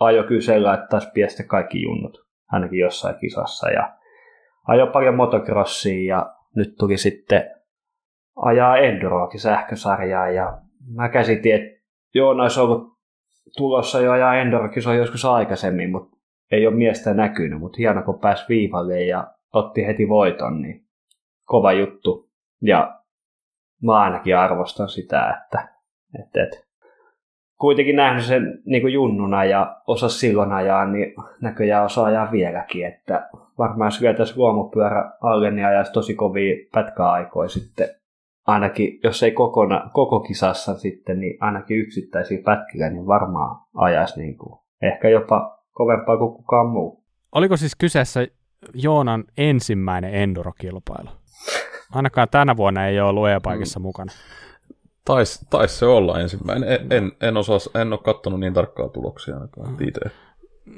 ajo 0.00 0.24
sellainen, 0.40 0.82
että 0.82 0.90
taisi 0.90 1.10
piestä 1.14 1.42
kaikki 1.42 1.82
junnut, 1.82 2.26
ainakin 2.52 2.78
jossain 2.78 3.18
kisassa. 3.20 3.70
Ja 3.70 3.96
ajo 4.66 4.86
paljon 4.86 5.14
motocrossia 5.14 6.16
ja 6.16 6.34
nyt 6.56 6.74
tuli 6.78 6.96
sitten 6.96 7.50
ajaa 8.36 8.76
enduroakin 8.76 9.40
sähkösarjaa 9.40 10.30
ja 10.30 10.58
mä 10.94 11.08
käsitin, 11.08 11.54
että 11.54 11.80
Joona 12.14 12.42
olisi 12.42 12.60
ollut 12.60 12.98
tulossa 13.56 14.00
jo 14.00 14.12
ajaa 14.12 14.34
endurokisoja 14.34 14.98
joskus 14.98 15.24
aikaisemmin, 15.24 15.90
mutta 15.90 16.16
ei 16.50 16.66
ole 16.66 16.76
miestä 16.76 17.14
näkynyt, 17.14 17.60
mutta 17.60 17.76
hieno 17.78 18.02
kun 18.02 18.20
pääsi 18.20 18.44
viivalle 18.48 19.04
ja 19.04 19.34
otti 19.52 19.86
heti 19.86 20.08
voiton, 20.08 20.62
niin 20.62 20.86
kova 21.44 21.72
juttu. 21.72 22.30
Ja 22.62 23.00
mä 23.82 24.00
ainakin 24.00 24.36
arvostan 24.36 24.88
sitä, 24.88 25.40
että, 25.42 25.68
että, 26.20 26.42
että 26.42 26.69
kuitenkin 27.60 27.96
nähnyt 27.96 28.24
sen 28.24 28.62
niin 28.64 28.82
kuin 28.82 28.92
junnuna 28.92 29.44
ja 29.44 29.76
osa 29.86 30.08
silloin 30.08 30.52
ajaa, 30.52 30.86
niin 30.86 31.14
näköjään 31.40 31.84
osaa 31.84 32.04
ajaa 32.04 32.32
vieläkin, 32.32 32.86
että 32.86 33.28
varmaan 33.58 33.86
jos 33.86 34.00
vietäisiin 34.00 34.38
luomupyörä 34.38 35.12
alle, 35.20 35.50
niin 35.50 35.66
ajaisi 35.66 35.92
tosi 35.92 36.14
kovia 36.14 36.54
pätkäaikoja 36.74 37.48
sitten, 37.48 37.88
ainakin 38.46 39.00
jos 39.04 39.22
ei 39.22 39.32
kokona, 39.32 39.90
koko 39.92 40.20
kisassa 40.20 40.74
sitten, 40.74 41.20
niin 41.20 41.36
ainakin 41.40 41.78
yksittäisiä 41.78 42.38
pätkillä, 42.44 42.90
niin 42.90 43.06
varmaan 43.06 43.56
ajaisi 43.74 44.20
niin 44.20 44.38
kuin, 44.38 44.60
ehkä 44.82 45.08
jopa 45.08 45.58
kovempaa 45.72 46.16
kuin 46.16 46.32
kukaan 46.32 46.66
muu. 46.66 47.04
Oliko 47.32 47.56
siis 47.56 47.76
kyseessä 47.76 48.26
Joonan 48.74 49.24
ensimmäinen 49.36 50.14
endurokilpailu? 50.14 51.10
Ainakaan 51.94 52.28
tänä 52.30 52.56
vuonna 52.56 52.86
ei 52.86 53.00
ole 53.00 53.08
ollut 53.08 53.28
e-paikissa 53.28 53.80
mukana. 53.80 54.12
Taisi 55.10 55.46
tais 55.50 55.78
se 55.78 55.86
olla 55.86 56.20
ensimmäinen. 56.20 56.72
En, 56.72 56.86
en, 56.90 57.12
en, 57.20 57.36
osaa, 57.36 57.80
en 57.80 57.92
ole 57.92 58.00
katsonut 58.04 58.40
niin 58.40 58.54
tarkkaa 58.54 58.88
tuloksia 58.88 59.34
ainakaan 59.34 59.76
itse. 59.88 60.00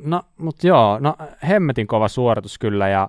No, 0.05 0.23
mutta 0.37 0.67
joo, 0.67 0.99
no 0.99 1.17
hemmetin 1.49 1.87
kova 1.87 2.09
suoritus 2.09 2.59
kyllä, 2.59 2.89
ja 2.89 3.09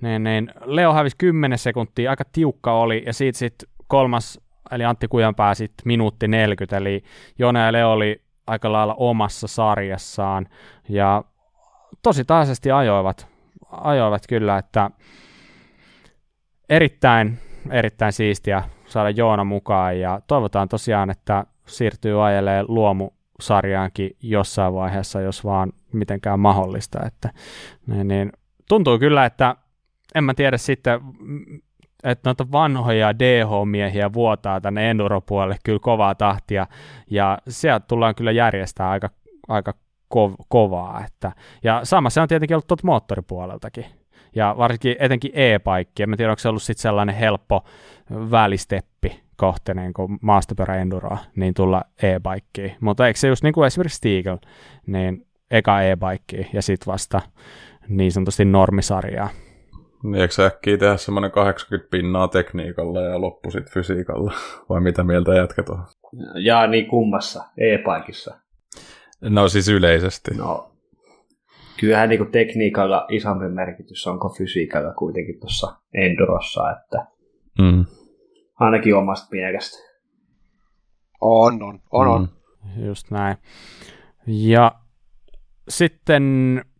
niin, 0.00 0.24
niin, 0.24 0.52
Leo 0.64 0.92
hävisi 0.92 1.16
10 1.18 1.58
sekuntia, 1.58 2.10
aika 2.10 2.24
tiukka 2.32 2.72
oli, 2.72 3.02
ja 3.06 3.12
siitä 3.12 3.38
sitten 3.38 3.68
kolmas, 3.86 4.40
eli 4.70 4.84
Antti 4.84 5.08
Kujanpää 5.08 5.54
sitten 5.54 5.82
minuutti 5.84 6.28
40, 6.28 6.76
eli 6.76 7.02
Jone 7.38 7.60
ja 7.60 7.72
Leo 7.72 7.92
oli 7.92 8.22
aika 8.46 8.72
lailla 8.72 8.94
omassa 8.94 9.46
sarjassaan, 9.46 10.46
ja 10.88 11.24
tosi 12.02 12.24
tasaisesti 12.24 12.70
ajoivat, 12.70 13.26
ajoivat 13.70 14.22
kyllä, 14.28 14.58
että 14.58 14.90
erittäin, 16.68 17.38
erittäin 17.70 18.12
siistiä 18.12 18.62
saada 18.90 19.10
Joona 19.10 19.44
mukaan, 19.44 20.00
ja 20.00 20.20
toivotaan 20.26 20.68
tosiaan, 20.68 21.10
että 21.10 21.44
siirtyy 21.66 22.26
ajelemaan 22.26 22.64
luomusarjaankin 22.68 24.16
jossain 24.22 24.74
vaiheessa, 24.74 25.20
jos 25.20 25.44
vaan 25.44 25.72
mitenkään 25.92 26.40
mahdollista. 26.40 26.98
Että, 27.06 27.30
niin, 27.86 28.08
niin, 28.08 28.32
tuntuu 28.68 28.98
kyllä, 28.98 29.24
että 29.24 29.56
en 30.14 30.24
mä 30.24 30.34
tiedä 30.34 30.56
sitten, 30.56 31.00
että 32.04 32.28
noita 32.28 32.52
vanhoja 32.52 33.18
DH-miehiä 33.18 34.12
vuotaa 34.12 34.60
tänne 34.60 34.90
enduropuolelle 34.90 35.56
kyllä 35.64 35.78
kovaa 35.78 36.14
tahtia, 36.14 36.66
ja 37.10 37.38
sieltä 37.48 37.86
tullaan 37.86 38.14
kyllä 38.14 38.32
järjestää 38.32 38.90
aika, 38.90 39.10
aika 39.48 39.74
kov- 40.14 40.44
kovaa. 40.48 41.04
Että, 41.06 41.32
ja 41.64 41.80
sama 41.84 42.10
se 42.10 42.20
on 42.20 42.28
tietenkin 42.28 42.54
ollut 42.54 42.66
tuolta 42.66 42.86
moottoripuoleltakin. 42.86 43.99
Ja 44.34 44.54
varsinkin 44.58 44.96
etenkin 44.98 45.30
e-paikki. 45.34 46.02
En 46.02 46.16
tiedä, 46.16 46.32
onko 46.32 46.40
se 46.40 46.48
ollut 46.48 46.62
sitten 46.62 46.82
sellainen 46.82 47.14
helppo 47.14 47.64
välisteppi 48.30 49.20
kohti 49.36 49.74
niin 49.74 49.92
kuin 49.92 50.18
maastopyöräenduroa, 50.22 51.18
niin 51.36 51.54
tulla 51.54 51.84
e-bikkiin. 52.02 52.76
Mutta 52.80 53.06
eikö 53.06 53.18
se 53.18 53.28
just 53.28 53.42
niin 53.42 53.52
kuin 53.52 53.66
esimerkiksi 53.66 53.96
Stiegel, 53.96 54.38
niin 54.86 55.26
eka 55.50 55.82
e-bikkiin 55.82 56.46
ja 56.52 56.62
sitten 56.62 56.92
vasta 56.92 57.20
niin 57.88 58.12
sanotusti 58.12 58.44
normisarjaa. 58.44 59.28
Niin 60.02 60.14
eikö 60.14 60.34
sä 60.34 60.46
äkkiä 60.46 60.76
tehdä 60.76 60.96
semmoinen 60.96 61.30
80 61.30 61.90
pinnaa 61.90 62.28
tekniikalla 62.28 63.00
ja 63.00 63.20
loppu 63.20 63.50
sit 63.50 63.70
fysiikalla? 63.70 64.32
Vai 64.68 64.80
mitä 64.80 65.04
mieltä 65.04 65.34
jätkät 65.34 65.68
on? 65.68 65.84
Ja 66.34 66.66
niin 66.66 66.86
kummassa, 66.86 67.44
e-paikissa. 67.58 68.34
No 69.20 69.48
siis 69.48 69.68
yleisesti. 69.68 70.34
No, 70.34 70.70
kyllähän 71.80 72.08
niin 72.08 72.18
kuin 72.18 72.32
tekniikalla 72.32 73.06
isompi 73.08 73.48
merkitys 73.48 74.06
on 74.06 74.20
kuin 74.20 74.34
fysiikalla 74.34 74.92
kuitenkin 74.92 75.40
tuossa 75.40 75.76
endurossa, 75.94 76.70
että 76.70 77.06
Mm. 77.58 77.84
ainakin 78.60 78.96
omasta 78.96 79.28
mielestä. 79.30 79.78
On, 81.20 81.62
on, 81.62 81.80
on, 81.90 82.08
on. 82.08 82.28
Mm. 82.76 82.86
Just 82.86 83.10
näin. 83.10 83.36
Ja 84.26 84.72
sitten 85.68 86.24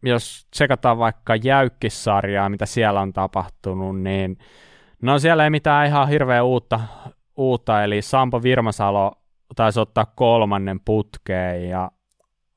jos 0.02 0.46
tsekataan 0.50 0.98
vaikka 0.98 1.36
jäykkissarjaa, 1.36 2.48
mitä 2.48 2.66
siellä 2.66 3.00
on 3.00 3.12
tapahtunut, 3.12 4.00
niin 4.02 4.38
no 5.02 5.18
siellä 5.18 5.44
ei 5.44 5.50
mitään 5.50 5.86
ihan 5.86 6.08
hirveä 6.08 6.42
uutta, 6.42 6.80
uutta 7.36 7.84
eli 7.84 8.02
Sampo 8.02 8.42
Virmasalo 8.42 9.12
taisi 9.56 9.80
ottaa 9.80 10.06
kolmannen 10.16 10.80
putkeen 10.84 11.68
ja 11.68 11.90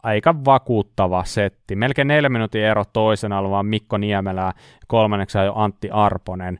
aika 0.03 0.35
vakuuttava 0.45 1.23
setti. 1.23 1.75
Melkein 1.75 2.07
neljä 2.07 2.29
minuutin 2.29 2.61
ero 2.61 2.83
toisena 2.93 3.39
oli 3.39 3.49
vaan 3.49 3.65
Mikko 3.65 3.97
Niemelä 3.97 4.53
kolmanneksi 4.87 5.37
jo 5.37 5.53
Antti 5.55 5.89
Arponen. 5.89 6.59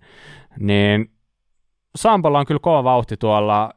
Niin 0.60 1.12
Sampolla 1.96 2.40
on 2.40 2.46
kyllä 2.46 2.60
kova 2.60 2.84
vauhti 2.84 3.18
tuolla 3.18 3.74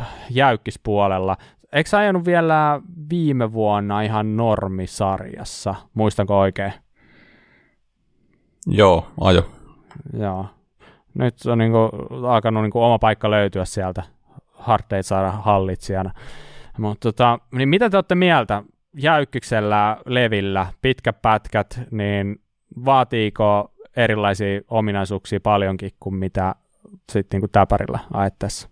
äh, 0.00 0.06
jäykkispuolella. 0.30 1.36
Eikö 1.72 1.90
sä 1.90 1.98
ajanut 1.98 2.24
vielä 2.24 2.80
viime 3.10 3.52
vuonna 3.52 4.02
ihan 4.02 4.36
normisarjassa? 4.36 5.74
Muistanko 5.94 6.38
oikein? 6.38 6.72
Joo, 8.66 9.06
ajo. 9.20 9.44
Joo. 10.18 10.46
Nyt 11.14 11.34
on 11.46 11.58
niinku 11.58 11.78
alkanut 12.26 12.62
niinku 12.62 12.82
oma 12.82 12.98
paikka 12.98 13.30
löytyä 13.30 13.64
sieltä. 13.64 14.02
Hardteit 14.52 15.06
saada 15.06 15.30
hallitsijana. 15.30 16.10
Mutta 16.78 17.08
tota, 17.08 17.38
niin 17.52 17.68
mitä 17.68 17.90
te 17.90 17.96
olette 17.96 18.14
mieltä 18.14 18.62
jäykkiksellä, 18.96 19.96
levillä, 20.06 20.66
pitkät 20.82 21.22
pätkät, 21.22 21.80
niin 21.90 22.36
vaatiiko 22.84 23.72
erilaisia 23.96 24.60
ominaisuuksia 24.68 25.40
paljonkin 25.42 25.90
kuin 26.00 26.14
mitä 26.14 26.54
sitten 27.12 27.38
niinku 27.38 27.48
täpärillä 27.48 27.98
ajettaessa? 28.12 28.68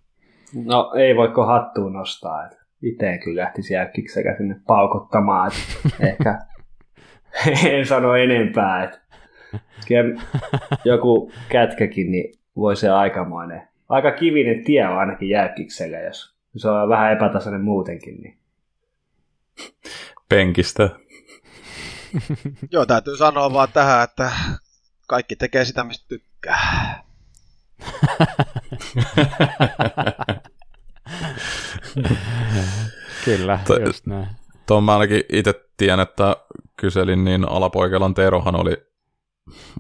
No 0.64 0.92
ei 0.97 1.16
voiko 1.16 1.47
hattuun 1.47 1.92
nostaa. 1.92 2.51
Itse 2.82 3.18
kyllä 3.24 3.42
lähtisi 3.42 3.74
jäkkiksellä 3.74 4.36
sinne 4.36 4.56
paukottamaan. 4.66 5.51
Että 6.01 6.38
ehkä 7.47 7.68
en 7.68 7.86
sano 7.86 8.14
enempää. 8.14 8.84
Että 8.84 9.01
joku 10.84 11.32
kätkäkin, 11.48 12.10
niin 12.10 12.34
voi 12.56 12.76
se 12.76 12.88
aikamoinen. 12.88 13.62
Aika 13.88 14.12
kivinen 14.12 14.64
tie 14.64 14.88
on 14.88 14.98
ainakin 14.98 15.28
jääkiksellä, 15.28 15.98
jos 15.98 16.36
se 16.56 16.68
on 16.68 16.88
vähän 16.88 17.12
epätasainen 17.12 17.60
muutenkin. 17.60 18.20
Niin. 18.22 18.38
Penkistä. 20.31 20.90
Joo, 22.73 22.86
täytyy 22.86 23.16
sanoa 23.16 23.52
vaan 23.52 23.69
tähän, 23.73 24.05
että 24.05 24.32
kaikki 25.07 25.36
tekee 25.36 25.65
sitä, 25.65 25.85
mistä 25.85 26.09
tykkää. 26.09 27.02
Kyllä, 33.24 33.59
To, 33.66 33.81
just 33.81 34.07
näin. 34.07 34.27
Tuon 34.66 34.85
mä 34.85 34.93
ainakin 34.93 35.23
itse 35.32 35.55
tiedän, 35.77 36.01
että 36.01 36.36
kyselin, 36.77 37.24
niin 37.24 37.48
alapoikelan 37.48 38.15
Teerohan 38.15 38.61
oli 38.61 38.77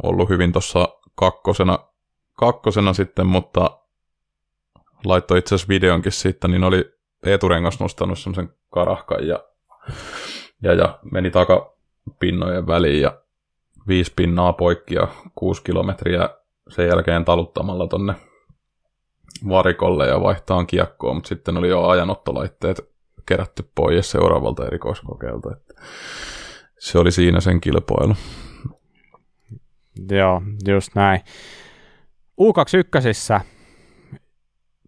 ollut 0.02 0.28
hyvin 0.28 0.52
tuossa 0.52 0.88
kakkosena, 1.14 1.78
kakkosena 2.34 2.92
sitten, 2.92 3.26
mutta 3.26 3.80
laittoi 5.04 5.38
itse 5.38 5.54
asiassa 5.54 5.68
videonkin 5.68 6.12
siitä, 6.12 6.48
niin 6.48 6.64
oli 6.64 6.94
eturengas 7.26 7.80
nostanut 7.80 8.18
semmoisen 8.18 8.54
karahkan 8.70 9.26
ja, 9.26 9.44
ja, 10.62 10.74
ja 10.74 10.98
meni 11.10 11.30
takapinnojen 11.30 12.66
väliin 12.66 13.02
ja 13.02 13.20
viisi 13.88 14.12
pinnaa 14.16 14.52
poikki 14.52 14.94
ja 14.94 15.08
kuusi 15.34 15.62
kilometriä 15.62 16.28
sen 16.68 16.88
jälkeen 16.88 17.24
taluttamalla 17.24 17.86
tonne 17.86 18.14
varikolle 19.48 20.06
ja 20.06 20.20
vaihtaa 20.20 20.64
kiekkoon, 20.64 21.16
mutta 21.16 21.28
sitten 21.28 21.56
oli 21.56 21.68
jo 21.68 21.88
ajanottolaitteet 21.88 22.90
kerätty 23.26 23.70
pois 23.74 24.10
seuraavalta 24.10 24.66
erikoiskokeelta. 24.66 25.52
Että 25.52 25.74
se 26.78 26.98
oli 26.98 27.12
siinä 27.12 27.40
sen 27.40 27.60
kilpailu. 27.60 28.14
Joo, 30.10 30.42
just 30.68 30.94
näin. 30.94 31.20
U21 32.40 33.40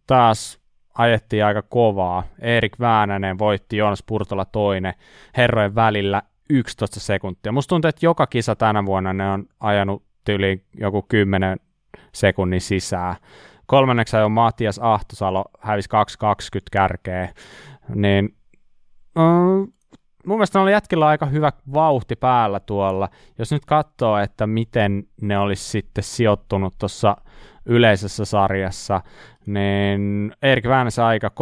taas 0.07 0.62
ajettiin 0.95 1.45
aika 1.45 1.63
kovaa. 1.63 2.23
Erik 2.39 2.81
Väänänen 2.81 3.39
voitti 3.39 3.77
Joonas 3.77 4.03
Purtola 4.07 4.45
toinen 4.45 4.95
herrojen 5.37 5.75
välillä 5.75 6.23
11 6.51 7.01
sekuntia. 7.01 7.53
Musta 7.53 7.69
tuntuu, 7.69 7.89
että 7.89 8.07
joka 8.07 8.27
kisa 8.27 8.57
tänä 8.57 8.87
vuonna 8.87 9.13
ne 9.13 9.31
on 9.31 9.47
ajanut 9.61 10.03
yli 10.29 10.65
joku 10.81 11.03
10 11.09 11.59
sekunnin 12.13 12.61
sisään. 12.61 13.17
Kolmanneksi 13.67 14.17
on 14.17 14.33
Matias 14.33 14.79
Ahtosalo, 14.79 15.45
hävisi 15.61 15.89
2.20 16.57 16.61
kärkeä. 16.73 17.29
Niin, 17.95 18.37
mm, 19.15 19.73
mun 20.27 20.37
mielestä 20.39 20.61
oli 20.61 20.73
jätkillä 20.73 21.07
aika 21.07 21.27
hyvä 21.27 21.53
vauhti 21.75 22.17
päällä 22.17 22.61
tuolla. 22.61 23.09
Jos 23.39 23.53
nyt 23.53 23.65
katsoo, 23.65 24.19
että 24.19 24.47
miten 24.47 25.05
ne 25.21 25.39
olisi 25.39 25.65
sitten 25.65 26.05
sijoittunut 26.05 26.75
tuossa 26.79 27.17
yleisessä 27.67 28.25
sarjassa, 28.25 29.01
niin 29.47 30.33
Erik 30.43 30.69
Väänäsen 30.69 31.05
aika 31.05 31.29
37.46, 31.29 31.35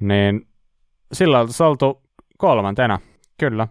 niin 0.00 0.48
sillä 1.12 1.40
oltaisiin 1.40 1.66
oltu 1.66 2.02
kolmantena, 2.38 3.00
kyllä. 3.38 3.68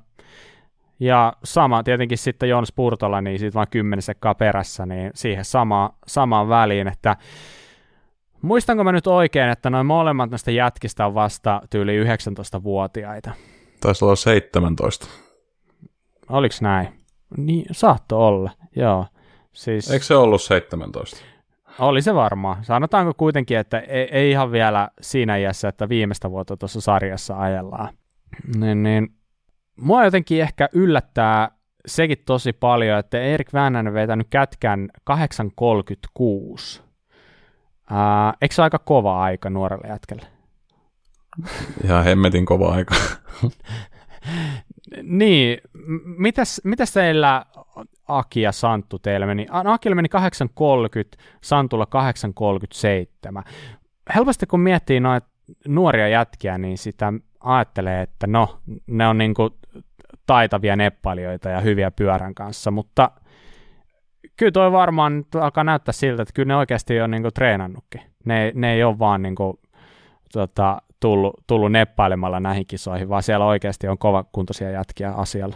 Ja 1.00 1.34
sama 1.44 1.84
tietenkin 1.84 2.18
sitten 2.18 2.50
Joonas 2.50 2.72
Purtola, 2.76 3.22
niin 3.22 3.40
siitä 3.40 3.66
10 3.70 4.02
sekkaa 4.02 4.36
perässä, 4.36 4.86
niin 4.86 5.12
siihen 5.16 5.46
sama, 5.46 5.94
samaan 6.08 6.50
väliin, 6.50 6.88
että 6.88 7.16
muistanko 8.42 8.84
mä 8.84 8.92
nyt 8.92 9.08
oikein, 9.08 9.50
että 9.50 9.70
noin 9.70 9.86
molemmat 9.86 10.30
näistä 10.30 10.52
jätkistä 10.52 11.06
on 11.06 11.14
vasta 11.14 11.62
tyyli 11.70 12.04
19-vuotiaita? 12.04 13.32
Taisi 13.82 14.06
olla 14.06 14.16
17. 14.16 15.08
Oliko 16.30 16.56
näin? 16.62 16.88
Niin, 17.38 17.66
saatto 17.72 18.28
olla, 18.28 18.52
joo. 18.76 19.06
Siis... 19.58 19.92
Eikö 19.92 20.06
se 20.06 20.16
ollut 20.16 20.42
17? 20.42 21.18
Oli 21.80 22.02
se 22.02 22.16
varmaan. 22.16 22.66
Sanotaanko 22.66 23.14
kuitenkin, 23.14 23.58
että 23.58 23.80
ei, 23.80 24.08
ei 24.12 24.32
ihan 24.32 24.52
vielä 24.52 24.90
siinä 25.02 25.38
iässä, 25.38 25.68
että 25.68 25.90
viimeistä 25.90 26.32
vuotta 26.32 26.58
tuossa 26.58 26.82
sarjassa 26.82 27.40
ajellaan. 27.40 27.90
Niin, 28.58 28.84
niin. 28.84 29.16
Mua 29.82 30.06
jotenkin 30.06 30.42
ehkä 30.42 30.70
yllättää 30.74 31.52
sekin 31.86 32.18
tosi 32.26 32.54
paljon, 32.54 33.00
että 33.00 33.22
Erik 33.22 33.54
Väänänen 33.54 33.94
vetänyt 33.94 34.28
kätkän 34.30 34.90
8.36. 35.12 36.82
Ää, 37.90 38.34
eikö 38.42 38.56
se 38.56 38.62
aika 38.62 38.80
kova 38.80 39.24
aika 39.24 39.50
nuorelle 39.50 39.88
jätkelle? 39.88 40.28
Ihan 41.84 42.04
hemmetin 42.04 42.46
kova 42.46 42.74
aika. 42.74 42.96
niin, 45.04 45.62
mitäs, 46.18 46.62
mitäs 46.64 46.94
teillä 46.94 47.46
Aki 48.08 48.42
ja 48.42 48.52
Santtu 48.52 49.00
teillä 49.00 49.26
meni? 49.26 49.46
Akille 49.50 49.96
meni 49.96 50.10
8.30, 51.18 51.24
Santulla 51.42 51.88
8.37. 53.46 53.52
Helposti 54.16 54.46
kun 54.46 54.60
miettii 54.60 55.00
noita 55.00 55.28
nuoria 55.68 56.08
jätkiä, 56.08 56.58
niin 56.58 56.78
sitä 56.78 57.14
ajattelee, 57.40 58.02
että 58.02 58.28
no, 58.28 58.60
ne 58.88 59.08
on 59.08 59.18
niinku 59.18 59.50
taitavia 60.26 60.76
neppailijoita 60.76 61.50
ja 61.50 61.62
hyviä 61.62 61.92
pyörän 61.92 62.36
kanssa, 62.36 62.72
mutta 62.72 63.12
kyllä 64.38 64.52
toi 64.52 64.72
varmaan 64.72 65.26
alkaa 65.42 65.64
näyttää 65.64 65.92
siltä, 65.92 66.22
että 66.22 66.34
kyllä 66.34 66.48
ne 66.48 66.56
oikeasti 66.56 67.02
on 67.02 67.12
niinku 67.12 67.32
treenannutkin. 67.32 68.02
Ne, 68.26 68.52
ne 68.56 68.74
ei 68.74 68.84
ole 68.84 69.00
vaan 69.00 69.22
niinku, 69.22 69.60
tota, 70.34 70.82
tullut, 71.00 71.34
tullut 71.48 71.72
neppailemalla 71.72 72.40
näihin 72.40 72.68
kisoihin, 72.68 73.10
vaan 73.10 73.24
siellä 73.24 73.46
oikeasti 73.46 73.88
on 73.88 73.98
kova 73.98 74.24
kuntoisia 74.32 74.72
jätkiä 74.72 75.12
asialla. 75.12 75.56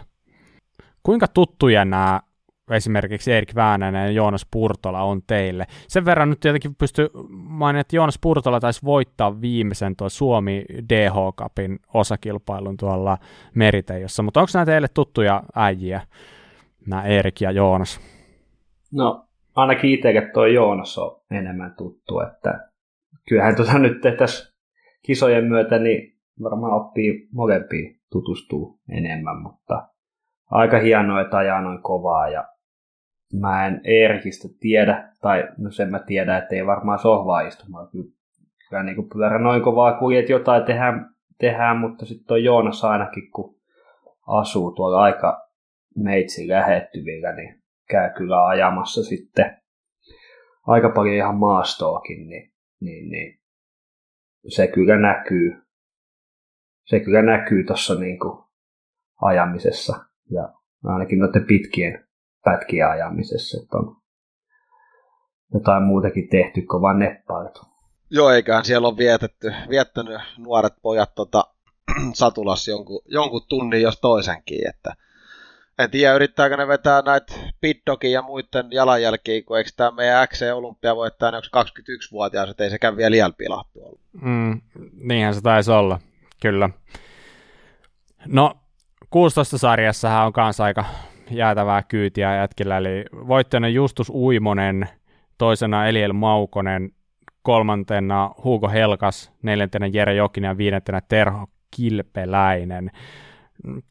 Kuinka 1.04 1.28
tuttuja 1.28 1.86
nämä 1.86 2.20
esimerkiksi 2.72 3.32
Erik 3.32 3.56
Väänänen 3.56 4.06
ja 4.06 4.12
Joonas 4.12 4.48
Purtola 4.52 5.02
on 5.02 5.22
teille. 5.28 5.68
Sen 5.88 6.06
verran 6.06 6.30
nyt 6.30 6.40
tietenkin 6.40 6.76
pystyy 6.76 7.10
mainitaan, 7.30 7.82
että 7.82 7.96
Joonas 7.96 8.20
Purtola 8.22 8.60
taisi 8.60 8.82
voittaa 8.84 9.42
viimeisen 9.42 9.96
tuo 9.96 10.10
Suomi 10.10 10.66
DH 10.90 11.14
Cupin 11.36 11.80
osakilpailun 11.94 12.78
tuolla 12.78 13.18
Meritejossa, 13.56 14.24
mutta 14.24 14.40
onko 14.40 14.52
nämä 14.54 14.66
teille 14.66 14.88
tuttuja 14.88 15.44
äijiä, 15.56 16.02
nämä 16.88 17.04
Erik 17.04 17.42
ja 17.42 17.52
Joonas? 17.52 18.00
No, 18.92 19.26
ainakin 19.56 19.92
itselle 19.92 20.30
tuo 20.34 20.46
Joonas 20.46 20.98
on 20.98 21.22
enemmän 21.32 21.74
tuttu, 21.78 22.20
että 22.20 22.70
kyllähän 23.28 23.56
tuota 23.56 23.80
nyt 23.80 24.02
tässä 24.18 24.51
kisojen 25.06 25.46
myötä 25.46 25.80
niin 25.80 26.18
varmaan 26.44 26.74
oppii 26.74 27.28
molempiin 27.34 28.02
tutustuu 28.12 28.80
enemmän, 28.90 29.42
mutta 29.42 29.88
aika 30.52 30.80
hienoa, 30.80 31.22
että 31.22 31.38
ajaa 31.38 31.62
noin 31.62 31.82
kovaa 31.82 32.30
ja 32.30 32.48
mä 33.40 33.68
en 33.68 33.82
Eerikistä 33.84 34.48
tiedä, 34.60 35.14
tai 35.22 35.48
no 35.58 35.72
sen 35.72 35.90
mä 35.90 36.00
tiedän, 36.00 36.38
että 36.38 36.56
ei 36.56 36.66
varmaan 36.66 37.00
sohvaa 37.00 37.42
istumaan. 37.42 37.90
Kyllä 38.70 38.84
niin 38.84 39.10
pyörä 39.14 39.40
noin 39.40 39.62
kovaa 39.62 40.00
kuljet 40.00 40.30
jotain 40.30 40.64
tehdään, 40.64 41.10
tehdään 41.40 41.78
mutta 41.78 42.06
sitten 42.06 42.28
toi 42.28 42.44
Joonas 42.44 42.84
ainakin, 42.84 43.32
kun 43.32 43.56
asuu 44.28 44.72
tuolla 44.72 45.02
aika 45.02 45.48
meitsi 45.96 46.48
lähettyvillä, 46.48 47.36
niin 47.36 47.62
käy 47.90 48.10
kyllä 48.18 48.46
ajamassa 48.46 49.04
sitten 49.04 49.58
aika 50.68 50.90
paljon 50.90 51.16
ihan 51.16 51.36
maastoakin, 51.36 52.28
niin, 52.30 52.52
niin, 52.82 53.10
niin 53.10 53.41
se 54.48 54.68
kyllä 54.68 54.98
näkyy, 54.98 55.62
se 56.86 57.00
kyllä 57.00 57.22
näkyy 57.22 57.64
tuossa 57.64 57.96
niin 57.96 58.20
ajamisessa 59.22 60.06
ja 60.32 60.54
ainakin 60.84 61.20
noiden 61.20 61.46
pitkien 61.46 62.08
pätkien 62.44 62.90
ajamisessa, 62.90 63.62
että 63.64 63.78
on 63.78 63.96
jotain 65.54 65.84
muutakin 65.84 66.30
tehty 66.30 66.62
kuin 66.62 66.82
vain 66.82 67.00
neppailtu. 67.00 67.62
Joo, 68.10 68.30
eiköhän 68.30 68.66
siellä 68.66 68.88
on 68.88 68.98
vietetty, 68.98 69.54
viettänyt 69.70 70.22
nuoret 70.38 70.74
pojat 70.82 71.16
tota, 71.16 71.44
satulassa 72.14 72.72
jonkun, 72.72 73.02
jonkun 73.06 73.42
tunnin 73.50 73.82
jos 73.82 74.00
toisenkin, 74.02 74.70
että 74.70 74.96
en 75.84 75.92
tiedä, 75.92 76.16
yrittääkö 76.16 76.58
ne 76.58 76.68
vetää 76.68 77.02
näitä 77.02 77.34
Piddokin 77.62 78.12
ja 78.12 78.22
muiden 78.22 78.68
jalanjälkiä, 78.72 79.42
kun 79.46 79.58
eikö 79.58 79.70
tämä 79.78 79.92
meidän 79.92 80.28
XC 80.28 80.42
Olympia 80.54 80.96
voittaa 80.96 81.32
ne 81.32 81.38
21-vuotias, 81.38 82.50
että 82.50 82.64
ei 82.64 82.70
sekään 82.70 82.98
vielä 82.98 83.12
liian 83.12 83.34
pilattu 83.34 84.00
Mm, 84.22 84.62
niinhän 84.94 85.36
se 85.36 85.42
taisi 85.42 85.72
olla, 85.72 86.00
kyllä. 86.42 86.70
No, 88.26 88.58
16 89.10 89.58
sarjassahan 89.58 90.26
on 90.26 90.34
kanssa 90.34 90.64
aika 90.64 90.86
jäätävää 91.32 91.84
kyytiä 91.84 92.36
jätkillä, 92.36 92.78
eli 92.78 93.06
voittajana 93.28 93.68
Justus 93.68 94.10
Uimonen, 94.10 94.90
toisena 95.38 95.88
Eliel 95.88 96.14
Maukonen, 96.14 96.92
kolmantena 97.42 98.32
Hugo 98.44 98.70
Helkas, 98.70 99.32
neljäntenä 99.42 99.88
Jere 99.88 100.14
Jokinen 100.16 100.50
ja 100.50 100.58
viidentenä 100.58 101.02
Terho 101.10 101.48
Kilpeläinen. 101.76 102.92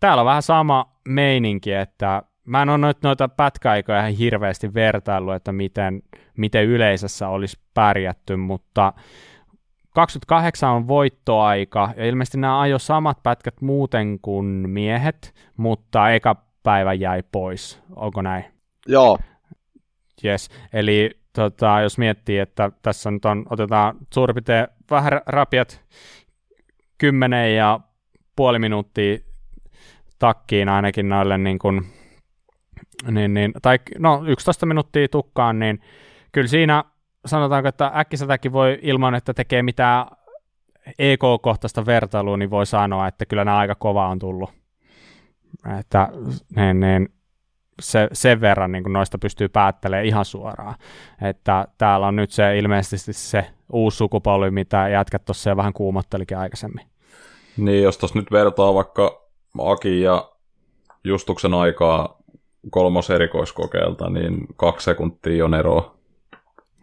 Täällä 0.00 0.20
on 0.20 0.26
vähän 0.26 0.42
sama 0.42 0.96
meininki, 1.08 1.72
että 1.72 2.22
mä 2.44 2.62
en 2.62 2.68
ole 2.68 2.78
noita, 2.78 3.00
noita 3.08 3.28
pätkäaikoja 3.28 4.00
ihan 4.00 4.12
hirveästi 4.12 4.74
vertaillut, 4.74 5.34
että 5.34 5.52
miten, 5.52 6.02
miten 6.36 6.64
yleisössä 6.64 7.28
olisi 7.28 7.58
pärjätty, 7.74 8.36
mutta 8.36 8.92
28 9.94 10.70
on 10.70 10.88
voittoaika, 10.88 11.90
ja 11.96 12.06
ilmeisesti 12.06 12.38
nämä 12.38 12.60
ajo 12.60 12.78
samat 12.78 13.22
pätkät 13.22 13.60
muuten 13.60 14.18
kuin 14.22 14.46
miehet, 14.46 15.34
mutta 15.56 16.10
eka 16.10 16.36
päivä 16.62 16.92
jäi 16.92 17.22
pois. 17.32 17.82
Onko 17.96 18.22
näin? 18.22 18.44
Joo. 18.86 19.18
Yes. 20.24 20.48
Eli 20.72 21.10
tota, 21.32 21.80
jos 21.80 21.98
miettii, 21.98 22.38
että 22.38 22.70
tässä 22.82 23.10
nyt 23.10 23.24
on, 23.24 23.46
otetaan 23.50 23.96
suurin 24.14 24.34
piirtein 24.34 24.66
vähän 24.90 25.20
rapiat 25.26 25.84
10 26.98 27.56
ja 27.56 27.80
puoli 28.36 28.58
minuuttia 28.58 29.18
takkiin 30.20 30.68
ainakin 30.68 31.08
noille 31.08 31.38
niin 31.38 31.58
kuin, 31.58 31.86
niin, 33.10 33.34
niin, 33.34 33.52
tai 33.62 33.78
no 33.98 34.22
11 34.26 34.66
minuuttia 34.66 35.08
tukkaan, 35.08 35.58
niin 35.58 35.80
kyllä 36.32 36.48
siinä 36.48 36.84
sanotaanko, 37.26 37.68
että 37.68 37.92
äkkiseltäkin 37.96 38.52
voi 38.52 38.78
ilman, 38.82 39.14
että 39.14 39.34
tekee 39.34 39.62
mitään 39.62 40.06
EK-kohtaista 40.98 41.86
vertailua, 41.86 42.36
niin 42.36 42.50
voi 42.50 42.66
sanoa, 42.66 43.06
että 43.06 43.26
kyllä 43.26 43.44
nämä 43.44 43.58
aika 43.58 43.74
kova 43.74 44.08
on 44.08 44.18
tullut. 44.18 44.50
Että 45.80 46.08
niin, 46.56 46.80
niin, 46.80 47.08
se, 47.80 48.08
sen 48.12 48.40
verran 48.40 48.72
niin 48.72 48.84
noista 48.92 49.18
pystyy 49.18 49.48
päättelemään 49.48 50.06
ihan 50.06 50.24
suoraan. 50.24 50.74
Että 51.22 51.68
täällä 51.78 52.06
on 52.06 52.16
nyt 52.16 52.30
se 52.30 52.58
ilmeisesti 52.58 53.12
se 53.12 53.46
uusi 53.72 53.96
sukupolvi, 53.96 54.50
mitä 54.50 54.88
jätkät 54.88 55.24
tuossa 55.24 55.56
vähän 55.56 55.72
kuumottelikin 55.72 56.38
aikaisemmin. 56.38 56.86
Niin, 57.56 57.82
jos 57.82 57.98
tuossa 57.98 58.18
nyt 58.18 58.32
vertaa 58.32 58.74
vaikka 58.74 59.29
Aki 59.58 60.00
ja 60.00 60.30
Justuksen 61.04 61.54
aikaa 61.54 62.18
kolmos 62.70 63.10
erikoiskokeelta, 63.10 64.10
niin 64.10 64.46
kaksi 64.56 64.84
sekuntia 64.84 65.44
on 65.44 65.54
eroa. 65.54 65.94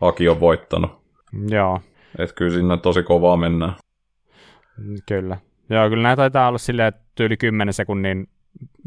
Aki 0.02 0.30
on 0.30 0.40
voittanut. 0.40 0.92
Joo. 1.50 1.80
Et 2.18 2.34
kyllä 2.34 2.52
sinne 2.52 2.78
tosi 2.78 3.04
kovaa 3.04 3.38
mennään. 3.38 3.74
Kyllä. 5.08 5.38
Joo, 5.70 5.90
kyllä 5.90 6.04
näitä 6.04 6.20
taitaa 6.20 6.48
olla 6.48 6.58
silleen, 6.58 6.88
että 6.88 7.24
yli 7.24 7.38
10 7.38 7.74
sekunnin 7.74 8.28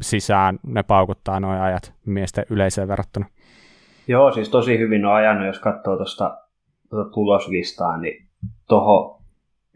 sisään 0.02 0.58
ne 0.62 0.82
paukuttaa 0.82 1.40
nuo 1.40 1.60
ajat 1.60 1.94
miesten 2.06 2.44
yleiseen 2.50 2.88
verrattuna. 2.88 3.26
Joo, 4.08 4.32
siis 4.32 4.48
tosi 4.48 4.78
hyvin 4.78 5.06
on 5.06 5.14
ajanut, 5.14 5.46
jos 5.46 5.58
katsoo 5.58 5.96
tuosta 5.96 6.38
tuota 6.90 7.10
tuloslistaa, 7.10 7.96
niin 7.96 8.28
tuohon 8.68 9.20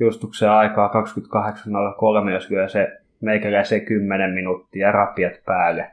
justuksen 0.01 0.51
aikaa 0.51 0.91
28.03, 2.25 2.31
jos 2.31 2.51
lyö 2.51 2.69
se 2.69 3.04
meikäläisen 3.25 3.85
10 3.85 4.31
minuuttia 4.31 4.93
rapiat 4.93 5.33
päälle. 5.47 5.91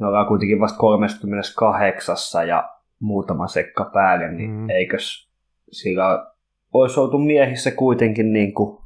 Me 0.00 0.06
ollaan 0.06 0.26
kuitenkin 0.26 0.60
vasta 0.60 0.78
38 0.78 2.16
ja 2.48 2.68
muutama 3.00 3.46
sekka 3.46 3.90
päälle, 3.94 4.32
niin 4.32 4.50
mm. 4.50 4.70
eikös 4.70 5.32
sillä 5.70 6.32
olisi 6.72 7.00
oltu 7.00 7.18
miehissä 7.18 7.70
kuitenkin 7.70 8.32
niin 8.32 8.54
kuin 8.54 8.82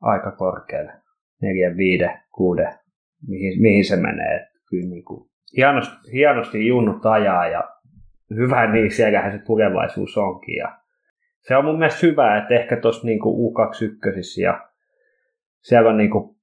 aika 0.00 0.32
korkealle. 0.32 0.92
4, 1.42 1.76
5, 1.76 2.04
6, 2.30 2.62
mihin, 3.28 3.62
mihin 3.62 3.84
se 3.84 3.96
menee. 3.96 4.48
Kyllä 4.70 4.88
niin 4.88 5.04
kuin 5.04 5.30
hienosti, 5.56 6.12
hienosti 6.12 6.66
junnut 6.66 7.06
ajaa 7.06 7.48
ja 7.48 7.64
hyvä 8.34 8.72
niin, 8.72 8.90
siellähän 8.90 9.32
se 9.32 9.38
tulevaisuus 9.38 10.18
onkin. 10.18 10.56
Ja 10.56 10.78
se 11.40 11.56
on 11.56 11.64
mun 11.64 11.78
mielestä 11.78 12.06
hyvä, 12.06 12.38
että 12.38 12.54
ehkä 12.54 12.76
tuossa 12.76 13.06
niin 13.06 13.20
U21 13.20 14.42
ja 14.42 14.68
siellä 15.60 15.90
on 15.90 15.96
niin 15.96 16.10
kuin 16.10 16.36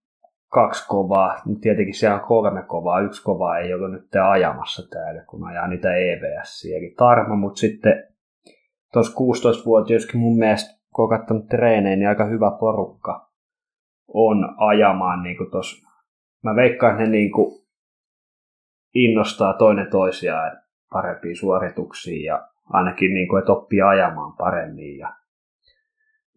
kaksi 0.50 0.88
kovaa, 0.88 1.36
tietenkin 1.62 1.94
siellä 1.94 2.16
on 2.16 2.28
kolme 2.28 2.64
kovaa, 2.64 3.00
yksi 3.00 3.24
kovaa 3.24 3.58
ei 3.58 3.74
ole 3.74 3.90
nyt 3.90 4.16
ajamassa 4.30 4.90
täällä, 4.90 5.24
kun 5.28 5.48
ajaa 5.48 5.68
niitä 5.68 5.96
EVS, 5.96 6.66
eli 6.78 6.94
Tarma, 6.98 7.36
mutta 7.36 7.60
sitten 7.60 8.04
tuossa 8.94 9.18
16-vuotiaiskin 9.18 10.20
mun 10.20 10.38
mielestä, 10.38 10.80
kun 10.96 11.04
on 11.04 11.10
katsonut 11.10 11.48
treenejä, 11.48 11.96
niin 11.96 12.10
aika 12.10 12.26
hyvä 12.26 12.52
porukka 12.60 13.30
on 14.14 14.56
ajamaan 14.58 15.24
niin 15.24 15.52
tuossa. 15.52 15.90
Mä 16.44 16.56
veikkaan, 16.56 16.92
että 16.92 17.04
ne 17.04 17.10
niin 17.10 17.32
kuin 17.32 17.66
innostaa 18.96 19.54
toinen 19.54 19.88
toisiaan 19.92 20.58
parempiin 20.92 21.36
suorituksiin 21.36 22.24
ja 22.24 22.48
ainakin 22.70 23.14
niin 23.14 23.28
kuin, 23.28 23.40
että 23.40 23.52
oppii 23.52 23.82
ajamaan 23.82 24.34
paremmin 24.38 24.98
ja, 24.98 25.14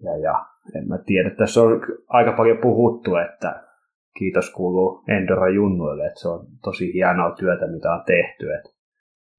ja, 0.03 0.19
ja. 0.19 0.47
En 0.77 0.89
mä 0.89 0.99
tiedä, 0.99 1.31
tässä 1.31 1.63
on 1.63 1.81
aika 2.09 2.33
paljon 2.33 2.59
puhuttu, 2.59 3.17
että 3.17 3.72
kiitos 4.19 4.51
kuuluu 4.51 5.05
Endoro 5.09 5.49
Junnuille, 5.49 6.07
että 6.07 6.21
se 6.21 6.29
on 6.29 6.47
tosi 6.63 6.93
hienoa 6.93 7.31
työtä, 7.31 7.67
mitä 7.67 7.93
on 7.93 8.03
tehty. 8.07 8.55
Että 8.55 8.71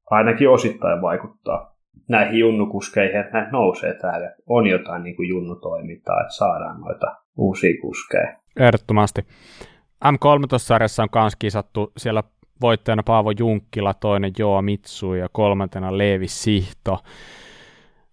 ainakin 0.10 0.50
osittain 0.50 1.02
vaikuttaa 1.02 1.76
näihin 2.10 2.40
junnukuskeihin, 2.40 3.20
että 3.20 3.34
näitä 3.34 3.52
nousee 3.52 3.94
täällä. 3.94 4.32
On 4.50 4.68
jotain 4.68 5.04
niin 5.04 5.16
kuin 5.16 5.30
junnutoimintaa, 5.30 6.22
että 6.22 6.34
saadaan 6.34 6.82
noita 6.82 7.16
uusia 7.38 7.82
kuskeja. 7.82 8.34
Ehdottomasti. 8.60 9.22
M13-sarjassa 10.06 11.04
on 11.04 11.10
myös 11.16 11.36
kisattu 11.36 11.92
siellä 11.98 12.24
voittajana 12.62 13.04
Paavo 13.04 13.32
Junkkila, 13.40 13.94
toinen 13.94 14.32
Joa 14.38 14.62
Mitsu 14.62 15.14
ja 15.14 15.30
kolmantena 15.32 15.98
Leevi 15.98 16.28
Sihto. 16.28 17.00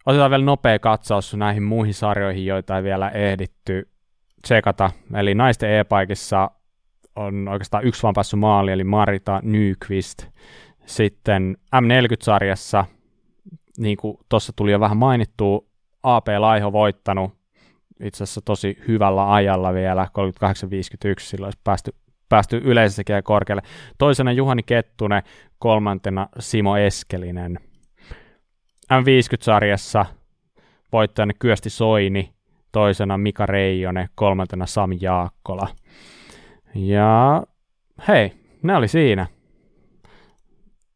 Otetaan 0.06 0.30
vielä 0.30 0.44
nopea 0.44 0.78
katsaus 0.78 1.34
näihin 1.34 1.62
muihin 1.62 1.94
sarjoihin, 1.94 2.46
joita 2.46 2.76
ei 2.76 2.82
vielä 2.82 3.08
ehditty 3.08 3.88
tsekata. 4.42 4.90
Eli 5.14 5.34
naisten 5.34 5.70
e-paikissa 5.70 6.50
on 7.16 7.48
oikeastaan 7.48 7.84
yksi 7.84 8.02
vaan 8.02 8.14
päässyt 8.14 8.40
maali, 8.40 8.72
eli 8.72 8.84
Marita 8.84 9.40
Nyqvist. 9.42 10.26
Sitten 10.86 11.56
M40-sarjassa, 11.76 12.84
niin 13.78 13.96
kuin 13.96 14.18
tuossa 14.28 14.52
tuli 14.56 14.72
jo 14.72 14.80
vähän 14.80 14.96
mainittu, 14.96 15.68
AP 16.02 16.26
Laiho 16.38 16.72
voittanut 16.72 17.40
itse 18.02 18.24
asiassa 18.24 18.40
tosi 18.44 18.78
hyvällä 18.88 19.32
ajalla 19.32 19.74
vielä, 19.74 20.04
38.51, 20.04 20.08
silloin 21.18 21.46
olisi 21.46 21.60
päästy, 21.64 21.94
päästy 22.28 22.60
yleisessäkin 22.64 23.22
korkealle. 23.24 23.62
Toisena 23.98 24.32
Juhani 24.32 24.62
Kettunen, 24.62 25.22
kolmantena 25.58 26.28
Simo 26.38 26.76
Eskelinen. 26.76 27.58
M50-sarjassa 28.92 30.06
voittajana 30.92 31.32
Kyösti 31.38 31.70
Soini, 31.70 32.34
toisena 32.72 33.18
Mika 33.18 33.46
Reijonen, 33.46 34.08
kolmantena 34.14 34.66
Sami 34.66 34.98
Jaakkola. 35.00 35.68
Ja 36.74 37.42
hei, 38.08 38.32
ne 38.62 38.76
oli 38.76 38.88
siinä. 38.88 39.26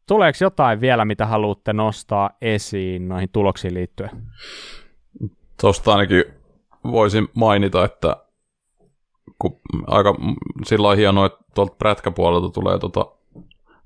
Tuleeko 0.07 0.37
jotain 0.41 0.81
vielä, 0.81 1.05
mitä 1.05 1.25
haluatte 1.25 1.73
nostaa 1.73 2.29
esiin 2.41 3.07
noihin 3.07 3.29
tuloksiin 3.31 3.73
liittyen? 3.73 4.09
Tuosta 5.61 5.91
ainakin 5.91 6.23
voisin 6.91 7.27
mainita, 7.33 7.85
että 7.85 8.17
kun 9.39 9.59
aika 9.87 10.15
sillä 10.65 10.95
hienoa, 10.95 11.25
että 11.25 11.39
tuolta 11.55 11.75
prätkäpuolelta 11.75 12.49
tulee 12.49 12.79
tuota 12.79 13.11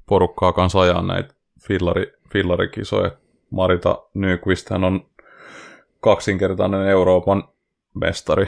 porukkaa 0.05 0.53
kanssa 0.53 0.79
ajaa 0.79 1.01
näitä 1.01 1.33
fillari, 1.67 2.13
fillarikisoja. 2.31 3.11
Marita 3.49 4.03
Nyqvist 4.13 4.71
on 4.71 5.05
kaksinkertainen 5.99 6.87
Euroopan 6.87 7.43
mestari 7.95 8.47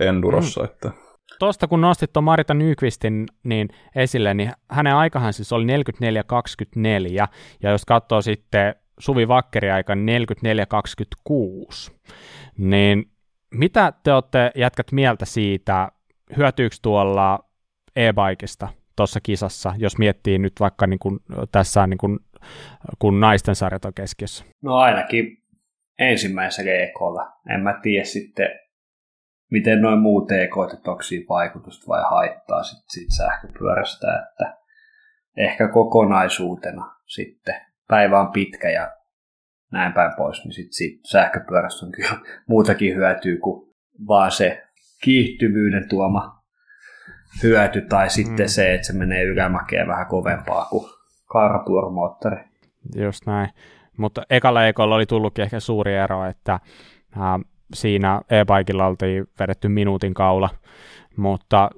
Endurossa. 0.00 0.60
Mm. 0.60 0.64
Että... 0.64 0.90
Tuosta 1.38 1.68
kun 1.68 1.80
nostit 1.80 2.12
tuon 2.12 2.24
Marita 2.24 2.54
Nyqvistin 2.54 3.26
niin 3.44 3.68
esille, 3.96 4.34
niin 4.34 4.52
hänen 4.70 4.94
aikahan 4.94 5.32
siis 5.32 5.52
oli 5.52 5.66
44-24, 5.66 7.26
ja 7.62 7.70
jos 7.70 7.84
katsoo 7.84 8.22
sitten 8.22 8.74
Suvi 8.98 9.28
Vakkeri 9.28 9.70
aika 9.70 9.94
44-26, 9.94 9.98
niin 12.58 13.10
mitä 13.54 13.92
te 14.02 14.12
olette 14.12 14.50
jätkät 14.54 14.92
mieltä 14.92 15.24
siitä, 15.24 15.88
hyötyykö 16.36 16.76
tuolla 16.82 17.38
e-bikesta 17.96 18.68
tuossa 18.96 19.20
kisassa, 19.22 19.74
jos 19.76 19.98
miettii 19.98 20.38
nyt 20.38 20.52
vaikka 20.60 20.86
niin 20.86 20.98
kuin 20.98 21.20
tässä 21.52 21.86
niin 21.86 21.98
kuin, 21.98 22.18
kun 22.98 23.20
naisten 23.20 23.54
sarjat 23.54 23.84
on 23.84 23.94
keskiössä? 23.94 24.44
No 24.62 24.76
ainakin 24.76 25.41
ensimmäisellä 25.98 26.72
EKlla. 26.72 27.32
En 27.54 27.60
mä 27.60 27.80
tiedä 27.82 28.04
sitten, 28.04 28.48
miten 29.50 29.82
noin 29.82 29.98
muut 29.98 30.32
EK, 30.32 30.52
että 30.74 30.90
onko 30.90 31.02
siinä 31.02 31.26
vaikutusta 31.28 31.86
vai 31.88 32.02
haittaa 32.10 32.62
sit 32.62 32.84
siitä 32.88 33.14
sähköpyörästä, 33.16 34.06
että 34.18 34.58
ehkä 35.36 35.68
kokonaisuutena 35.68 36.94
sitten 37.06 37.54
päivä 37.88 38.20
on 38.20 38.32
pitkä 38.32 38.70
ja 38.70 38.90
näin 39.72 39.92
päin 39.92 40.12
pois, 40.16 40.44
niin 40.44 40.52
sitten 40.52 40.72
siitä 40.72 41.00
sähköpyörästä 41.08 41.86
on 41.86 41.92
kyllä 41.92 42.18
muutakin 42.48 42.94
hyötyä 42.94 43.36
kuin 43.42 43.74
vaan 44.08 44.30
se 44.30 44.62
kiihtyvyyden 45.02 45.88
tuoma 45.88 46.42
hyöty 47.42 47.80
tai 47.80 48.10
sitten 48.10 48.46
mm. 48.46 48.48
se, 48.48 48.74
että 48.74 48.86
se 48.86 48.92
menee 48.92 49.24
ylämäkeen 49.24 49.88
vähän 49.88 50.06
kovempaa 50.06 50.64
kuin 50.64 50.90
kaaratuormoottori. 51.26 52.36
Just 52.96 53.26
näin. 53.26 53.50
Mutta 53.98 54.22
ekalla 54.30 54.66
ekolla 54.66 54.94
oli 54.94 55.06
tullutkin 55.06 55.42
ehkä 55.44 55.60
suuri 55.60 55.94
ero, 55.94 56.24
että 56.24 56.52
äh, 56.52 56.60
siinä 57.74 58.20
e-bikilla 58.30 58.86
oltiin 58.86 59.26
vedetty 59.40 59.68
minuutin 59.68 60.14
kaula, 60.14 60.50
mutta 61.16 61.70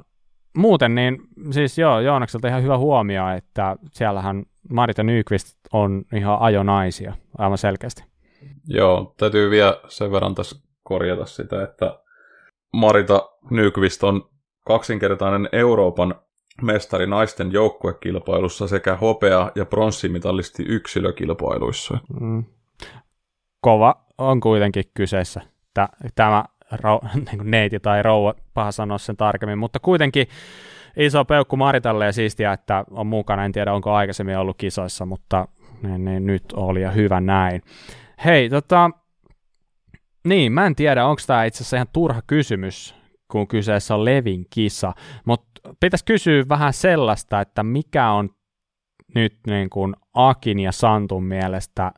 muuten 0.57 0.95
niin, 0.95 1.19
siis 1.51 1.79
joo, 1.79 2.01
Joonakselta 2.01 2.49
ihan 2.49 2.63
hyvä 2.63 2.79
huomio, 2.79 3.29
että 3.29 3.77
siellähän 3.93 4.45
Marita 4.71 5.03
Nyqvist 5.03 5.59
on 5.73 6.05
ihan 6.13 6.39
ajonaisia, 6.41 7.15
aivan 7.39 7.59
selkeästi. 7.59 8.05
Joo, 8.69 9.15
täytyy 9.17 9.51
vielä 9.51 9.81
sen 9.89 10.13
verran 10.13 10.35
tässä 10.35 10.57
korjata 10.83 11.27
sitä, 11.27 11.63
että 11.63 11.99
Marita 12.73 13.31
Nykvist 13.51 14.05
on 14.05 14.31
kaksinkertainen 14.67 15.49
Euroopan 15.53 16.15
mestari 16.63 17.07
naisten 17.07 17.53
joukkuekilpailussa 17.53 18.69
sekä 18.69 18.97
hopea- 18.97 19.51
ja 19.55 19.65
pronssimitalisti 19.67 20.63
yksilökilpailuissa. 20.63 21.99
Mm. 22.21 22.45
Kova 23.61 24.05
on 24.19 24.41
kuitenkin 24.41 24.85
kyseessä. 24.95 25.41
Tämä 26.15 26.45
niin 27.15 27.51
neiti 27.51 27.81
tai 27.81 28.03
rouva, 28.03 28.35
paha 28.55 28.73
sanoa 28.73 28.99
sen 28.99 29.17
tarkemmin, 29.17 29.59
mutta 29.59 29.79
kuitenkin 29.79 30.27
iso 30.97 31.25
peukku 31.25 31.57
Maritalle 31.57 32.07
ja 32.07 32.13
siistiä, 32.13 32.53
että 32.53 32.85
on 32.91 33.07
mukana. 33.07 33.45
En 33.45 33.53
tiedä, 33.53 33.73
onko 33.73 33.93
aikaisemmin 33.93 34.39
ollut 34.39 34.59
kisoissa, 34.59 35.07
mutta 35.07 35.49
ne, 35.83 35.99
ne 35.99 36.21
nyt 36.21 36.45
oli 36.53 36.83
ja 36.83 36.91
hyvä 36.91 37.21
näin. 37.21 37.63
Hei, 38.25 38.51
tota, 38.51 38.91
niin, 40.25 40.53
mä 40.53 40.67
en 40.67 40.75
tiedä, 40.75 41.07
onko 41.07 41.23
tämä 41.27 41.45
itse 41.45 41.57
asiassa 41.59 41.77
ihan 41.77 41.89
turha 41.93 42.23
kysymys, 42.27 42.95
kun 43.29 43.49
kyseessä 43.49 43.95
on 43.95 44.05
Levin 44.05 44.47
kisa, 44.51 44.93
mutta 45.25 45.54
pitäisi 45.81 46.05
kysyä 46.05 46.45
vähän 46.49 46.73
sellaista, 46.73 47.41
että 47.41 47.63
mikä 47.63 48.11
on 48.11 48.31
nyt 49.15 49.39
niin 49.47 49.71
kuin 49.71 49.95
Akin 50.15 50.61
ja 50.61 50.73
Santun 50.73 51.25
mielestä 51.25 51.93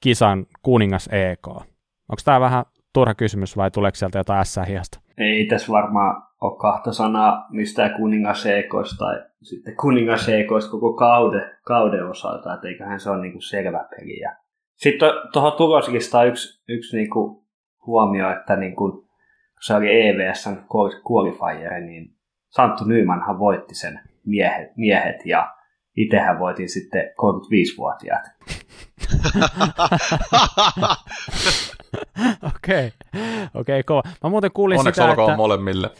kisan 0.00 0.46
kuningas 0.62 1.08
EK? 1.12 1.46
Onko 1.48 2.22
tämä 2.24 2.40
vähän 2.40 2.64
turha 2.94 3.14
kysymys 3.14 3.56
vai 3.56 3.70
tuleeko 3.70 3.94
sieltä 3.94 4.18
jotain 4.18 4.40
ässää 4.40 4.64
hiasta? 4.64 5.00
Ei 5.18 5.46
tässä 5.46 5.72
varmaan 5.72 6.22
ole 6.40 6.58
kahta 6.58 6.92
sanaa 6.92 7.46
mistään 7.50 7.94
kuningas 7.96 8.46
EKsta 8.46 8.96
tai 8.98 9.22
sitten 9.42 9.76
kuningas 9.76 10.28
EKsta 10.28 10.70
koko 10.70 10.92
kauden, 10.92 11.50
kauden 11.64 12.06
osalta, 12.06 12.54
että 12.54 12.68
eiköhän 12.68 13.00
se 13.00 13.10
ole 13.10 13.22
niin 13.22 13.32
kuin 13.32 13.42
selvä 13.42 13.88
peli. 13.90 14.20
Sitten 14.76 15.10
tuohon 15.32 15.52
tulosikista 15.52 16.24
yksi, 16.24 16.62
yksi 16.68 16.96
niin 16.96 17.10
kuin 17.10 17.44
huomio, 17.86 18.32
että 18.32 18.56
niin 18.56 18.76
kuin, 18.76 18.92
kun 18.92 19.08
se 19.60 19.74
oli 19.74 20.08
EVSn 20.08 20.56
qualifier, 21.10 21.80
niin 21.80 22.17
Santtu 22.48 22.84
Nymanhan 22.84 23.38
voitti 23.38 23.74
sen 23.74 24.00
miehet, 24.26 24.76
miehet 24.76 25.26
ja 25.26 25.54
itsehän 25.96 26.38
voitin 26.38 26.68
sitten 26.68 27.02
35-vuotiaat. 27.02 28.24
Okei, 32.56 32.92
okei, 33.54 33.82
kova. 33.82 34.02
Mä 34.24 34.30
muuten 34.30 34.52
kuulin 34.52 34.78
Onneksi 34.78 35.00
sitä, 35.00 35.10
että... 35.10 35.36
molemmille. 35.36 35.90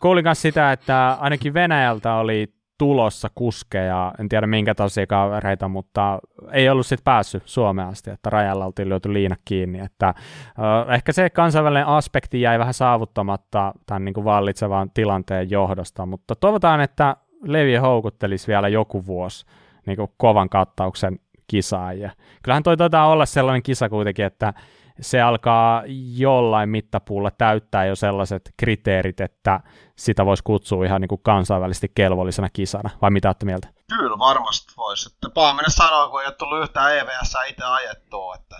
kuulin 0.00 0.24
myös 0.24 0.42
sitä, 0.42 0.72
että 0.72 1.16
ainakin 1.20 1.54
Venäjältä 1.54 2.14
oli 2.14 2.52
tulossa 2.78 3.28
kuskeja, 3.34 4.12
en 4.18 4.28
tiedä 4.28 4.46
minkä 4.46 4.74
tasia 4.74 5.06
kavereita, 5.06 5.68
mutta 5.68 6.18
ei 6.52 6.68
ollut 6.68 6.86
sitten 6.86 7.04
päässyt 7.04 7.42
Suomeen 7.46 7.88
asti, 7.88 8.10
että 8.10 8.30
rajalla 8.30 8.66
oltiin 8.66 8.88
löyty 8.88 9.12
liina 9.12 9.36
kiinni, 9.44 9.80
että 9.80 10.08
äh, 10.08 10.94
ehkä 10.94 11.12
se 11.12 11.30
kansainvälinen 11.30 11.86
aspekti 11.86 12.40
jäi 12.40 12.58
vähän 12.58 12.74
saavuttamatta 12.74 13.72
tämän 13.86 14.04
niin 14.04 14.14
kuin 14.14 14.24
vallitsevan 14.24 14.90
tilanteen 14.94 15.50
johdosta, 15.50 16.06
mutta 16.06 16.34
toivotaan, 16.34 16.80
että 16.80 17.16
Levi 17.42 17.76
houkuttelisi 17.76 18.46
vielä 18.46 18.68
joku 18.68 19.06
vuosi 19.06 19.46
niin 19.86 19.96
kuin 19.96 20.10
kovan 20.16 20.48
kattauksen 20.48 21.18
kisaan, 21.46 21.98
ja 22.00 22.10
kyllähän 22.42 22.62
toi 22.62 22.76
taitaa 22.76 23.08
olla 23.08 23.26
sellainen 23.26 23.62
kisa 23.62 23.88
kuitenkin, 23.88 24.24
että 24.24 24.54
se 25.02 25.20
alkaa 25.20 25.82
jollain 26.16 26.68
mittapuulla 26.68 27.30
täyttää 27.30 27.84
jo 27.86 27.96
sellaiset 27.96 28.54
kriteerit, 28.56 29.20
että 29.20 29.60
sitä 29.96 30.26
voisi 30.26 30.42
kutsua 30.42 30.84
ihan 30.84 31.00
niin 31.00 31.08
kuin 31.08 31.22
kansainvälisesti 31.22 31.92
kelvollisena 31.94 32.48
kisana, 32.52 32.90
vai 33.02 33.10
mitä 33.10 33.28
olette 33.28 33.46
mieltä? 33.46 33.68
Kyllä 33.98 34.18
varmasti 34.18 34.72
voisi. 34.76 35.08
Että 35.08 35.30
Paaminen 35.30 35.70
sanoo, 35.70 36.10
kun 36.10 36.20
ei 36.20 36.26
ole 36.26 36.34
tullut 36.34 36.62
yhtään 36.62 36.96
EVS 36.96 37.36
itse 37.48 37.64
ajettua, 37.64 38.34
että, 38.34 38.56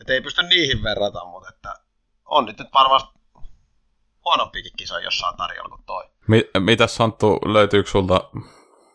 että 0.00 0.12
ei 0.12 0.20
pysty 0.20 0.42
niihin 0.42 0.82
verrata, 0.82 1.24
mutta 1.24 1.48
että 1.48 1.74
on 2.24 2.44
nyt, 2.44 2.58
nyt 2.58 2.68
varmasti 2.74 3.20
huonompikin 4.24 4.72
kisa 4.76 5.00
jossain 5.00 5.36
tarjolla 5.36 5.68
kuin 5.68 5.84
toi. 5.86 6.04
Mi- 6.28 6.50
mitä 6.58 6.86
Santtu, 6.86 7.38
löytyykö 7.44 7.90
sulta 7.90 8.30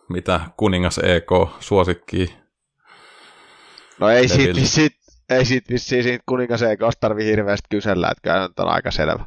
mitä 0.10 0.40
kuningas 0.58 0.98
EK 0.98 1.32
suosikki? 1.60 2.38
No 4.00 4.10
ei 4.10 4.28
siitä, 4.28 4.60
siitä, 4.64 4.96
ei 5.30 5.46
siitä 5.46 5.74
vissiin 5.74 6.04
siitä 6.04 6.24
kuningas 6.26 6.62
EKsta 6.62 7.00
tarvi 7.00 7.26
hirveästi 7.26 7.68
kysellä, 7.70 8.12
että 8.12 8.22
kyllä 8.22 8.50
on 8.70 8.74
aika 8.74 8.92
selvä. 8.92 9.26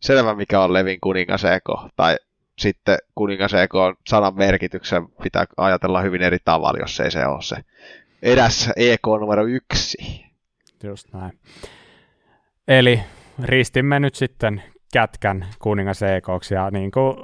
Selvä, 0.00 0.34
mikä 0.34 0.60
on 0.60 0.72
Levin 0.72 1.00
kuningas. 1.00 1.42
Tai 1.96 2.16
sitten 2.58 2.98
kuningas 3.14 3.52
on 3.72 3.96
sanan 4.06 4.36
merkityksen 4.36 5.08
pitää 5.22 5.44
ajatella 5.56 6.00
hyvin 6.00 6.22
eri 6.22 6.38
tavalla, 6.44 6.78
jos 6.78 7.00
ei 7.00 7.10
se 7.10 7.26
ole 7.26 7.42
se 7.42 7.56
edessä 8.22 8.72
EK 8.76 9.06
numero 9.20 9.44
yksi. 9.46 10.24
Just 10.82 11.12
näin. 11.12 11.38
Eli 12.68 13.00
ristimme 13.42 14.00
nyt 14.00 14.14
sitten 14.14 14.62
kätkän 14.92 15.46
kuningas 15.58 16.00
ja 16.50 16.70
niin 16.70 16.90
kuin 16.90 17.16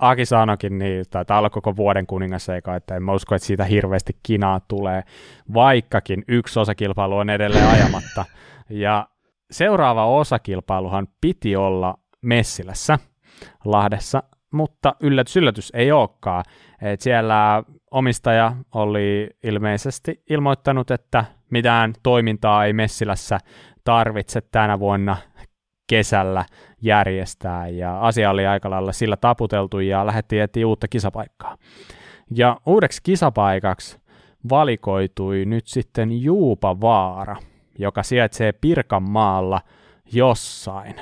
Aki 0.00 0.26
sanokin, 0.26 0.78
niin 0.78 1.04
taitaa 1.10 1.38
olla 1.38 1.50
koko 1.50 1.76
vuoden 1.76 2.06
kuningaseika, 2.06 2.76
että 2.76 2.96
en 2.96 3.02
mä 3.02 3.12
usko, 3.12 3.34
että 3.34 3.46
siitä 3.46 3.64
hirveästi 3.64 4.12
kinaa 4.22 4.60
tulee, 4.68 5.02
vaikkakin 5.54 6.24
yksi 6.28 6.60
osakilpailu 6.60 7.16
on 7.16 7.30
edelleen 7.30 7.68
ajamatta. 7.68 8.24
Ja 8.70 9.08
seuraava 9.50 10.06
osakilpailuhan 10.06 11.08
piti 11.20 11.56
olla 11.56 11.98
Messilässä, 12.22 12.98
Lahdessa, 13.64 14.22
mutta 14.52 14.94
yllätys, 15.00 15.36
yllätys 15.36 15.72
ei 15.74 15.92
olekaan. 15.92 16.44
Et 16.82 17.00
siellä 17.00 17.62
omistaja 17.90 18.52
oli 18.74 19.30
ilmeisesti 19.42 20.22
ilmoittanut, 20.30 20.90
että 20.90 21.24
mitään 21.50 21.94
toimintaa 22.02 22.64
ei 22.64 22.72
Messilässä 22.72 23.38
tarvitse 23.84 24.40
tänä 24.40 24.78
vuonna 24.78 25.16
kesällä 25.90 26.44
järjestää, 26.82 27.68
ja 27.68 28.00
asia 28.00 28.30
oli 28.30 28.46
aika 28.46 28.70
lailla 28.70 28.92
sillä 28.92 29.16
taputeltu, 29.16 29.80
ja 29.80 30.06
lähdettiin 30.06 30.42
etsiä 30.42 30.66
uutta 30.66 30.88
kisapaikkaa. 30.88 31.56
Ja 32.34 32.56
uudeksi 32.66 33.00
kisapaikaksi 33.02 34.00
valikoitui 34.50 35.44
nyt 35.44 35.66
sitten 35.66 36.22
Juupavaara, 36.22 37.36
joka 37.78 38.02
sijaitsee 38.02 38.52
Pirkanmaalla 38.52 39.60
jossain. 40.12 40.94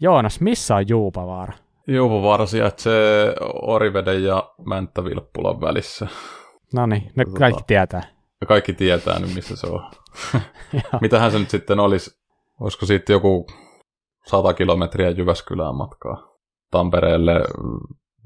Joonas, 0.00 0.40
missä 0.40 0.76
on 0.76 0.88
Juupavaara? 0.88 1.52
Juupavaara 1.86 2.46
sijaitsee 2.46 3.34
Oriveden 3.62 4.24
ja 4.24 4.50
Mänttävilppulan 4.64 5.60
välissä. 5.60 6.06
No 6.74 6.86
niin, 6.86 7.10
ne 7.16 7.24
tota, 7.24 7.38
kaikki 7.38 7.62
tietää. 7.66 8.02
Kaikki 8.46 8.72
tietää 8.72 9.18
nyt, 9.18 9.34
missä 9.34 9.56
se 9.56 9.66
on. 9.66 9.90
Mitähän 11.00 11.30
se 11.32 11.38
nyt 11.38 11.50
sitten 11.50 11.80
olisi? 11.80 12.18
Olisiko 12.60 12.86
siitä 12.86 13.12
joku 13.12 13.46
100 14.26 14.54
kilometriä 14.54 15.10
Jyväskylään 15.10 15.74
matkaa. 15.74 16.36
Tampereelle 16.70 17.40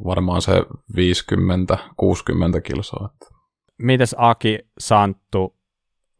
varmaan 0.05 0.43
se 0.43 0.52
50-60 0.97 2.60
kilsoa. 2.64 3.09
Mites 3.78 4.14
Aki, 4.18 4.59
Santtu, 4.78 5.56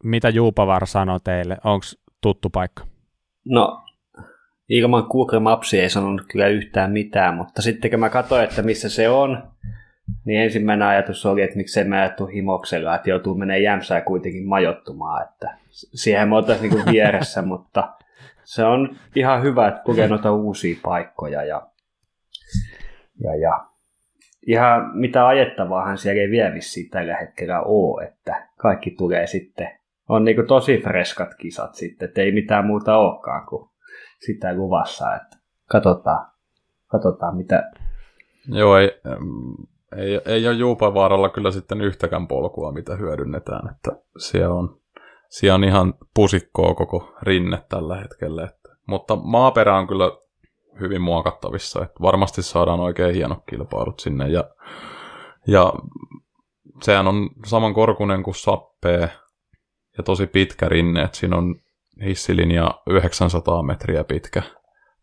mitä 0.03 0.29
Juupavar 0.29 0.87
sanoi 0.87 1.19
teille? 1.23 1.57
Onko 1.63 1.85
tuttu 2.21 2.49
paikka? 2.49 2.83
No, 3.45 3.83
ilman 4.69 5.07
Google 5.11 5.39
Maps 5.39 5.73
ei 5.73 5.89
sanonut 5.89 6.21
kyllä 6.31 6.47
yhtään 6.47 6.91
mitään, 6.91 7.35
mutta 7.35 7.61
sitten 7.61 7.91
kun 7.91 7.99
mä 7.99 8.09
katsoin, 8.09 8.43
että 8.43 8.61
missä 8.61 8.89
se 8.89 9.09
on, 9.09 9.43
niin 10.25 10.41
ensimmäinen 10.41 10.87
ajatus 10.87 11.25
oli, 11.25 11.41
että 11.41 11.57
miksei 11.57 11.83
mä 11.83 11.95
ajattu 11.95 12.25
himoksella, 12.25 12.95
että 12.95 13.09
joutuu 13.09 13.35
menemään 13.35 13.63
Jämsään 13.63 14.03
kuitenkin 14.03 14.47
majottumaan, 14.47 15.27
että 15.29 15.57
siihen 15.71 16.29
me 16.29 16.35
oltaisiin 16.35 16.73
niin 16.73 16.85
vieressä, 16.91 17.41
mutta 17.51 17.93
se 18.43 18.65
on 18.65 18.95
ihan 19.15 19.43
hyvä, 19.43 19.67
että 19.67 19.81
kokee 19.83 20.07
noita 20.07 20.31
uusia 20.31 20.75
paikkoja 20.83 21.43
ja, 21.43 21.67
ja, 23.23 23.35
ja 23.35 23.71
ihan 24.47 24.91
mitä 24.93 25.27
ajettavaahan 25.27 25.97
siellä 25.97 26.21
ei 26.21 26.29
vielä 26.29 26.53
vissiin 26.53 26.89
tällä 26.89 27.15
hetkellä 27.15 27.61
ole, 27.61 28.03
että 28.03 28.47
kaikki 28.57 28.91
tulee 28.91 29.27
sitten, 29.27 29.79
on 30.09 30.25
niin 30.25 30.47
tosi 30.47 30.81
freskat 30.81 31.35
kisat 31.35 31.75
sitten, 31.75 32.07
että 32.07 32.21
ei 32.21 32.31
mitään 32.31 32.65
muuta 32.65 32.97
olekaan 32.97 33.45
kuin 33.45 33.69
sitä 34.25 34.53
luvassa, 34.53 35.15
että 35.15 35.37
katsotaan, 35.71 36.31
katsotaan 36.87 37.37
mitä... 37.37 37.71
Joo, 38.47 38.77
ei, 38.77 38.91
ei, 39.97 40.21
ei 40.25 40.47
ole 40.47 40.55
Juupavaaralla 40.55 41.29
kyllä 41.29 41.51
sitten 41.51 41.81
yhtäkään 41.81 42.27
polkua, 42.27 42.71
mitä 42.71 42.95
hyödynnetään, 42.95 43.75
että 43.75 43.91
siellä 44.17 44.55
on 44.55 44.80
siellä 45.31 45.55
on 45.55 45.63
ihan 45.63 45.93
pusikkoa 46.15 46.75
koko 46.75 47.13
rinne 47.21 47.63
tällä 47.69 47.95
hetkellä. 47.95 48.43
Että. 48.43 48.69
Mutta 48.87 49.15
maaperä 49.15 49.77
on 49.77 49.87
kyllä 49.87 50.11
hyvin 50.79 51.01
muokattavissa. 51.01 51.83
Että 51.83 52.01
varmasti 52.01 52.41
saadaan 52.41 52.79
oikein 52.79 53.15
hienot 53.15 53.43
kilpailut 53.49 53.99
sinne. 53.99 54.29
Ja, 54.29 54.43
ja 55.47 55.73
sehän 56.81 57.07
on 57.07 57.29
saman 57.45 57.73
korkunen 57.73 58.23
kuin 58.23 58.35
sappee 58.35 59.11
ja 59.97 60.03
tosi 60.03 60.27
pitkä 60.27 60.69
rinne. 60.69 61.03
Että 61.03 61.17
siinä 61.17 61.37
on 61.37 61.55
hissilinja 62.05 62.81
900 62.89 63.63
metriä 63.63 64.03
pitkä. 64.03 64.41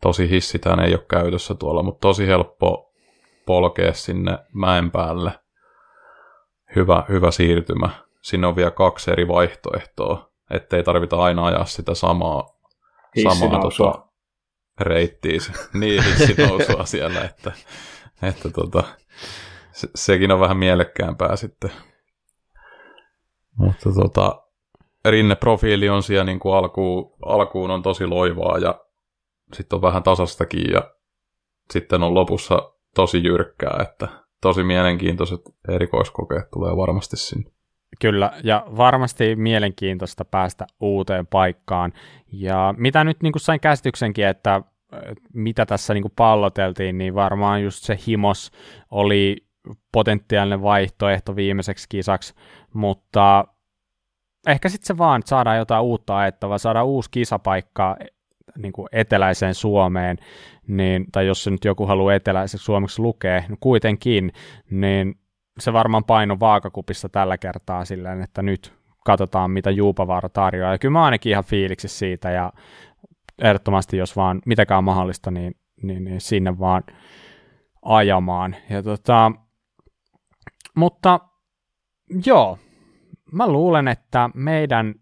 Tosi 0.02 0.30
hissitään 0.30 0.80
ei 0.80 0.94
ole 0.94 1.04
käytössä 1.10 1.54
tuolla, 1.54 1.82
mutta 1.82 2.00
tosi 2.00 2.26
helppo 2.26 2.92
polkea 3.46 3.92
sinne 3.92 4.38
mäen 4.52 4.90
päälle. 4.90 5.32
Hyvä, 6.76 7.04
hyvä 7.08 7.30
siirtymä 7.30 8.07
sinne 8.28 8.46
on 8.46 8.56
vielä 8.56 8.70
kaksi 8.70 9.10
eri 9.10 9.28
vaihtoehtoa, 9.28 10.30
ettei 10.50 10.82
tarvita 10.82 11.16
aina 11.16 11.46
ajaa 11.46 11.64
sitä 11.64 11.94
samaa 11.94 12.58
samaa 13.22 13.60
tota, 13.60 14.08
reittiä, 14.80 15.38
niin 15.80 16.04
hissinousua 16.04 16.84
siellä, 16.84 17.24
että, 17.24 17.52
että 18.22 18.50
tota, 18.50 18.84
se, 19.72 19.88
sekin 19.94 20.32
on 20.32 20.40
vähän 20.40 20.56
mielekkäämpää 20.56 21.36
sitten. 21.36 21.72
Mutta 23.56 23.90
tota, 23.92 24.42
rinneprofiili 25.04 25.88
on 25.88 26.02
siellä 26.02 26.24
niin 26.24 26.40
kuin 26.40 26.54
alkuun, 26.54 27.16
alkuun 27.22 27.70
on 27.70 27.82
tosi 27.82 28.06
loivaa 28.06 28.58
ja 28.58 28.80
sitten 29.52 29.76
on 29.76 29.82
vähän 29.82 30.02
tasastakin 30.02 30.70
ja 30.72 30.94
sitten 31.70 32.02
on 32.02 32.14
lopussa 32.14 32.72
tosi 32.94 33.24
jyrkkää, 33.24 33.78
että 33.82 34.08
tosi 34.40 34.64
mielenkiintoiset 34.64 35.40
erikoiskokeet 35.68 36.50
tulee 36.50 36.76
varmasti 36.76 37.16
sinne. 37.16 37.57
Kyllä, 38.00 38.32
ja 38.44 38.66
varmasti 38.76 39.36
mielenkiintoista 39.36 40.24
päästä 40.24 40.66
uuteen 40.80 41.26
paikkaan. 41.26 41.92
Ja 42.32 42.74
mitä 42.76 43.04
nyt 43.04 43.22
niin 43.22 43.32
kuin 43.32 43.40
sain 43.40 43.60
käsityksenkin, 43.60 44.26
että 44.26 44.62
mitä 45.34 45.66
tässä 45.66 45.94
niin 45.94 46.02
kuin 46.02 46.12
palloteltiin, 46.16 46.98
niin 46.98 47.14
varmaan 47.14 47.62
just 47.62 47.82
se 47.84 47.98
Himos 48.06 48.50
oli 48.90 49.36
potentiaalinen 49.92 50.62
vaihtoehto 50.62 51.36
viimeiseksi 51.36 51.86
kisaksi, 51.88 52.34
mutta 52.74 53.44
ehkä 54.46 54.68
sitten 54.68 54.86
se 54.86 54.98
vaan, 54.98 55.18
että 55.18 55.28
saadaan 55.28 55.58
jotain 55.58 55.82
uutta 55.82 56.18
ajettavaa, 56.18 56.58
saadaan 56.58 56.86
uusi 56.86 57.10
kisapaikka 57.10 57.96
niin 58.58 58.72
kuin 58.72 58.88
eteläiseen 58.92 59.54
Suomeen, 59.54 60.16
niin, 60.68 61.06
tai 61.12 61.26
jos 61.26 61.44
se 61.44 61.50
nyt 61.50 61.64
joku 61.64 61.86
haluaa 61.86 62.14
eteläiseksi 62.14 62.64
Suomeksi 62.64 63.02
lukea, 63.02 63.42
niin 63.48 63.58
kuitenkin, 63.60 64.32
niin 64.70 65.18
se 65.60 65.72
varmaan 65.72 66.04
paino 66.04 66.40
vaakakupissa 66.40 67.08
tällä 67.08 67.38
kertaa 67.38 67.84
silleen, 67.84 68.22
että 68.22 68.42
nyt 68.42 68.72
katsotaan, 69.04 69.50
mitä 69.50 69.70
Juupavaara 69.70 70.28
tarjoaa. 70.28 70.72
Ja 70.72 70.78
kyllä 70.78 70.92
mä 70.92 71.04
ainakin 71.04 71.30
ihan 71.30 71.44
fiiliksi 71.44 71.88
siitä, 71.88 72.30
ja 72.30 72.52
ehdottomasti, 73.42 73.96
jos 73.96 74.16
vaan 74.16 74.42
mitäkään 74.46 74.84
mahdollista, 74.84 75.30
niin, 75.30 75.54
niin, 75.82 76.04
niin 76.04 76.20
sinne 76.20 76.58
vaan 76.58 76.82
ajamaan. 77.82 78.56
Ja 78.70 78.82
tota, 78.82 79.32
mutta 80.76 81.20
joo, 82.26 82.58
mä 83.32 83.48
luulen, 83.48 83.88
että 83.88 84.30
meidän 84.34 84.94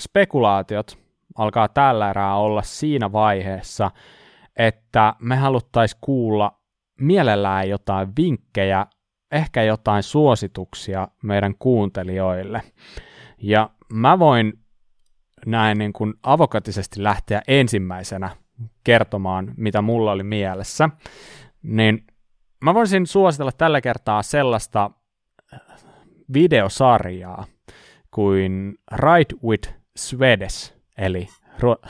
spekulaatiot 0.00 0.98
alkaa 1.38 1.68
tällä 1.68 2.10
erää 2.10 2.36
olla 2.36 2.62
siinä 2.62 3.12
vaiheessa, 3.12 3.90
että 4.56 5.14
me 5.18 5.36
haluttaisiin 5.36 5.98
kuulla 6.00 6.60
mielellään 7.00 7.68
jotain 7.68 8.08
vinkkejä, 8.16 8.86
ehkä 9.32 9.62
jotain 9.62 10.02
suosituksia 10.02 11.08
meidän 11.22 11.54
kuuntelijoille. 11.58 12.62
Ja 13.38 13.70
mä 13.92 14.18
voin 14.18 14.52
näin 15.46 15.78
niin 15.78 15.92
kuin 15.92 16.14
avokatisesti 16.22 17.02
lähteä 17.02 17.42
ensimmäisenä 17.48 18.30
kertomaan, 18.84 19.54
mitä 19.56 19.82
mulla 19.82 20.12
oli 20.12 20.22
mielessä, 20.22 20.88
niin 21.62 22.06
mä 22.64 22.74
voisin 22.74 23.06
suositella 23.06 23.52
tällä 23.52 23.80
kertaa 23.80 24.22
sellaista 24.22 24.90
videosarjaa 26.32 27.44
kuin 28.10 28.74
Ride 28.92 29.34
with 29.44 29.74
Swedes, 29.96 30.74
eli 30.98 31.28
ruo- 31.58 31.82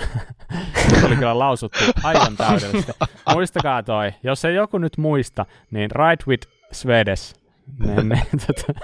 oli 1.06 1.16
kyllä 1.16 1.39
lausuttu 1.39 1.78
aivan 2.02 2.36
täydellisesti. 2.36 2.93
Muistakaa 3.35 3.82
toi, 3.82 4.12
jos 4.23 4.44
ei 4.44 4.55
joku 4.55 4.78
nyt 4.78 4.98
muista, 4.98 5.47
niin 5.70 5.90
Ride 5.90 6.24
with 6.28 6.48
Swedes. 6.73 7.35
Ne, 7.78 8.03
ne, 8.03 8.23
tota, 8.47 8.81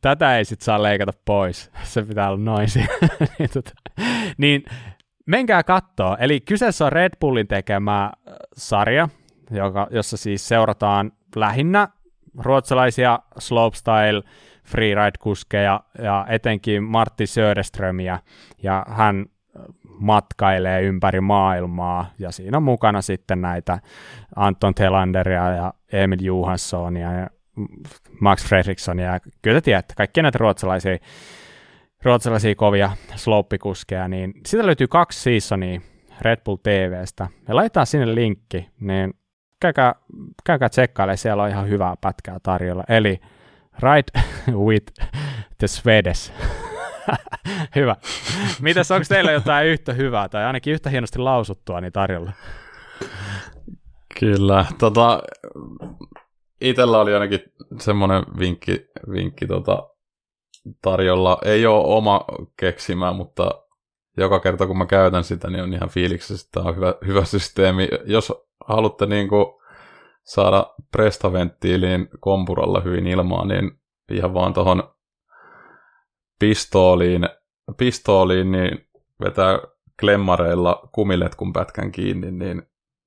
tätä 0.00 0.38
ei 0.38 0.44
sit 0.44 0.60
saa 0.60 0.82
leikata 0.82 1.12
pois. 1.24 1.70
Se 1.82 2.02
pitää 2.02 2.28
olla 2.28 2.44
noin 2.44 2.68
niin, 3.38 3.50
tota, 3.52 3.70
niin 4.38 4.62
menkää 5.26 5.62
kattoo. 5.62 6.16
Eli 6.20 6.40
kyseessä 6.40 6.84
on 6.86 6.92
Red 6.92 7.12
Bullin 7.20 7.48
tekemä 7.48 8.04
äh, 8.04 8.34
sarja, 8.56 9.08
joka, 9.50 9.86
jossa 9.90 10.16
siis 10.16 10.48
seurataan 10.48 11.12
lähinnä 11.36 11.88
ruotsalaisia 12.38 13.18
slopestyle 13.38 14.22
freeride-kuskeja 14.66 15.80
ja 15.98 16.26
etenkin 16.28 16.82
Martti 16.82 17.26
Söderströmiä, 17.26 18.18
ja 18.62 18.86
hän 18.88 19.26
matkailee 20.00 20.82
ympäri 20.82 21.20
maailmaa, 21.20 22.10
ja 22.18 22.32
siinä 22.32 22.56
on 22.56 22.62
mukana 22.62 23.02
sitten 23.02 23.40
näitä 23.40 23.78
Anton 24.36 24.74
Telanderia 24.74 25.50
ja 25.50 25.74
Emil 25.92 26.18
Johanssonia 26.20 27.12
ja 27.12 27.26
Max 28.20 28.46
Fredrikssonia, 28.48 29.12
ja 29.12 29.20
kyllä 29.42 29.60
te 29.60 29.64
tiedätte, 29.64 29.94
kaikkia 29.96 30.22
näitä 30.22 30.38
ruotsalaisia, 30.38 30.96
ruotsalaisia 32.02 32.54
kovia 32.54 32.90
slooppikuskeja, 33.14 34.08
niin 34.08 34.32
siitä 34.46 34.66
löytyy 34.66 34.86
kaksi 34.86 35.20
seasonia 35.20 35.80
Red 36.20 36.40
Bull 36.44 36.56
TVstä, 36.56 37.28
ja 37.48 37.56
laitetaan 37.56 37.86
sinne 37.86 38.14
linkki, 38.14 38.68
niin 38.80 39.14
käykää, 39.60 39.94
käykää 40.44 40.68
tsekkailemaan, 40.68 41.18
siellä 41.18 41.42
on 41.42 41.48
ihan 41.48 41.68
hyvää 41.68 41.94
pätkää 42.00 42.38
tarjolla, 42.42 42.84
eli 42.88 43.20
Ride 43.78 44.22
with 44.66 44.92
the 45.58 45.66
Swedes. 45.66 46.32
Hyvä. 47.76 47.96
Mitäs, 48.60 48.90
onko 48.90 49.04
teillä 49.08 49.32
jotain 49.32 49.66
yhtä 49.66 49.92
hyvää 49.92 50.28
tai 50.28 50.44
ainakin 50.44 50.72
yhtä 50.72 50.90
hienosti 50.90 51.18
lausuttua 51.18 51.80
niin 51.80 51.92
tarjolla? 51.92 52.32
Kyllä. 54.20 54.66
Tota, 54.78 55.22
itellä 56.60 57.00
oli 57.00 57.14
ainakin 57.14 57.40
semmoinen 57.80 58.22
vinkki, 58.38 58.86
vinkki 59.10 59.46
tota, 59.46 59.88
tarjolla. 60.82 61.38
Ei 61.44 61.66
ole 61.66 61.84
oma 61.86 62.24
keksimä, 62.56 63.12
mutta 63.12 63.50
joka 64.16 64.40
kerta 64.40 64.66
kun 64.66 64.78
mä 64.78 64.86
käytän 64.86 65.24
sitä, 65.24 65.50
niin 65.50 65.62
on 65.62 65.74
ihan 65.74 65.88
fiiliksessä, 65.88 66.46
että 66.46 66.68
on 66.68 66.76
hyvä, 66.76 66.94
hyvä 67.06 67.24
systeemi. 67.24 67.88
Jos 68.04 68.32
haluatte 68.66 69.06
niin 69.06 69.28
kuin 69.28 69.46
saada 70.24 70.74
prestaventtiiliin 70.92 72.08
kompuralla 72.20 72.80
hyvin 72.80 73.06
ilmaa, 73.06 73.44
niin 73.44 73.80
ihan 74.10 74.34
vaan 74.34 74.54
tuohon 74.54 74.95
pistooliin, 76.38 77.28
pistooliin 77.76 78.52
niin 78.52 78.88
vetää 79.24 79.58
klemmareilla 80.00 80.88
kumiletkun 80.92 81.52
pätkän 81.52 81.92
kiinni, 81.92 82.30
niin 82.30 82.62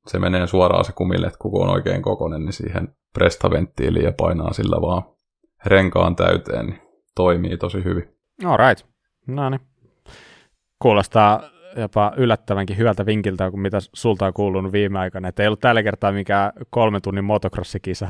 se 0.07 0.19
menee 0.19 0.47
suoraan 0.47 0.85
se 0.85 0.91
kumiletku, 0.91 1.51
kun 1.51 1.63
on 1.63 1.73
oikein 1.73 2.01
kokonen, 2.01 2.45
niin 2.45 2.53
siihen 2.53 2.95
prestaventtiiliin 3.13 4.05
ja 4.05 4.13
painaa 4.17 4.53
sillä 4.53 4.81
vaan 4.81 5.03
renkaan 5.65 6.15
täyteen, 6.15 6.65
niin 6.65 6.81
toimii 7.15 7.57
tosi 7.57 7.83
hyvin. 7.83 8.15
All 8.45 8.57
right. 8.57 8.87
No 9.27 9.49
niin. 9.49 9.61
Kuulostaa 10.81 11.41
jopa 11.77 12.13
yllättävänkin 12.17 12.77
hyvältä 12.77 13.05
vinkiltä, 13.05 13.51
kuin 13.51 13.61
mitä 13.61 13.77
sulta 13.93 14.25
on 14.25 14.33
kuulunut 14.33 14.71
viime 14.71 14.99
aikoina. 14.99 15.27
Että 15.27 15.43
ei 15.43 15.47
ollut 15.47 15.59
tällä 15.59 15.83
kertaa 15.83 16.11
mikään 16.11 16.51
kolmen 16.69 17.01
tunnin 17.01 17.23
motocrossikisa. 17.23 18.07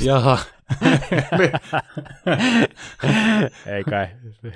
Jaha. 0.00 0.38
ei 3.66 3.84
kai. 3.84 4.06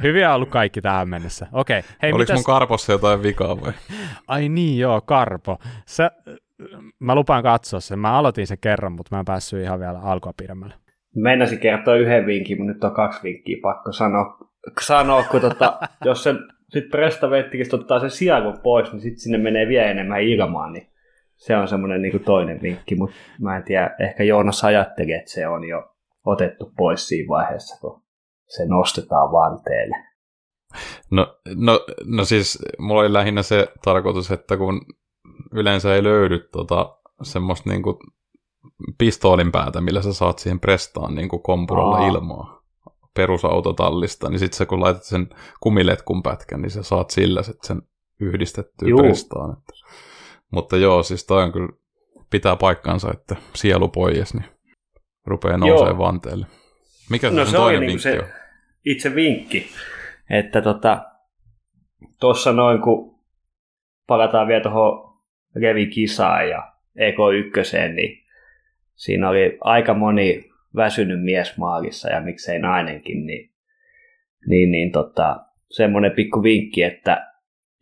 Hyviä 0.02 0.28
on 0.28 0.34
ollut 0.34 0.48
kaikki 0.48 0.80
tähän 0.80 1.08
mennessä. 1.08 1.46
Okei. 1.52 1.78
Okay. 1.78 1.90
Hei, 2.02 2.12
Oliko 2.12 2.32
mitäs... 2.32 2.34
mun 2.34 2.44
karpossa 2.44 2.92
jotain 2.92 3.22
vikaa 3.22 3.60
vai? 3.60 3.72
Ai 4.28 4.48
niin 4.48 4.78
joo, 4.78 5.00
karpo. 5.00 5.58
Sä, 5.86 6.10
mä 6.98 7.14
lupaan 7.14 7.42
katsoa 7.42 7.80
sen. 7.80 7.98
Mä 7.98 8.12
aloitin 8.12 8.46
sen 8.46 8.58
kerran, 8.60 8.92
mutta 8.92 9.16
mä 9.16 9.20
en 9.20 9.24
päässyt 9.24 9.62
ihan 9.62 9.80
vielä 9.80 9.98
alkua 9.98 10.32
pidemmälle. 10.36 10.74
Mennäisin 11.14 11.58
kertoa 11.58 11.96
yhden 11.96 12.26
vinkin, 12.26 12.58
mutta 12.58 12.72
nyt 12.72 12.84
on 12.84 12.94
kaksi 12.94 13.22
vinkkiä 13.22 13.58
pakko 13.62 13.92
sanoa. 13.92 14.38
sanoa 14.80 15.22
kun 15.22 15.40
tota, 15.40 15.78
jos 16.04 16.22
sen 16.22 16.38
sitten 16.68 16.90
prestavettikin 16.90 17.74
ottaa 17.74 18.00
sen 18.00 18.10
sijakon 18.10 18.58
pois, 18.62 18.92
niin 18.92 19.00
sitten 19.00 19.20
sinne 19.20 19.38
menee 19.38 19.68
vielä 19.68 19.90
enemmän 19.90 20.22
ilmaa, 20.22 20.70
niin 20.70 20.89
se 21.40 21.56
on 21.56 21.68
semmoinen 21.68 22.02
niin 22.02 22.24
toinen 22.24 22.62
vinkki, 22.62 22.94
mutta 22.94 23.16
mä 23.40 23.56
en 23.56 23.62
tiedä, 23.62 23.96
ehkä 24.00 24.24
Joonas 24.24 24.64
ajattelee, 24.64 25.16
että 25.16 25.30
se 25.30 25.48
on 25.48 25.64
jo 25.64 25.94
otettu 26.26 26.72
pois 26.76 27.08
siinä 27.08 27.28
vaiheessa, 27.28 27.80
kun 27.80 28.02
se 28.48 28.66
nostetaan 28.66 29.32
vanteelle. 29.32 29.96
No, 31.10 31.40
no, 31.54 31.80
no 32.04 32.24
siis 32.24 32.58
mulla 32.78 33.00
oli 33.00 33.12
lähinnä 33.12 33.42
se 33.42 33.68
tarkoitus, 33.84 34.30
että 34.30 34.56
kun 34.56 34.80
yleensä 35.52 35.94
ei 35.94 36.02
löydy 36.02 36.38
tota, 36.38 36.98
semmoista 37.22 37.70
niin 37.70 37.82
kuin 37.82 37.96
pistoolin 38.98 39.52
päätä, 39.52 39.80
millä 39.80 40.02
sä 40.02 40.12
saat 40.12 40.38
siihen 40.38 40.60
prestaan 40.60 41.14
niin 41.14 41.28
kuin 41.28 41.42
kompuralla 41.42 41.96
Aa. 41.96 42.08
ilmaa 42.08 42.62
perusautotallista, 43.14 44.28
niin 44.28 44.38
sitten 44.38 44.66
kun 44.66 44.80
laitat 44.80 45.02
sen 45.02 45.28
kumiletkun 45.60 46.22
pätkän, 46.22 46.62
niin 46.62 46.70
sä 46.70 46.82
saat 46.82 47.10
sillä 47.10 47.42
sitten 47.42 47.68
sen 47.68 47.82
yhdistettyä 48.20 48.88
Juu. 48.88 49.00
prestaan. 49.00 49.58
Että. 49.58 49.72
Mutta 50.50 50.76
joo, 50.76 51.02
siis 51.02 51.26
toi 51.26 51.42
on 51.42 51.52
kyllä, 51.52 51.68
pitää 52.30 52.56
paikkansa, 52.56 53.10
että 53.12 53.36
sielu 53.54 53.88
pois, 53.88 54.34
niin 54.34 54.44
rupeaa 55.26 55.56
nousemaan 55.56 55.98
vanteelle. 55.98 56.46
Mikä 57.10 57.30
no, 57.30 57.44
se, 57.44 57.56
toinen 57.56 57.80
niinku 57.80 57.92
vinkki 57.92 58.02
se 58.02 58.18
on? 58.20 58.28
Itse 58.84 59.14
vinkki, 59.14 59.66
että 60.30 60.62
tota, 60.62 61.04
tuossa 62.20 62.52
noin 62.52 62.80
kun 62.80 63.20
palataan 64.06 64.48
vielä 64.48 64.62
tuohon 64.62 65.20
Revi-kisaan 65.56 66.48
ja 66.48 66.72
EK1, 66.98 67.92
niin 67.94 68.24
siinä 68.94 69.28
oli 69.28 69.58
aika 69.60 69.94
moni 69.94 70.50
väsynyt 70.76 71.22
mies 71.22 71.56
maalissa 71.56 72.10
ja 72.10 72.20
miksei 72.20 72.58
nainenkin, 72.58 73.26
niin, 73.26 73.50
niin, 74.46 74.70
niin 74.70 74.92
tota, 74.92 75.44
semmoinen 75.70 76.12
pikku 76.12 76.42
vinkki, 76.42 76.82
että 76.82 77.29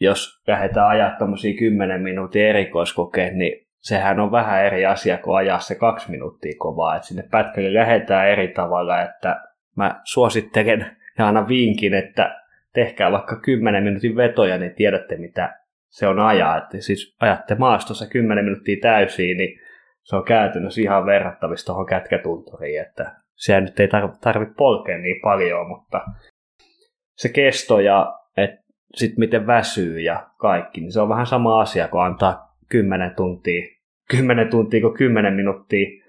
jos 0.01 0.43
lähdetään 0.47 0.89
ajaa 0.89 1.17
tuommoisia 1.19 1.59
10 1.59 2.03
minuutin 2.03 2.47
erikoiskokeet, 2.47 3.35
niin 3.35 3.67
sehän 3.79 4.21
on 4.21 4.33
vähän 4.33 4.65
eri 4.65 4.87
asia 4.87 5.19
kuin 5.19 5.37
ajaa 5.37 5.59
se 5.59 5.75
kaksi 5.75 6.11
minuuttia 6.11 6.53
kovaa. 6.59 6.97
että 6.97 7.09
sinne 7.09 7.23
pätkälle 7.31 7.75
lähdetään 7.75 8.29
eri 8.29 8.49
tavalla, 8.49 9.03
että 9.03 9.41
mä 9.77 10.01
suosittelen 10.05 10.97
ja 11.19 11.27
aina 11.27 11.49
vinkin, 11.49 11.95
että 11.95 12.43
tehkää 12.75 13.13
vaikka 13.13 13.41
10 13.41 13.85
minuutin 13.85 14.17
vetoja, 14.17 14.59
niin 14.59 14.75
tiedätte 14.75 15.17
mitä 15.17 15.59
se 15.89 16.07
on 16.07 16.19
ajaa. 16.19 16.59
Että 16.59 16.81
siis 16.81 17.17
ajatte 17.21 17.55
maastossa 17.55 18.07
10 18.07 18.45
minuuttia 18.45 18.77
täysiin, 18.83 19.37
niin 19.37 19.61
se 20.03 20.17
on 20.17 20.25
käytännössä 20.25 20.81
ihan 20.81 21.07
verrattavissa 21.07 21.67
tuohon 21.67 21.87
kätkätunturiin, 21.87 22.81
että 22.81 23.17
se 23.35 23.61
nyt 23.61 23.81
ei 23.81 23.89
tarvitse 24.21 24.55
polkea 24.59 24.99
niin 24.99 25.21
paljon, 25.23 25.69
mutta 25.69 26.01
se 27.17 27.29
kesto 27.29 27.81
ja 27.81 28.19
sitten 28.95 29.21
miten 29.21 29.47
väsyy 29.47 30.01
ja 30.01 30.31
kaikki, 30.37 30.81
niin 30.81 30.93
se 30.93 31.01
on 31.01 31.09
vähän 31.09 31.27
sama 31.27 31.61
asia, 31.61 31.89
kun 31.89 32.05
antaa 32.05 32.57
10 32.69 33.15
tuntia, 33.15 33.63
10 34.17 34.49
tuntia 34.49 34.81
kuin 34.81 34.95
10 34.95 35.35
minuuttia 35.35 36.05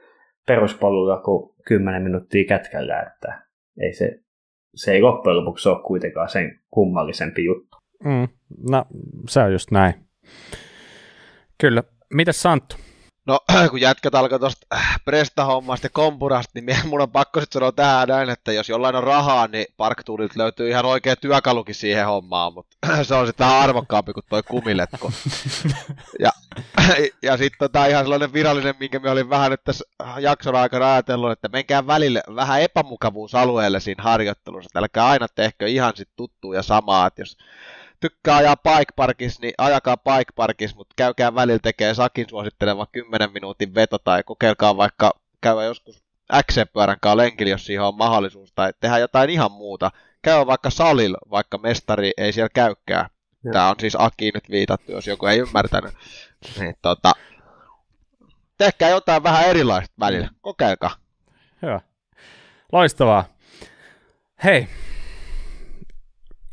peruspolulla 0.47 1.17
kuin 1.17 1.55
10 1.65 2.01
minuuttia 2.01 2.45
kätkällä, 2.47 3.01
että 3.01 3.41
ei 3.81 3.93
se, 3.93 4.19
se 4.75 4.91
ei 4.91 5.01
loppujen 5.01 5.37
lopuksi 5.37 5.69
ole 5.69 5.83
kuitenkaan 5.83 6.29
sen 6.29 6.59
kummallisempi 6.71 7.45
juttu. 7.45 7.77
Mm, 8.03 8.27
no, 8.71 8.85
se 9.29 9.39
on 9.39 9.51
just 9.51 9.71
näin. 9.71 9.93
Kyllä. 11.57 11.83
Mitäs 12.13 12.41
Santtu? 12.41 12.75
No, 13.25 13.39
kun 13.69 13.81
jätkät 13.81 14.15
alkoi 14.15 14.39
tuosta 14.39 14.67
äh, 14.75 14.99
Presta-hommasta 15.05 15.85
ja 15.85 15.89
Kompurasta, 15.89 16.51
niin 16.53 16.77
mun 16.87 17.01
on 17.01 17.11
pakko 17.11 17.39
sitten 17.39 17.59
sanoa 17.59 17.71
tähän 17.71 18.07
näin, 18.07 18.29
että 18.29 18.53
jos 18.53 18.69
jollain 18.69 18.95
on 18.95 19.03
rahaa, 19.03 19.47
niin 19.47 19.65
Parktuulit 19.77 20.35
löytyy 20.35 20.69
ihan 20.69 20.85
oikea 20.85 21.15
työkalukin 21.15 21.75
siihen 21.75 22.05
hommaan, 22.05 22.53
mutta 22.53 22.77
se 23.03 23.15
on 23.15 23.27
sitten 23.27 23.47
vähän 23.47 23.61
arvokkaampi 23.61 24.13
kuin 24.13 24.23
toi 24.29 24.43
kumiletko. 24.43 25.11
ja 26.23 26.31
ja 27.23 27.37
sitten 27.37 27.57
tota 27.59 27.85
ihan 27.85 28.03
sellainen 28.03 28.33
virallinen, 28.33 28.75
minkä 28.79 28.99
me 28.99 29.09
olin 29.09 29.29
vähän 29.29 29.51
nyt 29.51 29.63
tässä 29.63 29.85
jakson 30.19 30.55
aikana 30.55 30.93
ajatellut, 30.93 31.31
että 31.31 31.47
menkää 31.47 31.87
välille 31.87 32.23
vähän 32.35 32.61
epämukavuusalueelle 32.61 33.79
siinä 33.79 34.03
harjoittelussa, 34.03 34.67
että 34.67 34.79
älkää 34.79 35.07
aina 35.07 35.27
tehkö 35.27 35.67
ihan 35.67 35.93
sit 35.95 36.09
tuttua 36.15 36.55
ja 36.55 36.63
samaa, 36.63 37.07
että 37.07 37.21
jos 37.21 37.37
tykkää 37.99 38.35
ajaa 38.35 38.57
bike 38.57 38.93
parkissa, 38.95 39.41
niin 39.41 39.53
ajakaa 39.57 39.97
bike 39.97 40.31
parkissa, 40.35 40.77
mutta 40.77 40.93
käykää 40.97 41.35
välillä 41.35 41.59
tekee 41.63 41.93
Sakin 41.93 42.29
suositteleva 42.29 42.85
10 42.85 43.33
minuutin 43.33 43.75
veto 43.75 43.97
tai 43.97 44.23
kokeilkaa 44.23 44.77
vaikka 44.77 45.11
käydä 45.41 45.63
joskus 45.63 46.03
XC-pyörän 46.33 46.97
kanssa 47.01 47.17
lenkillä, 47.17 47.51
jos 47.51 47.65
siihen 47.65 47.83
on 47.83 47.97
mahdollisuus, 47.97 48.51
tai 48.55 48.73
tehdä 48.79 48.97
jotain 48.97 49.29
ihan 49.29 49.51
muuta. 49.51 49.91
Käy 50.21 50.47
vaikka 50.47 50.69
salilla, 50.69 51.17
vaikka 51.29 51.57
mestari 51.57 52.11
ei 52.17 52.33
siellä 52.33 52.49
käykään. 52.53 53.09
Tämä 53.51 53.69
on 53.69 53.75
siis 53.79 53.95
Aki 53.99 54.31
nyt 54.33 54.49
viitattu, 54.49 54.91
jos 54.91 55.07
joku 55.07 55.25
ei 55.25 55.39
ymmärtänyt. 55.39 55.93
Niin, 56.59 56.75
tota, 56.81 57.11
tehkää 58.57 58.89
jotain 58.89 59.23
vähän 59.23 59.45
erilaista 59.45 59.95
välillä. 59.99 60.29
Kokeilkaa. 60.41 60.91
Hyvä. 61.61 61.81
Loistavaa. 62.71 63.25
Hei, 64.43 64.67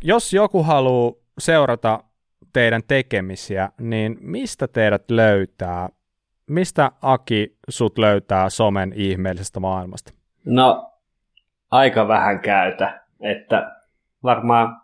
jos 0.05 0.33
joku 0.33 0.63
haluaa 0.63 1.26
seurata 1.39 2.05
teidän 2.53 2.83
tekemisiä, 2.89 3.69
niin 3.81 4.17
mistä 4.21 4.69
teidät 4.69 5.11
löytää? 5.11 5.89
Mistä 6.51 6.93
Aki 7.03 7.59
sut 7.69 7.99
löytää 7.99 8.51
somen 8.51 8.93
ihmeellisestä 8.97 9.61
maailmasta? 9.61 10.13
No, 10.45 10.93
aika 11.71 12.09
vähän 12.09 12.41
käytä, 12.41 13.05
että 13.21 13.77
varmaan 14.23 14.77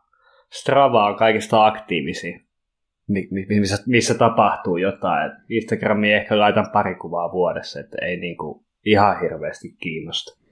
Strava 0.53 1.07
on 1.07 1.16
kaikista 1.16 1.66
aktiivisin, 1.66 2.47
missä, 3.61 3.83
missä 3.87 4.15
tapahtuu 4.15 4.77
jotain. 4.77 5.31
Instagramiin 5.49 6.15
ehkä 6.15 6.39
laitan 6.39 6.70
pari 6.73 6.95
kuvaa 6.95 7.33
vuodessa, 7.33 7.81
että 7.81 7.97
ei 8.03 8.16
niinku 8.16 8.66
ihan 8.87 9.20
hirveästi 9.20 9.77
kiinnosta. 9.83 10.43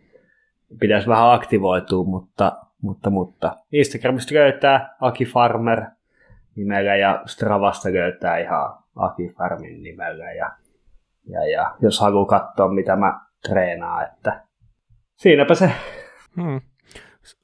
Pitäisi 0.80 1.08
vähän 1.08 1.32
aktivoitua, 1.32 2.04
mutta 2.04 2.52
mutta, 2.82 3.10
mutta 3.10 3.56
Instagramista 3.72 4.34
löytää 4.34 4.96
Aki 5.00 5.24
Farmer 5.24 5.84
nimellä 6.56 6.96
ja 6.96 7.22
Stravasta 7.26 7.92
löytää 7.92 8.38
ihan 8.38 8.78
Aki 8.96 9.28
Farmin 9.28 9.82
nimellä 9.82 10.32
ja, 10.32 10.50
ja, 11.26 11.50
ja 11.50 11.74
jos 11.80 12.00
haluaa 12.00 12.26
katsoa 12.26 12.68
mitä 12.68 12.96
mä 12.96 13.20
treenaan, 13.48 14.04
että 14.04 14.42
siinäpä 15.16 15.54
se. 15.54 15.70
Hmm. 16.36 16.60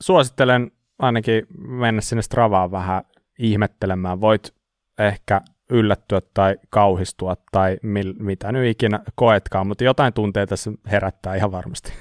Suosittelen 0.03 0.71
ainakin 0.99 1.47
mennä 1.59 2.01
sinne 2.01 2.23
Stravaan 2.23 2.71
vähän 2.71 3.03
ihmettelemään. 3.39 4.21
Voit 4.21 4.55
ehkä 4.99 5.41
yllättyä 5.71 6.21
tai 6.35 6.57
kauhistua 6.71 7.37
tai 7.53 7.79
mil, 7.83 8.15
mitä 8.19 8.53
nyt 8.53 8.71
ikinä 8.71 9.01
koetkaan, 9.15 9.67
mutta 9.67 9.85
jotain 9.85 10.13
tunteita 10.13 10.57
se 10.57 10.71
herättää 10.91 11.35
ihan 11.35 11.53
varmasti. 11.53 11.93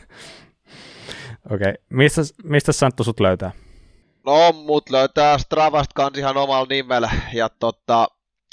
Okei, 1.46 1.56
okay. 1.56 1.74
mistä, 1.90 2.22
mistä 2.44 2.72
Santtu 2.72 3.04
sut 3.04 3.20
löytää? 3.20 3.52
No, 4.26 4.52
mut 4.52 4.90
löytää 4.90 5.38
Stravast 5.38 5.94
kans 5.94 6.18
ihan 6.18 6.38
omalla 6.38 6.68
nimellä 6.70 7.10
ja 7.34 7.50
tota, 7.50 8.08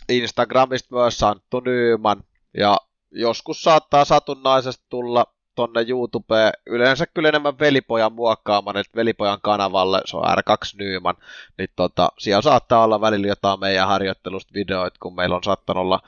Instagramista 0.09 0.94
myös 0.94 1.19
Santtu 1.19 1.60
Nyyman. 1.60 2.24
Ja 2.56 2.77
joskus 3.10 3.62
saattaa 3.62 4.05
satunnaisesti 4.05 4.86
tulla 4.89 5.27
tonne 5.55 5.85
YouTubeen, 5.89 6.52
yleensä 6.66 7.06
kyllä 7.06 7.28
enemmän 7.28 7.59
velipojan 7.59 8.12
muokkaamaan, 8.12 8.77
että 8.77 8.97
velipojan 8.97 9.39
kanavalle, 9.43 10.01
se 10.05 10.16
on 10.16 10.24
R2 10.24 10.78
Nyyman, 10.78 11.14
niin 11.59 11.69
tota, 11.77 12.09
siellä 12.19 12.43
saattaa 12.43 12.85
olla 12.85 13.01
välillä 13.01 13.27
jotain 13.27 13.60
meidän 13.60 13.89
harjoittelusta 13.89 14.55
videoita, 14.55 14.98
kun 15.02 15.14
meillä 15.14 15.36
on 15.36 15.44
saattanut 15.44 15.81
olla, 15.81 16.01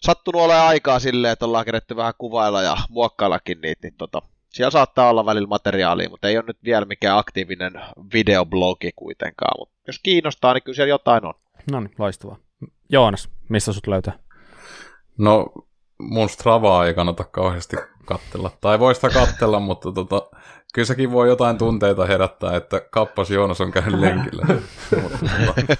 sattunut 0.00 0.42
olla 0.42 0.68
aikaa 0.68 0.98
silleen, 0.98 1.32
että 1.32 1.44
ollaan 1.44 1.64
keretty 1.64 1.96
vähän 1.96 2.14
kuvailla 2.18 2.62
ja 2.62 2.76
muokkaillakin 2.88 3.60
niitä, 3.60 3.80
niin 3.82 3.94
tota, 3.98 4.22
siellä 4.52 4.70
saattaa 4.70 5.10
olla 5.10 5.26
välillä 5.26 5.48
materiaalia, 5.48 6.10
mutta 6.10 6.28
ei 6.28 6.36
ole 6.36 6.44
nyt 6.46 6.58
vielä 6.64 6.84
mikään 6.84 7.18
aktiivinen 7.18 7.72
videoblogi 8.14 8.90
kuitenkaan. 8.96 9.60
Mutta 9.60 9.74
jos 9.86 9.98
kiinnostaa, 10.02 10.54
niin 10.54 10.62
kyllä 10.62 10.76
siellä 10.76 10.88
jotain 10.88 11.24
on. 11.24 11.34
No 11.70 11.80
niin, 11.80 11.94
loistavaa. 11.98 12.36
Joonas, 12.88 13.28
missä 13.48 13.72
sut 13.72 13.86
löytää? 13.86 14.18
No, 15.18 15.52
mun 15.98 16.28
Stravaa 16.28 16.86
ei 16.86 16.94
kannata 16.94 17.24
kauheasti 17.24 17.76
kattella. 18.04 18.50
Tai 18.60 18.78
voi 18.78 18.94
sitä 18.94 19.08
kattella, 19.08 19.60
mutta 19.68 19.92
tota, 19.92 20.30
kyllä 20.74 20.86
sekin 20.86 21.12
voi 21.12 21.28
jotain 21.28 21.58
tunteita 21.58 22.06
herättää, 22.06 22.56
että 22.56 22.80
kappas 22.90 23.30
Joonas 23.30 23.60
on 23.60 23.72
käynyt 23.72 24.00
lenkillä. 24.00 24.46
mutta, 25.02 25.18
tota, 25.18 25.76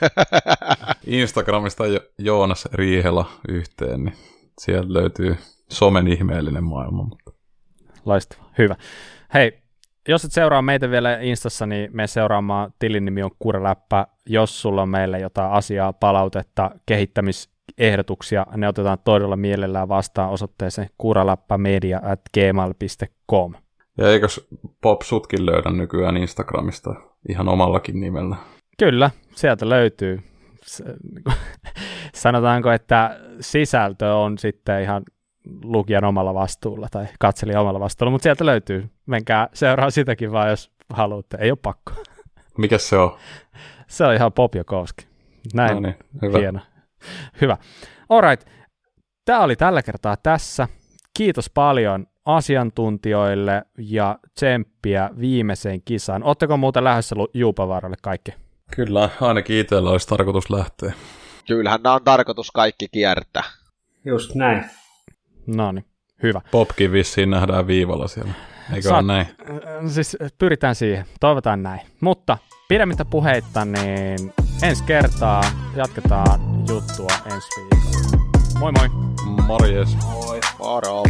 Instagramista 1.07 1.85
Joonas 2.19 2.69
Riihela 2.73 3.31
yhteen, 3.49 4.05
niin 4.05 4.17
sieltä 4.61 4.93
löytyy 4.93 5.37
somen 5.71 6.09
ihmeellinen 6.09 6.65
maailma. 6.65 7.03
Mutta 7.03 7.32
loistava, 8.05 8.45
hyvä. 8.59 8.77
Hei, 9.35 9.63
jos 10.09 10.25
et 10.25 10.33
seuraa 10.33 10.63
meitä 10.63 10.91
vielä 10.91 11.19
Instassa, 11.21 11.67
niin 11.67 11.91
me 11.93 12.07
seuraamaan 12.07 12.73
tilin 12.79 13.05
nimi 13.05 13.23
on 13.23 13.31
Kureläppä. 13.39 14.07
Jos 14.27 14.63
sulla 14.63 14.83
on 14.83 14.89
meille 14.89 15.19
jotain 15.19 15.53
asiaa, 15.53 15.93
palautetta, 15.93 16.71
kehittämisehdotuksia, 16.87 18.47
ne 18.57 18.69
otetaan 18.69 18.99
todella 19.05 19.37
mielellään 19.37 19.89
vastaan 19.89 20.31
osoitteeseen 20.31 20.89
kuraläppämedia 20.99 22.01
at 22.03 22.21
gmail.com. 22.35 23.55
Ja 23.99 24.11
eikös 24.11 24.49
Pop 24.81 25.03
sutkin 25.03 25.47
löydä 25.47 25.71
nykyään 25.71 26.17
Instagramista 26.17 26.95
ihan 27.29 27.49
omallakin 27.49 28.01
nimellä? 28.01 28.37
Kyllä, 28.79 29.11
sieltä 29.35 29.69
löytyy. 29.69 30.21
Sanotaanko, 32.15 32.71
että 32.71 33.21
sisältö 33.41 34.15
on 34.15 34.39
sitten 34.39 34.83
ihan 34.83 35.03
lukijan 35.63 36.05
omalla 36.05 36.35
vastuulla 36.35 36.89
tai 36.91 37.07
katselijan 37.19 37.61
omalla 37.61 37.81
vastuulla, 37.81 38.11
mutta 38.11 38.23
sieltä 38.23 38.47
löytyy. 38.47 38.91
Menkää 39.07 39.49
seuraa 39.55 39.91
sitäkin 39.91 40.33
vaan, 40.33 40.51
jos 40.51 40.71
haluatte. 40.91 41.37
Ei 41.41 41.51
ole 41.51 41.59
pakko. 41.63 41.93
Mikä 42.59 42.79
se 42.79 42.97
on? 42.97 43.17
Se 43.87 44.05
on 44.05 44.15
ihan 44.15 44.33
Pop 44.33 44.55
Jokowski. 44.55 45.07
Näin. 45.55 45.75
No 45.75 45.81
niin, 45.81 45.95
hyvä. 46.23 46.39
Hieno. 46.39 46.61
Hyvä. 47.41 47.57
Alright. 48.09 48.49
Tämä 49.25 49.41
oli 49.41 49.57
tällä 49.57 49.83
kertaa 49.83 50.17
tässä. 50.17 50.69
Kiitos 51.17 51.51
paljon 51.51 52.07
asiantuntijoille 52.25 53.63
ja 53.79 54.19
tsemppiä 54.35 55.11
viimeiseen 55.21 55.83
kisaan. 55.85 56.23
Oletteko 56.23 56.57
muuten 56.57 56.85
lähdössä 56.85 57.17
Juupavaaralle 57.35 57.97
kaikki? 58.03 58.35
Kyllä, 58.77 59.09
ainakin 59.21 59.57
itsellä 59.57 59.91
olisi 59.91 60.09
tarkoitus 60.09 60.51
lähteä. 60.51 60.93
Kyllähän 61.47 61.83
nämä 61.83 61.95
on 61.95 62.05
tarkoitus 62.05 62.51
kaikki 62.51 62.89
kiertää. 62.89 63.45
Just 64.05 64.35
näin. 64.35 64.65
No 65.47 65.73
niin, 65.73 65.85
hyvä. 66.23 66.41
Popkin 66.51 66.93
vissiin 66.93 67.31
nähdään 67.31 67.67
viivalla 67.67 68.09
siellä. 68.09 68.33
Eikö 68.73 68.89
Saat, 68.89 69.05
ole 69.05 69.13
näin? 69.13 69.27
Siis 69.89 70.17
pyritään 70.39 70.75
siihen, 70.75 71.05
toivotaan 71.21 71.63
näin. 71.63 71.81
Mutta 72.01 72.39
pidemmittä 72.69 73.05
puheitta, 73.05 73.65
niin 73.65 74.33
ensi 74.63 74.85
kertaa 74.85 75.43
jatketaan 75.77 76.41
juttua 76.69 77.11
ensi 77.35 77.49
viikolla. 77.61 78.23
Moi 78.59 78.73
moi! 78.73 78.89
Morjes! 79.47 79.97
Moi! 80.03 80.41
Moro! 80.59 81.03